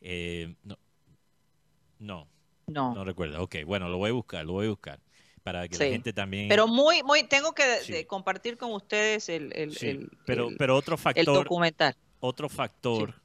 Eh, 0.00 0.54
no, 0.62 0.78
no, 1.98 2.28
No. 2.68 2.94
no 2.94 3.02
recuerdo. 3.04 3.42
Ok, 3.42 3.56
bueno, 3.66 3.88
lo 3.88 3.98
voy 3.98 4.10
a 4.10 4.12
buscar, 4.12 4.46
lo 4.46 4.52
voy 4.52 4.66
a 4.66 4.70
buscar, 4.70 5.00
para 5.42 5.66
que 5.66 5.74
Sí. 5.74 5.82
la 5.82 5.90
gente 5.90 6.12
también... 6.12 6.48
Pero 6.48 6.68
muy, 6.68 7.02
muy, 7.02 7.24
tengo 7.24 7.52
que 7.52 7.78
Sí. 7.82 8.04
compartir 8.04 8.56
con 8.56 8.70
ustedes 8.74 9.28
el, 9.28 9.52
el- 9.56 9.74
Sí, 9.74 9.88
el- 9.88 10.08
pero, 10.24 10.50
el- 10.50 10.56
pero 10.56 10.76
otro 10.76 10.94
el 10.94 11.00
factor... 11.00 11.34
documental. 11.42 11.96
otro 12.20 12.48
factor, 12.48 13.20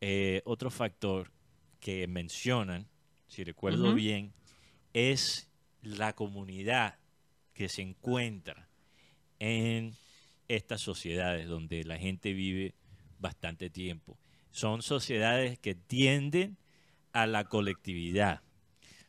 eh, 0.00 0.42
otro 0.44 0.70
factor 0.70 1.32
que 1.80 2.06
mencionan, 2.06 2.86
si 3.32 3.44
recuerdo 3.44 3.88
bien, 3.94 4.32
es 4.92 5.48
la 5.82 6.12
comunidad 6.12 6.96
que 7.54 7.68
se 7.68 7.82
encuentra 7.82 8.68
en 9.38 9.94
estas 10.48 10.80
sociedades 10.80 11.48
donde 11.48 11.84
la 11.84 11.96
gente 11.98 12.32
vive 12.34 12.74
bastante 13.18 13.70
tiempo. 13.70 14.18
Son 14.50 14.82
sociedades 14.82 15.58
que 15.58 15.74
tienden 15.74 16.58
a 17.12 17.26
la 17.26 17.44
colectividad, 17.44 18.42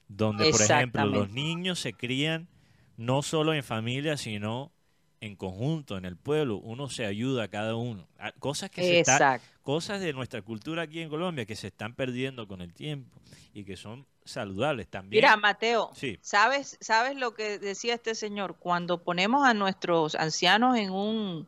donde, 0.08 0.46
por 0.52 0.62
ejemplo, 0.78 1.02
los 1.20 1.30
niños 1.32 1.80
se 1.80 1.94
crían 1.94 2.48
no 2.96 3.22
solo 3.24 3.54
en 3.54 3.64
familia, 3.64 4.16
sino 4.18 4.72
en 5.20 5.36
conjunto, 5.36 5.98
en 5.98 6.06
el 6.06 6.16
pueblo. 6.18 6.58
Uno 6.58 6.90
se 6.90 7.06
ayuda 7.06 7.44
a 7.44 7.48
cada 7.48 7.76
uno. 7.76 8.08
Ah, 8.18 8.32
Cosas 8.40 8.70
que 8.70 8.82
se 8.82 9.00
está- 9.00 9.42
cosas 9.62 10.02
de 10.02 10.14
nuestra 10.14 10.42
cultura 10.42 10.84
aquí 10.84 11.00
en 11.00 11.10
Colombia 11.10 11.46
que 11.46 11.56
se 11.56 11.68
están 11.68 11.94
perdiendo 11.96 12.48
con 12.48 12.62
el 12.62 12.74
tiempo 12.74 13.20
y 13.54 13.64
que 13.64 13.76
son 13.78 14.06
saludables 14.26 14.88
también. 14.88 15.22
Mira, 15.24 15.38
Mateo, 15.38 15.92
Sí. 15.96 16.18
¿sabes, 16.22 16.78
¿sabes 16.82 17.16
lo 17.16 17.34
que 17.34 17.60
decía 17.60 17.94
este 17.96 18.16
señor? 18.16 18.58
Cuando 18.58 19.04
ponemos 19.04 19.46
a 19.46 19.54
nuestros 19.54 20.16
ancianos 20.16 20.78
en 20.78 20.92
un, 20.92 21.48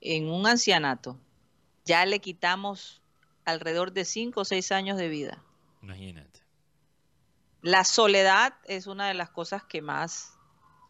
en 0.00 0.28
un 0.28 0.46
ancianato, 0.46 1.18
ya 1.84 2.06
le 2.06 2.20
quitamos 2.20 3.02
alrededor 3.44 3.92
de 3.92 4.04
5 4.04 4.40
o 4.40 4.44
6 4.44 4.72
años 4.72 4.96
de 4.98 5.08
vida. 5.08 5.42
Imagínate. 5.82 6.40
La 7.62 7.84
soledad 7.84 8.54
es 8.64 8.86
una 8.86 9.08
de 9.08 9.14
las 9.14 9.30
cosas 9.30 9.62
que 9.64 9.82
más 9.82 10.34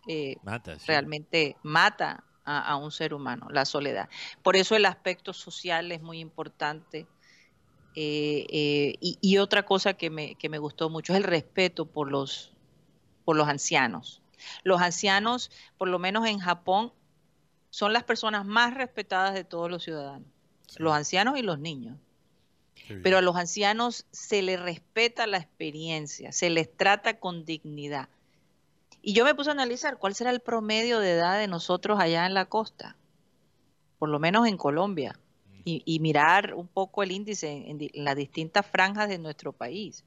eh, 0.06 0.36
Mata. 0.42 0.78
sí. 0.78 0.84
realmente 0.86 1.56
mata 1.62 2.24
a, 2.44 2.60
a 2.60 2.76
un 2.76 2.90
ser 2.92 3.12
humano, 3.14 3.48
la 3.50 3.64
soledad. 3.64 4.08
Por 4.42 4.56
eso 4.56 4.76
el 4.76 4.86
aspecto 4.86 5.32
social 5.32 5.90
es 5.92 6.00
muy 6.00 6.20
importante. 6.20 7.06
Eh, 7.94 8.46
eh, 8.50 8.94
y, 9.00 9.18
y 9.20 9.38
otra 9.38 9.64
cosa 9.64 9.94
que 9.94 10.10
me, 10.10 10.36
que 10.36 10.48
me 10.48 10.58
gustó 10.58 10.90
mucho 10.90 11.12
es 11.12 11.18
el 11.18 11.24
respeto 11.24 11.86
por 11.86 12.10
los, 12.10 12.52
por 13.24 13.36
los 13.36 13.48
ancianos. 13.48 14.22
Los 14.62 14.80
ancianos, 14.80 15.50
por 15.76 15.88
lo 15.88 15.98
menos 15.98 16.26
en 16.26 16.38
Japón, 16.38 16.92
son 17.70 17.92
las 17.92 18.04
personas 18.04 18.44
más 18.44 18.74
respetadas 18.74 19.34
de 19.34 19.44
todos 19.44 19.70
los 19.70 19.84
ciudadanos, 19.84 20.26
los 20.76 20.92
ancianos 20.92 21.38
y 21.38 21.42
los 21.42 21.58
niños. 21.58 21.96
Pero 23.04 23.18
a 23.18 23.22
los 23.22 23.36
ancianos 23.36 24.06
se 24.10 24.42
les 24.42 24.58
respeta 24.58 25.28
la 25.28 25.36
experiencia, 25.36 26.32
se 26.32 26.50
les 26.50 26.76
trata 26.76 27.20
con 27.20 27.44
dignidad. 27.44 28.08
Y 29.00 29.12
yo 29.12 29.24
me 29.24 29.34
puse 29.34 29.50
a 29.50 29.52
analizar 29.52 29.98
cuál 29.98 30.16
será 30.16 30.30
el 30.30 30.40
promedio 30.40 30.98
de 30.98 31.12
edad 31.12 31.38
de 31.38 31.46
nosotros 31.46 32.00
allá 32.00 32.26
en 32.26 32.34
la 32.34 32.46
costa, 32.46 32.96
por 34.00 34.08
lo 34.08 34.18
menos 34.18 34.48
en 34.48 34.56
Colombia, 34.56 35.16
y, 35.64 35.82
y 35.84 36.00
mirar 36.00 36.54
un 36.54 36.68
poco 36.68 37.02
el 37.02 37.12
índice 37.12 37.50
en, 37.50 37.68
en 37.70 37.78
di- 37.78 37.90
en 37.94 38.04
las 38.04 38.16
distintas 38.16 38.66
franjas 38.66 39.08
de 39.08 39.18
nuestro 39.18 39.52
país. 39.52 40.04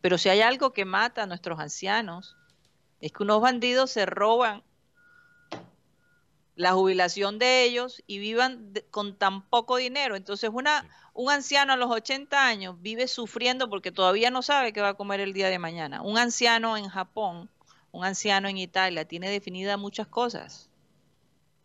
Pero 0.00 0.18
si 0.18 0.28
hay 0.28 0.40
algo 0.42 0.72
que 0.72 0.84
mata 0.84 1.22
a 1.22 1.26
nuestros 1.26 1.58
ancianos, 1.60 2.36
es 3.00 3.12
que 3.12 3.22
unos 3.22 3.40
bandidos 3.40 3.90
se 3.90 4.06
roban 4.06 4.62
la 6.56 6.72
jubilación 6.72 7.38
de 7.38 7.64
ellos 7.64 8.02
y 8.06 8.18
vivan 8.18 8.72
de- 8.72 8.84
con 8.84 9.16
tan 9.16 9.42
poco 9.48 9.76
dinero. 9.76 10.14
Entonces, 10.14 10.50
una, 10.52 10.86
un 11.12 11.30
anciano 11.30 11.72
a 11.72 11.76
los 11.76 11.90
80 11.90 12.46
años 12.46 12.76
vive 12.80 13.08
sufriendo 13.08 13.68
porque 13.68 13.90
todavía 13.90 14.30
no 14.30 14.42
sabe 14.42 14.72
qué 14.72 14.80
va 14.80 14.90
a 14.90 14.94
comer 14.94 15.20
el 15.20 15.32
día 15.32 15.48
de 15.48 15.58
mañana. 15.58 16.02
Un 16.02 16.16
anciano 16.18 16.76
en 16.76 16.88
Japón, 16.88 17.50
un 17.90 18.04
anciano 18.04 18.48
en 18.48 18.58
Italia, 18.58 19.04
tiene 19.04 19.28
definidas 19.30 19.78
muchas 19.78 20.06
cosas. 20.06 20.68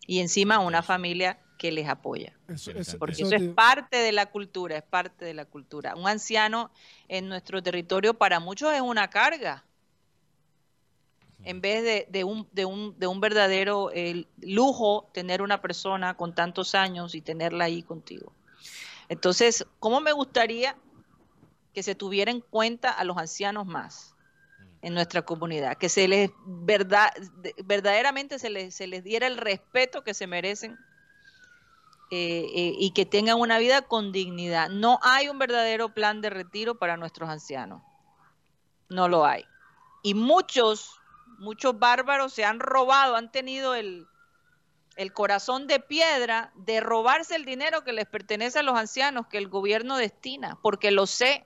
Y 0.07 0.19
encima 0.21 0.59
una 0.59 0.81
familia 0.81 1.37
que 1.59 1.71
les 1.71 1.87
apoya. 1.87 2.33
Eso. 2.47 2.71
Porque 2.97 3.11
eso 3.21 3.25
eso 3.27 3.35
es 3.35 3.41
te- 3.41 3.53
parte 3.53 3.97
de 3.97 4.11
la 4.13 4.27
cultura, 4.27 4.77
es 4.77 4.83
parte 4.83 5.25
de 5.25 5.33
la 5.35 5.45
cultura. 5.45 5.93
Un 5.95 6.07
anciano 6.07 6.71
en 7.09 7.27
nuestro 7.29 7.61
territorio 7.61 8.15
para 8.15 8.39
muchos 8.39 8.73
es 8.73 8.81
una 8.81 9.09
carga, 9.09 9.65
en 11.43 11.61
vez 11.61 11.83
de, 11.83 12.07
de 12.09 12.23
un, 12.23 12.47
de, 12.51 12.65
un, 12.65 12.97
de 12.97 13.07
un 13.07 13.19
verdadero 13.21 13.91
eh, 13.93 14.25
lujo 14.41 15.09
tener 15.13 15.41
una 15.41 15.61
persona 15.61 16.15
con 16.15 16.33
tantos 16.33 16.75
años 16.75 17.13
y 17.13 17.21
tenerla 17.21 17.65
ahí 17.65 17.83
contigo. 17.83 18.33
Entonces, 19.09 19.65
¿cómo 19.79 19.99
me 20.01 20.11
gustaría 20.13 20.75
que 21.73 21.83
se 21.83 21.93
tuviera 21.93 22.31
en 22.31 22.41
cuenta 22.41 22.89
a 22.91 23.03
los 23.03 23.17
ancianos 23.17 23.65
más 23.65 24.15
en 24.81 24.93
nuestra 24.93 25.21
comunidad? 25.23 25.77
Que 25.77 25.89
se 25.89 26.07
les 26.07 26.31
verdad, 26.45 27.11
de- 27.41 27.55
verdaderamente 27.65 28.39
se 28.39 28.49
les, 28.49 28.73
se 28.75 28.87
les 28.87 29.03
diera 29.03 29.27
el 29.27 29.37
respeto 29.37 30.03
que 30.03 30.13
se 30.13 30.27
merecen 30.27 30.77
eh, 32.11 32.47
eh, 32.55 32.73
y 32.79 32.91
que 32.91 33.05
tengan 33.05 33.39
una 33.39 33.59
vida 33.59 33.83
con 33.83 34.11
dignidad. 34.11 34.69
No 34.69 34.99
hay 35.03 35.29
un 35.29 35.37
verdadero 35.37 35.93
plan 35.93 36.21
de 36.21 36.31
retiro 36.31 36.79
para 36.79 36.97
nuestros 36.97 37.29
ancianos. 37.29 37.83
No 38.89 39.07
lo 39.07 39.25
hay. 39.25 39.45
Y 40.01 40.15
muchos, 40.15 40.99
muchos 41.37 41.77
bárbaros 41.77 42.33
se 42.33 42.45
han 42.45 42.59
robado, 42.59 43.15
han 43.15 43.31
tenido 43.31 43.75
el, 43.75 44.07
el 44.95 45.13
corazón 45.13 45.67
de 45.67 45.79
piedra 45.79 46.51
de 46.55 46.79
robarse 46.79 47.35
el 47.35 47.45
dinero 47.45 47.83
que 47.83 47.93
les 47.93 48.07
pertenece 48.07 48.57
a 48.57 48.63
los 48.63 48.75
ancianos, 48.75 49.27
que 49.27 49.37
el 49.37 49.47
gobierno 49.47 49.95
destina, 49.95 50.57
porque 50.63 50.89
lo 50.89 51.05
sé. 51.05 51.43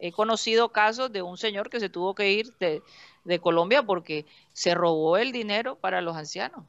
He 0.00 0.10
conocido 0.10 0.70
casos 0.70 1.12
de 1.12 1.22
un 1.22 1.38
señor 1.38 1.70
que 1.70 1.80
se 1.80 1.88
tuvo 1.88 2.16
que 2.16 2.32
ir 2.32 2.52
de, 2.58 2.82
de 3.24 3.38
Colombia 3.40 3.84
porque 3.84 4.26
se 4.52 4.74
robó 4.74 5.16
el 5.18 5.30
dinero 5.30 5.76
para 5.76 6.00
los 6.00 6.16
ancianos. 6.16 6.64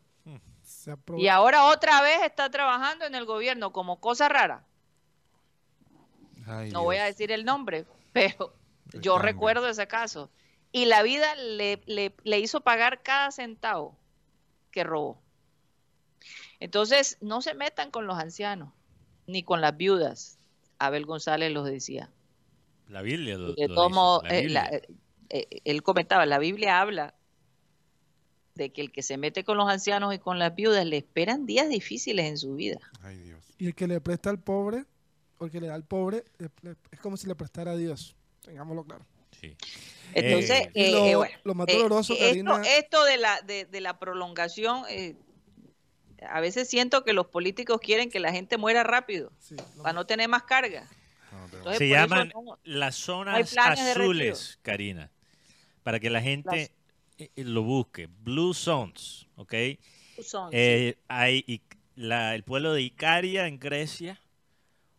Y 1.18 1.28
ahora 1.28 1.66
otra 1.66 2.02
vez 2.02 2.22
está 2.24 2.50
trabajando 2.50 3.06
en 3.06 3.16
el 3.16 3.26
gobierno 3.26 3.72
como 3.72 4.00
cosa 4.00 4.30
rara. 4.30 4.66
Ay, 6.46 6.72
No 6.72 6.84
voy 6.84 6.98
a 6.98 7.06
decir 7.06 7.32
el 7.32 7.46
nombre, 7.46 7.86
pero 8.14 8.54
El 8.94 9.02
yo 9.02 9.14
cambio. 9.16 9.32
recuerdo 9.32 9.68
ese 9.70 9.88
caso. 9.88 10.30
Y 10.72 10.86
la 10.86 11.02
vida 11.04 11.36
le, 11.36 11.82
le- 11.86 12.16
le 12.24 12.40
hizo 12.40 12.62
pagar 12.62 13.02
cada 13.02 13.32
centavo 13.32 13.98
que 14.72 14.84
robó. 14.84 15.22
Entonces, 16.60 17.18
no 17.22 17.42
se 17.42 17.54
metan 17.54 17.90
con 17.92 18.06
los 18.06 18.18
ancianos, 18.20 18.72
ni 19.26 19.44
con 19.44 19.62
las 19.62 19.76
viudas. 19.78 20.38
Abel 20.78 21.06
González 21.06 21.52
los 21.52 21.66
decía. 21.66 22.10
La 22.88 23.02
Biblia 23.02 23.38
lo, 23.38 23.54
De 23.54 23.68
lo 23.68 23.76
todos 23.76 23.88
dice, 23.88 23.96
modos, 23.96 24.24
la 24.24 24.30
eh, 24.30 24.42
Biblia. 24.42 24.64
la- 24.70 24.78
eh, 24.78 24.88
eh, 25.30 25.62
él 25.66 25.84
comentaba, 25.84 26.26
la 26.26 26.40
Biblia 26.40 26.82
habla 26.82 27.16
de 28.60 28.70
que 28.72 28.82
el 28.82 28.92
que 28.92 29.02
se 29.02 29.18
mete 29.18 29.44
con 29.44 29.58
los 29.58 29.68
ancianos 29.70 30.14
y 30.14 30.20
con 30.20 30.38
las 30.38 30.54
viudas 30.54 30.86
le 30.86 30.98
esperan 30.98 31.46
días 31.48 31.68
difíciles 31.70 32.26
en 32.28 32.38
su 32.38 32.54
vida. 32.56 32.78
Ay, 33.02 33.18
Dios. 33.18 33.44
Y 33.58 33.68
el 33.68 33.74
que 33.76 33.88
le 33.88 34.00
presta 34.02 34.30
al 34.30 34.40
pobre, 34.40 34.86
o 35.40 35.46
el 35.46 35.52
que 35.52 35.60
le 35.62 35.68
da 35.68 35.76
al 35.76 35.84
pobre, 35.86 36.24
le- 36.38 36.50
le- 36.62 36.76
es 36.92 37.00
como 37.00 37.18
si 37.18 37.26
le 37.28 37.34
prestara 37.36 37.72
a 37.72 37.76
Dios. 37.78 38.16
Tengámoslo 38.44 38.84
claro. 38.84 39.06
Sí. 39.40 39.56
Entonces, 40.14 40.62
Eh, 40.68 40.72
eh, 40.76 40.92
lo, 40.92 41.06
eh, 41.06 41.16
bueno, 41.16 41.38
lo 41.44 41.56
más 41.56 41.68
eh, 41.70 41.78
doloroso, 41.78 42.14
esto, 42.14 42.26
Karina, 42.26 42.62
esto 42.78 43.04
de 43.06 43.18
la 43.18 43.42
de, 43.42 43.66
de 43.66 43.82
la 43.82 43.98
prolongación, 44.00 44.84
eh, 44.90 45.16
a 46.28 46.42
veces 46.42 46.68
siento 46.68 47.04
que 47.06 47.14
los 47.14 47.28
políticos 47.28 47.80
quieren 47.82 48.10
que 48.10 48.20
la 48.20 48.32
gente 48.32 48.58
muera 48.58 48.84
rápido 48.84 49.32
sí, 49.40 49.56
lo 49.78 49.84
para 49.84 49.94
no 49.94 50.06
tener 50.06 50.28
más 50.28 50.44
carga. 50.44 50.82
No, 51.32 51.46
pero- 51.46 51.58
Entonces, 51.60 51.78
Se 51.78 51.88
llaman 51.90 52.32
no- 52.36 52.60
las 52.64 52.96
zonas 52.96 53.56
azules, 53.58 54.60
Karina, 54.62 55.12
para 55.84 56.00
que 56.00 56.10
la 56.10 56.22
gente 56.22 56.50
Las- 56.50 56.58
eh, 56.58 56.72
eh, 56.74 56.79
lo 57.36 57.64
busque. 57.64 58.08
Blue 58.08 58.54
Zones, 58.54 59.28
¿ok? 59.36 59.54
son, 60.24 60.50
Eh, 60.52 60.98
hay 61.08 61.62
la- 61.96 62.36
el 62.36 62.44
pueblo 62.44 62.74
de 62.74 62.82
Icaria 62.82 63.48
en 63.48 63.60
Grecia, 63.60 64.20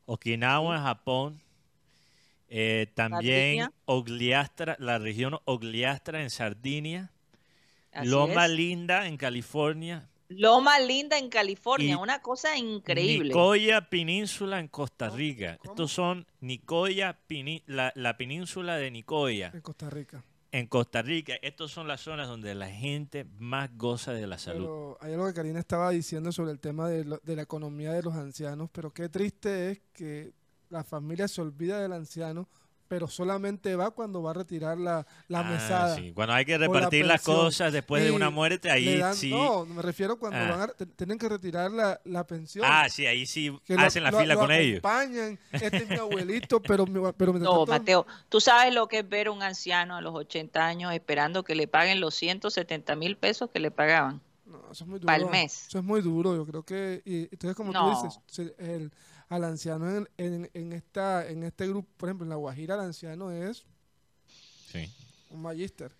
Okinawa 0.06 0.76
en 0.76 0.82
Japón, 0.82 1.42
eh, 2.48 2.86
también 2.94 3.58
Sardinia. 3.58 3.72
Ogliastra, 3.84 4.76
la 4.80 4.98
región 4.98 5.38
Ogliastra 5.44 6.22
en 6.22 6.30
Sardinia, 6.30 7.12
así 7.92 8.08
Loma 8.08 8.46
es. 8.46 8.52
Linda 8.52 9.06
en 9.06 9.16
California, 9.16 10.08
Loma 10.28 10.78
Linda 10.78 11.18
en 11.18 11.28
California, 11.28 11.92
Y 11.92 11.94
una 11.94 12.22
cosa 12.22 12.56
increíble. 12.56 13.28
Nicoya 13.30 13.88
Península 13.90 14.60
en 14.60 14.68
Costa 14.68 15.08
Rica. 15.10 15.56
¿Cómo? 15.58 15.72
Estos 15.72 15.92
son 15.92 16.26
Nicoya, 16.40 17.18
la 17.66 18.16
península 18.16 18.76
de 18.76 18.90
Nicoya 18.90 19.50
en 19.52 19.60
Costa 19.60 19.90
Rica. 19.90 20.24
En 20.52 20.66
Costa 20.66 21.02
Rica. 21.02 21.34
Estas 21.42 21.70
son 21.70 21.86
las 21.88 22.00
zonas 22.00 22.28
donde 22.28 22.54
la 22.54 22.68
gente 22.68 23.24
más 23.38 23.70
goza 23.76 24.12
de 24.12 24.26
la 24.26 24.38
salud. 24.38 24.64
Pero 24.64 24.98
hay 25.00 25.12
algo 25.12 25.26
que 25.26 25.34
Karina 25.34 25.60
estaba 25.60 25.90
diciendo 25.90 26.32
sobre 26.32 26.50
el 26.52 26.60
tema 26.60 26.88
de, 26.88 27.04
lo- 27.04 27.20
de 27.22 27.36
la 27.36 27.42
economía 27.42 27.92
de 27.92 28.02
los 28.02 28.14
ancianos, 28.14 28.68
pero 28.72 28.92
qué 28.92 29.08
triste 29.08 29.70
es 29.70 29.80
que 29.92 30.32
la 30.68 30.84
familia 30.84 31.28
se 31.28 31.40
olvida 31.40 31.80
del 31.80 31.92
anciano, 31.92 32.48
pero 32.90 33.06
solamente 33.06 33.76
va 33.76 33.92
cuando 33.92 34.20
va 34.20 34.32
a 34.32 34.34
retirar 34.34 34.76
la, 34.76 35.06
la 35.28 35.38
Ah, 35.38 35.42
mesada. 35.44 35.94
sí. 35.94 36.10
Cuando 36.12 36.34
hay 36.34 36.44
que 36.44 36.58
la 36.58 36.66
repartir 36.66 37.06
las 37.06 37.22
cosas 37.22 37.72
después 37.72 38.02
de 38.02 38.10
una 38.10 38.30
muerte, 38.30 38.68
ahí 38.68 38.98
dan- 38.98 39.14
sí. 39.14 39.30
No, 39.30 39.64
me 39.64 39.80
refiero 39.80 40.18
cuando 40.18 40.40
Ah. 40.40 40.50
van 40.50 40.60
a, 40.62 40.86
tienen 40.96 41.16
que 41.16 41.28
retirar 41.28 41.70
la, 41.70 42.00
la 42.04 42.26
pensión. 42.26 42.66
Ah, 42.68 42.88
sí, 42.88 43.06
ahí 43.06 43.26
sí 43.26 43.56
que 43.64 43.76
lo- 43.76 43.82
hacen 43.82 44.02
la 44.02 44.10
lo- 44.10 44.18
fila 44.18 44.34
lo 44.34 44.40
con 44.40 44.50
ellos. 44.50 44.80
acompañan. 44.80 45.38
Este 45.52 45.76
es 45.76 45.88
mi 45.88 45.94
abuelito, 45.98 46.60
pero, 46.62 46.84
mi- 46.84 47.12
pero 47.16 47.32
No, 47.34 47.38
tanto- 47.64 47.66
Mateo, 47.66 48.06
tú 48.28 48.40
sabes 48.40 48.74
lo 48.74 48.88
que 48.88 48.98
es 48.98 49.08
ver 49.08 49.28
a 49.28 49.30
un 49.30 49.44
anciano 49.44 49.94
a 49.96 50.00
los 50.00 50.12
80 50.12 50.66
años 50.66 50.92
esperando 50.92 51.44
que 51.44 51.54
le 51.54 51.68
paguen 51.68 52.00
los 52.00 52.16
170 52.16 52.96
mil 52.96 53.16
pesos 53.16 53.50
que 53.52 53.60
le 53.60 53.70
pagaban. 53.70 54.20
No, 54.46 54.58
eso 54.72 54.82
es 54.82 54.90
muy 54.90 54.98
duro. 54.98 55.28
Mes. 55.30 55.68
Eso 55.68 55.78
es 55.78 55.84
muy 55.84 56.00
duro, 56.00 56.34
yo 56.34 56.44
creo 56.44 56.64
que... 56.64 57.02
Y, 57.04 57.20
entonces, 57.30 57.54
como 57.54 57.72
No. 57.72 58.00
tú 58.00 58.08
dices, 58.34 58.52
el, 58.58 58.90
al 59.30 59.44
anciano 59.44 59.88
en, 59.96 60.08
en, 60.18 60.50
en 60.52 60.72
esta, 60.74 61.26
en 61.28 61.44
este 61.44 61.66
grupo, 61.68 61.88
por 61.96 62.08
ejemplo, 62.10 62.24
en 62.26 62.30
La 62.30 62.36
Guajira, 62.36 62.74
el 62.74 62.80
anciano 62.82 63.30
es 63.30 63.64
Sí. 64.70 64.88
un 65.30 65.40
magíster. 65.42 65.92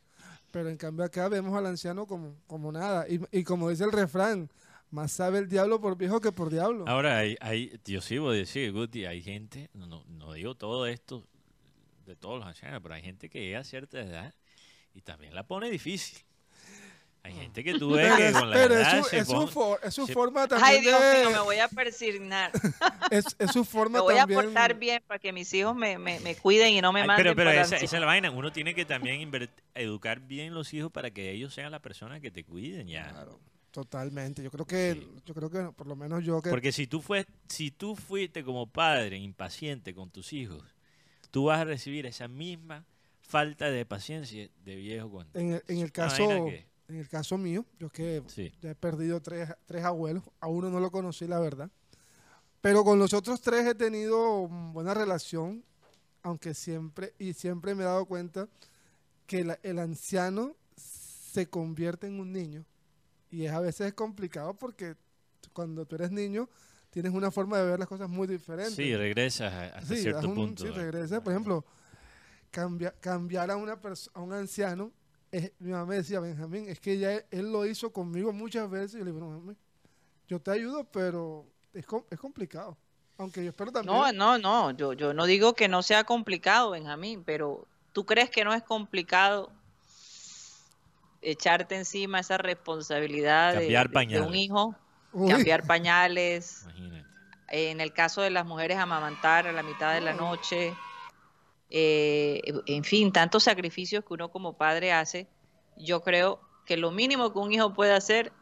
Pero 0.51 0.69
en 0.69 0.77
cambio 0.77 1.05
acá 1.05 1.28
vemos 1.28 1.57
al 1.57 1.65
anciano 1.66 2.07
como, 2.07 2.35
como 2.47 2.70
nada. 2.73 3.07
Y, 3.09 3.20
y 3.31 3.44
como 3.44 3.70
dice 3.70 3.85
el 3.85 3.93
refrán, 3.93 4.51
más 4.90 5.12
sabe 5.12 5.39
el 5.39 5.48
diablo 5.48 5.81
por 5.81 5.97
viejo 5.97 6.20
que 6.20 6.32
por 6.32 6.51
diablo. 6.51 6.85
Ahora, 6.89 7.19
hay, 7.19 7.36
hay, 7.40 7.78
yo 7.85 8.01
sí 8.01 8.19
voy 8.19 8.35
a 8.36 8.39
decir, 8.40 8.73
Guti, 8.73 9.05
hay 9.07 9.23
gente, 9.23 9.70
no, 9.74 10.05
no 10.09 10.32
digo 10.32 10.57
todo 10.57 10.86
esto 10.86 11.24
de 12.07 12.16
todos 12.16 12.40
los 12.40 12.48
ancianos, 12.48 12.81
pero 12.82 12.94
hay 12.97 13.02
gente 13.02 13.31
que 13.31 13.40
llega 13.40 13.61
a 13.61 13.65
cierta 13.65 14.01
edad 14.01 14.35
y 14.93 15.02
también 15.02 15.35
la 15.36 15.47
pone 15.47 15.70
difícil. 15.70 16.19
Hay 17.22 17.34
gente 17.34 17.62
que 17.62 17.78
tú 17.78 17.90
ves 17.90 18.06
pero 18.12 18.16
que 18.16 18.32
con 18.32 18.51
la 18.51 18.56
pero 18.56 18.74
es 18.78 18.88
su, 18.88 19.05
se 19.10 19.18
es 19.18 19.26
su 19.26 19.32
pone- 19.34 19.47
for- 19.52 19.80
es 19.82 19.94
su 19.94 20.06
se- 20.06 20.12
forma 20.14 20.48
también 20.48 20.70
Ay, 20.70 20.80
Dios 20.80 20.98
de- 21.01 21.18
mío, 21.20 21.30
me 21.30 21.40
voy 21.40 21.56
a 21.59 21.68
persignar. 21.68 22.51
es, 23.10 23.24
es 23.38 23.51
su 23.52 23.64
forma 23.64 23.98
Me 23.98 24.02
voy 24.02 24.14
a 24.14 24.18
también 24.20 24.40
portar 24.44 24.74
bien 24.78 25.02
para 25.06 25.18
que 25.18 25.32
mis 25.32 25.52
hijos 25.52 25.76
me, 25.76 25.98
me, 25.98 26.18
me 26.20 26.34
cuiden 26.36 26.72
y 26.72 26.80
no 26.80 26.92
me 26.92 27.02
Ay, 27.02 27.06
manden 27.06 27.24
pero 27.24 27.36
pero 27.36 27.51
esa, 27.51 27.76
es 27.76 27.92
la 27.92 28.06
vaina. 28.06 28.30
Uno 28.30 28.51
tiene 28.52 28.74
que 28.74 28.84
también 28.86 29.20
invert- 29.20 29.51
educar 29.74 30.20
bien 30.20 30.55
los 30.55 30.72
hijos 30.72 30.90
para 30.90 31.10
que 31.10 31.30
ellos 31.30 31.52
sean 31.52 31.70
la 31.72 31.80
persona 31.80 32.20
que 32.20 32.30
te 32.30 32.42
cuiden 32.44 32.88
ya. 32.88 33.10
Claro, 33.10 33.38
totalmente. 33.70 34.42
Yo 34.42 34.51
creo 34.51 34.66
que, 34.66 34.94
Sí. 34.94 35.09
yo 35.26 35.34
creo 35.34 35.51
que 35.51 35.72
por 35.76 35.86
lo 35.86 35.97
menos 35.97 36.24
yo 36.24 36.40
que 36.40 36.51
Porque 36.51 36.72
si 36.72 36.86
tú, 36.86 37.01
fue, 37.02 37.26
si 37.48 37.70
tú 37.70 37.97
fuiste 37.97 38.42
como 38.44 38.66
padre 38.66 39.18
impaciente 39.18 39.94
con 39.94 40.10
tus 40.10 40.32
hijos, 40.32 40.62
tú 41.30 41.44
vas 41.44 41.60
a 41.60 41.64
recibir 41.64 42.06
esa 42.06 42.28
misma 42.28 42.86
falta 43.20 43.70
de 43.70 43.84
paciencia 43.86 44.48
de 44.64 44.74
viejo 44.76 45.09
cuando... 45.10 45.38
en 45.38 45.52
el, 45.52 45.62
en 45.68 45.78
el 45.80 45.92
caso, 45.92 46.26
vaina 46.26 46.51
que- 46.51 46.69
en 46.91 46.97
el 47.01 47.09
caso 47.09 47.39
mío, 47.39 47.65
yo 47.79 47.89
que 47.89 48.23
Sí. 48.27 48.53
ya 48.61 48.71
he 48.71 48.75
perdido 48.75 49.21
tres, 49.23 49.49
tres 49.67 49.85
abuelos, 49.85 50.25
a 50.41 50.49
uno 50.49 50.71
no 50.71 50.81
lo 50.81 50.91
conocí, 50.91 51.27
la 51.27 51.39
verdad. 51.39 51.71
Pero 52.61 52.85
con 52.85 52.99
los 52.99 53.15
otros 53.15 53.41
tres 53.41 53.67
he 53.67 53.75
tenido 53.75 54.49
mm, 54.49 54.73
buena 54.73 54.93
relación, 54.93 55.65
aunque 56.23 56.53
siempre, 56.53 57.15
y 57.19 57.33
siempre 57.33 57.75
me 57.75 57.83
he 57.83 57.87
dado 57.87 58.05
cuenta 58.07 58.49
que 59.27 59.45
la- 59.45 59.59
el 59.62 59.79
anciano 59.79 60.57
se 60.77 61.49
convierte 61.49 62.07
en 62.09 62.19
un 62.21 62.33
niño. 62.33 62.65
Y 63.31 63.45
es 63.47 63.53
a 63.53 63.61
veces 63.61 63.87
es 63.87 63.95
complicado 63.95 64.55
porque 64.55 64.97
cuando 65.53 65.87
tú 65.87 65.95
eres 65.95 66.11
niño 66.11 66.49
tienes 66.91 67.12
una 67.12 67.31
forma 67.31 67.57
de 67.59 67.65
ver 67.71 67.79
las 67.79 67.87
cosas 67.89 68.09
muy 68.11 68.27
diferente. 68.27 68.75
Sí, 68.75 68.97
regresas 68.97 69.53
a- 69.53 69.67
hasta 69.79 69.95
Sí, 69.95 70.03
cierto 70.03 70.29
un- 70.29 70.35
punto. 70.35 70.65
sí, 70.65 70.69
¿eh? 70.69 70.73
regresa. 70.73 71.23
Por 71.23 71.33
ejemplo, 71.33 71.65
cambia- 72.51 72.93
cambiar 73.01 73.51
a, 73.53 73.57
una 73.57 73.79
a 74.15 74.21
un 74.21 74.33
anciano 74.33 74.91
eh, 75.32 75.52
mi 75.59 75.70
mamá 75.73 75.86
me 75.86 75.97
decía, 75.97 76.20
Benjamín, 76.20 76.69
es 76.69 76.81
que 76.81 76.98
ya 76.98 77.12
él 77.31 77.52
lo 77.52 77.66
hizo 77.66 77.93
conmigo 77.93 78.32
muchas 78.32 78.69
veces. 78.70 78.94
Y 78.94 78.98
yo 78.98 79.05
le 79.05 79.12
digo, 79.12 79.20
no, 79.27 79.55
yo 80.28 80.40
te 80.40 80.51
ayudo, 80.51 80.85
pero 80.85 81.47
es, 81.73 81.86
es 82.11 82.19
complicado. 82.20 82.77
Aunque 83.19 83.43
yo 83.44 83.51
espero 83.51 83.70
también. 83.70 83.94
No, 83.94 84.12
no, 84.12 84.39
no, 84.39 84.70
yo, 84.70 84.93
yo 84.94 85.12
no 85.12 85.27
digo 85.27 85.55
que 85.55 85.69
no 85.69 85.82
sea 85.82 86.05
complicado, 86.05 86.70
Benjamín, 86.70 87.23
pero 87.24 87.66
¿tú 87.93 88.07
crees 88.07 88.31
que 88.31 88.44
no 88.44 88.55
es 88.55 88.62
complicado 88.62 89.52
echarte 91.23 91.77
encima 91.77 92.20
esa 92.20 92.39
responsabilidad 92.39 93.55
de- 93.55 94.20
un 94.23 94.35
hijo? 94.35 94.74
Uy, 95.12 95.31
Cambiar 95.31 95.66
pañales, 95.66 96.62
Imagínate. 96.77 97.05
en 97.48 97.81
el 97.81 97.93
caso 97.93 98.23
de 98.23 98.31
las 98.31 98.47
mujeres 98.47 98.78
amamantar 98.78 99.47
a 99.47 99.52
la 99.52 99.62
mitad 99.62 99.93
de 99.93 100.01
la 100.01 100.15
noche, 100.15 100.73
eh, 101.70 102.40
en 102.66 102.84
fin, 102.84 103.12
tantos 103.12 103.44
sacrificios 103.44 104.05
que 104.05 104.14
uno 104.14 104.30
como 104.30 104.56
padre 104.56 104.92
hace, 104.92 105.28
yo 105.76 106.02
creo 106.02 106.40
que 106.66 106.76
lo 106.76 106.90
mínimo 106.90 107.32
que 107.32 107.38
un 107.38 107.52
hijo 107.52 107.72
puede 107.72 107.92
hacer 107.92 108.32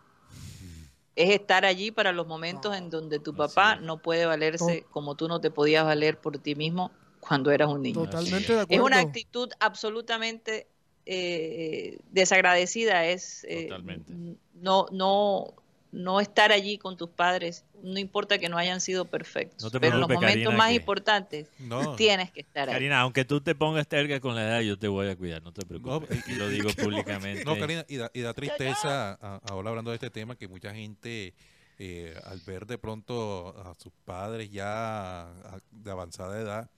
es 1.16 1.30
estar 1.30 1.64
allí 1.64 1.90
para 1.90 2.12
los 2.12 2.26
momentos 2.26 2.76
en 2.76 2.90
donde 2.90 3.18
tu 3.18 3.34
papá 3.34 3.74
es. 3.74 3.80
no 3.82 4.00
puede 4.00 4.24
valerse 4.26 4.86
como 4.90 5.16
tú 5.16 5.28
no 5.28 5.40
te 5.40 5.50
podías 5.50 5.84
valer 5.84 6.18
por 6.18 6.38
ti 6.38 6.54
mismo 6.54 6.92
cuando 7.20 7.50
eras 7.50 7.68
un 7.68 7.82
niño. 7.82 8.04
Totalmente 8.04 8.52
de 8.52 8.58
Es 8.60 8.64
acuerdo. 8.64 8.84
una 8.84 9.00
actitud 9.00 9.50
absolutamente 9.58 10.68
eh, 11.06 11.98
desagradecida, 12.10 13.06
es 13.06 13.44
eh, 13.48 13.64
Totalmente. 13.64 14.12
no, 14.54 14.86
no, 14.92 15.54
no 15.90 16.20
estar 16.20 16.52
allí 16.52 16.76
con 16.76 16.96
tus 16.96 17.08
padres, 17.08 17.64
no 17.82 17.98
importa 17.98 18.38
que 18.38 18.48
no 18.50 18.58
hayan 18.58 18.80
sido 18.80 19.06
perfectos, 19.06 19.62
No 19.62 19.70
te 19.70 19.80
pero 19.80 19.94
en 19.94 20.00
los 20.00 20.08
momentos 20.08 20.32
Karina, 20.34 20.50
más 20.50 20.68
que- 20.68 20.74
importantes 20.74 21.48
No, 21.58 21.96
tienes 21.96 22.30
que 22.30 22.40
estar 22.40 22.68
ahí. 22.68 22.74
Karina, 22.74 23.00
aunque 23.00 23.24
tú 23.24 23.40
te 23.40 23.54
pongas 23.54 23.88
terca 23.88 24.20
con 24.20 24.34
la 24.34 24.42
edad, 24.46 24.60
yo 24.60 24.78
te 24.78 24.88
voy 24.88 25.08
a 25.08 25.16
cuidar, 25.16 25.42
no 25.42 25.52
te 25.52 25.62
No, 25.62 25.68
preocupes. 25.68 26.18
y- 26.28 26.32
y 26.32 26.34
lo 26.36 26.48
digo 26.50 26.68
públicamente. 26.76 27.44
No, 27.44 27.58
Karina, 27.58 27.84
y 27.88 27.96
da, 27.96 28.10
y 28.12 28.20
da 28.20 28.34
tristeza, 28.34 29.12
a- 29.14 29.40
ahora 29.48 29.70
hablando 29.70 29.90
de 29.90 29.96
este 29.96 30.10
tema, 30.10 30.36
que 30.36 30.46
mucha 30.46 30.74
gente, 30.74 31.32
eh, 31.78 32.14
al 32.24 32.40
ver 32.40 32.66
de 32.66 32.76
pronto 32.76 33.48
a 33.58 33.74
sus 33.74 33.92
padres 34.04 34.50
ya 34.50 35.32
de 35.70 35.90
avanzada 35.90 36.38
edad, 36.40 36.70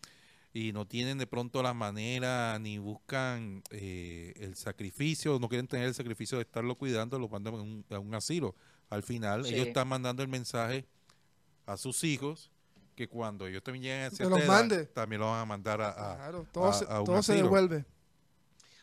y 0.52 0.72
no 0.72 0.84
tienen 0.86 1.16
de 1.18 1.26
pronto 1.26 1.62
la 1.62 1.74
manera, 1.74 2.58
ni 2.60 2.78
buscan 2.78 3.62
eh, 3.70 4.34
el 4.36 4.56
sacrificio, 4.56 5.38
no 5.40 5.48
quieren 5.48 5.66
tener 5.68 5.86
el 5.86 5.94
sacrificio 5.94 6.38
de 6.38 6.42
estarlo 6.42 6.74
cuidando, 6.76 7.18
lo 7.18 7.28
mandan 7.28 7.54
a 7.54 7.56
un, 7.62 7.84
a 7.90 7.98
un 7.98 8.14
asilo. 8.14 8.54
Al 8.90 9.02
final, 9.02 9.44
Sí. 9.44 9.54
ellos 9.54 9.68
están 9.68 9.88
mandando 9.88 10.22
el 10.22 10.28
mensaje 10.28 10.84
a 11.66 11.76
sus 11.76 12.02
hijos 12.04 12.50
que 12.96 13.08
cuando 13.08 13.46
ellos 13.46 13.62
también 13.62 13.84
lleguen 13.84 14.02
a 14.02 14.10
cierta 14.10 14.28
los 14.34 14.40
edad, 14.40 14.48
mande. 14.48 14.86
también 14.86 15.20
lo 15.20 15.30
van 15.30 15.40
a 15.40 15.44
mandar 15.46 15.80
a, 15.80 15.88
a- 16.12 16.16
Claro, 16.16 16.46
todo, 16.52 16.66
a- 16.68 16.72
se, 16.74 16.84
a 16.88 16.98
un 17.00 17.06
todo 17.06 17.22
se 17.22 17.32
asilo. 17.32 17.46
devuelve. 17.46 17.84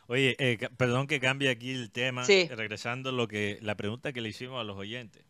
Oye, 0.07 0.35
eh, 0.39 0.57
perdón 0.77 1.05
que 1.05 1.19
cambie 1.19 1.49
aquí 1.49 1.71
el 1.71 1.91
tema, 1.91 2.23
Sí. 2.23 2.47
regresando 2.47 3.09
a 3.09 3.11
lo 3.11 3.27
que 3.27 3.59
la 3.61 3.75
pregunta 3.75 4.13
que 4.13 4.21
le 4.21 4.29
hicimos 4.29 4.59
a 4.59 4.63
los 4.63 4.77
oyentes. 4.77 5.23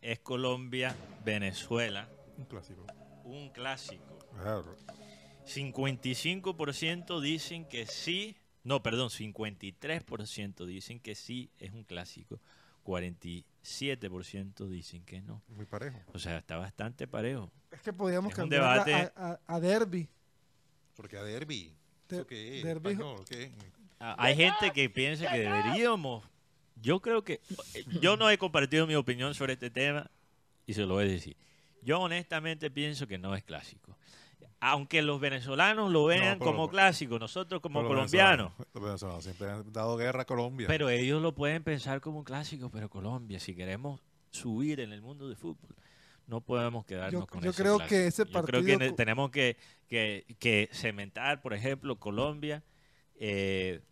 ¿Es 0.00 0.20
Colombia, 0.20 0.94
Venezuela 1.24 2.08
un 2.38 2.44
clásico. 2.44 2.86
un 3.24 3.50
clásico? 3.50 4.18
Claro. 4.40 4.76
55% 5.46 7.20
dicen 7.20 7.64
que 7.66 7.86
sí, 7.86 8.36
no, 8.62 8.82
perdón, 8.82 9.10
53% 9.10 10.64
dicen 10.66 11.00
que 11.00 11.14
sí 11.14 11.50
es 11.58 11.72
un 11.72 11.84
clásico, 11.84 12.40
47% 13.64 14.68
dicen 14.68 15.04
que 15.04 15.20
no. 15.22 15.42
Muy 15.48 15.64
parejo. 15.66 15.98
O 16.12 16.18
sea, 16.18 16.38
está 16.38 16.56
bastante 16.56 17.06
parejo. 17.06 17.50
Es 17.70 17.80
que 17.80 17.92
podíamos 17.92 18.32
Es 18.32 18.38
un 18.38 18.42
cambiar 18.42 18.62
a- 18.64 18.84
debate. 18.84 18.94
a, 19.16 19.30
a- 19.30 19.40
a 19.56 19.60
derby. 19.60 20.08
Porque 20.96 21.16
a 21.18 21.22
Derby. 21.24 21.74
De- 22.08 22.16
¿Eso 22.16 22.26
qué 22.26 22.58
es? 22.60 22.64
derbi- 22.64 22.92
¿Español? 22.92 23.24
¿Qué? 23.28 23.50
Ah, 23.98 24.14
Hay 24.18 24.36
gente 24.36 24.70
que 24.72 24.88
piensa 24.88 25.28
que 25.32 25.38
deberíamos. 25.40 26.22
Yo 26.76 27.00
creo 27.00 27.24
que. 27.24 27.40
Yo 28.00 28.16
no 28.16 28.30
he 28.30 28.38
compartido 28.38 28.86
mi 28.86 28.94
opinión 28.94 29.34
sobre 29.34 29.54
este 29.54 29.70
tema 29.70 30.08
y 30.66 30.74
se 30.74 30.82
lo 30.82 30.94
voy 30.94 31.04
a 31.04 31.08
decir. 31.08 31.36
Yo 31.82 32.00
honestamente 32.00 32.70
pienso 32.70 33.06
que 33.08 33.18
no 33.18 33.34
es 33.34 33.42
clásico. 33.42 33.96
Aunque 34.66 35.02
los 35.02 35.20
venezolanos 35.20 35.92
lo 35.92 36.06
vean 36.06 36.38
pero- 36.38 36.50
como 36.52 36.68
clásico, 36.70 37.18
nosotros 37.18 37.60
como 37.60 37.82
Los 37.82 37.88
colombianos. 37.88 38.52
venezolanos- 38.56 38.74
Los 38.74 38.82
venezolanos 38.84 39.24
siempre 39.24 39.50
han 39.50 39.72
dado 39.72 39.96
guerra 39.98 40.22
a 40.22 40.24
Colombia. 40.24 40.66
Pero 40.68 40.88
ellos 40.88 41.20
lo 41.20 41.34
pueden 41.34 41.62
pensar 41.62 42.00
como 42.00 42.18
un 42.18 42.24
clásico, 42.24 42.70
pero 42.70 42.88
Colombia, 42.88 43.38
si 43.40 43.54
queremos 43.54 44.00
subir 44.30 44.80
en 44.80 44.92
el 44.92 45.02
mundo 45.02 45.28
de 45.28 45.36
fútbol, 45.36 45.76
no 46.26 46.40
podemos 46.40 46.86
quedarnos 46.86 47.22
Yo- 47.22 47.26
con 47.26 47.42
yo 47.42 47.50
ese 47.50 47.62
creo 47.62 47.76
clásico. 47.76 47.88
que 47.90 48.06
ese 48.06 48.24
Yo 48.24 48.42
creo 48.42 48.62
que 48.64 48.72
partido 48.72 48.94
tenemos 48.94 49.30
que, 49.30 49.56
que, 49.86 50.24
que 50.38 50.70
cementar, 50.72 51.42
por 51.42 51.52
ejemplo, 51.52 51.96
Colombia, 52.00 52.62
eh, 53.16 53.82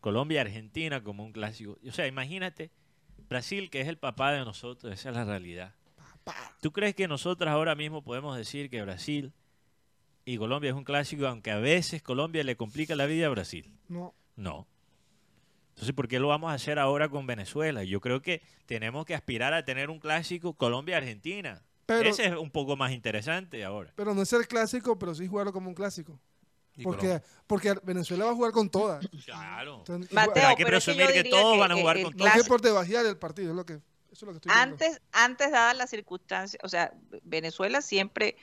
Colombia, 0.00 0.40
Argentina 0.40 1.02
como 1.04 1.22
un 1.24 1.32
clásico. 1.32 1.78
O 1.86 1.92
sea, 1.92 2.06
imagínate, 2.06 2.70
Brasil, 3.28 3.68
que 3.68 3.82
es 3.82 3.88
el 3.88 3.98
papá 3.98 4.32
de 4.32 4.44
nosotros, 4.44 4.90
esa 4.92 5.10
es 5.10 5.14
la 5.16 5.24
realidad. 5.24 5.74
¿Tú 6.62 6.72
crees 6.72 6.94
que 6.94 7.08
nosotros 7.08 7.50
ahora 7.50 7.74
mismo 7.74 8.02
podemos 8.02 8.36
decir 8.38 8.70
que 8.70 8.80
Brasil 8.82 9.34
y 10.24 10.38
Colombia 10.38 10.70
es 10.70 10.76
un 10.76 10.84
clásico, 10.84 11.26
aunque 11.26 11.50
a 11.50 11.58
veces 11.58 12.02
Colombia 12.02 12.42
le 12.44 12.56
complica 12.56 12.96
la 12.96 13.06
vida 13.06 13.26
a 13.26 13.30
Brasil? 13.30 13.70
No, 13.88 14.14
No. 14.36 14.66
Entonces, 15.70 15.92
¿por 15.92 16.06
qué 16.06 16.20
lo 16.20 16.28
vamos 16.28 16.52
a 16.52 16.54
hacer 16.54 16.78
ahora 16.78 17.08
con 17.08 17.26
Venezuela? 17.26 17.82
Yo 17.82 18.00
creo 18.00 18.22
que 18.22 18.42
tenemos 18.66 19.04
que 19.06 19.14
aspirar 19.16 19.52
a 19.54 19.64
tener 19.64 19.90
un 19.90 19.98
clásico 19.98 20.54
Colombia-Argentina. 20.54 21.64
Pero- 21.86 22.08
Ese 22.08 22.26
es 22.26 22.36
un 22.36 22.52
poco 22.52 22.76
más 22.76 22.92
interesante 22.92 23.64
ahora. 23.64 23.92
pero 23.96 24.14
no 24.14 24.22
es 24.22 24.32
el 24.32 24.46
clásico, 24.46 24.96
pero 24.96 25.16
sí 25.16 25.26
jugarlo 25.26 25.52
como 25.52 25.68
un 25.68 25.74
clásico. 25.74 26.20
Porque, 26.82 27.20
porque 27.46 27.74
Venezuela 27.82 28.24
va 28.24 28.30
a 28.30 28.34
jugar 28.34 28.52
con 28.52 28.68
todas. 28.70 29.04
Claro. 29.24 29.78
Entonces, 29.78 30.12
Mateo, 30.12 30.32
Pero 30.34 30.46
hay 30.48 30.56
que 30.56 30.64
pero 30.64 30.76
es 30.78 30.84
que 30.84 30.92
presumir 30.94 31.22
que 31.22 31.28
todos 31.30 31.54
que, 31.54 31.60
van 31.60 31.72
a 31.72 31.74
jugar 31.74 31.96
el 31.96 32.04
con 32.04 32.16
no 32.16 32.26
es 32.26 32.48
por 32.48 32.60
debajear 32.60 33.06
el 33.06 33.16
partido, 33.16 33.50
es 33.50 33.56
lo 33.56 33.64
que, 33.66 33.74
eso 33.74 33.82
es 34.12 34.22
lo 34.22 34.30
que 34.32 34.36
estoy 34.36 34.52
viendo. 34.52 34.72
Antes, 34.74 35.00
antes 35.12 35.50
dadas 35.50 35.76
las 35.76 35.90
circunstancias, 35.90 36.60
o 36.64 36.68
sea, 36.68 36.92
Venezuela 37.22 37.80
siempre 37.80 38.36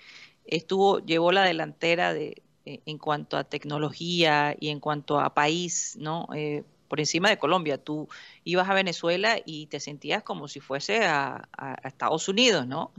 estuvo, 0.45 0.99
llevó 0.99 1.31
la 1.31 1.43
delantera 1.43 2.13
de, 2.13 2.41
eh, 2.65 2.81
en 2.85 2.97
cuanto 2.97 3.37
a 3.37 3.43
tecnología 3.43 4.55
y 4.59 4.69
en 4.69 4.79
cuanto 4.79 5.19
a 5.19 5.33
país, 5.33 5.97
¿no? 5.99 6.27
Eh, 6.35 6.63
por 6.91 6.99
encima 6.99 7.29
de 7.29 7.39
Colombia. 7.39 7.77
Tú 7.77 8.09
ibas 8.43 8.69
a 8.69 8.73
Venezuela 8.73 9.37
y 9.45 9.67
te 9.67 9.79
sentías 9.79 10.23
como 10.23 10.49
si 10.49 10.59
fuese 10.59 11.05
a, 11.05 11.47
Estados 11.85 12.27
Unidos, 12.27 12.67
¿no? 12.67 12.91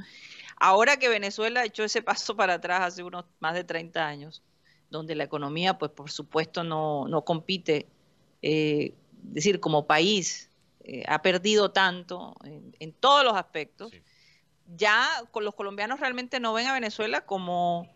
Ahora 0.56 0.96
que 0.96 1.10
Venezuela 1.10 1.62
echó 1.64 1.84
ese 1.84 2.00
paso 2.00 2.34
para 2.34 2.54
atrás 2.54 2.80
hace 2.80 3.02
unos 3.02 3.26
más 3.38 3.52
de 3.52 3.64
30 3.64 4.06
años, 4.06 4.42
donde 4.88 5.14
la 5.14 5.24
economía, 5.24 5.76
pues 5.76 5.90
por 5.90 6.10
supuesto, 6.10 6.64
no, 6.64 7.06
no 7.06 7.22
compite, 7.22 7.86
eh, 8.40 8.94
decir, 9.22 9.60
como 9.60 9.86
país, 9.86 10.48
eh, 10.80 11.04
ha 11.06 11.20
perdido 11.20 11.70
tanto 11.70 12.34
en, 12.44 12.92
todos 12.94 13.24
los 13.24 13.34
aspectos. 13.34 13.92
Ya 14.76 15.08
con 15.30 15.44
los 15.44 15.54
colombianos 15.54 16.00
realmente 16.00 16.40
no 16.40 16.52
ven 16.52 16.66
a 16.66 16.72
Venezuela 16.74 17.22
como, 17.22 17.88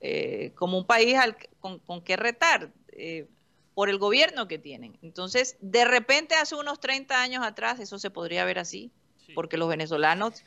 eh, 0.00 0.52
como 0.56 0.78
un 0.78 0.86
país 0.86 1.16
al, 1.16 1.36
con, 1.60 1.78
con 1.80 2.02
que 2.02 2.16
retar 2.16 2.70
eh, 2.88 3.26
por 3.74 3.88
el 3.88 3.98
gobierno 3.98 4.48
que 4.48 4.58
tienen. 4.58 4.98
Entonces, 5.02 5.56
de 5.60 5.84
repente, 5.84 6.34
hace 6.34 6.54
unos 6.56 6.80
30 6.80 7.20
años 7.22 7.44
atrás, 7.44 7.80
eso 7.80 7.98
se 7.98 8.10
podría 8.10 8.44
ver 8.44 8.58
así, 8.58 8.90
Sí. 9.24 9.32
porque 9.34 9.56
los 9.56 9.68
venezolanos 9.68 10.42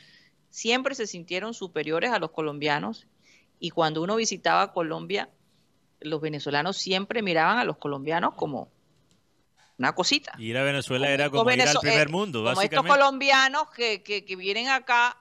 siempre 0.50 0.96
se 0.96 1.08
sintieron 1.08 1.54
superiores 1.54 2.12
a 2.12 2.20
los 2.20 2.32
colombianos 2.32 3.08
y 3.58 3.70
cuando 3.70 4.02
uno 4.04 4.18
visitaba 4.18 4.74
Colombia, 4.74 5.30
los 6.02 6.20
venezolanos 6.20 6.78
siempre 6.78 7.22
miraban 7.22 7.58
a 7.58 7.64
los 7.64 7.78
colombianos 7.78 8.34
como 8.36 8.70
una 9.78 9.94
cosita. 9.96 10.34
Ir 10.38 10.58
a 10.58 10.64
Venezuela 10.64 11.06
Como 11.08 11.14
era 11.14 11.30
como 11.30 11.52
ir 11.52 11.62
al 11.62 11.76
primer 11.80 12.08
eh, 12.08 12.12
mundo, 12.12 12.40
como 12.40 12.52
estos 12.52 12.64
básicamente. 12.64 12.90
colombianos 12.98 13.70
que, 13.72 14.04
que- 14.04 14.24
que 14.26 14.36
vienen 14.36 14.68
acá 14.70 15.18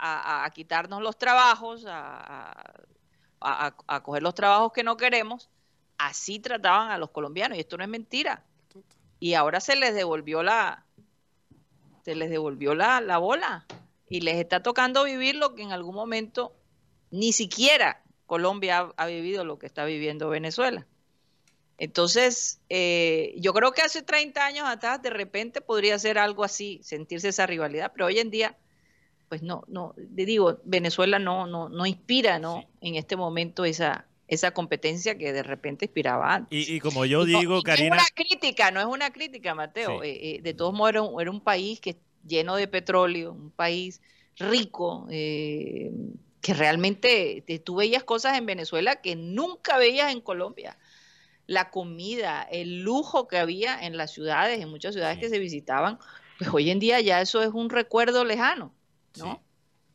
a, 0.00 0.50
quitarnos 0.54 1.02
los 1.02 1.18
trabajos, 1.18 1.84
a- 1.86 2.74
a 3.40 4.02
coger 4.02 4.22
los 4.22 4.34
trabajos 4.34 4.72
que 4.72 4.82
no 4.82 4.96
queremos, 4.96 5.50
así 5.98 6.38
trataban 6.38 6.90
a 6.90 6.98
los 6.98 7.10
colombianos, 7.10 7.56
y 7.58 7.60
esto 7.60 7.76
no 7.76 7.84
es 7.84 7.90
mentira. 7.90 8.42
Y 9.18 9.34
ahora 9.34 9.60
se 9.60 9.76
les 9.76 9.94
devolvió 9.94 10.42
la, 10.42 10.86
se 12.04 12.14
les 12.14 12.30
devolvió 12.30 12.74
la, 12.74 13.00
la 13.00 13.18
bola, 13.18 13.66
y 14.08 14.22
les 14.22 14.36
está 14.36 14.62
tocando 14.62 15.04
vivir 15.04 15.36
lo 15.36 15.54
que 15.54 15.62
en 15.62 15.72
algún 15.72 15.94
momento 15.94 16.56
ni 17.10 17.32
siquiera 17.32 18.02
Colombia 18.26 18.78
ha, 18.96 19.04
ha 19.04 19.06
vivido 19.06 19.44
lo 19.44 19.58
que 19.58 19.66
está 19.66 19.84
viviendo 19.84 20.28
Venezuela. 20.28 20.86
Entonces, 21.76 22.60
eh, 22.68 23.34
yo 23.38 23.52
creo 23.54 23.72
que 23.72 23.82
hace 23.82 24.02
30 24.02 24.44
años 24.44 24.68
atrás 24.68 25.00
de 25.00 25.10
repente 25.10 25.60
podría 25.60 25.98
ser 25.98 26.18
algo 26.18 26.44
así, 26.44 26.80
sentirse 26.82 27.28
esa 27.28 27.46
rivalidad, 27.46 27.92
pero 27.94 28.06
hoy 28.06 28.18
en 28.18 28.30
día, 28.30 28.56
pues 29.30 29.42
no, 29.42 29.62
no, 29.68 29.94
digo, 29.96 30.58
Venezuela 30.64 31.18
no, 31.20 31.46
no, 31.46 31.68
no 31.70 31.86
inspira, 31.86 32.38
¿no? 32.40 32.64
En 32.82 32.96
este 32.96 33.14
momento 33.16 33.64
esa, 33.64 34.06
esa 34.26 34.50
competencia 34.50 35.16
que 35.16 35.32
de 35.32 35.42
repente 35.44 35.84
inspiraba 35.86 36.34
antes. 36.34 36.68
Y, 36.68 36.74
y 36.74 36.80
como 36.80 37.04
yo 37.06 37.24
Y 37.26 37.32
no- 37.32 37.38
digo, 37.38 37.54
no 37.54 37.62
Karina, 37.62 37.96
es 37.96 38.02
una 38.02 38.08
crítica, 38.14 38.70
no 38.72 38.80
es 38.80 38.86
una 38.86 39.10
crítica, 39.12 39.54
Mateo. 39.54 40.02
Sí. 40.02 40.08
Eh, 40.08 40.34
eh, 40.36 40.42
de 40.42 40.52
todos 40.52 40.74
modos, 40.74 40.90
era 40.90 41.02
un, 41.02 41.20
era 41.20 41.30
un 41.30 41.40
país 41.40 41.80
que 41.80 41.96
lleno 42.26 42.56
de 42.56 42.66
petróleo, 42.68 43.32
un 43.32 43.52
país 43.52 44.02
rico, 44.36 45.06
eh, 45.10 45.92
que 46.40 46.52
realmente 46.54 47.44
te- 47.46 47.60
tú 47.60 47.76
veías 47.76 48.02
cosas 48.02 48.36
en 48.36 48.46
Venezuela 48.46 48.96
que 48.96 49.14
nunca 49.14 49.78
veías 49.78 50.10
en 50.12 50.20
Colombia. 50.20 50.76
la 51.46 51.70
comida, 51.70 52.42
el 52.50 52.82
lujo 52.82 53.26
que 53.26 53.36
había 53.36 53.76
en 53.84 53.96
las 53.96 54.12
ciudades, 54.12 54.60
en 54.60 54.68
muchas 54.68 54.94
ciudades 54.94 55.16
Sí. 55.16 55.22
que 55.22 55.28
se 55.30 55.38
visitaban, 55.40 55.98
pues 56.38 56.48
hoy 56.54 56.70
en 56.70 56.78
día 56.78 57.00
ya 57.00 57.20
eso 57.20 57.42
es 57.42 57.48
un 57.52 57.70
recuerdo 57.70 58.24
lejano, 58.24 58.72
¿no? 59.18 59.34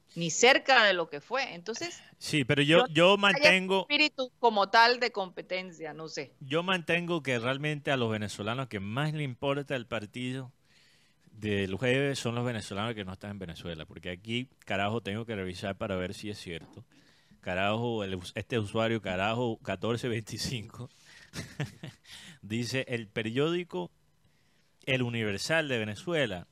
Sí. 0.10 0.20
Ni 0.20 0.30
cerca 0.32 0.86
de 0.86 0.94
lo 0.94 1.10
que 1.10 1.20
fue. 1.20 1.54
Entonces, 1.56 2.02
Sí, 2.18 2.46
pero 2.46 2.62
yo, 2.62 2.88
Yo- 2.88 3.18
mantengo, 3.18 3.82
espíritu 3.82 4.32
como 4.40 4.70
tal 4.70 5.00
de 5.02 5.12
competencia, 5.12 5.94
no 5.94 6.08
sé. 6.08 6.34
yo 6.40 6.64
mantengo 6.64 7.22
que 7.22 7.38
realmente 7.38 7.92
a 7.92 7.98
los 7.98 8.10
venezolanos 8.10 8.68
que 8.70 8.80
más 8.80 9.14
le 9.14 9.24
importa 9.24 9.76
el 9.76 9.86
partido 9.88 10.54
del 11.32 11.76
jueves 11.76 12.18
son 12.18 12.36
los 12.36 12.46
venezolanos 12.46 12.96
que 12.96 13.04
no 13.04 13.12
están 13.12 13.32
en 13.32 13.40
Venezuela, 13.40 13.86
porque 13.86 14.10
aquí, 14.10 14.48
carajo, 14.60 15.02
tengo 15.02 15.26
que 15.26 15.36
revisar 15.36 15.78
para 15.78 15.98
ver 15.98 16.14
si 16.14 16.30
es 16.30 16.40
cierto. 16.40 16.86
Carajo, 17.42 18.04
el 18.06 18.18
este 18.36 18.58
usuario, 18.58 19.02
carajo, 19.02 19.58
1425, 19.60 20.90
dice, 22.42 22.86
el 22.88 23.08
periódico 23.10 23.92
El 24.86 25.02
Universal 25.04 25.68
de 25.68 25.78
Venezuela 25.78 26.48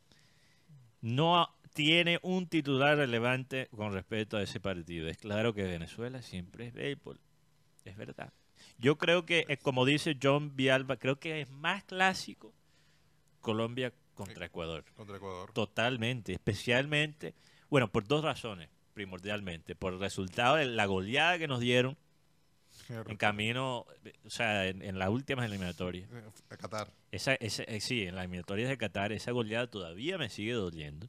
no 1.01 1.47
tiene 1.73 2.19
un 2.21 2.47
titular 2.47 2.97
relevante 2.97 3.67
con 3.75 3.93
respecto 3.93 4.37
a 4.37 4.41
ese 4.43 4.59
partido. 4.59 5.07
Es 5.09 5.17
claro 5.17 5.53
que 5.53 5.63
Venezuela 5.63 6.21
siempre 6.21 6.67
es 6.67 6.73
béisbol, 6.73 7.19
es 7.85 7.97
verdad. 7.97 8.31
Yo 8.77 8.97
creo 8.97 9.25
que, 9.25 9.45
eh, 9.49 9.57
como 9.57 9.85
dice 9.85 10.17
John 10.21 10.55
Vialba, 10.55 10.97
creo 10.97 11.19
que 11.19 11.41
es 11.41 11.49
más 11.49 11.83
clásico 11.83 12.53
Colombia 13.41 13.91
contra 14.13 14.45
Ecuador. 14.45 14.85
Contra 14.95 15.17
Ecuador. 15.17 15.51
Totalmente, 15.51 16.33
especialmente, 16.33 17.33
bueno, 17.69 17.91
por 17.91 18.07
dos 18.07 18.23
razones, 18.23 18.69
primordialmente. 18.93 19.75
Por 19.75 19.93
el 19.93 19.99
resultado 19.99 20.55
de 20.55 20.65
la 20.65 20.85
goleada 20.85 21.37
que 21.37 21.47
nos 21.47 21.59
dieron 21.59 21.97
en 23.11 23.17
camino, 23.17 23.85
eh, 24.05 24.13
o 24.25 24.29
sea, 24.29 24.67
en, 24.67 24.81
en 24.81 24.99
las 24.99 25.09
últimas 25.09 25.45
eliminatorias. 25.45 26.09
A 26.49 26.57
Qatar. 26.57 26.91
Esa, 27.11 27.33
esa- 27.35 27.63
eh, 27.63 27.81
sí, 27.81 28.03
en 28.03 28.15
las 28.15 28.23
eliminatorias 28.25 28.69
de 28.69 28.77
Qatar, 28.77 29.11
esa 29.11 29.31
goleada 29.31 29.67
todavía 29.67 30.17
me 30.17 30.29
sigue 30.29 30.53
doliendo. 30.53 31.07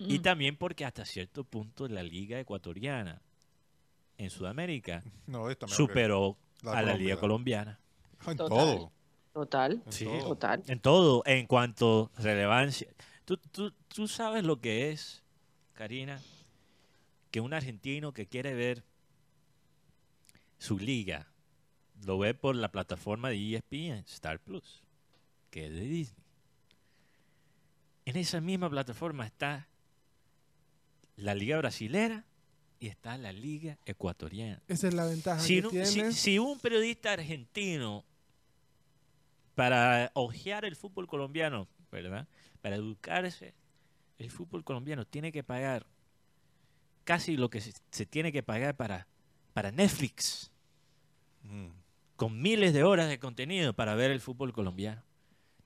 Y 0.00 0.18
Mm. 0.18 0.22
también 0.22 0.56
porque 0.56 0.84
hasta 0.84 1.04
cierto 1.04 1.44
punto 1.44 1.86
la 1.86 2.02
liga 2.02 2.40
ecuatoriana 2.40 3.20
en 4.18 4.30
Sudamérica 4.30 5.02
No, 5.26 5.46
superó 5.68 6.36
la 6.62 6.72
a 6.72 6.82
la 6.82 6.94
liga 6.94 7.16
Colombia. 7.16 7.20
colombiana. 7.20 7.80
En 8.26 8.36
Total. 8.36 8.48
todo. 8.48 8.92
Total, 9.32 9.82
en 9.86 9.92
Sí. 9.92 10.04
todo. 10.04 10.28
total. 10.28 10.62
En 10.66 10.80
todo, 10.80 11.22
en 11.26 11.46
cuanto 11.46 12.10
a 12.16 12.20
relevancia. 12.22 12.88
¿Tú, 13.24 13.36
tú, 13.36 13.72
tú 13.88 14.08
sabes 14.08 14.42
lo 14.44 14.60
que 14.60 14.90
es, 14.90 15.22
Karina, 15.74 16.20
que 17.30 17.40
un 17.40 17.52
argentino 17.54 18.12
que 18.12 18.26
quiere 18.26 18.54
ver 18.54 18.82
su 20.58 20.78
liga 20.78 21.28
lo 22.04 22.18
ve 22.18 22.34
por 22.34 22.56
la 22.56 22.72
plataforma 22.72 23.28
de 23.28 23.36
ESPN, 23.56 24.04
Star 24.08 24.40
Plus, 24.40 24.82
que 25.50 25.66
es 25.66 25.72
de 25.72 25.80
Disney. 25.82 26.24
En 28.06 28.16
esa 28.16 28.40
misma 28.40 28.68
plataforma 28.68 29.24
está 29.26 29.68
la 31.16 31.34
liga 31.34 31.58
brasilera 31.58 32.24
y 32.78 32.86
está 32.88 33.18
la 33.18 33.32
liga 33.32 33.78
ecuatoriana. 33.84 34.62
Esa 34.68 34.88
es 34.88 34.94
la 34.94 35.04
ventaja 35.06 35.40
Si, 35.40 35.56
que 35.56 35.62
no- 35.62 35.70
tiene. 35.70 35.86
si- 35.86 36.12
si 36.12 36.38
un 36.38 36.58
periodista 36.58 37.12
argentino, 37.12 38.04
para 39.54 40.10
ojear 40.14 40.64
el 40.64 40.76
fútbol 40.76 41.06
colombiano, 41.06 41.68
¿verdad? 41.92 42.26
Para 42.62 42.76
educarse, 42.76 43.54
el 44.18 44.30
fútbol 44.30 44.64
colombiano 44.64 45.06
tiene 45.06 45.32
que 45.32 45.42
pagar 45.42 45.86
casi 47.04 47.36
lo 47.36 47.50
que 47.50 47.60
se, 47.60 47.72
se 47.90 48.06
tiene 48.06 48.32
que 48.32 48.42
pagar 48.42 48.76
para, 48.76 49.06
para 49.52 49.70
Netflix, 49.72 50.50
Mm. 51.42 51.68
con 52.16 52.40
miles 52.40 52.74
de 52.74 52.84
horas 52.84 53.08
de 53.08 53.18
contenido 53.18 53.72
para 53.72 53.94
ver 53.94 54.10
el 54.10 54.20
fútbol 54.20 54.52
colombiano, 54.52 55.02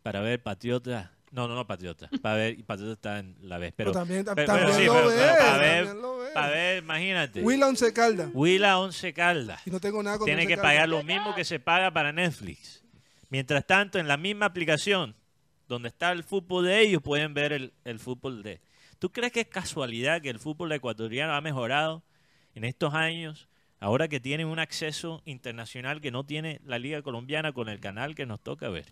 para 0.04 0.20
ver 0.20 0.40
Patriota. 0.42 1.13
No, 1.34 1.48
no, 1.48 1.54
no 1.56 1.66
Patriota. 1.66 2.08
Para 2.22 2.36
ver, 2.36 2.64
Patriota 2.64 2.92
está 2.92 3.18
en 3.18 3.36
la 3.42 3.58
vez, 3.58 3.72
pero, 3.76 3.90
Pero 3.90 4.00
también, 4.00 4.24
pero- 4.24 4.46
también 4.46 4.66
pero 4.68 4.78
sí, 4.78 4.84
lo 4.86 4.92
pero- 4.94 5.08
ve, 5.08 5.16
pero 5.16 5.36
para 5.38 5.58
ver- 5.58 6.32
para 6.32 6.48
ver, 6.48 6.78
imagínate. 6.82 7.42
Huila 7.42 7.66
Once 7.68 7.92
Caldas. 7.92 8.30
Huila 8.32 8.78
Once 8.78 9.12
Caldas. 9.12 9.66
Y 9.66 9.70
no 9.70 9.80
tengo 9.80 10.02
nada 10.02 10.18
con 10.18 10.26
tiene 10.26 10.46
que 10.46 10.54
Caldas. 10.56 10.72
pagar 10.72 10.88
lo 10.88 11.02
mismo 11.02 11.34
que 11.34 11.44
se 11.44 11.58
paga 11.58 11.90
para 11.92 12.12
Netflix. 12.12 12.84
Mientras 13.30 13.66
tanto, 13.66 13.98
en 13.98 14.06
la 14.06 14.16
misma 14.16 14.46
aplicación 14.46 15.16
donde 15.66 15.88
está 15.88 16.12
el 16.12 16.22
fútbol 16.22 16.66
de 16.66 16.80
ellos, 16.82 17.02
pueden 17.02 17.34
ver 17.34 17.52
el, 17.52 17.72
el 17.84 17.98
fútbol 17.98 18.42
de... 18.44 18.60
¿Tú 19.00 19.10
crees 19.10 19.32
que 19.32 19.40
es 19.40 19.48
casualidad 19.48 20.22
que 20.22 20.30
el 20.30 20.38
fútbol 20.38 20.70
ecuatoriano 20.72 21.34
ha 21.34 21.40
mejorado 21.40 22.04
en 22.54 22.62
estos 22.64 22.94
años, 22.94 23.48
ahora 23.80 24.06
que 24.06 24.20
tienen 24.20 24.46
un 24.46 24.60
acceso 24.60 25.20
internacional 25.24 26.00
que 26.00 26.10
no 26.12 26.24
tiene 26.24 26.60
la 26.64 26.78
Liga 26.78 27.02
Colombiana 27.02 27.52
con 27.52 27.68
el 27.68 27.80
canal 27.80 28.14
que 28.14 28.24
nos 28.24 28.40
toca 28.40 28.68
ver? 28.68 28.86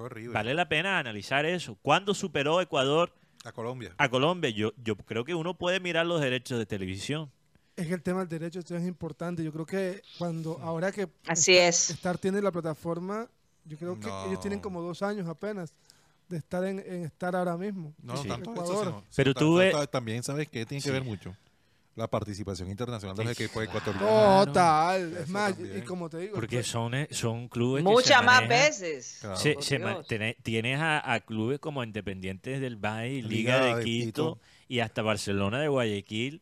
Horrible. 0.00 0.32
Vale 0.34 0.54
la 0.54 0.68
pena 0.68 0.98
analizar 0.98 1.44
eso. 1.44 1.76
¿Cuándo 1.82 2.14
superó 2.14 2.60
Ecuador 2.60 3.12
A 3.44 3.52
Colombia. 3.52 3.94
a 3.98 4.08
Colombia? 4.08 4.50
Yo, 4.50 4.72
yo 4.82 4.96
creo 4.96 5.24
que 5.24 5.34
uno 5.34 5.54
puede 5.56 5.80
mirar 5.80 6.06
los 6.06 6.20
derechos 6.20 6.58
de 6.58 6.66
televisión. 6.66 7.30
Es 7.76 7.86
que 7.86 7.94
el 7.94 8.02
tema 8.02 8.20
del 8.20 8.28
derecho 8.28 8.58
esto 8.58 8.76
es 8.76 8.86
importante. 8.86 9.42
Yo 9.44 9.52
creo 9.52 9.66
que 9.66 10.02
cuando 10.18 10.58
ahora 10.60 10.90
que 10.92 11.08
Así 11.26 11.56
es. 11.56 11.90
Star 11.90 12.18
tiene 12.18 12.42
la 12.42 12.50
plataforma, 12.50 13.28
yo 13.64 13.76
creo 13.78 13.98
que 13.98 14.06
No. 14.06 14.26
ellos 14.26 14.40
tienen 14.40 14.60
como 14.60 14.82
dos 14.82 15.02
años 15.02 15.26
apenas 15.28 15.72
de 16.28 16.36
estar 16.38 16.64
en, 16.64 16.78
en 16.80 17.04
estar 17.04 17.34
ahora 17.34 17.56
mismo. 17.56 17.94
No, 18.02 18.16
Sí. 18.16 18.28
tanto 18.28 18.52
eso, 18.52 18.62
Ecuador. 18.62 18.84
sino- 18.86 19.04
Pero 19.16 19.34
tú 19.34 19.60
También 19.90 20.22
sabes 20.22 20.48
que 20.48 20.64
tiene 20.66 20.82
que 20.82 20.90
ver 20.90 21.02
mucho. 21.04 21.34
La 22.00 22.08
participación 22.08 22.70
internacional 22.70 23.14
de 23.14 23.24
los 23.24 23.32
equipos 23.38 23.62
ecuatorianos. 23.62 24.46
Total. 24.46 25.16
Es 25.18 25.28
más, 25.28 25.52
también. 25.54 25.78
y 25.78 25.82
como 25.82 26.08
te 26.08 26.16
digo, 26.16 26.34
Porque 26.34 26.56
pues, 26.56 26.66
son, 26.66 26.94
eh, 26.94 27.08
son 27.10 27.48
clubes 27.48 27.82
que 27.84 27.88
se 27.88 27.92
Muchas 27.94 28.24
más 28.24 28.40
manejan- 28.42 28.48
veces. 28.48 29.18
Claro. 29.20 29.36
Se- 29.36 30.36
tienes 30.42 30.80
a, 30.80 31.12
a 31.12 31.20
clubes 31.20 31.58
como 31.60 31.84
Independientes 31.84 32.60
del 32.62 32.76
Valle, 32.76 33.22
Liga, 33.22 33.28
Liga 33.28 33.64
de, 33.66 33.74
de 33.76 33.84
Quito, 33.84 34.34
Quito. 34.36 34.40
y 34.68 34.78
hasta 34.80 35.02
Barcelona 35.02 35.60
de 35.60 35.68
Guayaquil, 35.68 36.40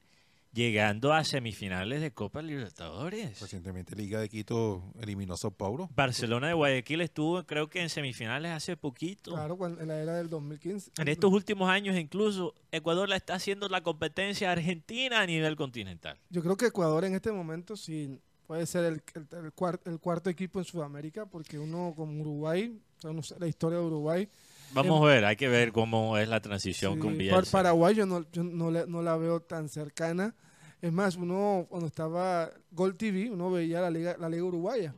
llegando 0.52 1.12
a 1.12 1.24
semifinales 1.24 2.00
de 2.00 2.10
Copa 2.12 2.42
Libertadores. 2.42 3.40
Recientemente 3.40 3.94
Liga 3.94 4.20
de 4.20 4.28
Quito 4.28 4.82
eliminó 5.00 5.34
a 5.34 5.36
Sao 5.36 5.50
Paulo. 5.50 5.88
Barcelona 5.94 6.48
de 6.48 6.54
Guayaquil 6.54 7.00
estuvo, 7.02 7.44
creo 7.44 7.68
que 7.68 7.82
en 7.82 7.88
semifinales 7.90 8.52
hace 8.52 8.76
poquito. 8.76 9.32
claro, 9.32 9.58
en 9.66 9.86
la 9.88 10.00
era 10.00 10.14
del 10.16 10.28
2015. 10.30 10.92
En 10.98 11.08
estos 11.08 11.32
últimos 11.32 11.68
años 11.70 11.96
incluso 11.96 12.54
Ecuador 12.72 13.08
la 13.08 13.16
está 13.16 13.34
haciendo 13.34 13.68
la 13.68 13.82
competencia 13.82 14.50
argentina 14.50 15.20
a 15.20 15.26
nivel 15.26 15.56
continental. 15.56 16.18
Yo 16.30 16.42
creo 16.42 16.56
que 16.56 16.66
Ecuador 16.66 17.04
en 17.04 17.14
este 17.14 17.30
momento 17.32 17.76
sí 17.76 18.18
puede 18.46 18.64
ser 18.66 18.84
el, 18.84 19.02
el- 19.14 19.44
el 19.44 19.52
cuar- 19.54 19.80
el 19.84 19.98
cuarto 20.00 20.30
equipo 20.30 20.58
en 20.58 20.64
Sudamérica, 20.64 21.26
porque 21.26 21.58
uno 21.58 21.92
como 21.94 22.20
Uruguay, 22.22 22.80
o 22.96 23.00
sea, 23.00 23.12
no 23.12 23.22
sé, 23.22 23.36
la 23.38 23.46
historia 23.46 23.78
de 23.78 23.84
Uruguay. 23.84 24.28
Vamos 24.72 25.02
a 25.02 25.06
ver, 25.06 25.24
hay 25.24 25.36
que 25.36 25.48
ver 25.48 25.72
cómo 25.72 26.18
es 26.18 26.28
la 26.28 26.40
transición 26.40 26.94
sí, 26.94 27.00
con 27.00 27.16
Bielsa. 27.18 27.50
Paraguay 27.50 27.94
yo, 27.94 28.06
no, 28.06 28.24
yo 28.32 28.44
no, 28.44 28.70
le- 28.70 28.86
no 28.86 29.02
la 29.02 29.16
veo 29.16 29.40
tan 29.40 29.68
cercana. 29.68 30.34
Es 30.80 30.92
más, 30.92 31.16
uno 31.16 31.66
cuando 31.68 31.86
estaba 31.88 32.50
Gol 32.70 32.96
TV, 32.96 33.30
uno 33.30 33.50
veía 33.50 33.80
la 33.80 33.90
liga, 33.90 34.16
la 34.18 34.28
liga 34.28 34.44
uruguaya. 34.44 34.94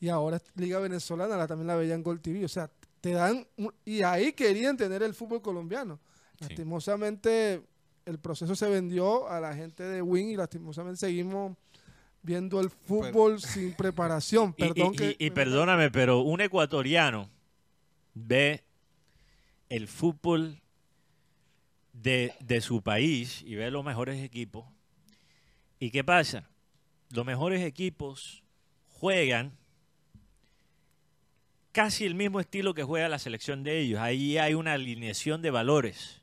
Y 0.00 0.08
ahora 0.08 0.40
Liga 0.56 0.78
Venezolana 0.80 1.36
la, 1.36 1.46
también 1.46 1.68
la 1.68 1.76
veía 1.76 1.94
en 1.94 2.02
Gol 2.02 2.20
TV. 2.20 2.44
O 2.44 2.48
sea, 2.48 2.68
te 3.00 3.12
dan... 3.12 3.46
un- 3.56 3.72
y 3.84 4.02
ahí 4.02 4.32
querían 4.32 4.76
tener 4.76 5.02
el 5.02 5.14
fútbol 5.14 5.40
colombiano. 5.40 5.98
Sí. 6.40 6.46
Lastimosamente 6.48 7.62
el 8.04 8.18
proceso 8.18 8.56
se 8.56 8.68
vendió 8.68 9.28
a 9.28 9.40
la 9.40 9.54
gente 9.54 9.84
de 9.84 10.02
Win 10.02 10.30
y 10.30 10.36
lastimosamente 10.36 10.98
seguimos 10.98 11.56
viendo 12.20 12.60
el 12.60 12.68
fútbol 12.68 13.40
sin 13.40 13.74
preparación. 13.74 14.54
Y- 14.58 14.64
y- 14.64 14.68
Perdón 14.72 14.94
y, 14.94 14.96
que 14.96 15.16
y 15.18 15.24
me- 15.26 15.30
perdóname, 15.30 15.90
pero 15.90 16.20
un 16.20 16.40
ecuatoriano 16.40 17.30
ve 18.14 18.64
el 19.72 19.88
fútbol 19.88 20.60
de, 21.94 22.34
de 22.40 22.60
su 22.60 22.82
país 22.82 23.42
y 23.46 23.54
ve 23.54 23.70
los 23.70 23.82
mejores 23.82 24.22
equipos. 24.22 24.66
¿Y 25.78 25.90
qué 25.90 26.04
pasa? 26.04 26.50
Los 27.08 27.24
mejores 27.24 27.62
equipos 27.62 28.42
juegan 28.90 29.56
casi 31.72 32.04
el 32.04 32.14
mismo 32.14 32.38
estilo 32.38 32.74
que 32.74 32.84
juega 32.84 33.08
la 33.08 33.18
selección 33.18 33.64
de 33.64 33.80
ellos. 33.80 33.98
Ahí 33.98 34.36
hay 34.36 34.52
una 34.52 34.74
alineación 34.74 35.40
de 35.40 35.50
valores. 35.50 36.20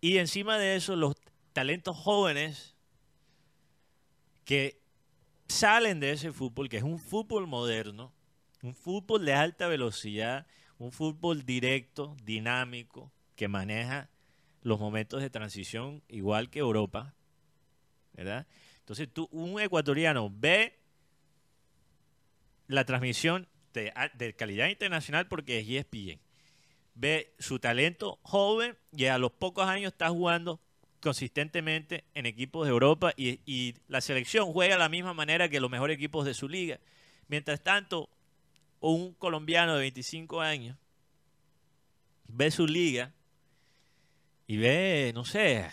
Y 0.00 0.18
encima 0.18 0.58
de 0.58 0.74
eso, 0.74 0.96
los 0.96 1.14
talentos 1.52 1.96
jóvenes 1.96 2.74
que 4.44 4.80
salen 5.46 6.00
de 6.00 6.10
ese 6.10 6.32
fútbol, 6.32 6.68
que 6.68 6.78
es 6.78 6.82
un 6.82 6.98
fútbol 6.98 7.46
moderno, 7.46 8.12
un 8.60 8.74
fútbol 8.74 9.24
de 9.24 9.34
alta 9.34 9.68
velocidad, 9.68 10.48
un 10.78 10.92
fútbol 10.92 11.44
directo, 11.44 12.16
dinámico, 12.24 13.12
que 13.34 13.48
maneja 13.48 14.08
los 14.62 14.80
momentos 14.80 15.22
de 15.22 15.30
transición 15.30 16.02
igual 16.08 16.50
que 16.50 16.58
Europa, 16.58 17.14
¿verdad? 18.14 18.46
Entonces 18.80 19.08
tú, 19.12 19.28
un 19.30 19.60
ecuatoriano 19.60 20.30
ve 20.32 20.78
la 22.66 22.84
transmisión 22.84 23.48
de, 23.72 24.34
calidad 24.36 24.68
internacional 24.68 25.28
porque 25.28 25.60
es 25.60 25.68
ESPN, 25.68 26.20
ve 26.94 27.34
su 27.38 27.58
talento 27.58 28.18
joven 28.22 28.76
y 28.90 29.04
a 29.04 29.18
los 29.18 29.32
pocos 29.32 29.68
años 29.68 29.92
está 29.92 30.08
jugando 30.08 30.60
consistentemente 31.00 32.04
en 32.14 32.26
equipos 32.26 32.66
de 32.66 32.72
Europa 32.72 33.12
y, 33.16 33.40
y 33.44 33.74
la 33.86 34.00
selección 34.00 34.52
juega 34.52 34.74
de 34.74 34.80
la 34.80 34.88
misma 34.88 35.14
manera 35.14 35.48
que 35.48 35.60
los 35.60 35.70
mejores 35.70 35.96
equipos 35.96 36.24
de 36.24 36.34
su 36.34 36.48
liga. 36.48 36.80
Mientras 37.28 37.62
tanto, 37.62 38.08
un 38.80 39.14
colombiano 39.14 39.74
de 39.74 39.80
25 39.80 40.40
años 40.40 40.76
ve 42.28 42.50
su 42.50 42.66
liga 42.66 43.12
y 44.46 44.56
ve, 44.56 45.12
no 45.14 45.24
sé, 45.24 45.70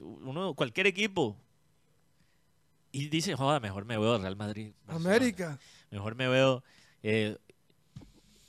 uno, 0.00 0.54
cualquier 0.54 0.86
equipo 0.86 1.36
y 2.90 3.08
dice, 3.08 3.34
joda, 3.36 3.58
mejor 3.60 3.84
me 3.86 3.96
veo 3.98 4.18
Real 4.18 4.36
Madrid. 4.36 4.72
Barcelona. 4.86 5.14
América. 5.16 5.58
Mejor 5.90 6.14
me 6.14 6.28
veo 6.28 6.62
eh, 7.02 7.38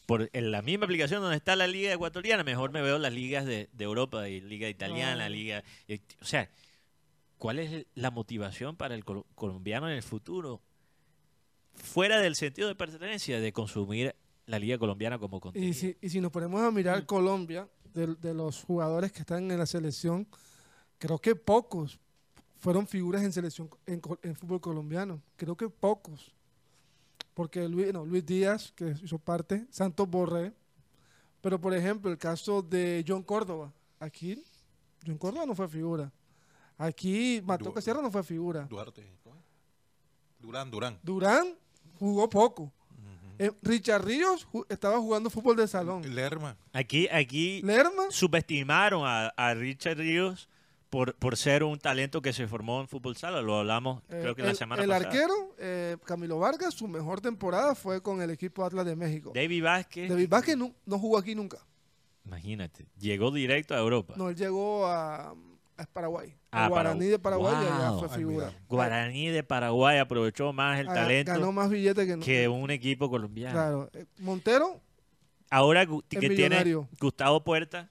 por 0.05 0.29
en 0.33 0.51
la 0.51 0.61
misma 0.61 0.85
aplicación 0.85 1.21
donde 1.21 1.37
está 1.37 1.55
la 1.55 1.67
liga 1.67 1.93
ecuatoriana, 1.93 2.43
mejor 2.43 2.71
me 2.71 2.81
veo 2.81 2.97
las 2.99 3.13
ligas 3.13 3.45
de, 3.45 3.69
de 3.71 3.83
Europa, 3.85 4.27
y 4.27 4.41
liga 4.41 4.67
italiana, 4.67 5.25
Ah. 5.25 5.29
liga... 5.29 5.63
eh, 5.87 5.99
o 6.21 6.25
sea, 6.25 6.49
¿cuál 7.37 7.59
es 7.59 7.85
la 7.95 8.11
motivación 8.11 8.75
para 8.75 8.95
el 8.95 9.05
col- 9.05 9.25
colombiano 9.35 9.87
en 9.89 9.95
el 9.95 10.03
futuro? 10.03 10.61
Fuera 11.83 12.19
del 12.19 12.35
sentido 12.35 12.67
de 12.69 12.75
pertenencia, 12.75 13.39
de 13.39 13.51
consumir 13.53 14.15
la 14.45 14.57
liga 14.57 14.77
colombiana 14.77 15.19
como 15.19 15.39
contenido. 15.39 15.69
Y 15.69 15.73
si, 15.73 15.97
y 16.01 16.09
si 16.09 16.21
nos 16.21 16.31
ponemos 16.31 16.61
a 16.61 16.71
mirar 16.71 17.05
Colombia, 17.05 17.67
de, 17.93 18.15
de 18.15 18.33
los 18.33 18.63
jugadores 18.63 19.11
que 19.11 19.19
están 19.19 19.51
en 19.51 19.57
la 19.59 19.65
selección, 19.65 20.27
creo 20.97 21.19
que 21.19 21.35
pocos 21.35 21.99
fueron 22.57 22.87
figuras 22.87 23.21
en 23.23 23.31
selección 23.33 23.69
en, 23.85 24.01
fútbol 24.35 24.61
colombiano. 24.61 25.21
Creo 25.35 25.55
que 25.57 25.67
pocos. 25.69 26.31
Porque 27.33 27.67
Luis, 27.67 27.91
no, 27.93 28.05
Luis 28.05 28.25
Díaz, 28.25 28.71
que 28.75 28.95
hizo 29.03 29.19
parte, 29.19 29.65
Santos 29.69 30.07
Borré. 30.09 30.53
Pero, 31.41 31.59
por 31.59 31.73
ejemplo, 31.73 32.09
el 32.09 32.17
caso 32.17 32.61
de 32.61 33.03
John 33.05 33.21
Córdoba. 33.23 33.73
Aquí, 33.99 34.41
John 35.05 35.17
Córdoba 35.17 35.45
no 35.45 35.53
fue 35.53 35.67
figura. 35.67 36.11
Aquí, 36.77 37.41
Mateo 37.43 37.73
Du- 37.73 37.81
Sierra 37.81 38.01
no 38.01 38.09
fue 38.09 38.23
figura. 38.23 38.65
Duarte. 38.69 39.05
Durán, 40.39 40.71
Durán. 40.71 40.99
Durán 41.03 41.55
jugó 42.03 42.29
poco. 42.29 42.71
Eh, 43.39 43.51
Richard 43.63 44.05
Ríos 44.05 44.47
ju- 44.51 44.65
estaba 44.69 44.99
jugando 44.99 45.29
fútbol 45.29 45.55
de 45.57 45.67
salón. 45.67 46.13
Lerma. 46.13 46.55
Aquí, 46.71 47.07
aquí 47.11 47.61
Lerma, 47.63 48.03
subestimaron 48.11 49.03
a, 49.05 49.27
a 49.29 49.53
Richard 49.55 49.97
Ríos 49.97 50.47
por, 50.91 51.15
por 51.15 51.35
ser 51.35 51.63
un 51.63 51.79
talento 51.79 52.21
que 52.21 52.31
se 52.31 52.47
formó 52.47 52.79
en 52.81 52.87
fútbol 52.87 53.17
sala. 53.17 53.41
Lo 53.41 53.57
hablamos, 53.57 54.03
eh, 54.09 54.19
creo 54.21 54.35
que 54.35 54.41
el, 54.43 54.49
la 54.49 54.53
semana 54.55 54.83
el 54.83 54.89
pasada. 54.89 55.07
arquero, 55.09 55.55
eh, 55.57 55.97
Camilo 56.05 56.37
Vargas, 56.37 56.75
su 56.75 56.87
mejor 56.87 57.21
temporada 57.21 57.73
fue 57.73 58.01
con 58.03 58.21
el 58.21 58.29
equipo 58.29 58.63
Atlas 58.63 58.85
de 58.85 58.95
México. 58.95 59.31
David 59.33 59.63
Vázquez, 59.63 60.09
David 60.09 60.29
Vázquez 60.29 60.55
no, 60.55 60.71
no 60.85 60.99
jugó 60.99 61.17
aquí 61.17 61.33
nunca. 61.33 61.57
imagínate, 62.25 62.85
llegó 62.99 63.31
directo 63.31 63.73
a 63.73 63.79
Europa. 63.79 64.13
No, 64.15 64.29
él 64.29 64.35
llegó 64.35 64.85
a, 64.85 65.33
a 65.77 65.85
Paraguay. 65.85 66.35
Ah, 66.51 66.67
Guaraní 66.69 66.99
Paragu- 66.99 67.09
de 67.11 67.19
Paraguay 67.19 67.55
fue 67.99 68.09
figura. 68.09 68.53
Guaraní 68.67 69.27
de 69.29 69.43
Paraguay 69.43 69.97
aprovechó 69.97 70.53
más 70.53 70.79
el 70.79 70.87
Ah, 70.89 70.93
talento 70.93 71.31
Ganó 71.31 71.51
más 71.51 71.69
billetes 71.69 72.05
que, 72.05 72.17
no- 72.17 72.23
que 72.23 72.47
un 72.47 72.69
equipo 72.71 73.09
colombiano. 73.09 73.53
Claro. 73.53 73.89
Eh, 73.93 74.05
Montero, 74.19 74.79
Ahora 75.49 75.85
que 75.85 76.29
tiene. 76.29 76.75
Gustavo 76.99 77.43
Puerta, 77.43 77.89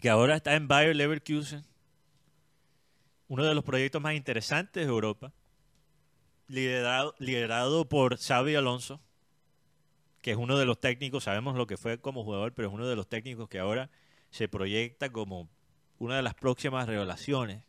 que 0.00 0.10
ahora 0.10 0.36
está 0.36 0.54
en 0.54 0.68
Bayer 0.68 0.94
Leverkusen, 0.96 1.64
uno 3.28 3.44
de 3.44 3.54
los 3.54 3.64
proyectos 3.64 4.02
más 4.02 4.14
interesantes 4.14 4.84
de 4.84 4.90
Europa, 4.92 5.32
liderado, 6.48 7.14
liderado 7.18 7.88
por 7.88 8.18
Xavi 8.18 8.54
Alonso, 8.54 9.00
que 10.20 10.32
es 10.32 10.36
uno 10.36 10.58
de 10.58 10.66
los 10.66 10.78
técnicos, 10.80 11.24
sabemos 11.24 11.56
lo 11.56 11.66
que 11.66 11.76
fue 11.78 11.98
como 11.98 12.24
jugador, 12.24 12.52
pero 12.52 12.68
es 12.68 12.74
uno 12.74 12.86
de 12.86 12.94
los 12.96 13.08
técnicos 13.08 13.48
que 13.48 13.58
ahora 13.58 13.90
se 14.30 14.48
proyecta 14.48 15.10
como 15.10 15.48
una 16.04 16.16
de 16.16 16.22
las 16.22 16.34
próximas 16.34 16.86
revelaciones. 16.86 17.62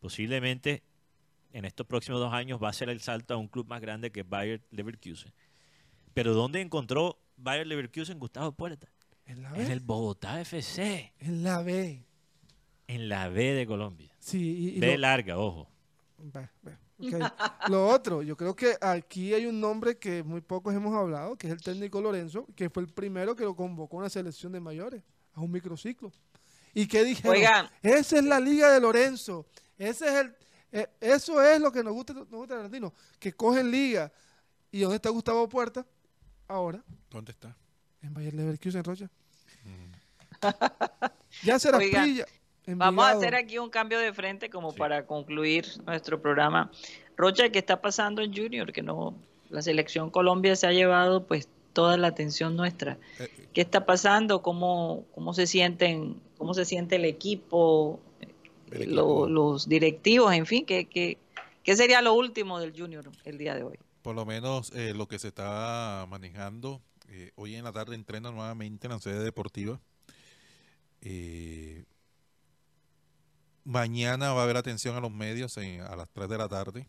Posiblemente 0.00 0.82
en 1.52 1.64
estos 1.64 1.86
próximos 1.86 2.20
dos 2.20 2.32
años 2.32 2.62
va 2.62 2.68
a 2.68 2.72
ser 2.72 2.88
el 2.90 3.00
salto 3.00 3.34
a 3.34 3.36
un 3.36 3.48
club 3.48 3.66
más 3.66 3.80
grande 3.80 4.10
que 4.12 4.22
Bayer 4.22 4.60
Leverkusen. 4.70 5.32
Pero 6.14 6.32
¿dónde 6.32 6.60
encontró 6.60 7.18
Bayer 7.36 7.66
Leverkusen 7.66 8.18
Gustavo 8.18 8.52
Puerta? 8.52 8.88
en 9.26 9.42
la 9.42 9.48
En 9.50 9.66
B. 9.66 9.72
el 9.72 9.80
Bogotá 9.80 10.40
FC, 10.40 11.12
En 11.20 11.42
la 11.44 11.62
B. 11.62 12.04
en 12.88 13.08
la 13.08 13.28
B 13.28 13.52
de 13.54 13.66
Colombia. 13.66 14.12
Sí, 14.18 14.38
y, 14.72 14.76
y 14.76 14.80
B 14.80 14.92
lo- 14.92 14.98
larga, 14.98 15.38
ojo. 15.38 15.68
Lo 17.68 17.88
otro, 17.88 18.22
yo 18.22 18.36
creo 18.36 18.54
que 18.54 18.74
aquí 18.80 19.32
hay 19.34 19.46
un 19.46 19.60
nombre 19.60 19.98
que 19.98 20.22
muy 20.22 20.40
pocos 20.40 20.74
hemos 20.74 20.94
hablado, 20.94 21.36
que 21.36 21.46
es 21.46 21.52
el 21.52 21.60
técnico 21.62 22.00
Lorenzo, 22.00 22.46
que 22.54 22.68
fue 22.70 22.82
el 22.82 22.88
primero 22.88 23.34
que 23.36 23.44
lo 23.44 23.54
convocó 23.56 23.96
a 23.96 24.00
una 24.00 24.10
selección 24.10 24.52
de 24.52 24.60
mayores, 24.60 25.02
a 25.34 25.40
un 25.40 25.50
microciclo. 25.50 26.12
¿Y 26.74 26.86
qué 26.86 27.04
dijeron? 27.04 27.36
Oigan. 27.36 27.70
Esa 27.82 28.18
es 28.18 28.24
la 28.24 28.40
liga 28.40 28.72
de 28.72 28.80
Lorenzo. 28.80 29.46
Ese 29.78 30.08
es 30.08 30.14
el, 30.14 30.34
eh, 30.72 30.86
eso 31.00 31.42
es 31.42 31.60
lo 31.60 31.72
que 31.72 31.82
nos 31.82 31.92
gusta, 31.92 32.12
nos 32.12 32.28
gusta 32.28 32.70
que 33.18 33.32
cogen 33.32 33.70
liga. 33.70 34.12
¿Y 34.70 34.80
dónde 34.80 34.96
está 34.96 35.10
Gustavo 35.10 35.48
Puerta? 35.48 35.84
Ahora, 36.46 36.82
¿Dónde 37.10 37.32
está? 37.32 37.56
en 38.02 38.14
Bayer 38.14 38.34
Leverkusen, 38.34 38.84
Rocha. 38.84 39.10
Ya 41.42 41.58
será 41.58 41.78
Oigan. 41.78 42.24
Vamos 42.66 43.04
a 43.04 43.10
hacer 43.10 43.34
aquí 43.34 43.58
un 43.58 43.70
cambio 43.70 43.98
de 43.98 44.12
frente 44.12 44.48
como 44.48 44.72
para 44.74 45.06
concluir 45.06 45.66
nuestro 45.86 46.20
programa. 46.20 46.70
Rocha, 47.16 47.48
¿qué 47.50 47.58
está 47.58 47.80
pasando 47.80 48.22
en 48.22 48.34
Junior? 48.34 48.72
Que 48.72 48.82
no, 48.82 49.14
la 49.48 49.60
selección 49.62 50.10
Colombia 50.10 50.54
se 50.54 50.66
ha 50.66 50.72
llevado 50.72 51.26
pues 51.26 51.48
toda 51.72 51.96
la 51.96 52.08
atención 52.08 52.56
nuestra. 52.56 52.98
Eh, 53.18 53.48
¿Qué 53.52 53.60
está 53.60 53.84
pasando? 53.86 54.42
¿Cómo, 54.42 55.04
cómo 55.14 55.34
se 55.34 55.46
sienten, 55.46 56.20
cómo 56.38 56.54
se 56.54 56.64
siente 56.64 56.96
el 56.96 57.04
equipo, 57.04 58.00
El 58.70 58.82
equipo. 58.82 59.26
lo- 59.26 59.28
los 59.28 59.68
directivos, 59.68 60.32
en 60.32 60.46
fin, 60.46 60.64
¿qué, 60.64 60.86
qué, 60.86 61.18
qué 61.64 61.76
sería 61.76 62.00
lo 62.02 62.14
último 62.14 62.58
del 62.60 62.72
Junior 62.78 63.10
el 63.24 63.38
día 63.38 63.54
de 63.54 63.62
hoy? 63.64 63.78
Por 64.02 64.14
lo 64.14 64.24
menos 64.24 64.72
eh, 64.74 64.94
lo 64.94 65.08
que 65.08 65.18
se 65.18 65.28
está 65.28 66.06
manejando. 66.08 66.80
eh, 67.12 67.32
hoy 67.34 67.56
en 67.56 67.64
la 67.64 67.72
tarde 67.72 67.96
entrena 67.96 68.30
nuevamente 68.30 68.86
en 68.86 68.92
la 68.92 69.00
sede 69.00 69.18
deportiva. 69.24 69.80
Eh, 71.02 71.84
mañana 73.64 74.32
va 74.32 74.40
a 74.40 74.44
haber 74.44 74.56
atención 74.56 74.96
a 74.96 75.00
los 75.00 75.10
medios 75.10 75.56
en- 75.56 75.80
a 75.82 75.96
las 75.96 76.08
3 76.12 76.28
de 76.28 76.38
la 76.38 76.48
tarde. 76.48 76.86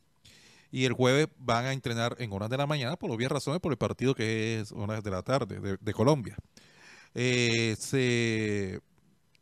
Y 0.71 0.85
el 0.85 0.93
jueves 0.93 1.27
van 1.37 1.65
a 1.65 1.73
entrenar 1.73 2.15
en 2.19 2.31
horas 2.31 2.49
de 2.49 2.57
la 2.57 2.65
mañana, 2.65 2.95
por 2.95 3.11
obvias 3.11 3.31
razones, 3.31 3.59
por 3.59 3.73
el 3.73 3.77
partido 3.77 4.15
que 4.15 4.59
es 4.59 4.71
horas 4.71 5.03
de 5.03 5.11
la 5.11 5.21
tarde 5.21 5.77
de, 5.79 5.93
Colombia. 5.93 6.37
Eh, 7.13 7.75
se 7.77 8.79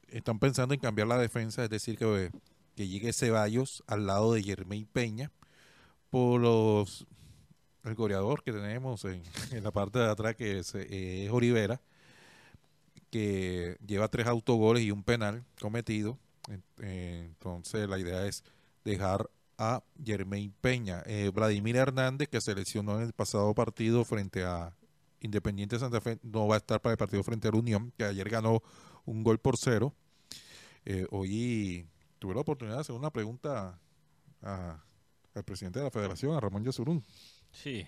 están 0.07 0.39
pensando 0.39 0.73
en 0.73 0.79
cambiar 0.79 1.07
la 1.07 1.19
defensa, 1.19 1.63
es 1.63 1.69
decir, 1.69 1.97
que, 1.97 2.31
que 2.75 2.87
llegue 2.87 3.13
Ceballos 3.13 3.83
al 3.85 4.07
lado 4.07 4.33
de 4.33 4.41
Germain 4.41 4.87
Peña 4.87 5.31
por 6.09 6.41
los 6.41 7.05
el 7.83 7.95
goleador 7.95 8.43
que 8.43 8.51
tenemos 8.51 9.05
en, 9.05 9.23
la 9.63 9.71
parte 9.71 9.99
de 9.99 10.09
atrás, 10.09 10.35
que 10.35 10.59
es, 10.59 10.75
es 10.75 11.29
Olivera, 11.31 11.81
que 13.09 13.77
lleva 13.85 14.07
tres 14.07 14.27
autogoles 14.27 14.83
y 14.83 14.91
un 14.91 15.03
penal 15.03 15.43
cometido. 15.59 16.17
Eh, 16.81 17.25
Entonces 17.27 17.87
la 17.87 17.99
idea 17.99 18.25
es 18.25 18.43
dejar 18.83 19.29
a 19.59 19.83
Germain 20.03 20.51
Peña. 20.61 21.03
Eh, 21.05 21.29
Vladimir 21.33 21.75
Hernández, 21.75 22.29
que 22.29 22.39
se 22.41 22.55
lesionó 22.55 22.95
en 22.97 23.03
el 23.03 23.13
pasado 23.13 23.53
partido 23.53 24.03
frente 24.05 24.43
a 24.45 24.73
Independiente 25.19 25.77
Santa 25.77 25.99
Fe, 25.99 26.17
no 26.23 26.47
va 26.47 26.55
a 26.55 26.57
estar 26.59 26.79
para 26.81 26.93
el 26.93 26.97
partido 26.97 27.21
frente 27.23 27.49
a 27.49 27.51
la 27.51 27.57
Unión, 27.59 27.91
que 27.97 28.05
ayer 28.05 28.29
ganó 28.29 28.63
un 29.05 29.21
gol 29.21 29.37
por 29.37 29.57
cero. 29.57 29.93
Eh, 30.85 31.05
hoy 31.11 31.85
tuve 32.19 32.33
la 32.33 32.41
oportunidad 32.41 32.77
de 32.77 32.81
hacer 32.81 32.95
una 32.95 33.11
pregunta 33.11 33.77
a- 34.41 34.81
al 35.35 35.43
presidente 35.43 35.79
de 35.79 35.85
la 35.85 35.91
federación, 35.91 36.33
a 36.35 36.39
Ramón 36.39 36.63
Yesurún. 36.63 37.03
Sí, 37.51 37.85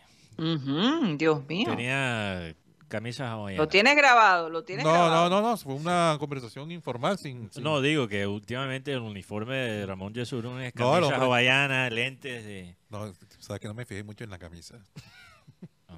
Dios 1.17 1.47
mío. 1.47 1.69
tenía 1.69 2.53
camisas 2.91 3.27
Lo 3.29 3.33
hawaianas. 3.33 3.69
tienes 3.69 3.95
grabado, 3.95 4.49
lo 4.49 4.63
tienes 4.63 4.85
No, 4.85 4.91
grabado. 4.91 5.29
no, 5.29 5.41
no, 5.41 5.49
no, 5.49 5.57
fue 5.57 5.73
una 5.73 6.15
conversación 6.19 6.71
informal 6.71 7.17
sin... 7.17 7.51
sin- 7.51 7.63
No, 7.63 7.81
digo 7.81 8.07
que 8.07 8.27
últimamente 8.27 8.91
el 8.93 8.99
uniforme 8.99 9.55
de 9.55 9.85
Ramón 9.87 10.13
Yesurún 10.13 10.61
es 10.61 10.75
No, 10.75 10.89
el 10.95 11.01
camisas 11.01 11.13
hombre- 11.13 11.25
hawaianas, 11.25 11.91
lentes 11.91 12.45
de... 12.45 12.75
no, 12.89 13.11
sabes 13.39 13.59
que 13.59 13.67
no 13.67 13.73
me 13.73 13.85
fijé 13.85 14.03
mucho 14.03 14.23
en 14.23 14.29
la 14.29 14.37
camisa. 14.37 14.75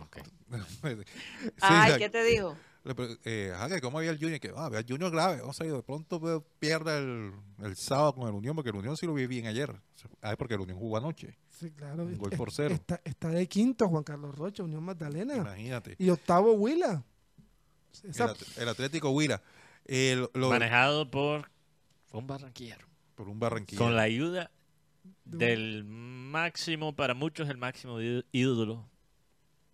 Ok. 0.02 0.18
Sí, 1.44 1.50
Ay, 1.62 1.98
¿qué 1.98 2.10
te 2.10 2.24
dijo? 2.24 2.56
Eh, 3.26 3.54
¿cómo 3.82 3.98
había 4.00 4.12
el 4.12 4.18
Junior? 4.20 4.40
Que, 4.40 4.50
ah, 4.56 4.66
había 4.66 4.80
el 4.80 4.86
Junior 4.88 5.12
grave, 5.12 5.42
o 5.42 5.54
sea, 5.54 5.66
de 5.72 5.82
pronto 5.84 6.46
pierda 6.60 6.98
el, 6.98 7.32
el 7.60 7.76
sábado 7.76 8.16
con 8.16 8.28
el 8.28 8.34
Unión, 8.36 8.56
porque 8.56 8.70
el 8.72 8.76
Unión 8.76 8.98
sí 8.98 9.06
lo 9.06 9.14
vi 9.14 9.26
bien 9.28 9.48
ayer. 9.48 9.74
Ah, 10.22 10.36
porque 10.38 10.56
el 10.56 10.62
Unión 10.62 10.78
jugó 10.78 10.98
anoche, 10.98 11.38
Sí, 11.50 11.72
claro. 11.72 12.04
Un 12.04 12.18
gol 12.18 12.32
Es- 12.34 12.38
por 12.38 12.52
cero. 12.52 12.74
Está, 12.76 13.00
está 13.06 13.30
de 13.30 13.48
quinto 13.48 13.88
Juan 13.88 14.04
Carlos 14.04 14.36
Rocha, 14.36 14.64
Unión 14.64 14.84
Magdalena. 14.84 15.36
imagínate. 15.36 15.96
Y 15.98 16.10
octavo 16.10 16.54
Huila. 16.54 17.04
Esa- 18.04 18.26
El, 18.26 18.30
At- 18.32 18.58
el 18.58 18.70
Atlético 18.70 19.10
Huila, 19.12 19.42
el- 19.86 20.28
lo- 20.34 20.50
Manejado 20.50 21.10
por 21.10 21.50
un 22.12 22.28
barranquillero. 22.28 22.86
por 23.16 23.30
un 23.30 23.40
barranquilla. 23.40 23.78
Con 23.80 23.96
la 23.96 24.02
ayuda 24.02 24.52
del 25.26 25.84
máximo, 25.86 26.96
para 26.96 27.14
muchos 27.14 27.48
el 27.50 27.58
máximo 27.58 28.00
ídolo 28.02 28.90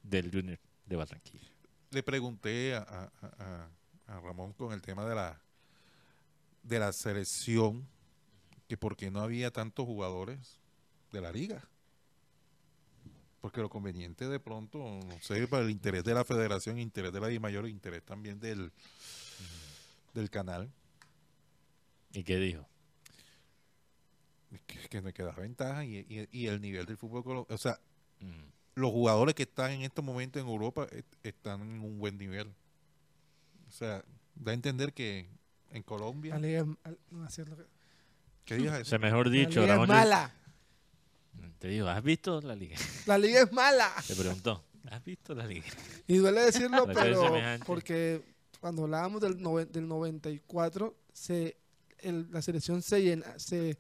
del 0.04 0.30
Junior 0.32 0.60
de 0.86 0.96
Barranquilla. 0.96 1.49
Le 1.92 2.04
pregunté 2.04 2.76
a, 2.76 2.80
a- 2.82 3.12
a- 3.40 3.70
a 4.08 4.20
Ramón 4.22 4.54
con 4.54 4.74
el 4.74 4.82
tema 4.82 5.06
de 5.06 5.16
la 5.16 5.42
de 6.64 6.78
la 6.80 6.92
selección 6.92 7.88
que 8.68 8.78
por 8.78 8.96
qué 8.96 9.10
no 9.10 9.22
había 9.22 9.52
tantos 9.52 9.86
jugadores 9.86 10.60
de 11.12 11.22
la 11.22 11.32
liga 11.32 11.64
Porque 13.42 13.62
lo 13.62 13.70
conveniente 13.70 14.28
de 14.28 14.40
pronto, 14.40 14.78
no 14.78 15.22
sé, 15.22 15.48
para 15.48 15.64
el 15.64 15.70
interés 15.72 16.04
de 16.04 16.14
la 16.14 16.26
federación, 16.26 16.78
interés 16.78 17.14
de 17.14 17.22
la 17.22 17.28
Di 17.28 17.40
Mayor, 17.40 17.68
interés 17.68 18.04
también 18.04 18.40
del, 18.40 18.72
del 20.14 20.30
canal, 20.30 20.70
¿Y 22.12 22.24
qué 22.24 22.38
dijo? 22.38 22.68
que, 24.68 24.90
que 24.90 25.02
me 25.02 25.14
queda 25.14 25.32
ventaja 25.32 25.86
y, 25.86 26.00
y- 26.10 26.28
y 26.32 26.48
el 26.48 26.60
nivel 26.60 26.86
del 26.86 26.98
fútbol. 26.98 27.46
O 27.48 27.58
sea, 27.58 27.80
Mm. 28.22 28.59
Los 28.80 28.92
jugadores 28.92 29.36
que 29.36 29.44
están 29.44 29.72
en 29.72 29.82
estos 29.82 30.04
momentos 30.04 30.42
en 30.42 30.48
Europa 30.48 30.88
est- 30.92 31.14
están 31.24 31.62
en 31.62 31.82
un 31.82 32.00
buen 32.00 32.18
nivel. 32.18 32.48
O 33.68 33.72
sea, 33.72 34.04
da 34.36 34.52
a 34.52 34.54
entender 34.56 34.94
que 34.94 35.28
en 35.72 35.84
Colombia. 35.84 36.36
La 36.36 36.40
liga 36.42 36.66
no, 37.12 37.24
así 37.24 37.42
es 37.42 37.50
lo 37.50 37.58
que- 37.58 37.66
¿Qué 38.46 38.56
digas 38.56 38.74
O 38.78 38.82
eso? 38.82 38.90
sea, 38.92 39.00
mejor 39.00 39.28
la 39.28 39.34
dicho, 39.34 39.60
liga 39.62 39.64
es 39.66 39.70
Ramón, 39.70 39.88
mala. 39.90 40.34
te 41.60 41.68
digo, 41.68 41.88
¿has 41.88 42.02
visto 42.04 42.42
la 42.42 42.56
liga? 42.56 42.76
La 43.06 43.18
liga 43.18 43.42
es 43.42 43.52
mala. 43.52 43.92
Te 44.08 44.16
preguntó, 44.16 44.64
¿has 44.90 45.04
visto 45.04 45.36
la 45.36 45.46
liga? 45.46 45.68
Y 46.08 46.18
duele 46.18 46.42
decirlo, 46.42 46.86
La 46.88 46.94
pero 46.94 47.32
porque 47.66 48.24
cuando 48.60 48.84
hablábamos 48.86 49.22
del, 49.22 49.38
noven- 49.40 49.70
del 49.70 49.88
94, 49.88 50.96
se, 51.14 51.58
el- 52.00 52.28
la 52.32 52.42
selección 52.42 52.82
se, 52.82 53.02
llena, 53.04 53.38
se, 53.38 53.78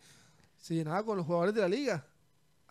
se 0.58 0.76
llenaba 0.76 1.04
con 1.04 1.18
los 1.18 1.26
jugadores 1.26 1.56
de 1.56 1.62
la 1.62 1.70
liga. 1.70 2.06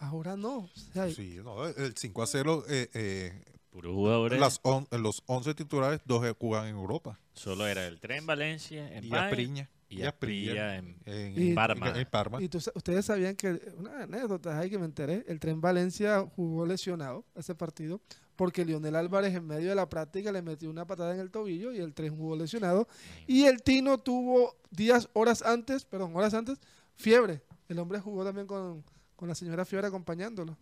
Ahora 0.01 0.37
no. 0.37 0.59
O 0.59 0.71
sea, 0.93 1.09
Sí, 1.11 1.39
no, 1.43 1.67
el 1.67 1.95
5 1.97 2.23
a 2.23 2.27
0, 2.27 2.65
eh, 2.69 2.89
eh, 2.95 3.45
Puros 3.71 3.95
jugadores. 3.95 4.41
las 4.41 4.61
on- 4.63 4.87
los 4.93 5.23
11 5.27 5.55
titulares, 5.55 6.01
dos 6.05 6.25
juegan 6.39 6.69
en 6.69 6.77
Europa. 6.77 7.19
Solo 7.35 7.67
era 7.67 7.87
el 7.87 8.01
Tren 8.01 8.27
Valencia, 8.27 8.93
en 8.97 9.05
Y 9.05 9.09
Bayern, 9.09 9.29
Aspriña. 9.29 9.71
y 9.89 10.03
Asprilla 10.03 10.77
en, 10.77 10.97
en, 11.07 11.41
Y- 11.43 11.49
en 11.51 11.55
Parma. 11.55 11.91
en 11.99 12.07
Parma. 12.09 12.43
Y 12.43 12.49
tú 12.49 12.59
ustedes 12.75 13.05
sabían 13.07 13.37
que, 13.37 13.61
una 13.77 14.03
anécdota 14.05 14.59
ahí 14.59 14.71
que 14.71 14.79
me 14.79 14.85
enteré, 14.87 15.25
el 15.29 15.39
Tren 15.41 15.61
Valencia 15.61 16.25
jugó 16.37 16.65
lesionado 16.67 17.25
ese 17.35 17.55
partido 17.55 18.01
porque 18.37 18.65
Lionel 18.65 18.95
Álvarez 18.95 19.35
en 19.35 19.45
medio 19.47 19.69
de 19.69 19.75
la 19.75 19.89
práctica 19.89 20.31
le 20.31 20.43
metió 20.43 20.71
una 20.71 20.87
patada 20.87 21.13
en 21.13 21.19
el 21.21 21.31
tobillo 21.33 21.73
y 21.73 21.79
el 21.79 21.93
Tren 21.93 22.17
jugó 22.17 22.37
lesionado. 22.37 22.87
Y 23.27 23.45
el 23.47 23.63
Tino 23.65 23.99
tuvo 23.99 24.55
días, 24.71 25.09
horas 25.13 25.43
antes, 25.43 25.85
perdón, 25.85 26.15
horas 26.15 26.35
antes, 26.35 26.59
fiebre. 26.95 27.43
El 27.69 27.81
hombre 27.81 27.99
jugó 27.99 28.25
también 28.25 28.47
con, 28.47 28.85
con 29.19 29.27
la 29.27 29.35
señora 29.35 29.65
Fiebre 29.65 29.89
acompañándolo. 29.89 30.57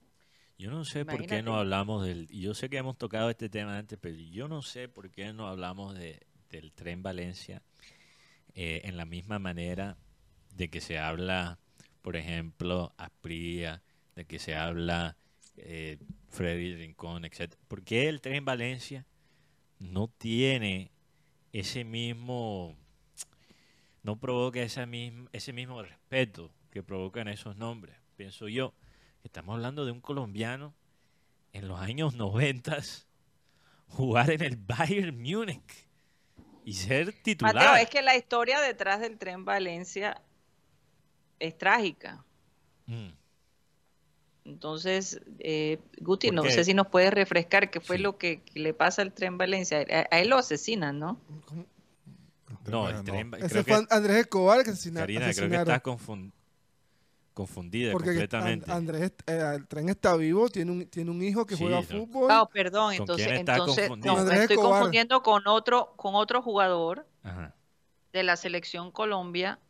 Yo 0.58 0.70
no 0.70 0.86
sé 0.86 1.04
por 1.04 1.18
qué 1.18 1.24
Imagínate. 1.24 1.42
no 1.42 1.56
hablamos 1.56 2.06
del... 2.06 2.26
Yo 2.28 2.54
sé 2.54 2.70
que 2.70 2.78
hemos 2.78 2.96
tocado 2.96 3.28
este 3.28 3.50
tema 3.50 3.76
antes, 3.76 3.98
pero 4.00 4.16
yo 4.16 4.48
no 4.48 4.62
sé 4.62 4.88
por 4.88 5.10
qué 5.10 5.30
no 5.34 5.46
hablamos 5.46 5.94
de, 5.94 6.26
del 6.48 6.72
tren 6.72 7.02
Valencia 7.02 7.62
eh, 8.54 8.80
en 8.84 8.96
la 8.96 9.04
misma 9.04 9.38
manera 9.38 9.98
de 10.54 10.70
que 10.70 10.80
se 10.80 10.98
habla, 10.98 11.58
por 12.00 12.16
ejemplo, 12.16 12.94
Asprilla, 12.96 13.82
de 14.14 14.24
que 14.24 14.38
se 14.38 14.56
habla 14.56 15.18
eh, 15.58 15.98
Freddy 16.30 16.76
Rincón, 16.76 17.26
etc. 17.26 17.56
¿Por 17.68 17.82
qué 17.82 18.08
el 18.08 18.22
tren 18.22 18.46
Valencia 18.46 19.04
no 19.78 20.08
tiene 20.08 20.92
ese 21.52 21.84
mismo... 21.84 22.74
no 24.02 24.18
provoca 24.18 24.62
esa 24.62 24.86
misma, 24.86 25.28
ese 25.34 25.52
mismo 25.52 25.82
respeto 25.82 26.50
que 26.70 26.82
provocan 26.82 27.28
esos 27.28 27.54
nombres? 27.58 28.05
Pienso 28.16 28.48
yo. 28.48 28.72
Estamos 29.24 29.54
hablando 29.54 29.84
de 29.84 29.92
un 29.92 30.00
colombiano 30.00 30.74
en 31.52 31.68
los 31.68 31.80
años 31.80 32.14
90 32.14 32.78
jugar 33.88 34.30
en 34.30 34.42
el 34.42 34.56
Bayern 34.56 35.16
Múnich 35.20 35.88
y 36.64 36.72
ser 36.74 37.12
titular. 37.22 37.54
Mateo, 37.54 37.76
es 37.76 37.88
que 37.90 38.02
la 38.02 38.16
historia 38.16 38.60
detrás 38.60 39.00
del 39.00 39.18
tren 39.18 39.44
Valencia 39.44 40.20
es 41.38 41.56
trágica. 41.56 42.24
Mm. 42.86 43.08
Entonces, 44.44 45.20
eh, 45.40 45.78
Guti, 46.00 46.28
¿Por 46.28 46.36
no 46.36 46.44
sé 46.44 46.64
si 46.64 46.72
nos 46.72 46.86
puedes 46.86 47.12
refrescar 47.12 47.70
qué 47.70 47.80
fue 47.80 47.96
Sí. 47.96 48.02
lo 48.02 48.16
que, 48.16 48.42
que 48.42 48.60
le 48.60 48.74
pasa 48.74 49.02
al 49.02 49.12
tren 49.12 49.38
Valencia. 49.38 49.78
A, 49.80 50.14
a 50.14 50.20
él 50.20 50.28
lo 50.28 50.36
asesinan, 50.38 50.98
¿no? 51.00 51.20
No, 52.68 52.88
el 52.88 52.96
No. 52.96 53.04
tren, 53.04 53.34
Ese 53.34 53.48
creo 53.48 53.64
fue 53.64 53.86
que, 53.86 53.94
Andrés 53.94 54.16
Escobar 54.18 54.62
que 54.64 54.70
asesina- 54.70 55.00
Karina, 55.00 55.20
creo 55.20 55.26
que 55.34 55.40
asesinaron. 55.56 55.68
estás 55.74 55.82
confun- 55.82 56.32
confundida 57.36 57.92
porque 57.92 58.08
completamente. 58.08 58.64
And- 58.70 58.88
Andrés, 58.88 59.12
eh, 59.26 59.52
el 59.56 59.68
tren 59.68 59.90
está 59.90 60.16
vivo, 60.16 60.48
tiene 60.48 60.72
un, 60.72 60.86
tiene 60.86 61.10
un 61.10 61.22
hijo 61.22 61.44
que 61.44 61.54
Sí, 61.54 61.62
juega 61.62 61.76
no. 61.76 61.82
fútbol. 61.82 62.30
Ah, 62.30 62.48
perdón, 62.50 62.86
¿Con 62.86 63.02
entonces, 63.02 63.26
quién 63.26 63.38
está 63.40 63.56
entonces 63.56 63.90
no, 63.90 63.96
me 64.24 64.34
estoy 64.36 64.56
Escobar. 64.56 64.70
confundiendo 64.80 65.22
con 65.22 65.46
otro, 65.46 65.92
con 65.96 66.14
otro 66.14 66.40
jugador 66.40 67.06
Ajá. 67.22 67.54
de 68.14 68.22
la 68.22 68.36
selección 68.36 68.90
Colombia. 68.90 69.60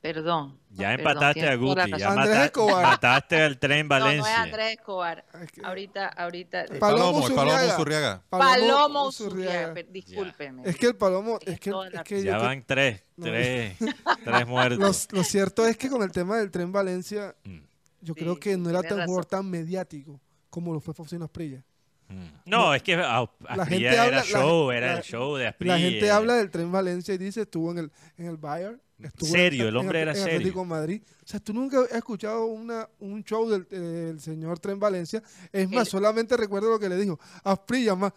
Perdón. 0.00 0.58
Ya 0.70 0.88
perdón, 0.96 0.98
empataste 1.00 1.48
a 1.48 1.54
Guti, 1.56 1.74
ya 1.74 1.86
razón. 1.86 2.08
Andrés 2.18 2.28
mata- 2.28 2.44
Escobar. 2.46 2.86
mataste 2.86 3.42
al 3.42 3.58
tren 3.58 3.86
No, 3.86 3.98
no 3.98 4.04
Valencia. 4.04 4.32
es 4.32 4.38
Andrés 4.38 4.70
Escobar. 4.78 5.24
Ahorita, 5.62 6.06
ahorita. 6.08 6.60
El 6.62 6.78
Palomo 6.78 7.04
Palomo, 7.20 7.26
el 7.28 7.34
Palomo 7.34 7.76
Zurriaga. 7.76 8.22
Palomo 8.30 9.12
Zurriaga. 9.12 9.74
Discúlpeme. 9.90 10.62
Es 10.64 10.76
que 10.76 10.86
el 10.86 10.96
Palomo, 10.96 11.38
es 11.44 11.60
que, 11.60 11.70
es 11.92 12.02
que 12.04 12.22
ya 12.22 12.38
van 12.38 12.64
tres, 12.66 13.02
No. 13.16 13.26
tres, 13.26 13.76
tres 14.24 14.46
muertos. 14.46 15.08
lo 15.12 15.22
cierto 15.22 15.66
es 15.66 15.76
que 15.76 15.90
con 15.90 16.02
el 16.02 16.12
tema 16.12 16.38
del 16.38 16.50
tren 16.50 16.72
Valencia, 16.72 17.34
Mm, 17.44 17.58
yo 18.00 18.14
Sí, 18.14 18.20
creo 18.20 18.40
que 18.40 18.56
no 18.56 18.70
era 18.70 18.82
tan 18.82 19.04
jugador 19.04 19.26
tan 19.26 19.50
mediático 19.50 20.18
como 20.48 20.72
lo 20.72 20.80
fue 20.80 20.94
Faustino 20.94 21.26
Asprilla. 21.26 21.62
mm. 22.08 22.24
No, 22.46 22.72
es 22.74 22.82
que 22.82 22.94
a- 22.94 23.28
La 23.54 23.66
gente 23.66 23.86
era 23.86 24.04
habla- 24.04 24.16
la- 24.16 24.22
show, 24.24 24.70
era 24.70 24.86
la- 24.92 24.96
el 24.98 25.02
show 25.02 25.36
de 25.36 25.46
Asprilla. 25.48 25.74
La 25.74 25.78
gente 25.80 26.10
habla 26.10 26.34
del 26.36 26.50
tren 26.50 26.72
Valencia 26.72 27.12
y 27.12 27.18
dice 27.18 27.42
estuvo 27.42 27.70
en 27.72 27.78
el, 27.78 27.92
en 28.16 28.26
el 28.28 28.38
Bayern. 28.38 28.80
Estuvo 29.02 29.28
Serio, 29.30 29.62
en- 29.62 29.68
el 29.68 29.76
hombre 29.76 30.02
en- 30.02 30.08
era 30.08 30.16
en 30.16 30.22
Atlético 30.22 30.44
serio. 30.60 30.64
Madrid. 30.64 31.02
O 31.24 31.26
sea, 31.26 31.40
tú 31.40 31.52
nunca 31.54 31.80
has 31.80 31.92
escuchado 31.92 32.44
una, 32.46 32.88
un 33.00 33.22
show 33.24 33.48
del, 33.48 33.66
del 33.68 34.20
señor 34.20 34.58
Tren 34.58 34.78
Valencia. 34.78 35.22
Es 35.52 35.68
más, 35.70 35.86
El- 35.86 35.90
solamente 35.90 36.36
recuerdo 36.36 36.70
lo 36.70 36.78
que 36.78 36.88
le 36.88 36.96
dijo. 36.96 37.18
Asprilla, 37.44 37.94
más, 37.94 38.12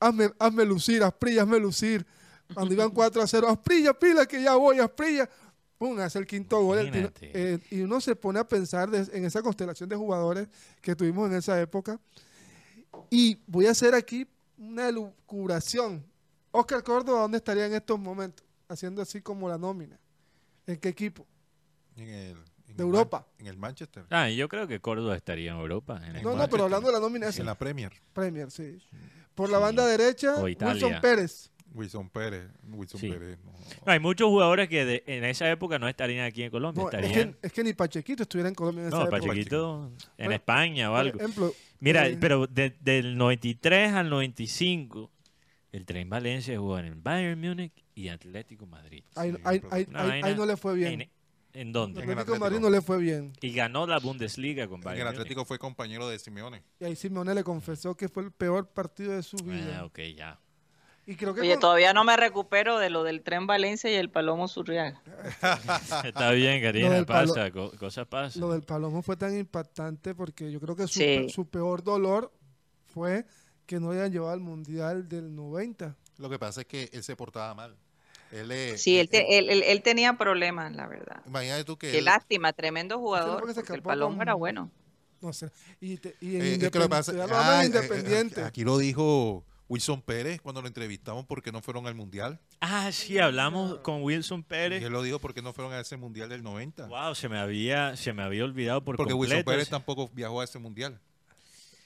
hazme, 0.00 0.30
hazme 0.38 0.64
lucir, 0.64 1.02
Asprilla, 1.02 1.42
hazme 1.42 1.58
lucir. 1.60 2.04
Cuando 2.52 2.74
iban 2.74 2.90
4 2.92 3.22
a 3.22 3.26
0, 3.26 3.48
Asprilla, 3.48 3.92
pila 3.98 4.26
que 4.26 4.42
ya 4.42 4.54
voy, 4.56 4.78
Asprilla. 4.78 5.28
Pum, 5.78 5.98
hace 5.98 6.18
el 6.20 6.26
quinto 6.26 6.60
gol. 6.62 6.78
el 6.78 6.86
tino- 6.92 6.98
Imagínate. 7.08 7.54
eh, 7.54 7.58
y 7.70 7.80
uno 7.80 8.00
se 8.00 8.14
pone 8.14 8.38
a 8.38 8.44
pensar 8.46 8.88
en 8.94 9.24
esa 9.24 9.42
constelación 9.42 9.88
de 9.88 9.96
jugadores 9.96 10.48
que 10.80 10.94
tuvimos 10.94 11.28
en 11.30 11.36
esa 11.36 11.60
época. 11.60 12.00
Y 13.10 13.38
voy 13.46 13.66
a 13.66 13.72
hacer 13.72 13.94
aquí 13.94 14.26
una 14.56 14.88
elucubración. 14.88 16.04
Oscar 16.52 16.82
Córdoba, 16.84 17.22
¿dónde 17.22 17.38
estaría 17.38 17.66
en 17.66 17.74
estos 17.74 17.98
momentos? 17.98 18.46
Haciendo 18.68 19.02
así 19.02 19.20
como 19.20 19.48
la 19.48 19.58
nómina. 19.58 19.98
¿En 20.66 20.76
qué 20.78 20.88
equipo? 20.88 21.26
En 21.96 22.08
el, 22.08 22.36
en 22.36 22.36
De 22.66 22.72
el 22.74 22.80
Europa. 22.80 23.18
Man- 23.18 23.26
en 23.40 23.46
el 23.46 23.56
Manchester. 23.56 24.04
Ah, 24.10 24.28
yo 24.30 24.48
creo 24.48 24.66
que 24.66 24.80
Córdoba 24.80 25.16
estaría 25.16 25.52
en 25.52 25.58
Europa. 25.58 26.00
en 26.06 26.16
el 26.16 26.22
No, 26.22 26.34
no, 26.34 26.48
pero 26.48 26.64
hablando 26.64 26.88
de 26.88 26.94
la 26.94 27.00
nómina 27.00 27.28
esa. 27.28 27.40
En 27.40 27.46
la 27.46 27.54
Premier. 27.56 27.92
Premier, 28.12 28.50
sí. 28.50 28.78
Por 29.34 29.50
la 29.50 29.58
banda 29.58 29.86
derecha. 29.86 30.36
Wilson 30.42 31.00
Pérez. 31.00 31.50
Wilson 31.74 32.08
Pérez. 32.08 32.48
Wilson 32.68 33.00
Sí. 33.00 33.08
Pérez. 33.10 33.38
no. 33.44 33.50
No, 33.52 33.92
hay 33.92 33.98
muchos 33.98 34.28
jugadores 34.28 34.68
que 34.68 34.84
de- 34.84 35.02
en 35.06 35.24
esa 35.24 35.50
época 35.50 35.78
no 35.78 35.88
estarían 35.88 36.24
aquí 36.24 36.44
en 36.44 36.50
Colombia. 36.50 36.84
No, 36.84 36.88
es, 36.88 36.94
estarían, 36.94 37.32
que, 37.34 37.46
es 37.48 37.52
que 37.52 37.64
ni 37.64 37.72
Pachequito 37.72 38.22
estuviera 38.22 38.48
en 38.48 38.54
Colombia 38.54 38.82
en 38.82 38.88
esa 38.88 38.96
no, 38.98 39.02
época. 39.04 39.18
Pachequito 39.20 39.86
en 40.16 40.26
Bueno, 40.26 40.32
España 40.34 40.90
o 40.90 40.92
Por 40.94 41.00
algo. 41.00 41.18
ejemplo, 41.18 41.54
Mira, 41.80 42.06
eh, 42.06 42.16
pero 42.20 42.46
de- 42.46 42.76
del 42.80 43.16
93 43.18 43.92
al 43.92 44.08
95, 44.08 45.10
el 45.72 45.84
Tren 45.84 46.08
Valencia 46.08 46.56
jugó 46.58 46.78
en 46.78 46.84
el 46.86 46.94
Bayern 46.94 47.40
Múnich 47.40 47.83
y 47.94 48.08
Atlético 48.08 48.66
Madrid. 48.66 49.04
ahí, 49.14 49.32
Sí, 49.32 49.38
ahí- 49.44 49.60
ahí- 49.70 49.86
ahí- 50.22 50.34
no 50.34 50.46
le 50.46 50.56
fue 50.56 50.74
bien. 50.74 51.02
¿En, 51.02 51.10
en 51.52 51.72
dónde? 51.72 52.02
En 52.02 52.10
el 52.10 52.18
Atlético 52.18 52.38
Madrid 52.40 52.56
Atlético. 52.56 52.70
no 52.70 52.76
le 52.76 52.82
fue 52.82 52.98
bien. 52.98 53.32
Y 53.40 53.52
ganó 53.52 53.86
la 53.86 53.98
Bundesliga 54.00 54.66
con 54.66 54.76
En 54.76 54.80
el 54.80 54.84
Bayern 54.84 55.06
Múnich. 55.06 55.20
Atlético 55.20 55.44
fue 55.44 55.58
compañero 55.58 56.08
de 56.08 56.18
Simeone. 56.18 56.62
Y 56.80 56.84
ahí 56.84 56.96
Simeone 56.96 57.34
le 57.34 57.44
confesó 57.44 57.96
que 57.96 58.08
fue 58.08 58.24
el 58.24 58.32
peor 58.32 58.68
partido 58.68 59.12
de 59.12 59.22
su 59.22 59.36
vida. 59.36 59.78
Ah, 59.80 59.84
ok, 59.84 59.98
ya. 60.16 60.40
Y 61.06 61.16
creo 61.16 61.34
que 61.34 61.42
Oye, 61.42 61.52
con- 61.52 61.60
todavía 61.60 61.92
no 61.92 62.02
me 62.02 62.16
recupero 62.16 62.78
de 62.78 62.88
lo 62.88 63.04
del 63.04 63.22
tren 63.22 63.46
Valencia 63.46 63.92
y 63.92 63.94
el 63.94 64.08
Palomo 64.10 64.48
Zurriaga. 64.48 65.02
Está 66.04 66.30
bien, 66.32 66.62
Karina, 66.62 67.04
palo- 67.04 67.34
pasa, 67.34 67.50
co- 67.50 67.70
cosas 67.78 68.06
pasan. 68.06 68.40
lo 68.40 68.50
del 68.52 68.62
Palomo 68.62 69.02
fue 69.02 69.16
tan 69.16 69.36
impactante 69.38 70.14
porque 70.14 70.50
yo 70.50 70.58
creo 70.60 70.74
que 70.74 70.86
su, 70.86 70.98
Sí. 71.00 71.28
su 71.28 71.46
peor 71.48 71.82
dolor 71.84 72.32
fue 72.86 73.26
que 73.66 73.78
no 73.80 73.90
hayan 73.90 74.10
llevado 74.12 74.32
al 74.32 74.40
Mundial 74.40 75.08
del 75.08 75.34
90. 75.34 75.94
Lo 76.18 76.30
que 76.30 76.38
pasa 76.38 76.62
es 76.62 76.66
que 76.66 76.88
él 76.92 77.02
se 77.02 77.16
portaba 77.16 77.54
mal. 77.54 77.76
Él, 78.34 78.78
Sí, 78.78 78.98
él, 78.98 79.08
te- 79.08 79.38
él, 79.38 79.48
él- 79.48 79.62
él 79.64 79.82
tenía 79.82 80.14
problemas, 80.18 80.74
la 80.74 80.86
verdad. 80.86 81.22
Imagínate 81.26 81.64
tú 81.64 81.76
que. 81.76 81.90
Qué 81.90 81.98
él- 81.98 82.04
lástima, 82.06 82.52
tremendo 82.52 82.98
jugador. 82.98 83.38
porque 83.40 83.54
se 83.54 83.60
porque 83.60 83.74
el 83.74 83.82
con- 83.82 84.20
era 84.22 84.34
bueno. 84.34 84.70
No 85.20 85.32
sé. 85.32 85.50
Y, 85.80 85.96
te- 85.98 86.16
y 86.20 86.36
en 86.36 86.42
eh, 86.42 86.58
es 86.60 86.70
que 86.70 86.78
lo 86.78 86.88
pasa- 86.88 87.12
Ah, 87.30 87.60
eh, 87.60 87.62
eh, 87.62 87.66
Independiente. 87.66 88.42
aquí- 88.42 88.64
lo 88.64 88.76
dijo 88.78 89.44
Wilson 89.68 90.02
Pérez 90.02 90.40
cuando 90.42 90.60
lo 90.60 90.68
entrevistamos 90.68 91.24
porque 91.24 91.50
no 91.50 91.62
fueron 91.62 91.86
al 91.86 91.94
mundial. 91.94 92.38
Ah, 92.60 92.90
sí, 92.92 93.18
hablamos 93.18 93.78
con 93.78 94.02
Wilson 94.02 94.40
Y 94.40 94.42
Pérez. 94.42 94.82
él 94.82 94.92
lo 94.92 95.02
dijo 95.02 95.18
porque 95.20 95.40
no 95.40 95.52
fueron 95.54 95.72
a 95.72 95.80
ese 95.80 95.96
mundial 95.96 96.28
del 96.28 96.42
90. 96.42 96.86
Wow, 96.88 97.14
se 97.14 97.28
me 97.30 97.38
había, 97.38 97.96
se 97.96 98.12
me 98.12 98.22
había 98.22 98.44
olvidado 98.44 98.84
por 98.84 98.96
porque 98.96 99.14
Wilson. 99.14 99.44
Pérez 99.44 99.68
tampoco 99.70 100.10
viajó 100.12 100.40
a 100.40 100.44
ese 100.44 100.58
mundial. 100.58 101.00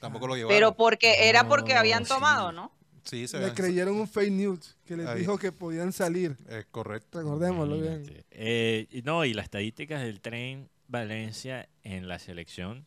Tampoco 0.00 0.26
lo 0.28 0.34
llevaron. 0.36 0.56
Pero 0.56 0.74
porque 0.76 1.28
era 1.28 1.46
porque 1.48 1.74
No, 1.74 1.80
habían 1.80 2.04
sí. 2.04 2.08
tomado, 2.08 2.52
¿no? 2.52 2.72
Sí, 3.08 3.26
se 3.28 3.38
Le 3.38 3.52
creyeron 3.52 3.96
un 3.96 4.06
fake 4.08 4.32
news 4.32 4.76
que 4.84 4.96
les 4.96 5.06
Ahí. 5.06 5.20
dijo 5.20 5.38
que 5.38 5.52
podían 5.52 5.92
salir. 5.92 6.36
Es 6.48 6.66
correcto. 6.66 7.18
Recordémoslo 7.18 7.80
bien. 7.80 8.24
Eh, 8.30 8.86
y 8.90 9.02
no, 9.02 9.24
y 9.24 9.34
las 9.34 9.44
estadísticas 9.44 10.02
del 10.02 10.20
tren 10.20 10.68
Valencia 10.88 11.68
en 11.82 12.08
la 12.08 12.18
selección 12.18 12.86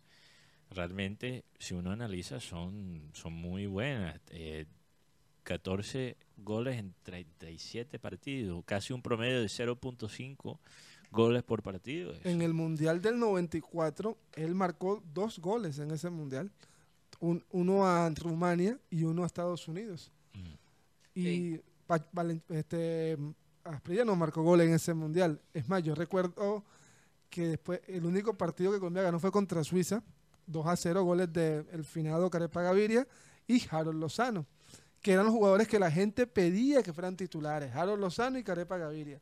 realmente, 0.72 1.44
si 1.60 1.74
uno 1.74 1.92
analiza, 1.92 2.40
son, 2.40 3.10
son 3.14 3.34
muy 3.34 3.68
buenas. 3.68 4.20
Eh, 4.32 4.66
14 5.44 6.18
goles 6.38 6.78
en 6.78 6.94
37 7.04 8.00
partidos, 8.00 8.64
casi 8.66 8.94
un 8.94 9.02
promedio 9.02 9.42
de 9.42 9.48
0.5 9.48 10.60
goles 11.12 11.44
por 11.44 11.62
partido. 11.62 12.14
En 12.24 12.42
el 12.42 12.54
Mundial 12.54 13.02
del 13.02 13.20
94, 13.20 14.18
él 14.34 14.56
marcó 14.56 15.04
dos 15.14 15.40
goles 15.40 15.80
en 15.80 15.92
ese 15.92 16.10
Mundial. 16.10 16.52
Un- 17.22 17.44
uno 17.52 17.86
a 17.88 18.10
Rumania 18.10 18.78
y 18.90 19.04
uno 19.04 19.24
a 19.24 19.26
Estados 19.28 19.66
Unidos. 19.68 20.12
Mm. 20.34 21.20
Y 21.20 21.58
Pa- 21.88 22.06
Valen- 22.12 22.42
este, 22.50 23.18
Asprilla 23.64 24.04
no 24.04 24.16
marcó 24.16 24.44
gol 24.44 24.62
en 24.62 24.74
ese 24.74 24.94
Mundial. 24.94 25.40
Es 25.54 25.70
más, 25.70 25.82
yo 25.84 25.94
recuerdo 25.96 26.64
que 27.30 27.48
después 27.48 27.80
el 27.88 28.06
único 28.06 28.34
partido 28.38 28.72
que 28.72 28.80
Colombia 28.80 29.04
ganó 29.04 29.20
fue 29.20 29.32
contra 29.32 29.64
Suiza. 29.64 30.04
2 30.48 30.66
a 30.68 30.76
0 30.76 31.04
goles 31.04 31.32
del 31.32 31.66
el 31.72 31.86
finado 31.86 32.30
Carepa 32.30 32.62
Gaviria 32.62 33.08
y 33.48 33.62
Harold 33.70 34.00
Lozano, 34.00 34.46
que 35.02 35.14
eran 35.14 35.26
los 35.26 35.34
jugadores 35.36 35.68
que 35.68 35.80
la 35.80 35.90
gente 35.92 36.28
pedía 36.28 36.82
que 36.84 36.92
fueran 36.92 37.16
titulares. 37.16 37.74
Harold 37.74 38.02
Lozano 38.02 38.38
y 38.40 38.44
Carepa 38.44 38.78
Gaviria. 38.78 39.22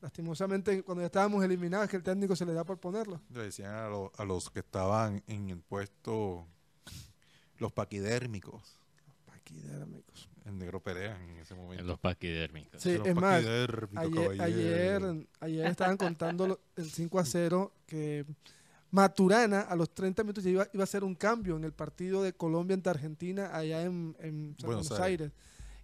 Lastimosamente, 0.00 0.82
cuando 0.84 1.02
ya 1.02 1.06
estábamos 1.06 1.42
eliminados, 1.44 1.88
que 1.88 1.96
el 1.96 2.02
técnico 2.04 2.36
se 2.36 2.46
le 2.46 2.52
da 2.52 2.64
por 2.64 2.78
ponerlo. 2.78 3.20
Le 3.30 3.42
decían 3.44 3.74
a, 3.74 3.88
lo- 3.88 4.12
a 4.16 4.24
los 4.24 4.48
que 4.48 4.60
estaban 4.60 5.22
en 5.26 5.50
el 5.50 5.60
puesto 5.60 6.46
los 7.58 7.72
paquidérmicos. 7.72 8.78
Paquidérmicos. 9.26 10.28
El 10.44 10.58
negro 10.58 10.80
Perea 10.80 11.22
en 11.22 11.36
ese 11.38 11.54
momento. 11.54 11.82
en 11.82 11.86
los 11.86 11.98
paquidérmicos. 11.98 12.80
Sí, 12.82 12.96
Los 12.96 13.06
es 13.06 13.14
más, 13.14 13.36
paquidérmicos, 13.42 13.98
Ayer, 13.98 14.36
caballero. 14.36 15.10
ayer, 15.10 15.26
ayer 15.40 15.66
estaban 15.66 15.96
contando 15.96 16.60
el 16.76 16.90
5 16.90 17.18
a 17.18 17.24
0 17.24 17.72
que 17.86 18.24
Maturana 18.90 19.60
a 19.60 19.76
los 19.76 19.90
30 19.90 20.22
minutos 20.22 20.42
ya 20.44 20.50
iba, 20.50 20.66
iba 20.72 20.82
a 20.82 20.84
hacer 20.84 21.04
un 21.04 21.14
cambio 21.14 21.56
en 21.56 21.64
el 21.64 21.72
partido 21.72 22.22
de 22.22 22.32
Colombia 22.32 22.74
ante 22.74 22.88
Argentina 22.88 23.54
allá 23.54 23.82
en, 23.82 24.16
en 24.20 24.56
Buenos 24.62 24.88
Buenos, 24.88 25.00
Aires. 25.00 25.30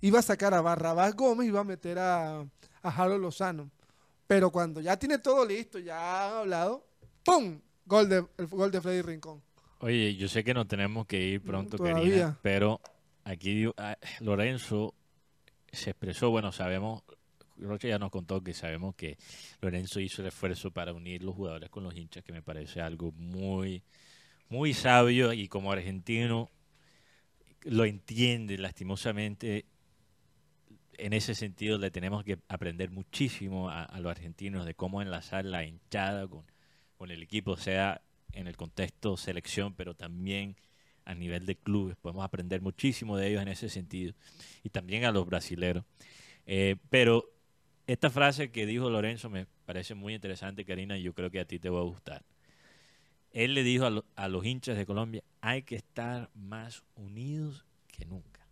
Iba 0.01 0.21
a 0.21 0.23
sacar 0.23 0.55
a 0.55 0.63
Barrabás 0.63 1.15
Gómez 1.15 1.45
y 1.47 1.49
iba 1.49 1.61
a 1.61 1.65
meter 1.65 1.99
a, 1.99 2.41
a 2.41 2.47
Harold 2.83 3.21
Lozano. 3.23 3.71
Pero 4.27 4.51
cuando 4.51 4.81
ya 4.81 4.99
tiene 4.99 5.19
todo 5.19 5.45
listo, 5.45 5.79
ya 5.79 5.99
ha 5.99 6.41
hablado, 6.41 6.87
¡pum! 7.23 7.61
Gol 7.85 8.09
de, 8.09 8.27
el 8.39 8.47
gol 8.47 8.71
de 8.71 8.81
Freddy 8.81 9.03
Rincón. 9.03 9.43
Oye, 9.85 10.17
yo 10.17 10.29
sé 10.29 10.43
que 10.43 10.55
nos 10.55 10.67
tenemos 10.67 11.07
que 11.07 11.21
ir 11.21 11.43
pronto, 11.43 11.77
todavía. 11.77 12.03
Karina, 12.03 12.39
pero 12.41 12.81
aquí 13.23 13.67
ah, 13.77 13.99
Lorenzo 14.21 14.95
se 15.71 15.91
expresó, 15.91 16.31
bueno, 16.31 16.53
sabemos, 16.53 17.03
Rocha 17.59 17.89
ya 17.89 17.99
nos 17.99 18.11
contó 18.11 18.43
que 18.43 18.55
sabemos 18.55 18.95
que 18.95 19.19
Lorenzo 19.61 20.01
hizo 20.01 20.23
el 20.23 20.29
esfuerzo 20.29 20.71
para 20.71 20.95
unir 20.95 21.23
los 21.23 21.35
jugadores 21.35 21.69
con 21.69 21.85
los 21.85 21.95
hinchas, 21.95 22.25
que 22.25 22.33
me 22.33 22.41
parece 22.41 22.81
algo 22.81 23.13
muy, 23.13 23.83
muy 24.49 24.73
sabio 24.73 25.35
y 25.35 25.49
como 25.49 25.71
argentino 25.71 26.51
lo 27.65 27.85
entiende 27.85 28.57
lastimosamente. 28.57 29.67
En 30.97 31.13
ese 31.13 31.35
sentido 31.35 31.77
le 31.77 31.91
tenemos 31.91 32.25
que 32.25 32.39
aprender 32.49 32.91
muchísimo 32.91 33.69
a, 33.69 33.85
a 33.85 34.01
los 34.01 34.11
argentinos 34.11 34.65
de 34.65 34.73
cómo 34.73 35.03
enlazar 35.03 35.45
la 35.45 35.63
hinchada 35.63 36.27
con, 36.27 36.47
con 36.97 37.11
el 37.11 37.23
equipo, 37.23 37.59
sea 37.59 38.01
en 38.35 38.47
el 38.47 38.57
contexto 38.57 39.17
selección, 39.17 39.75
pero 39.75 39.95
también 39.95 40.57
a 41.05 41.15
nivel 41.15 41.47
de 41.47 41.57
clubes. 41.57 41.97
Podemos 41.97 42.25
aprender 42.25 42.61
muchísimo 42.63 43.17
de 43.17 43.29
ellos 43.29 43.43
en 43.43 43.49
ese 43.49 43.69
sentido. 43.69 44.15
Y 44.63 44.71
también 44.71 45.05
a 45.05 45.13
los 45.13 45.27
brasileros. 45.27 45.85
Eh, 46.47 46.77
pero 46.91 47.31
esta 47.87 48.11
frase 48.11 48.51
que 48.51 48.67
dijo 48.67 48.91
Lorenzo 48.91 49.31
me 49.31 49.47
parece 49.67 49.95
muy 49.95 50.15
interesante, 50.15 50.65
Karina, 50.65 50.97
y 50.99 51.03
yo 51.03 51.15
creo 51.15 51.31
que 51.31 51.41
a 51.41 51.47
ti 51.47 51.59
te 51.59 51.71
va 51.71 51.81
a 51.81 51.85
gustar. 51.85 52.25
Él 53.33 53.55
le 53.55 53.63
dijo 53.65 53.85
a, 53.85 53.91
lo- 53.91 54.05
a 54.17 54.29
los 54.29 54.45
hinchas 54.45 54.77
de 54.77 54.87
Colombia, 54.87 55.23
hay 55.41 55.63
que 55.63 55.77
estar 55.77 56.31
más 56.35 56.83
unidos 56.95 57.65
que 57.89 58.05
nunca. 58.07 58.47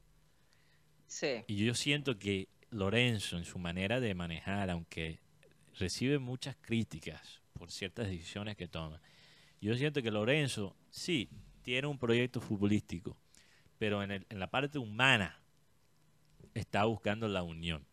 Sí. 1.07 1.45
Y 1.47 1.65
yo 1.65 1.75
siento 1.75 2.19
que 2.19 2.49
Lorenzo, 2.71 3.37
en 3.37 3.45
su 3.45 3.59
manera 3.59 4.01
de 4.01 4.15
manejar, 4.15 4.71
aunque 4.71 5.21
recibe 5.79 6.19
muchas 6.19 6.57
críticas 6.61 7.41
por 7.53 7.71
ciertas 7.71 8.09
decisiones 8.09 8.57
que 8.57 8.69
toma, 8.69 9.01
yo 9.69 9.77
siento 9.77 10.03
que 10.03 10.11
Lorenzo 10.11 10.75
sí 10.91 11.29
tiene 11.63 11.87
un 11.87 11.99
proyecto 11.99 12.41
futbolístico, 12.41 13.17
pero 13.79 14.03
en, 14.03 14.11
el- 14.11 14.27
en 14.29 14.39
la 14.41 14.51
parte 14.51 14.79
humana 14.79 15.39
está 16.55 16.85
buscando 16.85 17.29
la 17.29 17.43
unión. 17.43 17.85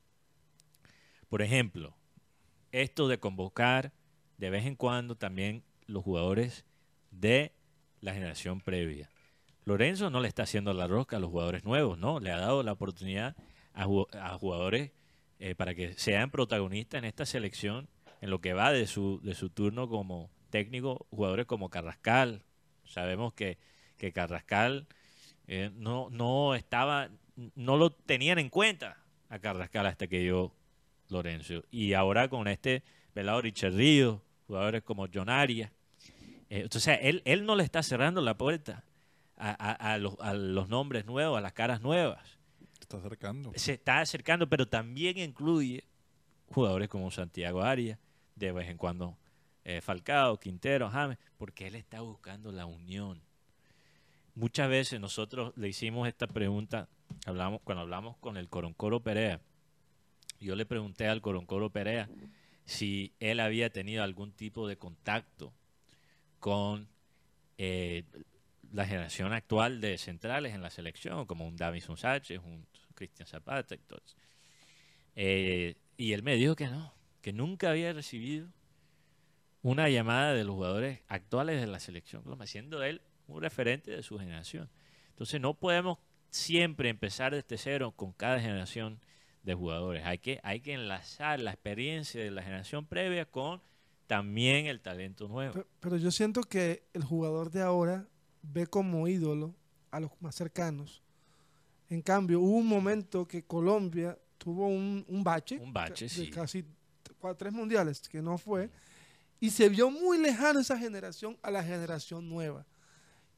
Por 1.29 1.41
ejemplo, 1.41 1.95
esto 2.71 3.07
de 3.07 3.19
convocar 3.19 3.91
de 4.37 4.49
vez 4.49 4.65
en 4.65 4.75
cuando 4.75 5.15
también 5.15 5.63
los 5.85 6.03
jugadores 6.03 6.65
de 7.11 7.51
la 8.01 8.13
generación 8.13 8.61
previa. 8.61 9.09
Lorenzo 9.65 10.09
no 10.09 10.19
le 10.21 10.27
está 10.27 10.43
haciendo 10.43 10.73
la 10.73 10.87
rosca 10.87 11.17
a 11.17 11.19
los 11.19 11.29
jugadores 11.29 11.63
nuevos, 11.63 11.97
¿no? 11.97 12.19
Le 12.19 12.31
ha 12.31 12.37
dado 12.39 12.63
la 12.63 12.71
oportunidad 12.71 13.35
a, 13.73 13.85
ju- 13.85 14.07
a 14.15 14.37
jugadores 14.37 14.91
eh, 15.39 15.53
para 15.55 15.75
que 15.75 15.93
sean 15.93 16.31
protagonistas 16.31 16.99
en 16.99 17.05
esta 17.05 17.25
selección, 17.25 17.87
en 18.21 18.29
lo 18.29 18.41
que 18.41 18.53
va 18.53 18.71
de 18.71 18.87
su, 18.87 19.19
de 19.23 19.35
su 19.35 19.49
turno 19.49 19.87
como 19.87 20.31
técnico, 20.49 21.07
jugadores 21.11 21.45
como 21.45 21.69
Carrascal. 21.69 22.43
Sabemos 22.85 23.33
que, 23.33 23.57
que 23.97 24.11
Carrascal 24.11 24.87
eh, 25.47 25.71
no, 25.75 26.09
no 26.09 26.55
estaba, 26.55 27.09
no 27.55 27.77
lo 27.77 27.91
tenían 27.91 28.39
en 28.39 28.49
cuenta 28.49 28.97
a 29.29 29.39
Carrascal 29.39 29.85
hasta 29.85 30.07
que 30.07 30.25
yo 30.25 30.51
Lorenzo. 31.09 31.63
Y 31.71 31.93
ahora 31.93 32.29
con 32.29 32.47
este 32.47 32.83
pelado 33.13 33.41
Richard 33.41 33.73
Ríos, 33.73 34.19
jugadores 34.47 34.83
como 34.83 35.07
John 35.13 35.29
Arias. 35.29 35.71
Eh, 36.49 36.67
o 36.73 36.79
sea, 36.79 36.95
él, 36.95 37.21
él 37.25 37.45
no 37.45 37.55
le 37.55 37.63
está 37.63 37.83
cerrando 37.83 38.21
la 38.21 38.37
puerta 38.37 38.83
a, 39.37 39.49
a- 39.51 39.93
a 39.93 39.97
los, 39.97 40.15
a 40.19 40.33
los 40.33 40.67
nombres 40.69 41.05
nuevos, 41.05 41.37
a 41.37 41.41
las 41.41 41.53
caras 41.53 41.81
nuevas. 41.81 42.37
Te 42.79 42.83
está 42.85 42.97
acercando. 42.97 43.51
Se 43.55 43.73
está 43.73 43.99
acercando, 43.99 44.49
pero 44.49 44.67
también 44.67 45.17
incluye 45.17 45.83
jugadores 46.51 46.89
como 46.89 47.11
Santiago 47.11 47.61
Arias, 47.61 47.99
de 48.35 48.51
vez 48.51 48.67
en 48.69 48.77
cuando 48.77 49.17
eh, 49.63 49.81
Falcao, 49.81 50.39
Quintero, 50.39 50.89
James, 50.89 51.17
porque 51.37 51.67
él 51.67 51.75
está 51.75 52.01
buscando 52.01 52.51
la 52.51 52.65
unión. 52.65 53.21
Muchas 54.35 54.69
veces 54.69 54.99
nosotros 54.99 55.53
le 55.57 55.67
hicimos 55.67 56.07
esta 56.07 56.27
pregunta 56.27 56.87
hablamos, 57.25 57.61
cuando 57.63 57.81
hablamos 57.81 58.17
con 58.17 58.37
el 58.37 58.49
Coroncoro 58.49 59.01
Perea. 59.01 59.41
Yo 60.39 60.55
le 60.55 60.65
pregunté 60.65 61.07
al 61.07 61.21
Coroncoro 61.21 61.69
Perea 61.69 62.09
si 62.65 63.13
él 63.19 63.39
había 63.39 63.71
tenido 63.71 64.03
algún 64.03 64.31
tipo 64.31 64.67
de 64.67 64.77
contacto 64.77 65.53
con 66.39 66.87
eh, 67.57 68.03
la 68.71 68.85
generación 68.85 69.33
actual 69.33 69.81
de 69.81 69.97
centrales 69.97 70.53
en 70.53 70.61
la 70.61 70.69
selección, 70.69 71.25
como 71.25 71.47
un 71.47 71.57
Davison 71.57 71.97
Sánchez, 71.97 72.39
un 72.43 72.65
Cristian 72.95 73.27
Zapata. 73.27 73.75
eso. 73.75 74.15
Eh, 75.15 75.75
y 75.97 76.13
él 76.13 76.23
me 76.23 76.35
dijo 76.35 76.55
que 76.55 76.67
no, 76.67 76.93
que 77.21 77.33
nunca 77.33 77.71
había 77.71 77.91
recibido 77.91 78.47
una 79.61 79.89
llamada 79.89 80.33
de 80.33 80.43
los 80.43 80.55
jugadores 80.55 81.01
actuales 81.07 81.59
de 81.59 81.67
la 81.67 81.79
selección, 81.79 82.23
siendo 82.45 82.83
él 82.83 83.01
un 83.27 83.41
referente 83.41 83.91
de 83.91 84.03
su 84.03 84.17
generación. 84.17 84.69
Entonces 85.09 85.39
no 85.41 85.53
podemos 85.53 85.97
siempre 86.29 86.89
empezar 86.89 87.33
desde 87.33 87.57
cero 87.57 87.91
con 87.95 88.13
cada 88.13 88.39
generación 88.39 88.99
de 89.43 89.53
jugadores. 89.53 90.05
Hay 90.05 90.19
que, 90.19 90.39
hay 90.43 90.61
que 90.61 90.73
enlazar 90.73 91.39
la 91.39 91.51
experiencia 91.51 92.21
de 92.23 92.31
la 92.31 92.41
generación 92.43 92.85
previa 92.85 93.25
con 93.25 93.61
también 94.07 94.65
el 94.65 94.79
talento 94.81 95.27
nuevo. 95.27 95.53
Pero, 95.53 95.67
pero 95.79 95.97
yo 95.97 96.11
siento 96.11 96.41
que 96.41 96.83
el 96.93 97.03
jugador 97.03 97.51
de 97.51 97.61
ahora 97.61 98.07
ve 98.41 98.65
como 98.67 99.07
ídolo 99.07 99.53
a 99.91 99.99
los 99.99 100.11
más 100.21 100.35
cercanos. 100.35 101.01
En 101.89 102.01
cambio, 102.01 102.39
hubo 102.39 102.57
un 102.57 102.67
momento 102.67 103.27
que 103.27 103.43
Colombia 103.43 104.17
tuvo 104.37 104.67
un, 104.67 105.03
un 105.07 105.23
bache, 105.23 105.57
Un 105.59 105.73
bache, 105.73 106.05
de 106.05 106.09
sí. 106.09 106.29
casi 106.29 106.63
cua- 107.19 107.35
tres 107.35 107.51
mundiales, 107.51 108.07
que 108.07 108.21
no 108.21 108.37
fue, 108.37 108.69
y 109.39 109.49
se 109.51 109.69
vio 109.69 109.89
muy 109.89 110.17
lejano 110.17 110.59
esa 110.59 110.77
generación 110.77 111.37
a 111.41 111.51
la 111.51 111.63
generación 111.63 112.27
nueva. 112.29 112.65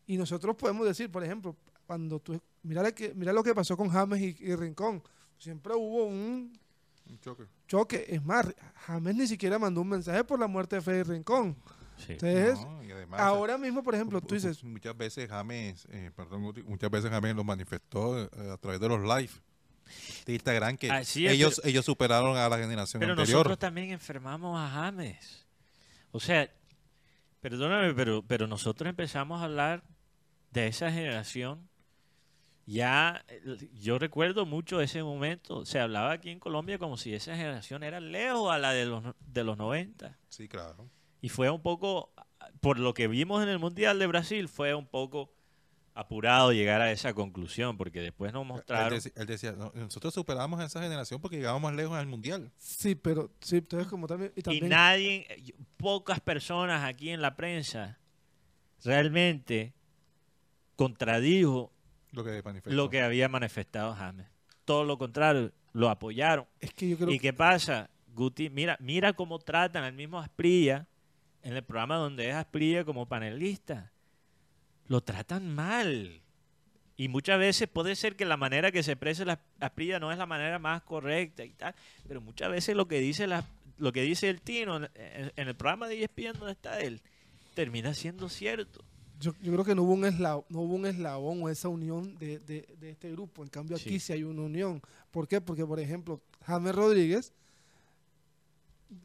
Y 0.07 0.17
nosotros 0.17 0.55
podemos 0.55 0.85
decir, 0.85 1.11
por 1.11 1.23
ejemplo, 1.23 1.55
cuando 1.85 2.19
tú, 2.19 2.41
mira, 2.63 2.81
lo 2.83 2.93
que, 2.93 3.13
mira 3.13 3.31
lo 3.33 3.43
que 3.43 3.53
pasó 3.53 3.77
con 3.77 3.89
James 3.89 4.19
y, 4.21 4.35
y 4.39 4.55
Rincón, 4.55 5.01
siempre 5.37 5.73
hubo 5.75 6.05
un 6.05 6.57
Un 7.09 7.19
choque. 7.19 7.43
choque. 7.67 8.05
Es 8.07 8.23
más, 8.23 8.47
James 8.87 9.15
ni 9.15 9.27
siquiera 9.27 9.59
mandó 9.59 9.81
un 9.81 9.89
mensaje 9.89 10.23
por 10.23 10.39
la 10.39 10.47
muerte 10.47 10.77
de 10.77 10.81
Freddy 10.81 11.03
Rincón. 11.03 11.55
Sí. 11.97 12.13
Entonces, 12.13 12.59
No, 12.59 12.83
y 12.83 12.91
además, 12.91 13.19
ahora 13.19 13.57
mismo, 13.59 13.83
por 13.83 13.93
ejemplo, 13.93 14.19
tú 14.21 14.33
dices, 14.33 14.63
Muchas 14.63 14.97
veces 14.97 15.29
James, 15.29 15.85
eh, 15.91 16.09
perdón, 16.15 16.41
muchas 16.65 16.89
veces 16.89 17.11
James 17.11 17.35
lo 17.35 17.43
manifestó 17.43 18.23
eh, 18.23 18.29
a 18.51 18.57
través 18.57 18.79
de 18.79 18.87
los 18.89 19.01
live 19.01 19.31
de 20.25 20.33
Instagram 20.33 20.77
que 20.77 20.89
Así 20.89 21.27
es, 21.27 21.33
ellos, 21.33 21.61
ellos 21.65 21.85
superaron 21.85 22.37
a 22.37 22.47
la 22.49 22.57
generación 22.57 23.01
Pero 23.01 23.11
anterior. 23.13 23.37
nosotros 23.39 23.59
también 23.59 23.91
enfermamos 23.91 24.57
a 24.59 24.67
James. 24.69 25.40
O 26.11 26.19
sea, 26.19 26.51
perdóname, 27.39 27.93
pero, 27.93 28.23
pero 28.27 28.47
nosotros 28.47 28.89
empezamos 28.89 29.41
a 29.41 29.45
hablar 29.45 29.83
de 30.51 30.67
esa 30.67 30.91
generación. 30.91 31.69
Ya, 32.65 33.25
eh, 33.27 33.69
yo 33.73 33.99
recuerdo 33.99 34.45
mucho 34.45 34.81
ese 34.81 35.03
momento. 35.03 35.65
Se 35.65 35.79
hablaba 35.79 36.11
aquí 36.11 36.29
en 36.29 36.39
Colombia 36.39 36.77
como 36.77 36.97
si 36.97 37.13
esa 37.13 37.35
generación 37.35 37.83
era 37.83 37.99
lejos 37.99 38.51
a 38.51 38.59
la 38.59 38.71
de 38.71 38.85
los, 38.85 39.03
de 39.19 39.43
los 39.43 39.57
90. 39.57 40.17
Sí, 40.29 40.47
claro. 40.47 40.89
Y 41.21 41.29
fue 41.29 41.49
un 41.49 41.61
poco 41.61 42.13
por 42.59 42.79
lo 42.79 42.93
que 42.93 43.07
vimos 43.07 43.43
en 43.43 43.49
el 43.49 43.59
Mundial 43.59 43.99
de 43.99 44.07
Brasil, 44.07 44.47
fue 44.47 44.73
un 44.73 44.87
poco 44.87 45.33
apurado 45.93 46.53
llegar 46.53 46.81
a 46.81 46.91
esa 46.91 47.13
conclusión, 47.13 47.77
porque 47.77 48.01
después 48.01 48.31
nos 48.33 48.43
Él, 48.43 48.47
mostraron... 48.47 48.99
él 49.15 49.25
decía, 49.25 49.51
"No, 49.53 49.71
nosotros 49.75 50.13
superamos 50.13 50.59
a 50.59 50.65
esa 50.65 50.81
generación 50.81 51.19
porque 51.21 51.37
llegábamos 51.37 51.63
más 51.63 51.75
lejos 51.75 51.97
al 51.97 52.07
mundial. 52.07 52.51
Sí, 52.57 52.95
pero 52.95 53.31
sí, 53.39 53.57
entonces 53.57 53.87
como 53.87 54.07
también 54.07 54.31
y 54.35 54.39
Y 54.39 54.43
también 54.43 54.69
nadie, 54.69 55.27
pocas 55.77 56.19
personas 56.19 56.83
aquí 56.83 57.09
en 57.09 57.21
la 57.21 57.35
prensa 57.35 57.99
realmente 58.83 59.73
contradijo 60.75 61.71
Lo 62.11 62.23
que 62.23 62.41
lo 62.65 62.89
que 62.89 63.01
había 63.01 63.29
manifestado 63.29 63.93
James. 63.93 64.27
Todo 64.65 64.83
lo 64.83 64.97
contrario, 64.97 65.51
lo 65.73 65.89
apoyaron. 65.89 66.45
es 66.59 66.73
que 66.73 66.89
yo 66.89 66.97
creo 66.97 67.11
¿Y 67.11 67.19
qué 67.19 67.33
pasa, 67.33 67.89
Guti? 68.13 68.49
Mira, 68.49 68.77
mira 68.79 69.13
cómo 69.13 69.39
tratan 69.39 69.83
al 69.83 69.93
mismo 69.93 70.19
Asprilla 70.19 70.87
en 71.43 71.55
el 71.55 71.63
programa 71.63 71.97
donde 71.97 72.29
es 72.29 72.35
Asprilla 72.35 72.83
como 72.85 73.07
panelista. 73.07 73.91
Lo 74.91 74.99
tratan 75.01 75.55
mal. 75.55 76.21
Y 76.97 77.07
muchas 77.07 77.39
veces 77.39 77.69
puede 77.69 77.95
ser 77.95 78.17
que 78.17 78.25
la 78.25 78.35
manera 78.35 78.71
que 78.73 78.83
se 78.83 78.91
exprese 78.91 79.23
la 79.23 79.39
Asprilla 79.61 79.99
no 79.99 80.11
es 80.11 80.17
la 80.17 80.25
manera 80.25 80.59
más 80.59 80.81
correcta 80.83 81.45
y 81.45 81.51
tal, 81.51 81.73
pero 82.07 82.19
muchas 82.19 82.51
veces 82.51 82.75
lo 82.75 82.87
que 82.89 82.99
dice 82.99 83.25
la, 83.25 83.45
lo 83.77 83.93
que 83.93 84.01
dice 84.01 84.27
el 84.29 84.41
Tino 84.41 84.75
en, 84.75 85.31
el 85.35 85.55
programa 85.55 85.87
de 85.87 86.03
ESPN 86.03 86.37
donde 86.37 86.51
está 86.51 86.81
él 86.81 87.01
termina 87.53 87.93
siendo 87.93 88.27
cierto. 88.27 88.83
Yo, 89.19 89.33
yo 89.41 89.53
creo 89.53 89.63
que 89.63 89.75
no 89.75 89.83
hubo 89.83 89.93
un 89.93 90.03
eslabón, 90.03 90.43
no 90.49 90.59
hubo 90.59 90.75
un 90.75 90.85
eslabón 90.85 91.41
o 91.41 91.47
esa 91.49 91.69
unión 91.69 92.17
de, 92.17 92.39
de- 92.39 92.67
de 92.79 92.89
este 92.89 93.09
grupo. 93.11 93.43
En 93.43 93.49
cambio 93.49 93.77
aquí 93.77 93.91
Sí. 93.91 93.99
sí. 93.99 94.13
hay 94.13 94.23
una 94.23 94.41
unión. 94.41 94.81
¿Por 95.09 95.27
qué? 95.27 95.39
Porque, 95.39 95.65
por 95.65 95.79
ejemplo, 95.79 96.21
James 96.45 96.75
Rodríguez, 96.75 97.31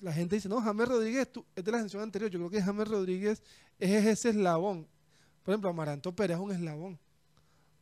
la 0.01 0.13
gente 0.13 0.35
dice, 0.37 0.49
no, 0.49 0.61
James 0.61 0.89
Rodríguez 0.89 1.31
tú- 1.33 1.45
es 1.55 1.65
de 1.65 1.71
la 1.71 1.79
generación 1.79 2.03
anterior. 2.03 2.31
Yo 2.31 2.39
creo 2.41 2.51
que 2.51 2.61
James 2.63 2.89
Rodríguez 2.89 3.43
es 3.79 4.05
ese 4.05 4.31
eslabón. 4.31 4.87
Por 5.47 5.53
ejemplo, 5.53 5.71
Amaranto 5.71 6.11
Pérez 6.11 6.37
es 6.37 6.43
un 6.43 6.51
eslabón. 6.51 6.99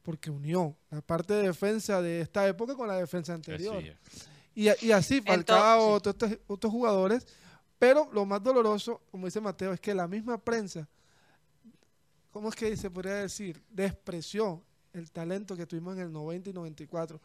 Porque 0.02 0.28
unió 0.30 0.76
la 0.90 1.00
parte 1.00 1.32
de 1.32 1.44
defensa 1.44 2.02
de 2.02 2.20
esta 2.20 2.46
época 2.46 2.74
con 2.74 2.86
la 2.86 2.98
defensa 2.98 3.32
anterior. 3.32 3.82
Y, 4.54 4.68
así 4.92 5.22
Falcao, 5.22 5.96
Entonces- 5.96 6.32
estos 6.32 6.44
otros 6.46 6.70
jugadores. 6.70 7.26
Pero 7.78 8.10
lo 8.12 8.26
más 8.26 8.42
doloroso, 8.42 9.00
como 9.10 9.26
dice 9.26 9.40
Mateo, 9.40 9.72
es 9.72 9.80
que 9.80 9.94
la 9.94 10.06
misma 10.06 10.36
prensa, 10.36 10.86
¿cómo 12.30 12.50
es 12.50 12.54
que 12.54 12.76
se 12.76 12.90
podría 12.90 13.14
decir? 13.14 13.62
Despreció 13.70 14.62
el 14.92 15.10
talento 15.10 15.56
que 15.56 15.64
tuvimos 15.64 15.96
en 15.96 16.02
el 16.02 16.12
90 16.12 16.50
y 16.50 16.52
94. 16.52 17.18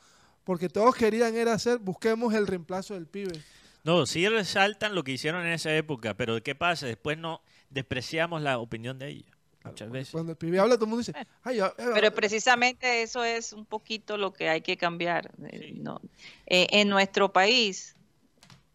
Porque 0.45 0.69
todos 0.69 0.95
querían 0.95 1.35
era 1.35 1.51
hacer, 1.51 1.79
busquemos 1.79 2.33
el 2.33 2.47
reemplazo 2.47 2.93
del 2.93 3.07
pibe. 3.07 3.43
No, 3.83 4.05
sí 4.05 4.25
resaltan 4.29 4.95
lo 4.95 5.03
que 5.03 5.11
hicieron 5.11 5.45
en 5.45 5.51
esa 5.51 5.75
época, 5.75 6.13
pero 6.13 6.41
¿qué 6.41 6.55
pasa? 6.55 6.85
Después 6.85 7.17
no 7.17 7.41
despreciamos 7.69 8.41
la 8.41 8.57
opinión 8.57 8.97
de 8.99 9.09
ellos. 9.09 9.38
Muchas 9.69 9.89
veces. 9.91 10.11
Cuando 10.11 10.31
el 10.33 10.37
pibe 10.37 10.59
habla, 10.59 10.75
todo 10.75 10.85
el 10.85 10.89
mundo 10.89 11.05
dice, 11.05 11.13
ay, 11.43 11.57
ya, 11.57 11.67
eh, 11.77 11.91
Pero 11.93 12.11
precisamente 12.13 13.01
eso 13.01 13.23
es 13.23 13.53
un 13.53 13.65
poquito 13.65 14.17
lo 14.17 14.33
que 14.33 14.49
hay 14.49 14.61
que 14.61 14.77
cambiar. 14.77 15.31
eh, 15.47 15.71
Sí. 15.73 15.79
¿no? 15.79 16.01
Eh, 16.45 16.67
en 16.71 16.89
nuestro 16.89 17.31
país, 17.33 17.95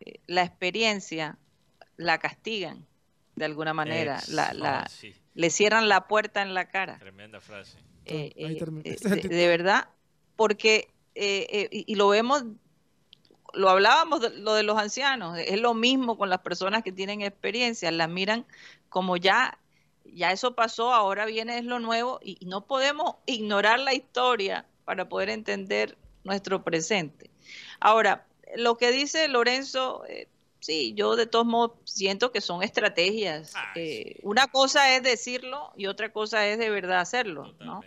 eh, 0.01 0.21
la 0.27 0.43
experiencia 0.43 1.39
la 1.97 2.19
castigan 2.19 2.85
de 3.37 3.45
alguna 3.45 3.73
manera, 3.75 4.17
Ex- 4.19 4.29
la, 4.31 4.53
ah, 4.63 4.89
sí, 4.89 5.15
le 5.35 5.51
cierran 5.51 5.89
la 5.89 6.07
puerta 6.09 6.43
en 6.43 6.55
la 6.55 6.69
cara. 6.69 6.99
tremenda 6.99 7.41
frase. 7.41 7.79
eh, 8.07 8.33
eh, 8.37 8.59
eh, 8.85 8.97
de, 9.29 9.49
verdad, 9.49 9.89
porque, 10.37 10.89
eh, 11.15 11.47
eh, 11.51 11.69
y, 11.71 11.85
y 11.93 11.95
lo 11.97 12.09
vemos, 12.09 12.45
lo 13.55 13.71
hablábamos, 13.71 14.21
de, 14.21 14.31
lo 14.31 14.55
de 14.55 14.63
los 14.65 14.77
ancianos, 14.79 15.39
es 15.39 15.61
lo 15.61 15.75
mismo 15.75 16.19
con 16.19 16.29
las 16.29 16.41
personas 16.41 16.83
que 16.83 16.93
tienen 16.93 17.23
experiencia, 17.23 17.91
las 17.93 18.09
miran 18.09 18.45
como 18.89 19.17
ya, 19.17 19.59
ya 20.05 20.33
eso 20.33 20.55
pasó, 20.55 20.93
ahora 20.93 21.27
viene 21.27 21.59
es 21.59 21.65
lo 21.65 21.81
nuevo, 21.81 22.21
y, 22.23 22.39
no 22.47 22.67
podemos 22.67 23.17
ignorar 23.27 23.81
la 23.81 23.95
historia 23.95 24.67
para 24.85 25.09
poder 25.09 25.31
entender 25.31 25.97
nuestro 26.25 26.63
presente. 26.63 27.31
Ahora, 27.81 28.27
lo 28.57 28.77
que 28.77 28.93
dice 28.93 29.29
Lorenzo, 29.29 30.05
eh, 30.09 30.29
sí, 30.61 30.95
yo 30.95 31.17
de 31.17 31.27
todos 31.27 31.47
modos 31.47 31.73
siento 31.85 32.33
que 32.33 32.41
son 32.41 32.63
estrategias. 32.63 33.53
Ah, 33.55 33.73
Eh, 33.77 34.21
una 34.23 34.47
cosa 34.47 34.95
es 34.95 35.03
decirlo 35.03 35.73
y 35.77 35.87
otra 35.87 36.13
cosa 36.13 36.47
es 36.47 36.59
de 36.59 36.71
verdad 36.71 37.01
hacerlo, 37.01 37.55
¿no? 37.61 37.81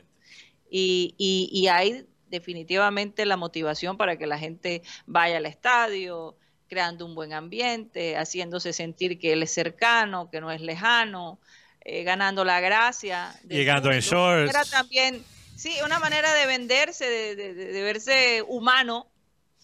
Y, 0.69 1.15
y, 1.17 1.49
y 1.51 1.67
hay 1.69 2.05
definitivamente 2.29 3.25
la 3.25 3.37
motivación 3.37 3.97
para 3.97 4.17
que 4.17 4.27
la 4.27 4.37
gente 4.37 4.81
vaya 5.05 5.37
al 5.37 5.45
estadio, 5.45 6.35
creando 6.67 7.05
un 7.05 7.15
buen 7.15 7.33
ambiente, 7.33 8.17
haciéndose 8.17 8.73
sentir 8.73 9.19
que 9.19 9.33
él 9.33 9.43
es 9.43 9.51
cercano, 9.51 10.29
que 10.29 10.41
no 10.41 10.51
es 10.51 10.61
lejano, 10.61 11.39
eh, 11.89 12.03
ganando 12.03 12.43
la 12.43 12.59
gracia. 12.59 13.33
Llegando 13.47 13.89
en 13.91 14.01
público. 14.01 14.19
Era 14.49 14.51
shorts. 14.63 14.71
también, 14.71 15.23
sí, 15.55 15.73
una 15.85 15.99
manera 15.99 16.33
de 16.33 16.45
venderse, 16.45 17.09
de, 17.09 17.35
de- 17.37 17.53
de- 17.53 17.71
de 17.71 17.81
verse 17.81 18.41
humano, 18.47 19.07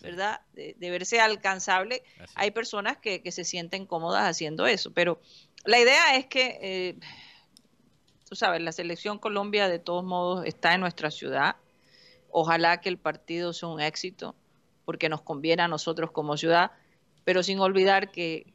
¿verdad? 0.02 0.40
De, 0.54 0.76
de 0.78 0.90
verse 0.90 1.20
alcanzable. 1.20 2.02
Así. 2.20 2.34
Hay 2.36 2.52
personas 2.52 2.98
que, 2.98 3.22
que 3.22 3.32
se 3.32 3.44
sienten 3.44 3.86
cómodas 3.86 4.24
haciendo 4.24 4.66
eso, 4.68 4.92
pero 4.94 5.20
la 5.66 5.80
idea 5.80 6.16
es 6.18 6.26
que, 6.28 6.60
eh, 6.62 6.96
tú 8.30 8.36
sabes, 8.36 8.62
la 8.62 8.72
selección 8.72 9.20
Colombia 9.20 9.68
de 9.68 9.80
todos 9.80 10.04
modos 10.04 10.46
está 10.46 10.74
en 10.74 10.80
nuestra 10.82 11.12
ciudad. 11.12 11.58
Ojalá 12.32 12.80
que 12.82 12.90
el 12.90 12.98
partido 12.98 13.54
sea 13.54 13.70
un 13.70 13.80
éxito, 13.82 14.36
porque 14.86 15.08
nos 15.10 15.22
conviene 15.22 15.62
a 15.64 15.68
nosotros 15.68 16.12
como 16.12 16.36
ciudad, 16.38 16.72
pero 17.26 17.44
sin 17.44 17.60
olvidar 17.60 18.12
que, 18.12 18.53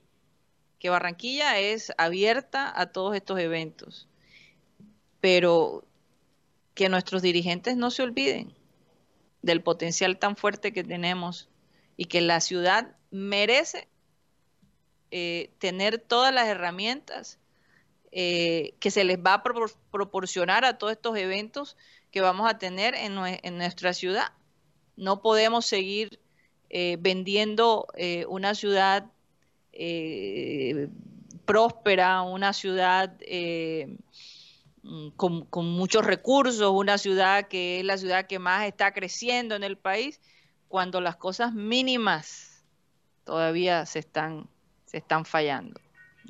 que 0.78 0.90
Barranquilla 0.90 1.58
es 1.58 1.92
abierta 1.98 2.72
a 2.80 2.86
todos 2.92 3.16
estos 3.16 3.38
eventos, 3.40 4.08
pero 5.20 5.84
que 6.74 6.88
nuestros 6.88 7.22
dirigentes 7.22 7.76
no 7.76 7.90
se 7.90 8.02
olviden 8.02 8.54
del 9.42 9.62
potencial 9.62 10.18
tan 10.18 10.36
fuerte 10.36 10.72
que 10.72 10.84
tenemos 10.84 11.48
y 11.96 12.04
que 12.06 12.20
la 12.20 12.40
ciudad 12.40 12.96
merece 13.10 13.88
eh, 15.10 15.50
tener 15.58 15.98
todas 15.98 16.32
las 16.32 16.46
herramientas 16.46 17.38
eh, 18.12 18.74
que 18.78 18.90
se 18.90 19.04
les 19.04 19.18
va 19.18 19.34
a 19.34 19.42
propor- 19.42 19.74
proporcionar 19.90 20.64
a 20.64 20.78
todos 20.78 20.92
estos 20.92 21.16
eventos 21.16 21.76
que 22.10 22.20
vamos 22.20 22.48
a 22.48 22.58
tener 22.58 22.94
en, 22.94 23.16
nue- 23.16 23.40
en 23.42 23.58
nuestra 23.58 23.92
ciudad. 23.92 24.32
No 24.96 25.20
podemos 25.22 25.66
seguir 25.66 26.20
eh, 26.70 26.96
vendiendo 27.00 27.86
una 28.28 28.54
ciudad 28.54 29.10
eh, 29.78 30.88
próspera, 31.44 32.22
una 32.22 32.52
ciudad 32.52 33.14
eh, 33.20 33.96
mm, 34.82 35.10
con, 35.10 35.46
con 35.46 35.66
muchos 35.70 36.04
recursos, 36.04 36.70
una 36.70 36.98
ciudad 36.98 37.46
que 37.48 37.78
es 37.78 37.84
la 37.84 37.96
ciudad 37.96 38.26
que 38.26 38.38
más 38.38 38.66
está 38.66 38.92
creciendo 38.92 39.54
en 39.54 39.62
el 39.62 39.78
país, 39.78 40.20
cuando 40.66 41.00
las 41.00 41.16
cosas 41.16 41.54
mínimas 41.54 42.64
todavía 43.24 43.86
se 43.86 44.00
están, 44.00 44.48
se 44.84 44.98
están 44.98 45.24
fallando. 45.24 45.80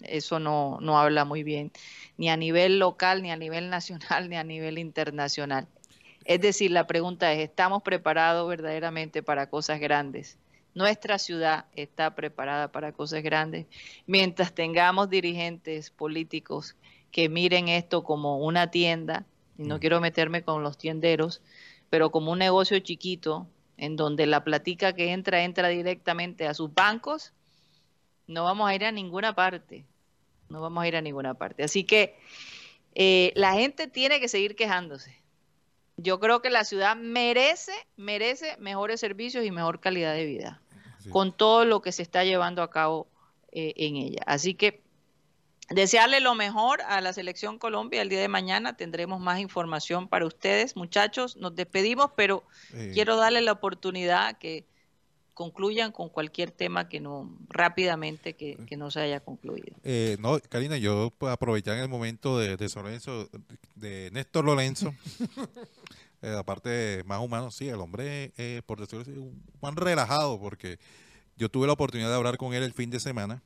Eso 0.03 0.39
no, 0.39 0.79
no 0.81 0.99
habla 0.99 1.25
muy 1.25 1.43
bien, 1.43 1.73
ni 2.19 2.29
a 2.29 2.37
nivel 2.37 2.79
local, 2.79 3.23
ni 3.23 3.31
a 3.33 3.37
nivel 3.37 3.71
nacional, 3.71 4.29
ni 4.29 4.37
a 4.37 4.45
nivel 4.45 4.79
internacional. 4.79 5.67
Es 6.25 6.41
decir, 6.43 6.71
la 6.71 6.87
pregunta 6.87 7.33
es, 7.33 7.49
¿estamos 7.49 7.83
preparados 7.83 8.47
verdaderamente 8.47 9.23
para 9.23 9.49
cosas 9.49 9.81
grandes? 9.81 10.39
Nuestra 10.79 11.19
ciudad 11.19 11.65
está 11.75 12.15
preparada 12.15 12.71
para 12.71 12.93
cosas 12.93 13.21
grandes. 13.25 13.67
Mientras 14.07 14.55
tengamos 14.55 15.11
dirigentes 15.11 15.91
políticos 15.91 16.77
que 17.11 17.29
miren 17.29 17.67
esto 17.67 18.05
como 18.05 18.39
una 18.39 18.71
tienda, 18.71 19.27
y 19.59 19.65
no 19.65 19.75
Mm. 19.75 19.79
quiero 19.81 20.01
meterme 20.01 20.45
con 20.45 20.63
los 20.63 20.79
tienderos, 20.79 21.43
pero 21.91 22.13
como 22.13 22.31
un 22.31 22.39
negocio 22.39 22.79
chiquito, 22.79 23.49
en 23.77 23.97
donde 23.97 24.27
la 24.27 24.45
platica 24.45 24.93
que 24.93 25.11
entra 25.11 25.43
entra 25.43 25.67
directamente 25.67 26.47
a 26.47 26.55
sus 26.55 26.73
bancos, 26.73 27.33
no 28.29 28.45
vamos 28.45 28.71
a 28.71 28.75
ir 28.77 28.85
a 28.85 28.93
ninguna 28.93 29.35
parte. 29.35 29.85
No 30.49 30.61
vamos 30.61 30.85
a 30.85 30.87
ir 30.87 30.95
a 30.95 31.01
ninguna 31.01 31.35
parte. 31.35 31.65
Así 31.65 31.83
que 31.83 32.15
eh, 32.95 33.33
la 33.35 33.55
gente 33.55 33.89
tiene 33.89 34.21
que 34.21 34.29
seguir 34.29 34.55
quejándose. 34.55 35.13
Yo 35.97 36.21
creo 36.21 36.41
que 36.41 36.51
la 36.51 36.63
ciudad 36.63 36.95
merece, 36.95 37.73
merece 37.97 38.57
mejores 38.59 39.01
servicios 39.01 39.45
y 39.45 39.51
mejor 39.51 39.81
calidad 39.81 40.15
de 40.15 40.25
vida 40.25 40.63
Sí. 41.09 41.13
con 41.13 41.37
todo 41.37 41.65
lo 41.65 41.83
que 41.83 41.93
se 41.93 42.03
está 42.03 42.25
llevando 42.25 42.63
a 42.63 42.71
cabo 42.71 43.09
eh, 43.53 43.73
en 43.77 43.97
ella. 43.97 44.23
Así 44.27 44.55
que 44.55 44.83
desearle 45.71 46.21
lo 46.21 46.35
mejor 46.35 46.81
a 46.83 47.01
la 47.01 47.13
selección 47.13 47.59
Colombia. 47.59 48.03
El 48.03 48.09
día 48.09 48.21
de 48.21 48.29
mañana 48.29 48.77
tendremos 48.77 49.21
más 49.21 49.41
información 49.41 50.09
para 50.09 50.27
ustedes, 50.27 50.77
muchachos. 50.77 51.37
Nos 51.37 51.55
despedimos, 51.55 52.11
pero 52.17 52.45
quiero 52.93 53.17
darle 53.17 53.41
la 53.41 53.53
oportunidad 53.53 54.39
que 54.39 54.67
concluyan 55.35 55.93
con 55.93 56.09
cualquier 56.09 56.51
tema 56.51 56.89
que 56.89 56.99
no 56.99 57.31
rápidamente 57.49 58.35
que, 58.35 58.57
que 58.67 58.77
no 58.77 58.91
se 58.91 58.99
haya 58.99 59.21
concluido. 59.21 59.77
eh, 59.85 60.17
no, 60.19 60.41
Karina, 60.49 60.77
yo 60.79 61.13
aprovechar 61.21 61.79
el 61.79 61.89
momento 61.89 62.41
de, 62.41 62.57
de 62.57 62.69
Lorenzo, 62.75 63.29
de 63.77 64.11
Néstor 64.13 64.45
Lorenzo, 64.45 64.93
eh, 66.23 66.35
aparte 66.39 67.03
más 67.07 67.21
humano, 67.21 67.51
sí, 67.51 67.69
el 67.69 67.81
hombre, 67.81 68.33
eh, 68.37 68.63
por 68.67 68.81
decirlo 68.81 69.03
así, 69.03 69.13
un 69.13 69.43
man 69.61 69.77
relajado, 69.77 70.39
porque 70.41 70.79
yo 71.37 71.49
tuve 71.49 71.67
la 71.67 71.73
oportunidad 71.75 72.09
de 72.11 72.17
hablar 72.17 72.37
con 72.39 72.55
él 72.55 72.63
el 72.63 72.73
fin 72.73 72.91
de 72.91 73.01
semana, 73.01 73.43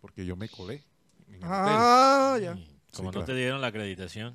porque 0.00 0.24
yo 0.26 0.36
me 0.36 0.48
colé. 0.48 0.82
en 1.28 1.34
el 1.34 1.38
hotel. 1.44 1.48
Ah, 1.50 2.38
ya. 2.40 2.58
Como 2.94 3.08
no 3.08 3.12
claro. 3.12 3.26
te 3.26 3.34
dieron 3.34 3.60
la 3.60 3.66
acreditación, 3.68 4.34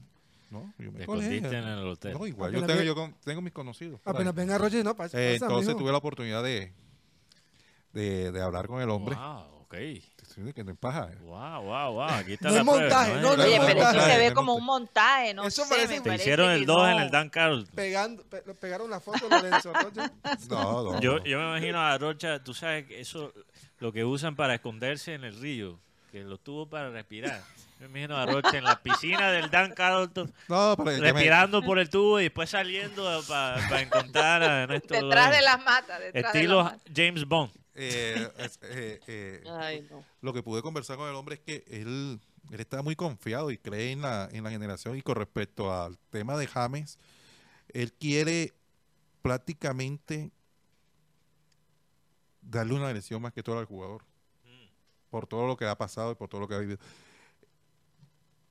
No, 0.49 0.73
yo 0.77 0.91
me 0.91 0.99
te 0.99 1.05
colé. 1.05 1.37
en 1.37 1.45
el 1.45 1.87
hotel. 1.87 2.13
No, 2.13 2.27
igual. 2.27 2.49
Apenas 2.51 2.67
Yo 2.69 2.73
tengo, 2.75 2.83
yo 2.85 2.95
con- 2.95 3.13
tengo 3.23 3.41
mis 3.41 3.53
conocidos. 3.53 3.99
Apenas 4.05 4.35
venga 4.35 4.57
Roger, 4.57 4.83
no, 4.85 4.95
pasa, 4.95 5.19
Eh, 5.19 5.33
entonces 5.35 5.67
mijo. 5.69 5.79
tuve 5.79 5.91
la 5.91 5.97
oportunidad 5.97 6.43
de, 6.43 6.71
de, 7.93 8.31
de 8.31 8.41
hablar 8.41 8.67
con 8.67 8.81
el 8.81 8.89
hombre. 8.89 9.15
Wow, 9.15 9.50
ok. 9.71 10.03
Sí, 10.33 10.53
Que 10.53 10.63
no 10.63 10.71
es 10.71 10.77
paja. 10.77 11.09
Wow, 11.23 11.61
wow, 11.63 11.91
wow. 11.93 12.03
Aquí 12.09 12.33
está 12.33 12.49
No 12.49 12.55
la 12.55 12.61
es 12.61 12.65
prueba, 12.67 12.81
montaje, 12.83 13.13
no, 13.15 13.21
no 13.35 13.43
Oye, 13.43 13.55
es 13.55 13.59
pero 13.65 13.79
eso 13.81 13.85
montaje, 13.93 14.11
se 14.11 14.17
ve 14.17 14.33
como 14.33 14.53
un 14.55 14.63
montaje, 14.65 15.33
no 15.33 15.43
Eso 15.45 15.63
sé, 15.63 15.69
parece- 15.69 15.87
me 15.87 15.93
Te 15.95 16.01
Te 16.01 16.09
parece 16.09 16.23
hicieron 16.23 16.51
el 16.51 16.65
2 16.65 16.89
en 16.89 16.99
el 16.99 17.09
Dan 17.11 17.29
Carlton. 17.29 17.75
Pegando, 17.75 18.23
pe- 18.23 18.41
pegaron 18.55 18.89
la 18.89 18.99
foto 18.99 19.27
de 19.27 19.41
Lorenzo 19.41 19.73
Roger. 19.73 20.11
No, 20.49 20.83
no. 20.93 21.01
Yo, 21.01 21.23
yo 21.23 21.37
me 21.39 21.43
imagino 21.57 21.81
a 21.81 21.97
Rocha, 21.97 22.41
tú 22.43 22.53
sabes 22.53 22.85
que 22.85 23.01
eso 23.01 23.33
lo 23.79 23.91
que 23.91 24.05
usan 24.05 24.35
para 24.35 24.55
esconderse 24.55 25.13
en 25.15 25.23
el 25.25 25.39
río, 25.39 25.79
que 26.11 26.21
lo 26.23 26.37
tuvo 26.37 26.65
para 26.67 26.89
respirar. 26.89 27.41
Yo 27.81 27.89
me 27.89 27.99
imagino 27.99 28.15
a 28.17 28.25
Rocha 28.25 28.57
en 28.57 28.63
la 28.63 28.79
piscina 28.81 29.31
del 29.31 29.49
Dan 29.49 29.73
Carlton, 29.73 30.31
No, 30.47 30.75
pero 30.77 30.91
que 30.97 31.01
me- 31.01 31.11
respirando 31.11 31.61
por 31.61 31.77
el 31.79 31.89
tubo 31.89 32.19
y 32.19 32.23
después 32.23 32.49
saliendo 32.49 33.21
para 33.27 33.81
encontrar 33.81 34.43
a 34.43 34.67
Néstor 34.67 35.01
Detrás 35.03 35.25
Lorenzo. 35.25 35.31
de 35.31 35.41
las 35.41 35.59
matas, 35.65 35.99
detrás 35.99 36.31
de 36.33 36.39
Estilo 36.39 36.55
las 36.57 36.65
matas. 36.73 36.81
James 36.95 37.25
Bond. 37.25 37.51
Eh, 37.75 38.29
eh, 38.63 38.99
eh, 39.07 39.43
Ay, 39.49 39.87
no. 39.89 40.03
lo 40.21 40.33
que 40.33 40.43
pude 40.43 40.61
conversar 40.61 40.97
con 40.97 41.09
el 41.09 41.15
hombre 41.15 41.35
es 41.35 41.41
que 41.41 41.63
él, 41.67 42.19
él 42.51 42.59
está 42.59 42.81
muy 42.81 42.95
confiado 42.95 43.51
y 43.51 43.57
cree 43.57 43.91
en 43.91 44.01
la, 44.01 44.29
en 44.31 44.43
la 44.43 44.51
generación 44.51 44.97
y 44.97 45.01
con 45.01 45.15
respecto 45.15 45.73
al 45.73 45.97
tema 46.09 46.37
de 46.37 46.47
James, 46.47 46.97
él 47.69 47.93
quiere 47.93 48.53
prácticamente 49.21 50.31
darle 52.41 52.73
una 52.73 52.91
lección 52.91 53.21
más 53.21 53.33
que 53.33 53.43
todo 53.43 53.59
al 53.59 53.65
jugador 53.65 54.03
por 55.09 55.27
todo 55.27 55.45
lo 55.45 55.57
que 55.57 55.65
ha 55.65 55.77
pasado 55.77 56.13
y 56.13 56.15
por 56.15 56.29
todo 56.29 56.41
lo 56.41 56.47
que 56.47 56.55
ha 56.55 56.59
vivido. 56.59 56.79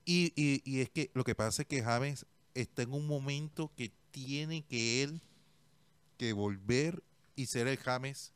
Y, 0.05 0.31
y, 0.35 0.61
y 0.63 0.81
es 0.81 0.89
que 0.91 1.09
lo 1.13 1.23
que 1.23 1.33
pasa 1.33 1.63
es 1.63 1.67
que 1.67 1.81
James 1.81 2.25
está 2.53 2.83
en 2.83 2.93
un 2.93 3.07
momento 3.07 3.71
que 3.75 3.91
tiene 4.11 4.63
que 4.63 5.03
él 5.03 5.21
que 6.17 6.33
volver 6.33 7.03
y 7.35 7.47
ser 7.47 7.67
el 7.67 7.77
James 7.77 8.31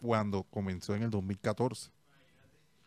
cuando 0.00 0.42
comenzó 0.44 0.94
en 0.94 1.02
el 1.04 1.10
2014. 1.10 1.90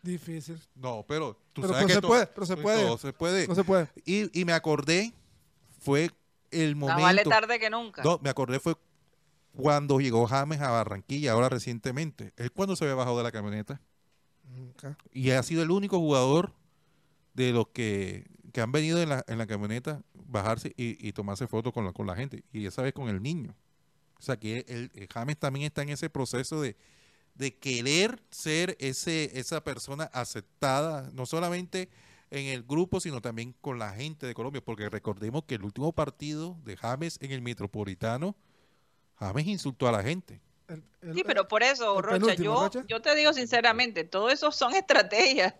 Difícil. 0.02 0.58
No, 0.74 1.04
pero 1.06 1.36
tú 1.52 1.60
Pero- 1.62 1.74
sabes 1.74 1.86
pero 1.86 1.88
que 1.88 1.94
se 1.94 2.00
puede, 2.08 2.26
pero 2.28 2.46
se 2.46 2.54
todo 2.54 2.62
puede. 2.62 2.98
se 2.98 3.12
puede. 3.12 3.48
No 3.48 3.54
se 3.54 3.64
puede. 3.64 3.88
Y, 4.04 4.40
y 4.40 4.44
me 4.44 4.52
acordé, 4.54 5.12
fue 5.78 6.10
el 6.50 6.74
Más 6.74 6.88
momento. 6.90 7.02
vale 7.02 7.24
tarde 7.24 7.58
que 7.58 7.68
nunca. 7.70 8.02
No, 8.02 8.18
me 8.22 8.30
acordé 8.30 8.60
fue 8.60 8.74
cuando 9.54 10.00
llegó 10.00 10.26
James 10.26 10.60
a 10.60 10.70
Barranquilla, 10.70 11.32
ahora 11.32 11.48
recientemente. 11.48 12.32
Él 12.36 12.50
cuando 12.52 12.76
se 12.76 12.84
había 12.84 12.94
bajado 12.94 13.18
de 13.18 13.24
la 13.24 13.32
camioneta 13.32 13.80
Nunca. 14.44 14.96
y 15.12 15.30
ha 15.30 15.42
sido 15.42 15.62
el 15.62 15.70
único 15.70 15.98
jugador 15.98 16.52
de 17.34 17.52
los 17.52 17.68
que, 17.68 18.26
que 18.52 18.60
han 18.60 18.72
venido 18.72 19.02
en 19.02 19.08
la, 19.10 19.24
en 19.28 19.38
la 19.38 19.46
camioneta 19.46 20.02
bajarse 20.14 20.72
y, 20.76 21.06
y 21.06 21.12
tomarse 21.12 21.46
fotos 21.46 21.72
con 21.74 21.84
la, 21.84 21.92
con 21.92 22.06
la 22.06 22.14
gente. 22.16 22.42
Y 22.52 22.64
esa 22.66 22.82
vez 22.82 22.94
con 22.94 23.08
el 23.08 23.22
niño. 23.22 23.54
O 24.18 24.22
sea 24.22 24.38
que 24.38 24.64
el, 24.68 24.90
el 24.94 25.08
James 25.12 25.36
también 25.38 25.66
está 25.66 25.82
en 25.82 25.90
ese 25.90 26.08
proceso 26.08 26.60
de, 26.62 26.76
de 27.34 27.54
querer 27.56 28.22
ser 28.30 28.76
ese, 28.80 29.38
esa 29.38 29.62
persona 29.64 30.04
aceptada, 30.12 31.10
no 31.14 31.26
solamente 31.26 31.88
en 32.30 32.46
el 32.46 32.62
grupo, 32.62 33.00
sino 33.00 33.20
también 33.20 33.54
con 33.60 33.78
la 33.78 33.92
gente 33.92 34.26
de 34.26 34.34
Colombia. 34.34 34.62
Porque 34.64 34.88
recordemos 34.88 35.44
que 35.44 35.54
el 35.56 35.64
último 35.64 35.92
partido 35.92 36.56
de 36.64 36.76
James 36.76 37.18
en 37.20 37.32
el 37.32 37.42
Metropolitano, 37.42 38.36
James 39.16 39.46
insultó 39.46 39.88
a 39.88 39.92
la 39.92 40.02
gente. 40.02 40.40
El- 40.68 40.84
el- 41.02 41.14
Sí, 41.14 41.22
pero 41.26 41.48
por 41.48 41.62
eso, 41.64 42.00
Rocha, 42.00 42.34
yo, 42.34 42.54
Rocha. 42.54 42.84
yo 42.86 43.02
te 43.02 43.14
digo 43.16 43.32
sinceramente, 43.32 44.04
todo 44.04 44.30
eso 44.30 44.52
son 44.52 44.72
estrategias. 44.76 45.54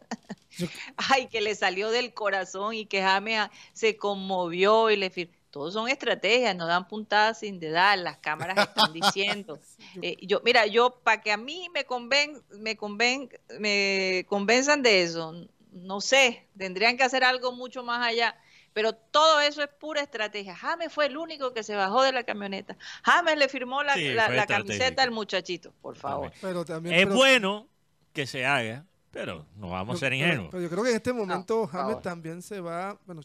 Yo- 0.57 0.67
Ay, 0.97 1.27
que 1.29 1.41
le 1.41 1.55
salió 1.55 1.91
del 1.91 2.13
corazón 2.15 2.75
y 2.75 2.87
que 2.87 3.03
James 3.03 3.49
se 3.73 3.97
conmovió 3.97 4.91
y 4.91 4.97
le 4.97 5.11
fir- 5.11 5.31
Todos 5.51 5.73
son 5.75 5.89
estrategias, 5.89 6.55
no 6.55 6.67
dan 6.67 6.87
puntadas 6.87 7.41
sin 7.41 7.59
dedar, 7.59 7.99
las 7.99 8.19
cámaras 8.19 8.57
están 8.69 8.93
diciendo. 8.93 9.59
yo- 9.95 10.01
Eh, 10.03 10.17
yo, 10.23 10.41
mira, 10.45 10.67
yo 10.67 11.01
para 11.03 11.21
que 11.21 11.33
a 11.33 11.37
mí 11.37 11.69
me 11.75 11.85
conven, 11.85 12.41
me 12.59 12.77
conven, 12.77 13.29
me 13.59 14.25
convenzan 14.29 14.83
de 14.83 15.03
eso, 15.03 15.35
no 15.73 16.01
sé, 16.01 16.49
tendrían 16.57 16.97
que 16.97 17.03
hacer 17.05 17.25
algo 17.25 17.53
mucho 17.53 17.83
más 17.83 18.07
allá. 18.07 18.37
Pero 18.73 18.93
todo 18.95 19.41
eso 19.41 19.63
es 19.65 19.69
pura 19.69 20.01
estrategia. 20.01 20.55
James 20.55 20.93
fue 20.93 21.07
el 21.07 21.17
único 21.17 21.53
que 21.53 21.65
se 21.65 21.75
bajó 21.75 22.03
de 22.03 22.13
la 22.13 22.23
camioneta. 22.23 22.77
James 23.03 23.37
le 23.37 23.49
firmó 23.49 23.83
la, 23.83 23.95
Sí, 23.95 24.11
la- 24.15 24.47
camiseta 24.47 25.03
al 25.03 25.11
muchachito, 25.11 25.73
por 25.83 25.97
favor. 25.97 26.33
pero 26.41 26.65
también. 26.65 26.95
Es 26.95 27.05
pero- 27.07 27.17
bueno 27.17 27.67
que 28.13 28.29
se 28.29 28.47
haga, 28.47 28.87
pero 29.11 29.45
no 29.57 29.71
vamos 29.71 29.97
a 29.97 29.99
ser 29.99 30.13
ingenuos. 30.13 30.51
Pero, 30.53 30.63
yo 30.63 30.71
creo 30.71 30.85
que 30.85 30.91
en 30.91 30.97
este 30.97 31.13
momento 31.13 31.67
James 31.67 31.87
favor. 31.89 32.03
también 32.03 32.43
se 32.43 32.61
va, 32.61 32.97
bueno, 33.07 33.23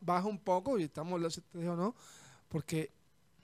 baja 0.00 0.26
un 0.26 0.38
poco 0.38 0.78
y 0.78 0.84
estamos 0.84 1.12
hablando 1.14 1.30
si 1.30 1.40
te 1.40 1.58
digo 1.58 1.72
o 1.72 1.76
no, 1.76 1.94
porque 2.48 2.90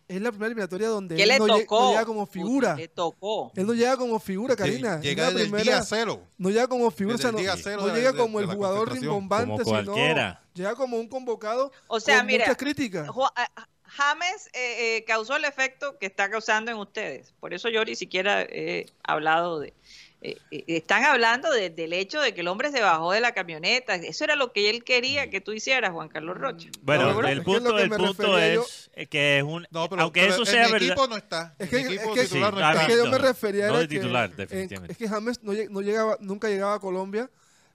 es 0.09 0.21
la 0.23 0.31
primera 0.31 0.47
eliminatoria 0.47 0.89
donde 0.89 1.17
¿Qué 1.17 1.25
él 1.25 1.33
no, 1.39 1.47
lle- 1.49 1.61
tocó? 1.63 1.81
no 1.81 1.91
llega 1.91 2.07
como 2.07 2.27
figura. 2.27 2.77
Le 2.77 2.87
tocó. 2.89 3.51
Él 3.57 3.67
no 3.67 3.75
llega 3.75 3.97
como 3.97 4.21
figura, 4.21 4.55
Karina. 4.55 5.01
Llega 5.01 5.27
desde 5.27 5.43
el 5.43 5.51
primera- 5.51 5.63
día 5.65 5.83
cero. 5.83 6.23
No 6.39 6.49
llega 6.51 6.69
como 6.69 6.91
figura, 6.93 7.17
o 7.17 7.19
sea, 7.19 7.33
no, 7.33 7.39
de- 7.39 7.43
llega 7.45 8.13
de- 8.13 8.19
como 8.19 8.39
de 8.39 8.45
el 8.45 8.55
jugador 8.55 8.93
rimbombante, 8.93 9.65
Como 9.65 9.65
sino 9.65 9.93
cualquiera. 9.93 10.43
llega 10.55 10.75
como 10.77 10.97
un 10.99 11.09
convocado 11.09 11.73
O 11.89 11.99
sea, 11.99 12.19
con 12.19 12.27
mira, 12.27 12.45
muchas 12.45 12.57
críticas. 12.57 13.09
A- 13.35 13.69
James 13.89 14.49
eh, 14.53 14.97
eh, 14.99 15.05
causó 15.07 15.37
el 15.37 15.45
efecto 15.45 15.97
que 15.99 16.07
está 16.07 16.29
causando 16.31 16.71
en 16.71 16.77
ustedes. 16.77 17.33
Por 17.41 17.55
eso 17.55 17.69
yo 17.69 17.85
ni 17.85 17.95
siquiera 17.97 18.43
he 18.43 18.87
hablado 19.05 19.59
de... 19.61 19.75
eh, 20.23 20.39
eh, 20.51 20.65
están 20.69 21.05
hablando 21.05 21.51
de- 21.53 21.71
del 21.71 21.93
hecho 21.93 22.21
de 22.21 22.33
que 22.35 22.41
el 22.41 22.49
hombre 22.49 22.71
se 22.71 22.81
bajó 22.81 23.13
de 23.13 23.21
la 23.21 23.33
camioneta. 23.33 23.95
Eso 23.97 24.25
era 24.25 24.35
lo 24.35 24.53
que 24.53 24.71
él 24.71 24.83
quería 24.83 25.29
que 25.31 25.41
tú 25.41 25.53
hicieras, 25.53 25.93
Juan 25.93 26.09
Carlos 26.09 26.37
Rocha. 26.39 26.69
Bueno, 26.83 27.13
No, 27.13 27.29
el 27.29 27.43
punto, 27.43 27.77
que 27.77 27.83
el 27.83 27.91
punto 27.91 28.39
yo. 28.39 28.63
es 28.63 28.91
eh, 28.95 29.07
que 29.07 29.39
es 29.39 29.45
un... 29.45 29.67
No, 29.71 29.89
pero, 29.89 30.03
aunque 30.03 30.23
pero 30.23 30.35
eso 30.35 30.45
sea 30.47 30.69
verdad... 30.69 30.83
equipo 30.89 31.07
no 31.07 31.17
está. 31.17 31.55
Es 31.59 31.69
que, 31.69 31.81
es 31.81 31.89
que- 31.89 31.99
titular 31.99 32.55
Sí, 32.55 32.61
no 32.61 32.71
está. 32.71 32.81
es 32.83 32.87
que 32.89 32.97
yo 32.97 33.05
me 33.05 33.11
No, 33.11 33.19
refería 33.19 33.69
no 33.69 33.79
que, 33.81 33.89
titular, 33.89 34.33
en- 34.39 34.85
es 34.91 34.97
que 34.97 35.09
James 35.09 35.43
no 35.43 35.81
llegaba, 35.83 36.17
nunca 36.21 36.49
llegaba 36.49 36.75
a 36.75 36.81
Colombia 36.81 37.31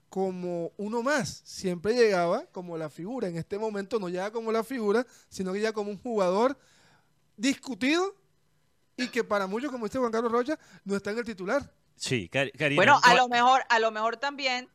como 0.08 0.72
uno 0.76 1.02
más. 1.02 1.40
Siempre 1.44 1.94
llegaba 1.94 2.44
como 2.52 2.76
la 2.76 2.90
figura. 2.90 3.28
En 3.28 3.36
este 3.38 3.58
momento 3.58 3.98
no 3.98 4.08
llega 4.10 4.30
como 4.30 4.52
la 4.52 4.62
figura, 4.64 5.06
sino 5.30 5.52
que 5.52 5.60
llega 5.60 5.72
como 5.72 5.90
un 5.90 5.98
jugador 5.98 6.58
discutido 7.36 8.14
y 8.96 9.08
que 9.08 9.24
para 9.24 9.46
muchos, 9.46 9.70
como 9.70 9.86
dice 9.86 9.98
Juan 9.98 10.12
Carlos 10.12 10.30
Rocha, 10.30 10.58
no 10.84 10.96
está 10.96 11.12
en 11.12 11.18
el 11.18 11.24
titular. 11.24 11.72
Sí, 11.96 12.28
Karina. 12.28 12.74
Bueno, 12.76 13.00
a 13.02 13.14
lo 13.14 13.28
mejor, 13.28 13.62
a 13.68 13.78
lo 13.78 13.90
mejor 13.90 14.16
también 14.16 14.68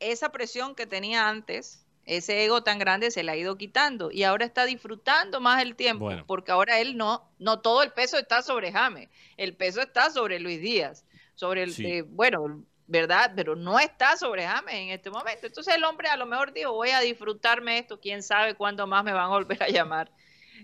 esa 0.00 0.32
presión 0.32 0.74
que 0.74 0.86
tenía 0.86 1.28
antes, 1.28 1.86
ese 2.06 2.44
ego 2.44 2.62
tan 2.62 2.78
grande 2.78 3.10
se 3.10 3.22
le 3.22 3.32
ha 3.32 3.36
ido 3.36 3.56
quitando 3.56 4.10
y 4.10 4.22
ahora 4.24 4.44
está 4.46 4.64
disfrutando 4.64 5.40
más 5.40 5.62
el 5.62 5.76
tiempo, 5.76 6.06
Bueno. 6.06 6.24
porque 6.26 6.50
ahora 6.52 6.80
él 6.80 6.96
no, 6.96 7.30
no 7.38 7.60
todo 7.60 7.82
el 7.82 7.92
peso 7.92 8.18
está 8.18 8.42
sobre 8.42 8.72
James, 8.72 9.08
el 9.36 9.54
peso 9.54 9.80
está 9.82 10.10
sobre 10.10 10.40
Luis 10.40 10.60
Díaz, 10.60 11.04
sobre 11.34 11.62
el, 11.62 11.72
Sí. 11.74 11.86
eh, 11.86 12.02
bueno, 12.02 12.64
verdad, 12.86 13.32
pero 13.36 13.54
no 13.54 13.78
está 13.78 14.16
sobre 14.16 14.44
James 14.46 14.74
en 14.74 14.88
este 14.88 15.10
momento. 15.10 15.46
Entonces 15.46 15.74
el 15.76 15.84
hombre 15.84 16.08
a 16.08 16.16
lo 16.16 16.26
mejor 16.26 16.52
dijo, 16.52 16.72
voy 16.72 16.90
a 16.90 16.98
disfrutarme 17.00 17.78
esto, 17.78 18.00
quién 18.00 18.22
sabe 18.22 18.54
cuándo 18.54 18.86
más 18.88 19.04
me 19.04 19.12
van 19.12 19.24
a 19.26 19.28
volver 19.28 19.62
a 19.62 19.68
llamar. 19.68 20.10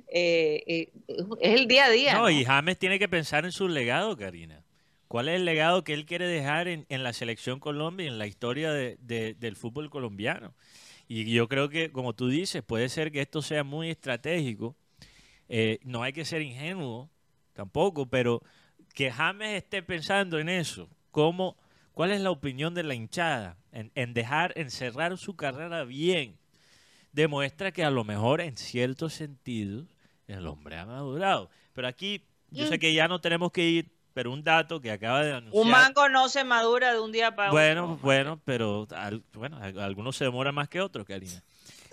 Eh, 0.08 0.62
eh, 0.66 0.92
es 1.40 1.54
el 1.60 1.68
día 1.68 1.84
a 1.84 1.90
día. 1.90 2.14
No, 2.14 2.22
¿no? 2.22 2.30
y 2.30 2.44
James 2.44 2.78
tiene 2.78 2.98
que 2.98 3.08
pensar 3.08 3.44
en 3.44 3.52
su 3.52 3.68
legado, 3.68 4.16
Karina. 4.16 4.64
¿Cuál 5.08 5.28
es 5.28 5.36
el 5.36 5.44
legado 5.44 5.84
que 5.84 5.94
él 5.94 6.04
quiere 6.06 6.26
dejar 6.26 6.68
en, 6.68 6.86
en 6.88 7.02
la 7.02 7.12
selección 7.12 7.60
Colombia 7.60 8.04
y 8.04 8.08
en 8.08 8.18
la 8.18 8.26
historia 8.26 8.72
de- 8.72 8.96
de- 9.00 9.34
del 9.34 9.56
fútbol 9.56 9.90
colombiano? 9.90 10.54
Y 11.08 11.30
yo 11.32 11.48
creo 11.48 11.68
que, 11.68 11.92
como 11.92 12.14
tú 12.14 12.28
dices, 12.28 12.62
puede 12.62 12.88
ser 12.88 13.12
que 13.12 13.20
esto 13.20 13.40
sea 13.42 13.62
muy 13.64 13.90
estratégico. 13.90 14.76
Eh, 15.48 15.78
no 15.84 16.02
hay 16.02 16.12
que 16.12 16.24
ser 16.24 16.42
ingenuo 16.42 17.08
tampoco, 17.52 18.06
pero 18.06 18.42
que 18.94 19.10
James 19.12 19.56
esté 19.56 19.82
pensando 19.82 20.38
en 20.40 20.48
eso. 20.48 20.88
¿Cómo, 21.12 21.56
¿Cuál 21.92 22.10
es 22.10 22.20
la 22.20 22.30
opinión 22.30 22.74
de 22.74 22.82
la 22.82 22.94
hinchada 22.94 23.56
en, 23.72 23.92
en 23.94 24.12
dejar 24.14 24.52
encerrar 24.56 25.16
su 25.18 25.36
carrera 25.36 25.84
bien? 25.84 26.36
Demuestra 27.12 27.72
que 27.72 27.84
a 27.84 27.90
lo 27.90 28.04
mejor 28.04 28.40
en 28.40 28.56
ciertos 28.56 29.14
sentidos 29.14 29.86
el 30.26 30.46
hombre 30.46 30.76
ha 30.76 30.84
madurado. 30.86 31.48
Pero 31.72 31.88
aquí 31.88 32.22
yo 32.50 32.64
sé 32.66 32.78
que 32.78 32.92
ya 32.92 33.08
no 33.08 33.20
tenemos 33.20 33.52
que 33.52 33.68
ir, 33.68 33.90
pero 34.16 34.32
un 34.32 34.42
dato 34.42 34.80
que 34.80 34.90
acaba 34.90 35.22
de 35.22 35.30
anunciar. 35.34 35.62
Un 35.62 35.70
mango 35.70 36.08
no 36.08 36.30
se 36.30 36.42
madura 36.42 36.94
de 36.94 37.00
un 37.00 37.12
día 37.12 37.36
para 37.36 37.50
Bueno, 37.50 37.84
otro. 37.84 37.98
bueno, 38.02 38.40
pero 38.46 38.88
al- 38.96 39.22
bueno, 39.34 39.58
al- 39.60 39.78
algunos 39.78 40.16
se 40.16 40.24
demoran 40.24 40.54
más 40.54 40.70
que 40.70 40.80
otros, 40.80 41.04
Karina. 41.06 41.42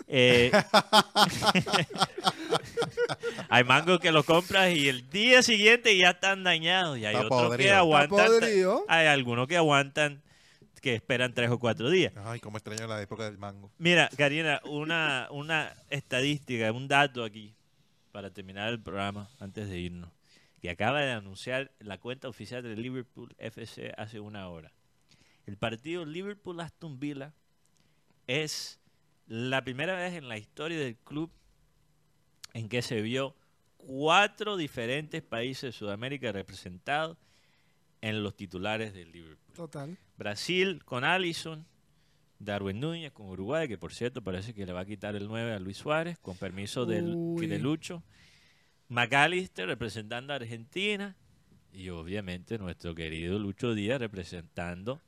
Eh, 0.08 0.50
hay 3.50 3.62
mangos 3.64 4.00
que 4.00 4.10
los 4.10 4.24
compras 4.24 4.72
y 4.74 4.88
el 4.88 5.10
día 5.10 5.42
siguiente 5.42 5.94
ya 5.98 6.10
están 6.12 6.44
dañados 6.44 6.96
y 6.98 7.04
hay 7.04 7.14
Está 7.14 7.26
otros 7.26 7.42
que 7.42 7.46
podrido. 7.48 7.74
Aguantan. 7.76 8.30
Hay 8.88 9.06
algunos 9.06 9.46
que 9.46 9.58
aguantan, 9.58 10.22
que 10.80 10.94
esperan 10.94 11.34
tres 11.34 11.50
o 11.50 11.58
cuatro 11.58 11.90
días. 11.90 12.14
Ay, 12.24 12.40
cómo 12.40 12.56
extraño 12.56 12.86
la 12.86 13.02
época 13.02 13.24
del 13.24 13.36
mango. 13.36 13.70
Mira, 13.76 14.08
Karina, 14.16 14.62
una, 14.64 15.28
una 15.30 15.74
estadística, 15.90 16.72
un 16.72 16.88
dato 16.88 17.22
aquí 17.22 17.54
para 18.12 18.30
terminar 18.30 18.70
el 18.70 18.80
programa 18.80 19.28
antes 19.40 19.68
de 19.68 19.78
irnos, 19.78 20.08
que 20.64 20.70
acaba 20.70 21.02
de 21.02 21.12
anunciar 21.12 21.72
la 21.78 22.00
cuenta 22.00 22.26
oficial 22.26 22.62
de 22.62 22.74
Liverpool 22.74 23.34
FC 23.36 23.92
hace 23.98 24.18
una 24.18 24.48
hora. 24.48 24.72
El 25.44 25.58
partido 25.58 26.06
Liverpool-Aston 26.06 26.98
Villa 26.98 27.34
es 28.26 28.80
la 29.26 29.62
primera 29.62 29.94
vez 29.94 30.14
en 30.14 30.26
la 30.26 30.38
historia 30.38 30.78
del 30.78 30.96
club 30.96 31.30
en 32.54 32.70
que 32.70 32.80
se 32.80 33.02
vio 33.02 33.36
cuatro 33.76 34.56
diferentes 34.56 35.20
países 35.20 35.62
de 35.64 35.72
Sudamérica 35.72 36.32
representados 36.32 37.18
en 38.00 38.22
los 38.22 38.34
titulares 38.34 38.94
del 38.94 39.12
Liverpool. 39.12 39.54
Total. 39.54 39.98
Brasil 40.16 40.82
con 40.86 41.04
Allison, 41.04 41.66
Darwin 42.38 42.80
Núñez 42.80 43.12
con 43.12 43.26
Uruguay, 43.28 43.68
que 43.68 43.76
por 43.76 43.92
cierto 43.92 44.22
parece 44.22 44.54
que 44.54 44.64
le 44.64 44.72
va 44.72 44.80
a 44.80 44.86
quitar 44.86 45.14
el 45.14 45.28
9 45.28 45.52
a 45.52 45.58
Luis 45.58 45.76
Suárez, 45.76 46.18
con 46.20 46.38
permiso 46.38 46.86
del, 46.86 47.36
de 47.36 47.58
Lucho. 47.58 48.02
McAllister 48.88 49.66
representando 49.66 50.32
a 50.32 50.36
Argentina 50.36 51.16
y 51.72 51.88
obviamente 51.90 52.58
nuestro 52.58 52.94
querido 52.94 53.38
Lucho 53.38 53.74
Díaz 53.74 53.98
representando 54.00 55.00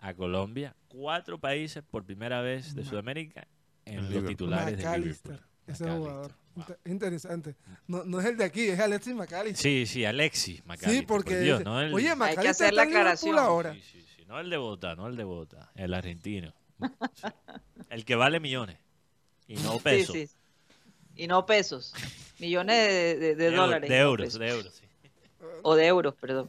a 0.00 0.14
Colombia. 0.14 0.74
Cuatro 0.88 1.38
países 1.38 1.82
por 1.82 2.04
primera 2.04 2.40
vez 2.40 2.74
de 2.74 2.84
Sudamérica 2.84 3.46
en 3.84 3.96
los 3.96 4.08
Liverpool. 4.08 4.28
titulares 4.30 4.76
de 4.78 4.84
McAllister, 4.84 5.32
Liverpool. 5.32 5.50
ese 5.66 5.90
jugador. 5.90 6.32
Wow. 6.54 6.64
Interesante. 6.84 7.56
No, 7.86 8.04
no 8.04 8.20
es 8.20 8.26
el 8.26 8.36
de 8.36 8.44
aquí, 8.44 8.68
es 8.68 8.78
Alexis 8.78 9.14
McAllister. 9.14 9.56
Sí, 9.62 9.86
sí, 9.86 10.04
Alexis 10.04 10.60
McAllister. 10.66 11.00
Sí, 11.00 11.06
porque. 11.06 11.34
por 11.34 11.42
Dios, 11.42 11.60
ese- 11.60 11.64
no 11.64 11.80
el, 11.80 11.94
Oye, 11.94 12.14
McAllister 12.14 12.50
hacer 12.50 12.74
la 12.74 12.82
está 12.82 12.82
en 12.82 12.88
Liverpool 12.90 13.00
aclaración. 13.00 13.38
ahora. 13.38 13.74
sí, 13.74 13.80
sí, 13.80 14.04
sí, 14.16 14.24
no 14.26 14.38
el 14.38 14.50
de 14.50 14.56
Bogotá, 14.58 14.94
no 14.94 15.06
el 15.08 15.16
de 15.16 15.24
Bogotá, 15.24 15.70
el 15.74 15.94
argentino. 15.94 16.52
Sí. 16.78 16.86
El 17.90 18.04
que 18.06 18.14
vale 18.16 18.40
millones 18.40 18.78
y 19.46 19.54
no 19.56 19.78
pesos. 19.78 20.14
Sí, 20.16 20.26
sí. 20.26 20.34
Y 21.14 21.26
no 21.26 21.44
pesos. 21.46 21.92
Millones 22.42 22.76
de, 22.88 23.16
de- 23.18 23.34
de 23.36 23.48
Eu- 23.52 23.56
dólares. 23.56 23.88
De 23.88 23.98
euros, 23.98 24.38
de 24.38 24.48
euros. 24.48 24.74
sí. 24.74 24.82
O 25.64 25.76
de 25.76 25.86
euros, 25.86 26.14
perdón. 26.20 26.48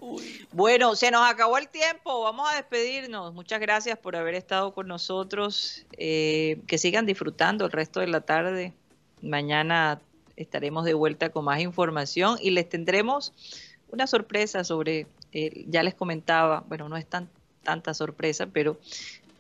Bueno, 0.52 0.96
se 0.96 1.12
nos 1.12 1.22
acabó 1.30 1.60
el 1.60 1.68
tiempo. 1.68 2.24
Vamos 2.24 2.50
a 2.52 2.56
despedirnos. 2.56 3.32
Muchas 3.34 3.60
gracias 3.60 3.98
por 4.00 4.16
haber 4.16 4.34
estado 4.34 4.74
con 4.74 4.88
nosotros. 4.88 5.86
Eh, 5.98 6.60
que 6.68 6.80
sigan 6.80 7.06
disfrutando 7.06 7.66
el 7.66 7.72
resto 7.72 8.00
de 8.00 8.08
la 8.08 8.22
tarde. 8.22 8.74
Mañana 9.22 10.02
estaremos 10.36 10.84
de 10.86 10.96
vuelta 10.96 11.30
con 11.30 11.46
más 11.46 11.60
información 11.62 12.38
y 12.42 12.50
les 12.50 12.68
tendremos 12.68 13.34
una 13.92 14.08
sorpresa 14.08 14.64
sobre, 14.64 15.06
eh, 15.32 15.64
ya 15.68 15.84
les 15.84 15.94
comentaba, 15.94 16.64
bueno, 16.68 16.90
no 16.90 16.98
es 16.98 17.06
tan 17.06 17.30
tanta 17.62 17.94
sorpresa, 17.94 18.48
pero 18.48 18.78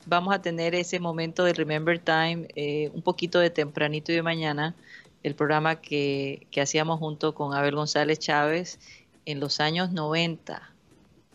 vamos 0.06 0.34
a 0.34 0.42
tener 0.42 0.76
ese 0.76 1.00
momento 1.00 1.44
de 1.44 1.52
Remember 1.54 1.98
Time 2.00 2.48
eh, 2.56 2.90
un 2.94 3.02
poquito 3.02 3.40
de 3.40 3.50
tempranito 3.50 4.12
y 4.12 4.16
de 4.16 4.22
mañana, 4.22 4.76
el 5.24 5.36
programa 5.36 5.80
que, 5.82 6.48
que 6.52 6.62
hacíamos 6.62 7.00
junto 7.00 7.34
con 7.34 7.54
Abel 7.54 7.76
González 7.76 8.20
Chávez 8.20 8.80
en 9.26 9.40
los 9.40 9.60
años 9.60 9.92
90. 9.92 10.70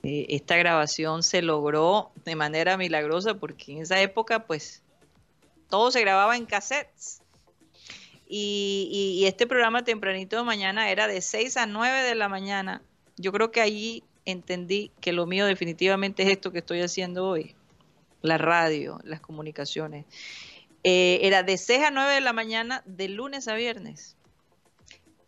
Eh, 0.02 0.26
esta 0.28 0.56
grabación 0.56 1.22
se 1.22 1.42
logró 1.42 2.10
de 2.24 2.36
manera 2.36 2.76
milagrosa 2.76 3.34
porque 3.34 3.72
en 3.72 3.82
esa 3.82 4.00
época 4.00 4.46
pues 4.46 4.82
todo 5.68 5.90
se 5.90 6.00
grababa 6.00 6.36
en 6.36 6.46
cassettes. 6.46 7.22
Y, 8.30 8.88
y- 8.92 9.22
y 9.22 9.26
este 9.26 9.46
programa 9.46 9.84
tempranito 9.84 10.36
de 10.36 10.42
mañana 10.42 10.90
era 10.90 11.06
de 11.08 11.20
6 11.22 11.56
a 11.56 11.66
9 11.66 12.02
de 12.02 12.14
la 12.14 12.28
mañana. 12.28 12.82
Yo 13.16 13.32
creo 13.32 13.50
que 13.50 13.60
allí 13.62 14.04
entendí 14.26 14.90
que 15.00 15.12
lo 15.12 15.24
mío 15.26 15.46
definitivamente 15.46 16.22
es 16.24 16.28
esto 16.30 16.52
que 16.52 16.58
estoy 16.58 16.82
haciendo 16.82 17.26
hoy, 17.26 17.54
la 18.20 18.36
radio, 18.36 19.00
las 19.04 19.20
comunicaciones. 19.20 20.04
Eh, 20.84 21.18
era 21.22 21.42
de 21.42 21.56
6 21.58 21.84
a 21.84 21.90
9 21.90 22.14
de 22.14 22.20
la 22.20 22.32
mañana, 22.32 22.82
de 22.86 23.08
lunes 23.08 23.48
a 23.48 23.54
viernes, 23.54 24.16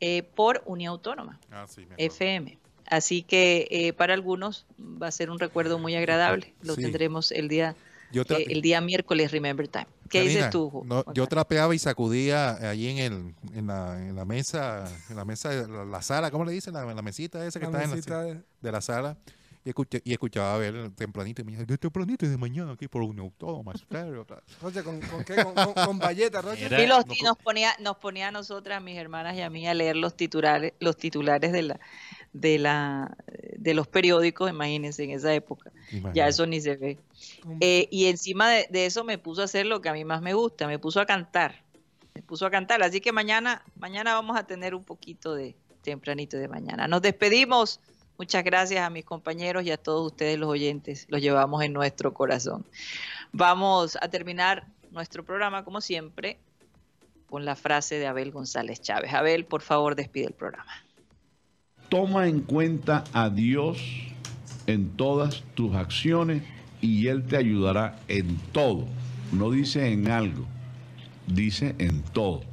eh, 0.00 0.22
por 0.34 0.62
Unión 0.66 0.92
Autónoma. 0.92 1.38
Ah, 1.50 1.66
sí. 1.68 1.86
FM. 1.96 2.58
Así 2.86 3.22
que 3.22 3.68
eh, 3.70 3.92
para 3.92 4.14
algunos 4.14 4.66
va 4.80 5.08
a 5.08 5.10
ser 5.12 5.30
un 5.30 5.38
recuerdo 5.38 5.78
muy 5.78 5.94
agradable. 5.94 6.54
Lo 6.62 6.74
Sí. 6.74 6.82
tendremos 6.82 7.30
el 7.32 7.48
día 7.48 7.76
Yo, 8.12 8.22
eh, 8.22 8.46
el 8.48 8.62
día 8.62 8.80
miércoles 8.80 9.30
Remember 9.30 9.68
Time. 9.68 9.86
¿Qué 10.08 10.22
dices 10.22 10.50
tú? 10.50 10.82
No, 10.84 11.04
yo 11.14 11.28
trapeaba 11.28 11.72
y 11.72 11.78
sacudía 11.78 12.68
allí 12.68 12.88
en, 12.88 12.98
el, 12.98 13.34
en, 13.54 13.68
la, 13.68 13.96
en 13.96 14.16
la 14.16 14.24
mesa, 14.24 14.84
en 15.08 15.14
la 15.14 15.24
mesa, 15.24 15.50
de 15.50 15.68
la, 15.68 15.84
la 15.84 16.02
sala, 16.02 16.32
¿cómo 16.32 16.44
le 16.44 16.50
dicen? 16.50 16.74
La, 16.74 16.84
la 16.84 17.02
mesita 17.02 17.46
esa 17.46 17.60
que 17.60 17.66
La 17.66 17.70
está 17.70 17.84
en 17.84 17.90
la, 17.90 17.94
mesita 17.96 18.22
de- 18.22 18.40
de 18.60 18.72
la 18.72 18.80
sala. 18.80 19.16
Y, 19.62 19.70
escuché- 19.70 20.00
y 20.04 20.12
escuchaba 20.12 20.54
a 20.54 20.58
ver 20.58 20.90
tempranito 20.92 21.42
y 21.42 21.44
me 21.44 21.52
decía, 21.52 21.66
de 21.66 21.76
tempranito 21.76 22.24
y 22.24 22.28
de 22.30 22.38
mañana 22.38 22.72
aquí 22.72 22.88
por 22.88 23.02
un 23.02 23.18
autónoma. 23.20 23.72
estéreo, 23.74 24.24
tal". 24.24 24.42
Rocha, 24.62 24.82
¿con, 24.82 25.00
con 25.00 25.22
qué? 25.22 25.36
Con, 25.44 25.54
con, 25.54 25.72
con 25.74 25.98
Valleta, 25.98 26.40
Rocha. 26.40 26.82
Y, 26.82 26.86
los- 26.86 27.06
no 27.06 27.12
y 27.14 27.22
nos 27.22 27.36
ponía, 27.36 27.72
nos 27.78 27.98
ponía 27.98 28.28
a 28.28 28.30
nosotras, 28.30 28.78
a 28.78 28.80
mis 28.80 28.96
hermanas 28.96 29.36
y 29.36 29.42
a 29.42 29.50
mí, 29.50 29.68
a 29.68 29.74
leer 29.74 29.96
los 29.96 30.16
titulares, 30.16 30.72
los 30.80 30.96
titulares 30.96 31.52
de 31.52 31.62
la, 31.62 31.80
de 32.32 32.58
la, 32.58 33.14
de 33.58 33.74
los 33.74 33.86
periódicos, 33.86 34.48
imagínense, 34.48 35.04
en 35.04 35.10
esa 35.10 35.34
época. 35.34 35.70
Ya 36.14 36.26
eso 36.28 36.46
ni 36.46 36.60
se 36.62 36.76
ve. 36.76 36.98
Eh, 37.60 37.86
y 37.90 38.06
encima 38.06 38.48
de, 38.48 38.66
de 38.70 38.86
eso 38.86 39.04
me 39.04 39.18
puso 39.18 39.42
a 39.42 39.44
hacer 39.44 39.66
lo 39.66 39.82
que 39.82 39.90
a 39.90 39.92
mí 39.92 40.04
más 40.06 40.22
me 40.22 40.32
gusta, 40.32 40.66
me 40.68 40.78
puso 40.78 41.00
a 41.00 41.06
cantar. 41.06 41.62
Me 42.14 42.22
puso 42.22 42.46
a 42.46 42.50
cantar. 42.50 42.82
Así 42.82 43.02
que 43.02 43.12
mañana, 43.12 43.62
mañana 43.76 44.14
vamos 44.14 44.38
a 44.38 44.44
tener 44.46 44.74
un 44.74 44.84
poquito 44.84 45.34
de 45.34 45.54
tempranito 45.82 46.38
de 46.38 46.48
mañana. 46.48 46.88
Nos 46.88 47.02
despedimos. 47.02 47.78
Muchas 48.20 48.44
gracias 48.44 48.84
a 48.84 48.90
mis 48.90 49.06
compañeros 49.06 49.64
y 49.64 49.70
a 49.70 49.78
todos 49.78 50.08
ustedes 50.08 50.38
los 50.38 50.50
oyentes. 50.50 51.06
Los 51.08 51.22
llevamos 51.22 51.62
en 51.62 51.72
nuestro 51.72 52.12
corazón. 52.12 52.66
Vamos 53.32 53.96
a 53.98 54.08
terminar 54.08 54.66
nuestro 54.90 55.24
programa, 55.24 55.64
como 55.64 55.80
siempre, 55.80 56.38
con 57.30 57.46
la 57.46 57.56
frase 57.56 57.94
de 57.94 58.06
Abel 58.06 58.30
González 58.30 58.82
Chávez. 58.82 59.14
Abel, 59.14 59.46
por 59.46 59.62
favor, 59.62 59.96
despide 59.96 60.26
el 60.26 60.34
programa. 60.34 60.70
Toma 61.88 62.28
en 62.28 62.40
cuenta 62.40 63.04
a 63.14 63.30
Dios 63.30 63.78
en 64.66 64.90
todas 64.98 65.42
tus 65.54 65.74
acciones 65.74 66.42
y 66.82 67.06
Él 67.06 67.24
te 67.26 67.38
ayudará 67.38 68.00
en 68.06 68.36
todo. 68.52 68.84
No 69.32 69.50
dice 69.50 69.90
en 69.90 70.10
algo, 70.10 70.44
dice 71.26 71.74
en 71.78 72.02
todo. 72.02 72.49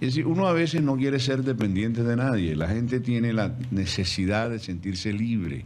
Es 0.00 0.14
decir, 0.14 0.26
uno 0.26 0.46
a 0.46 0.52
veces 0.52 0.82
no 0.82 0.96
quiere 0.96 1.18
ser 1.18 1.42
dependiente 1.42 2.04
de 2.04 2.14
nadie. 2.14 2.54
La 2.54 2.68
gente 2.68 3.00
tiene 3.00 3.32
la 3.32 3.56
necesidad 3.72 4.48
de 4.48 4.60
sentirse 4.60 5.12
libre. 5.12 5.64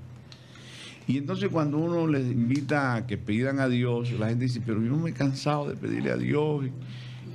Y 1.07 1.19
entonces 1.19 1.51
cuando 1.51 1.79
uno 1.79 2.07
les 2.07 2.25
invita 2.25 2.95
a 2.95 3.07
que 3.07 3.19
pidan 3.19 3.61
a 3.61 3.69
Dios, 3.69 4.11
la 4.13 4.29
gente 4.29 4.45
dice, 4.45 4.63
pero 4.65 4.83
yo 4.83 4.89
no 4.91 4.99
me 4.99 5.11
he 5.11 5.13
cansado 5.13 5.69
de 5.69 5.77
pedirle 5.77 6.13
a 6.13 6.17
Dios 6.17 6.65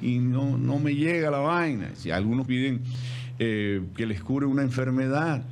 y, 0.01 0.19
no, 0.19 0.57
no 0.57 0.79
me 0.79 0.95
llega 0.95 1.29
la 1.29 1.39
vaina. 1.39 1.91
Si 1.93 2.09
algunos 2.09 2.47
piden 2.47 2.81
eh, 3.37 3.83
que 3.95 4.07
les 4.07 4.23
cure 4.23 4.47
una 4.47 4.63
enfermedad, 4.63 5.43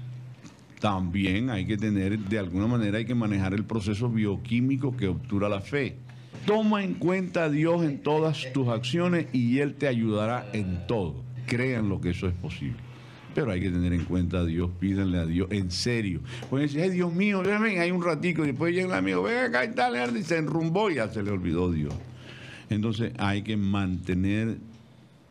también 0.80 1.52
hay 1.52 1.66
que 1.66 1.78
tener, 1.78 2.18
de 2.18 2.40
alguna 2.40 2.68
manera 2.68 2.98
hay 2.98 3.06
que 3.06 3.16
manejar 3.16 3.54
el 3.54 3.66
proceso 3.66 4.10
bioquímico 4.10 4.96
que 4.96 5.08
obtura 5.08 5.48
la 5.48 5.62
fe. 5.62 5.98
Toma 6.46 6.84
en 6.84 6.96
cuenta 6.96 7.46
a 7.46 7.50
Dios 7.50 7.84
en 7.84 8.02
todas 8.02 8.52
tus 8.54 8.68
acciones 8.70 9.28
y 9.34 9.60
Él 9.60 9.76
te 9.76 9.88
ayudará 9.88 10.48
en 10.54 10.88
todo. 10.88 11.25
Créanlo 11.46 12.02
que 12.02 12.12
eso 12.12 12.28
es 12.28 12.34
posible. 12.34 12.78
Pero 13.34 13.52
hay 13.52 13.60
que 13.60 13.70
tener 13.70 13.92
en 13.92 14.06
cuenta 14.06 14.40
a 14.40 14.46
Dios, 14.46 14.72
pídanle 14.80 15.18
a 15.18 15.26
Dios, 15.26 15.48
en 15.52 15.70
serio. 15.70 16.22
Pueden 16.50 16.68
decir, 16.68 16.82
ay 16.82 16.90
Dios 16.90 17.14
mío, 17.14 17.42
ven, 17.44 17.80
hay 17.80 17.92
un 17.92 18.02
ratico, 18.02 18.44
y 18.44 18.48
después 18.48 18.74
llega 18.74 18.88
el 18.88 18.94
amigo, 18.94 19.24
ven 19.24 19.46
acá 19.46 19.66
y 19.66 19.74
tal, 19.74 20.16
y 20.16 20.24
se 20.24 20.38
enrumbó 20.38 20.90
y 20.90 20.96
ya 20.96 21.10
se 21.10 21.22
le 21.22 21.32
olvidó 21.32 21.72
Dios. 21.72 21.94
Entonces 22.70 23.12
hay 23.18 23.42
que 23.42 23.58
mantener 23.58 24.58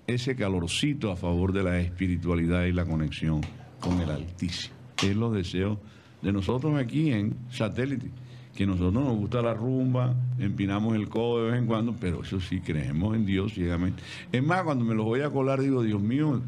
ese 0.07 0.37
calorcito 0.37 1.11
a 1.11 1.17
favor 1.17 1.53
de 1.53 1.63
la 1.63 1.81
espiritualidad 1.81 2.65
y 2.65 2.73
la 2.73 2.85
conexión 2.85 3.41
con 3.81 4.01
el 4.01 4.11
Altísimo. 4.11 4.75
Es 5.03 5.17
los 5.17 5.35
deseos 5.35 5.79
de 6.23 6.33
nosotros 6.33 6.77
aquí 6.77 7.11
en 7.11 7.37
satélite, 7.51 8.11
que 8.55 8.67
nosotros 8.67 8.93
nos 8.93 9.17
gusta 9.17 9.43
la 9.43 9.55
rumba, 9.55 10.15
empinamos 10.39 10.95
el 10.95 11.09
codo 11.09 11.45
de 11.45 11.51
vez 11.51 11.61
en 11.61 11.67
cuando, 11.67 11.95
pero 11.99 12.23
eso 12.23 12.41
sí, 12.41 12.61
creemos 12.61 13.17
en 13.17 13.27
Dios 13.27 13.55
ciegamente. 13.55 14.03
Es 14.31 14.43
más, 14.43 14.63
cuando 14.63 14.85
me 14.85 14.95
los 14.95 15.05
voy 15.05 15.23
a 15.23 15.31
colar, 15.31 15.61
digo, 15.61 15.83
Dios 15.83 16.01
mío, 16.01 16.41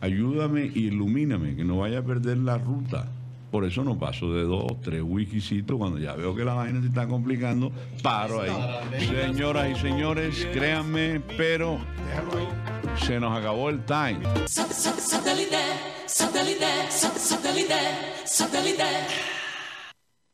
ayúdame 0.00 0.70
y 0.74 0.86
ilumíname, 0.86 1.56
que 1.56 1.64
no 1.64 1.78
vaya 1.78 2.00
a 2.00 2.02
perder 2.02 2.38
la 2.38 2.58
ruta. 2.58 3.08
Por 3.50 3.64
eso 3.64 3.84
no 3.84 3.98
paso 3.98 4.34
de 4.34 4.42
dos, 4.42 4.66
tres 4.82 5.02
wikisitos. 5.02 5.78
Cuando 5.78 5.98
ya 5.98 6.14
veo 6.14 6.34
que 6.34 6.44
la 6.44 6.52
vaina 6.54 6.80
se 6.80 6.88
está 6.88 7.06
complicando, 7.06 7.72
paro 8.02 8.42
ahí. 8.42 8.50
Señoras 9.06 9.70
y 9.70 9.80
señores, 9.80 10.46
créanme, 10.52 11.20
pero 11.38 11.78
se 13.00 13.18
nos 13.18 13.38
acabó 13.38 13.70
el 13.70 13.82
time. 13.84 14.18
Satellite, 14.46 15.56
satellite, 16.06 16.66
satellite. 18.26 19.45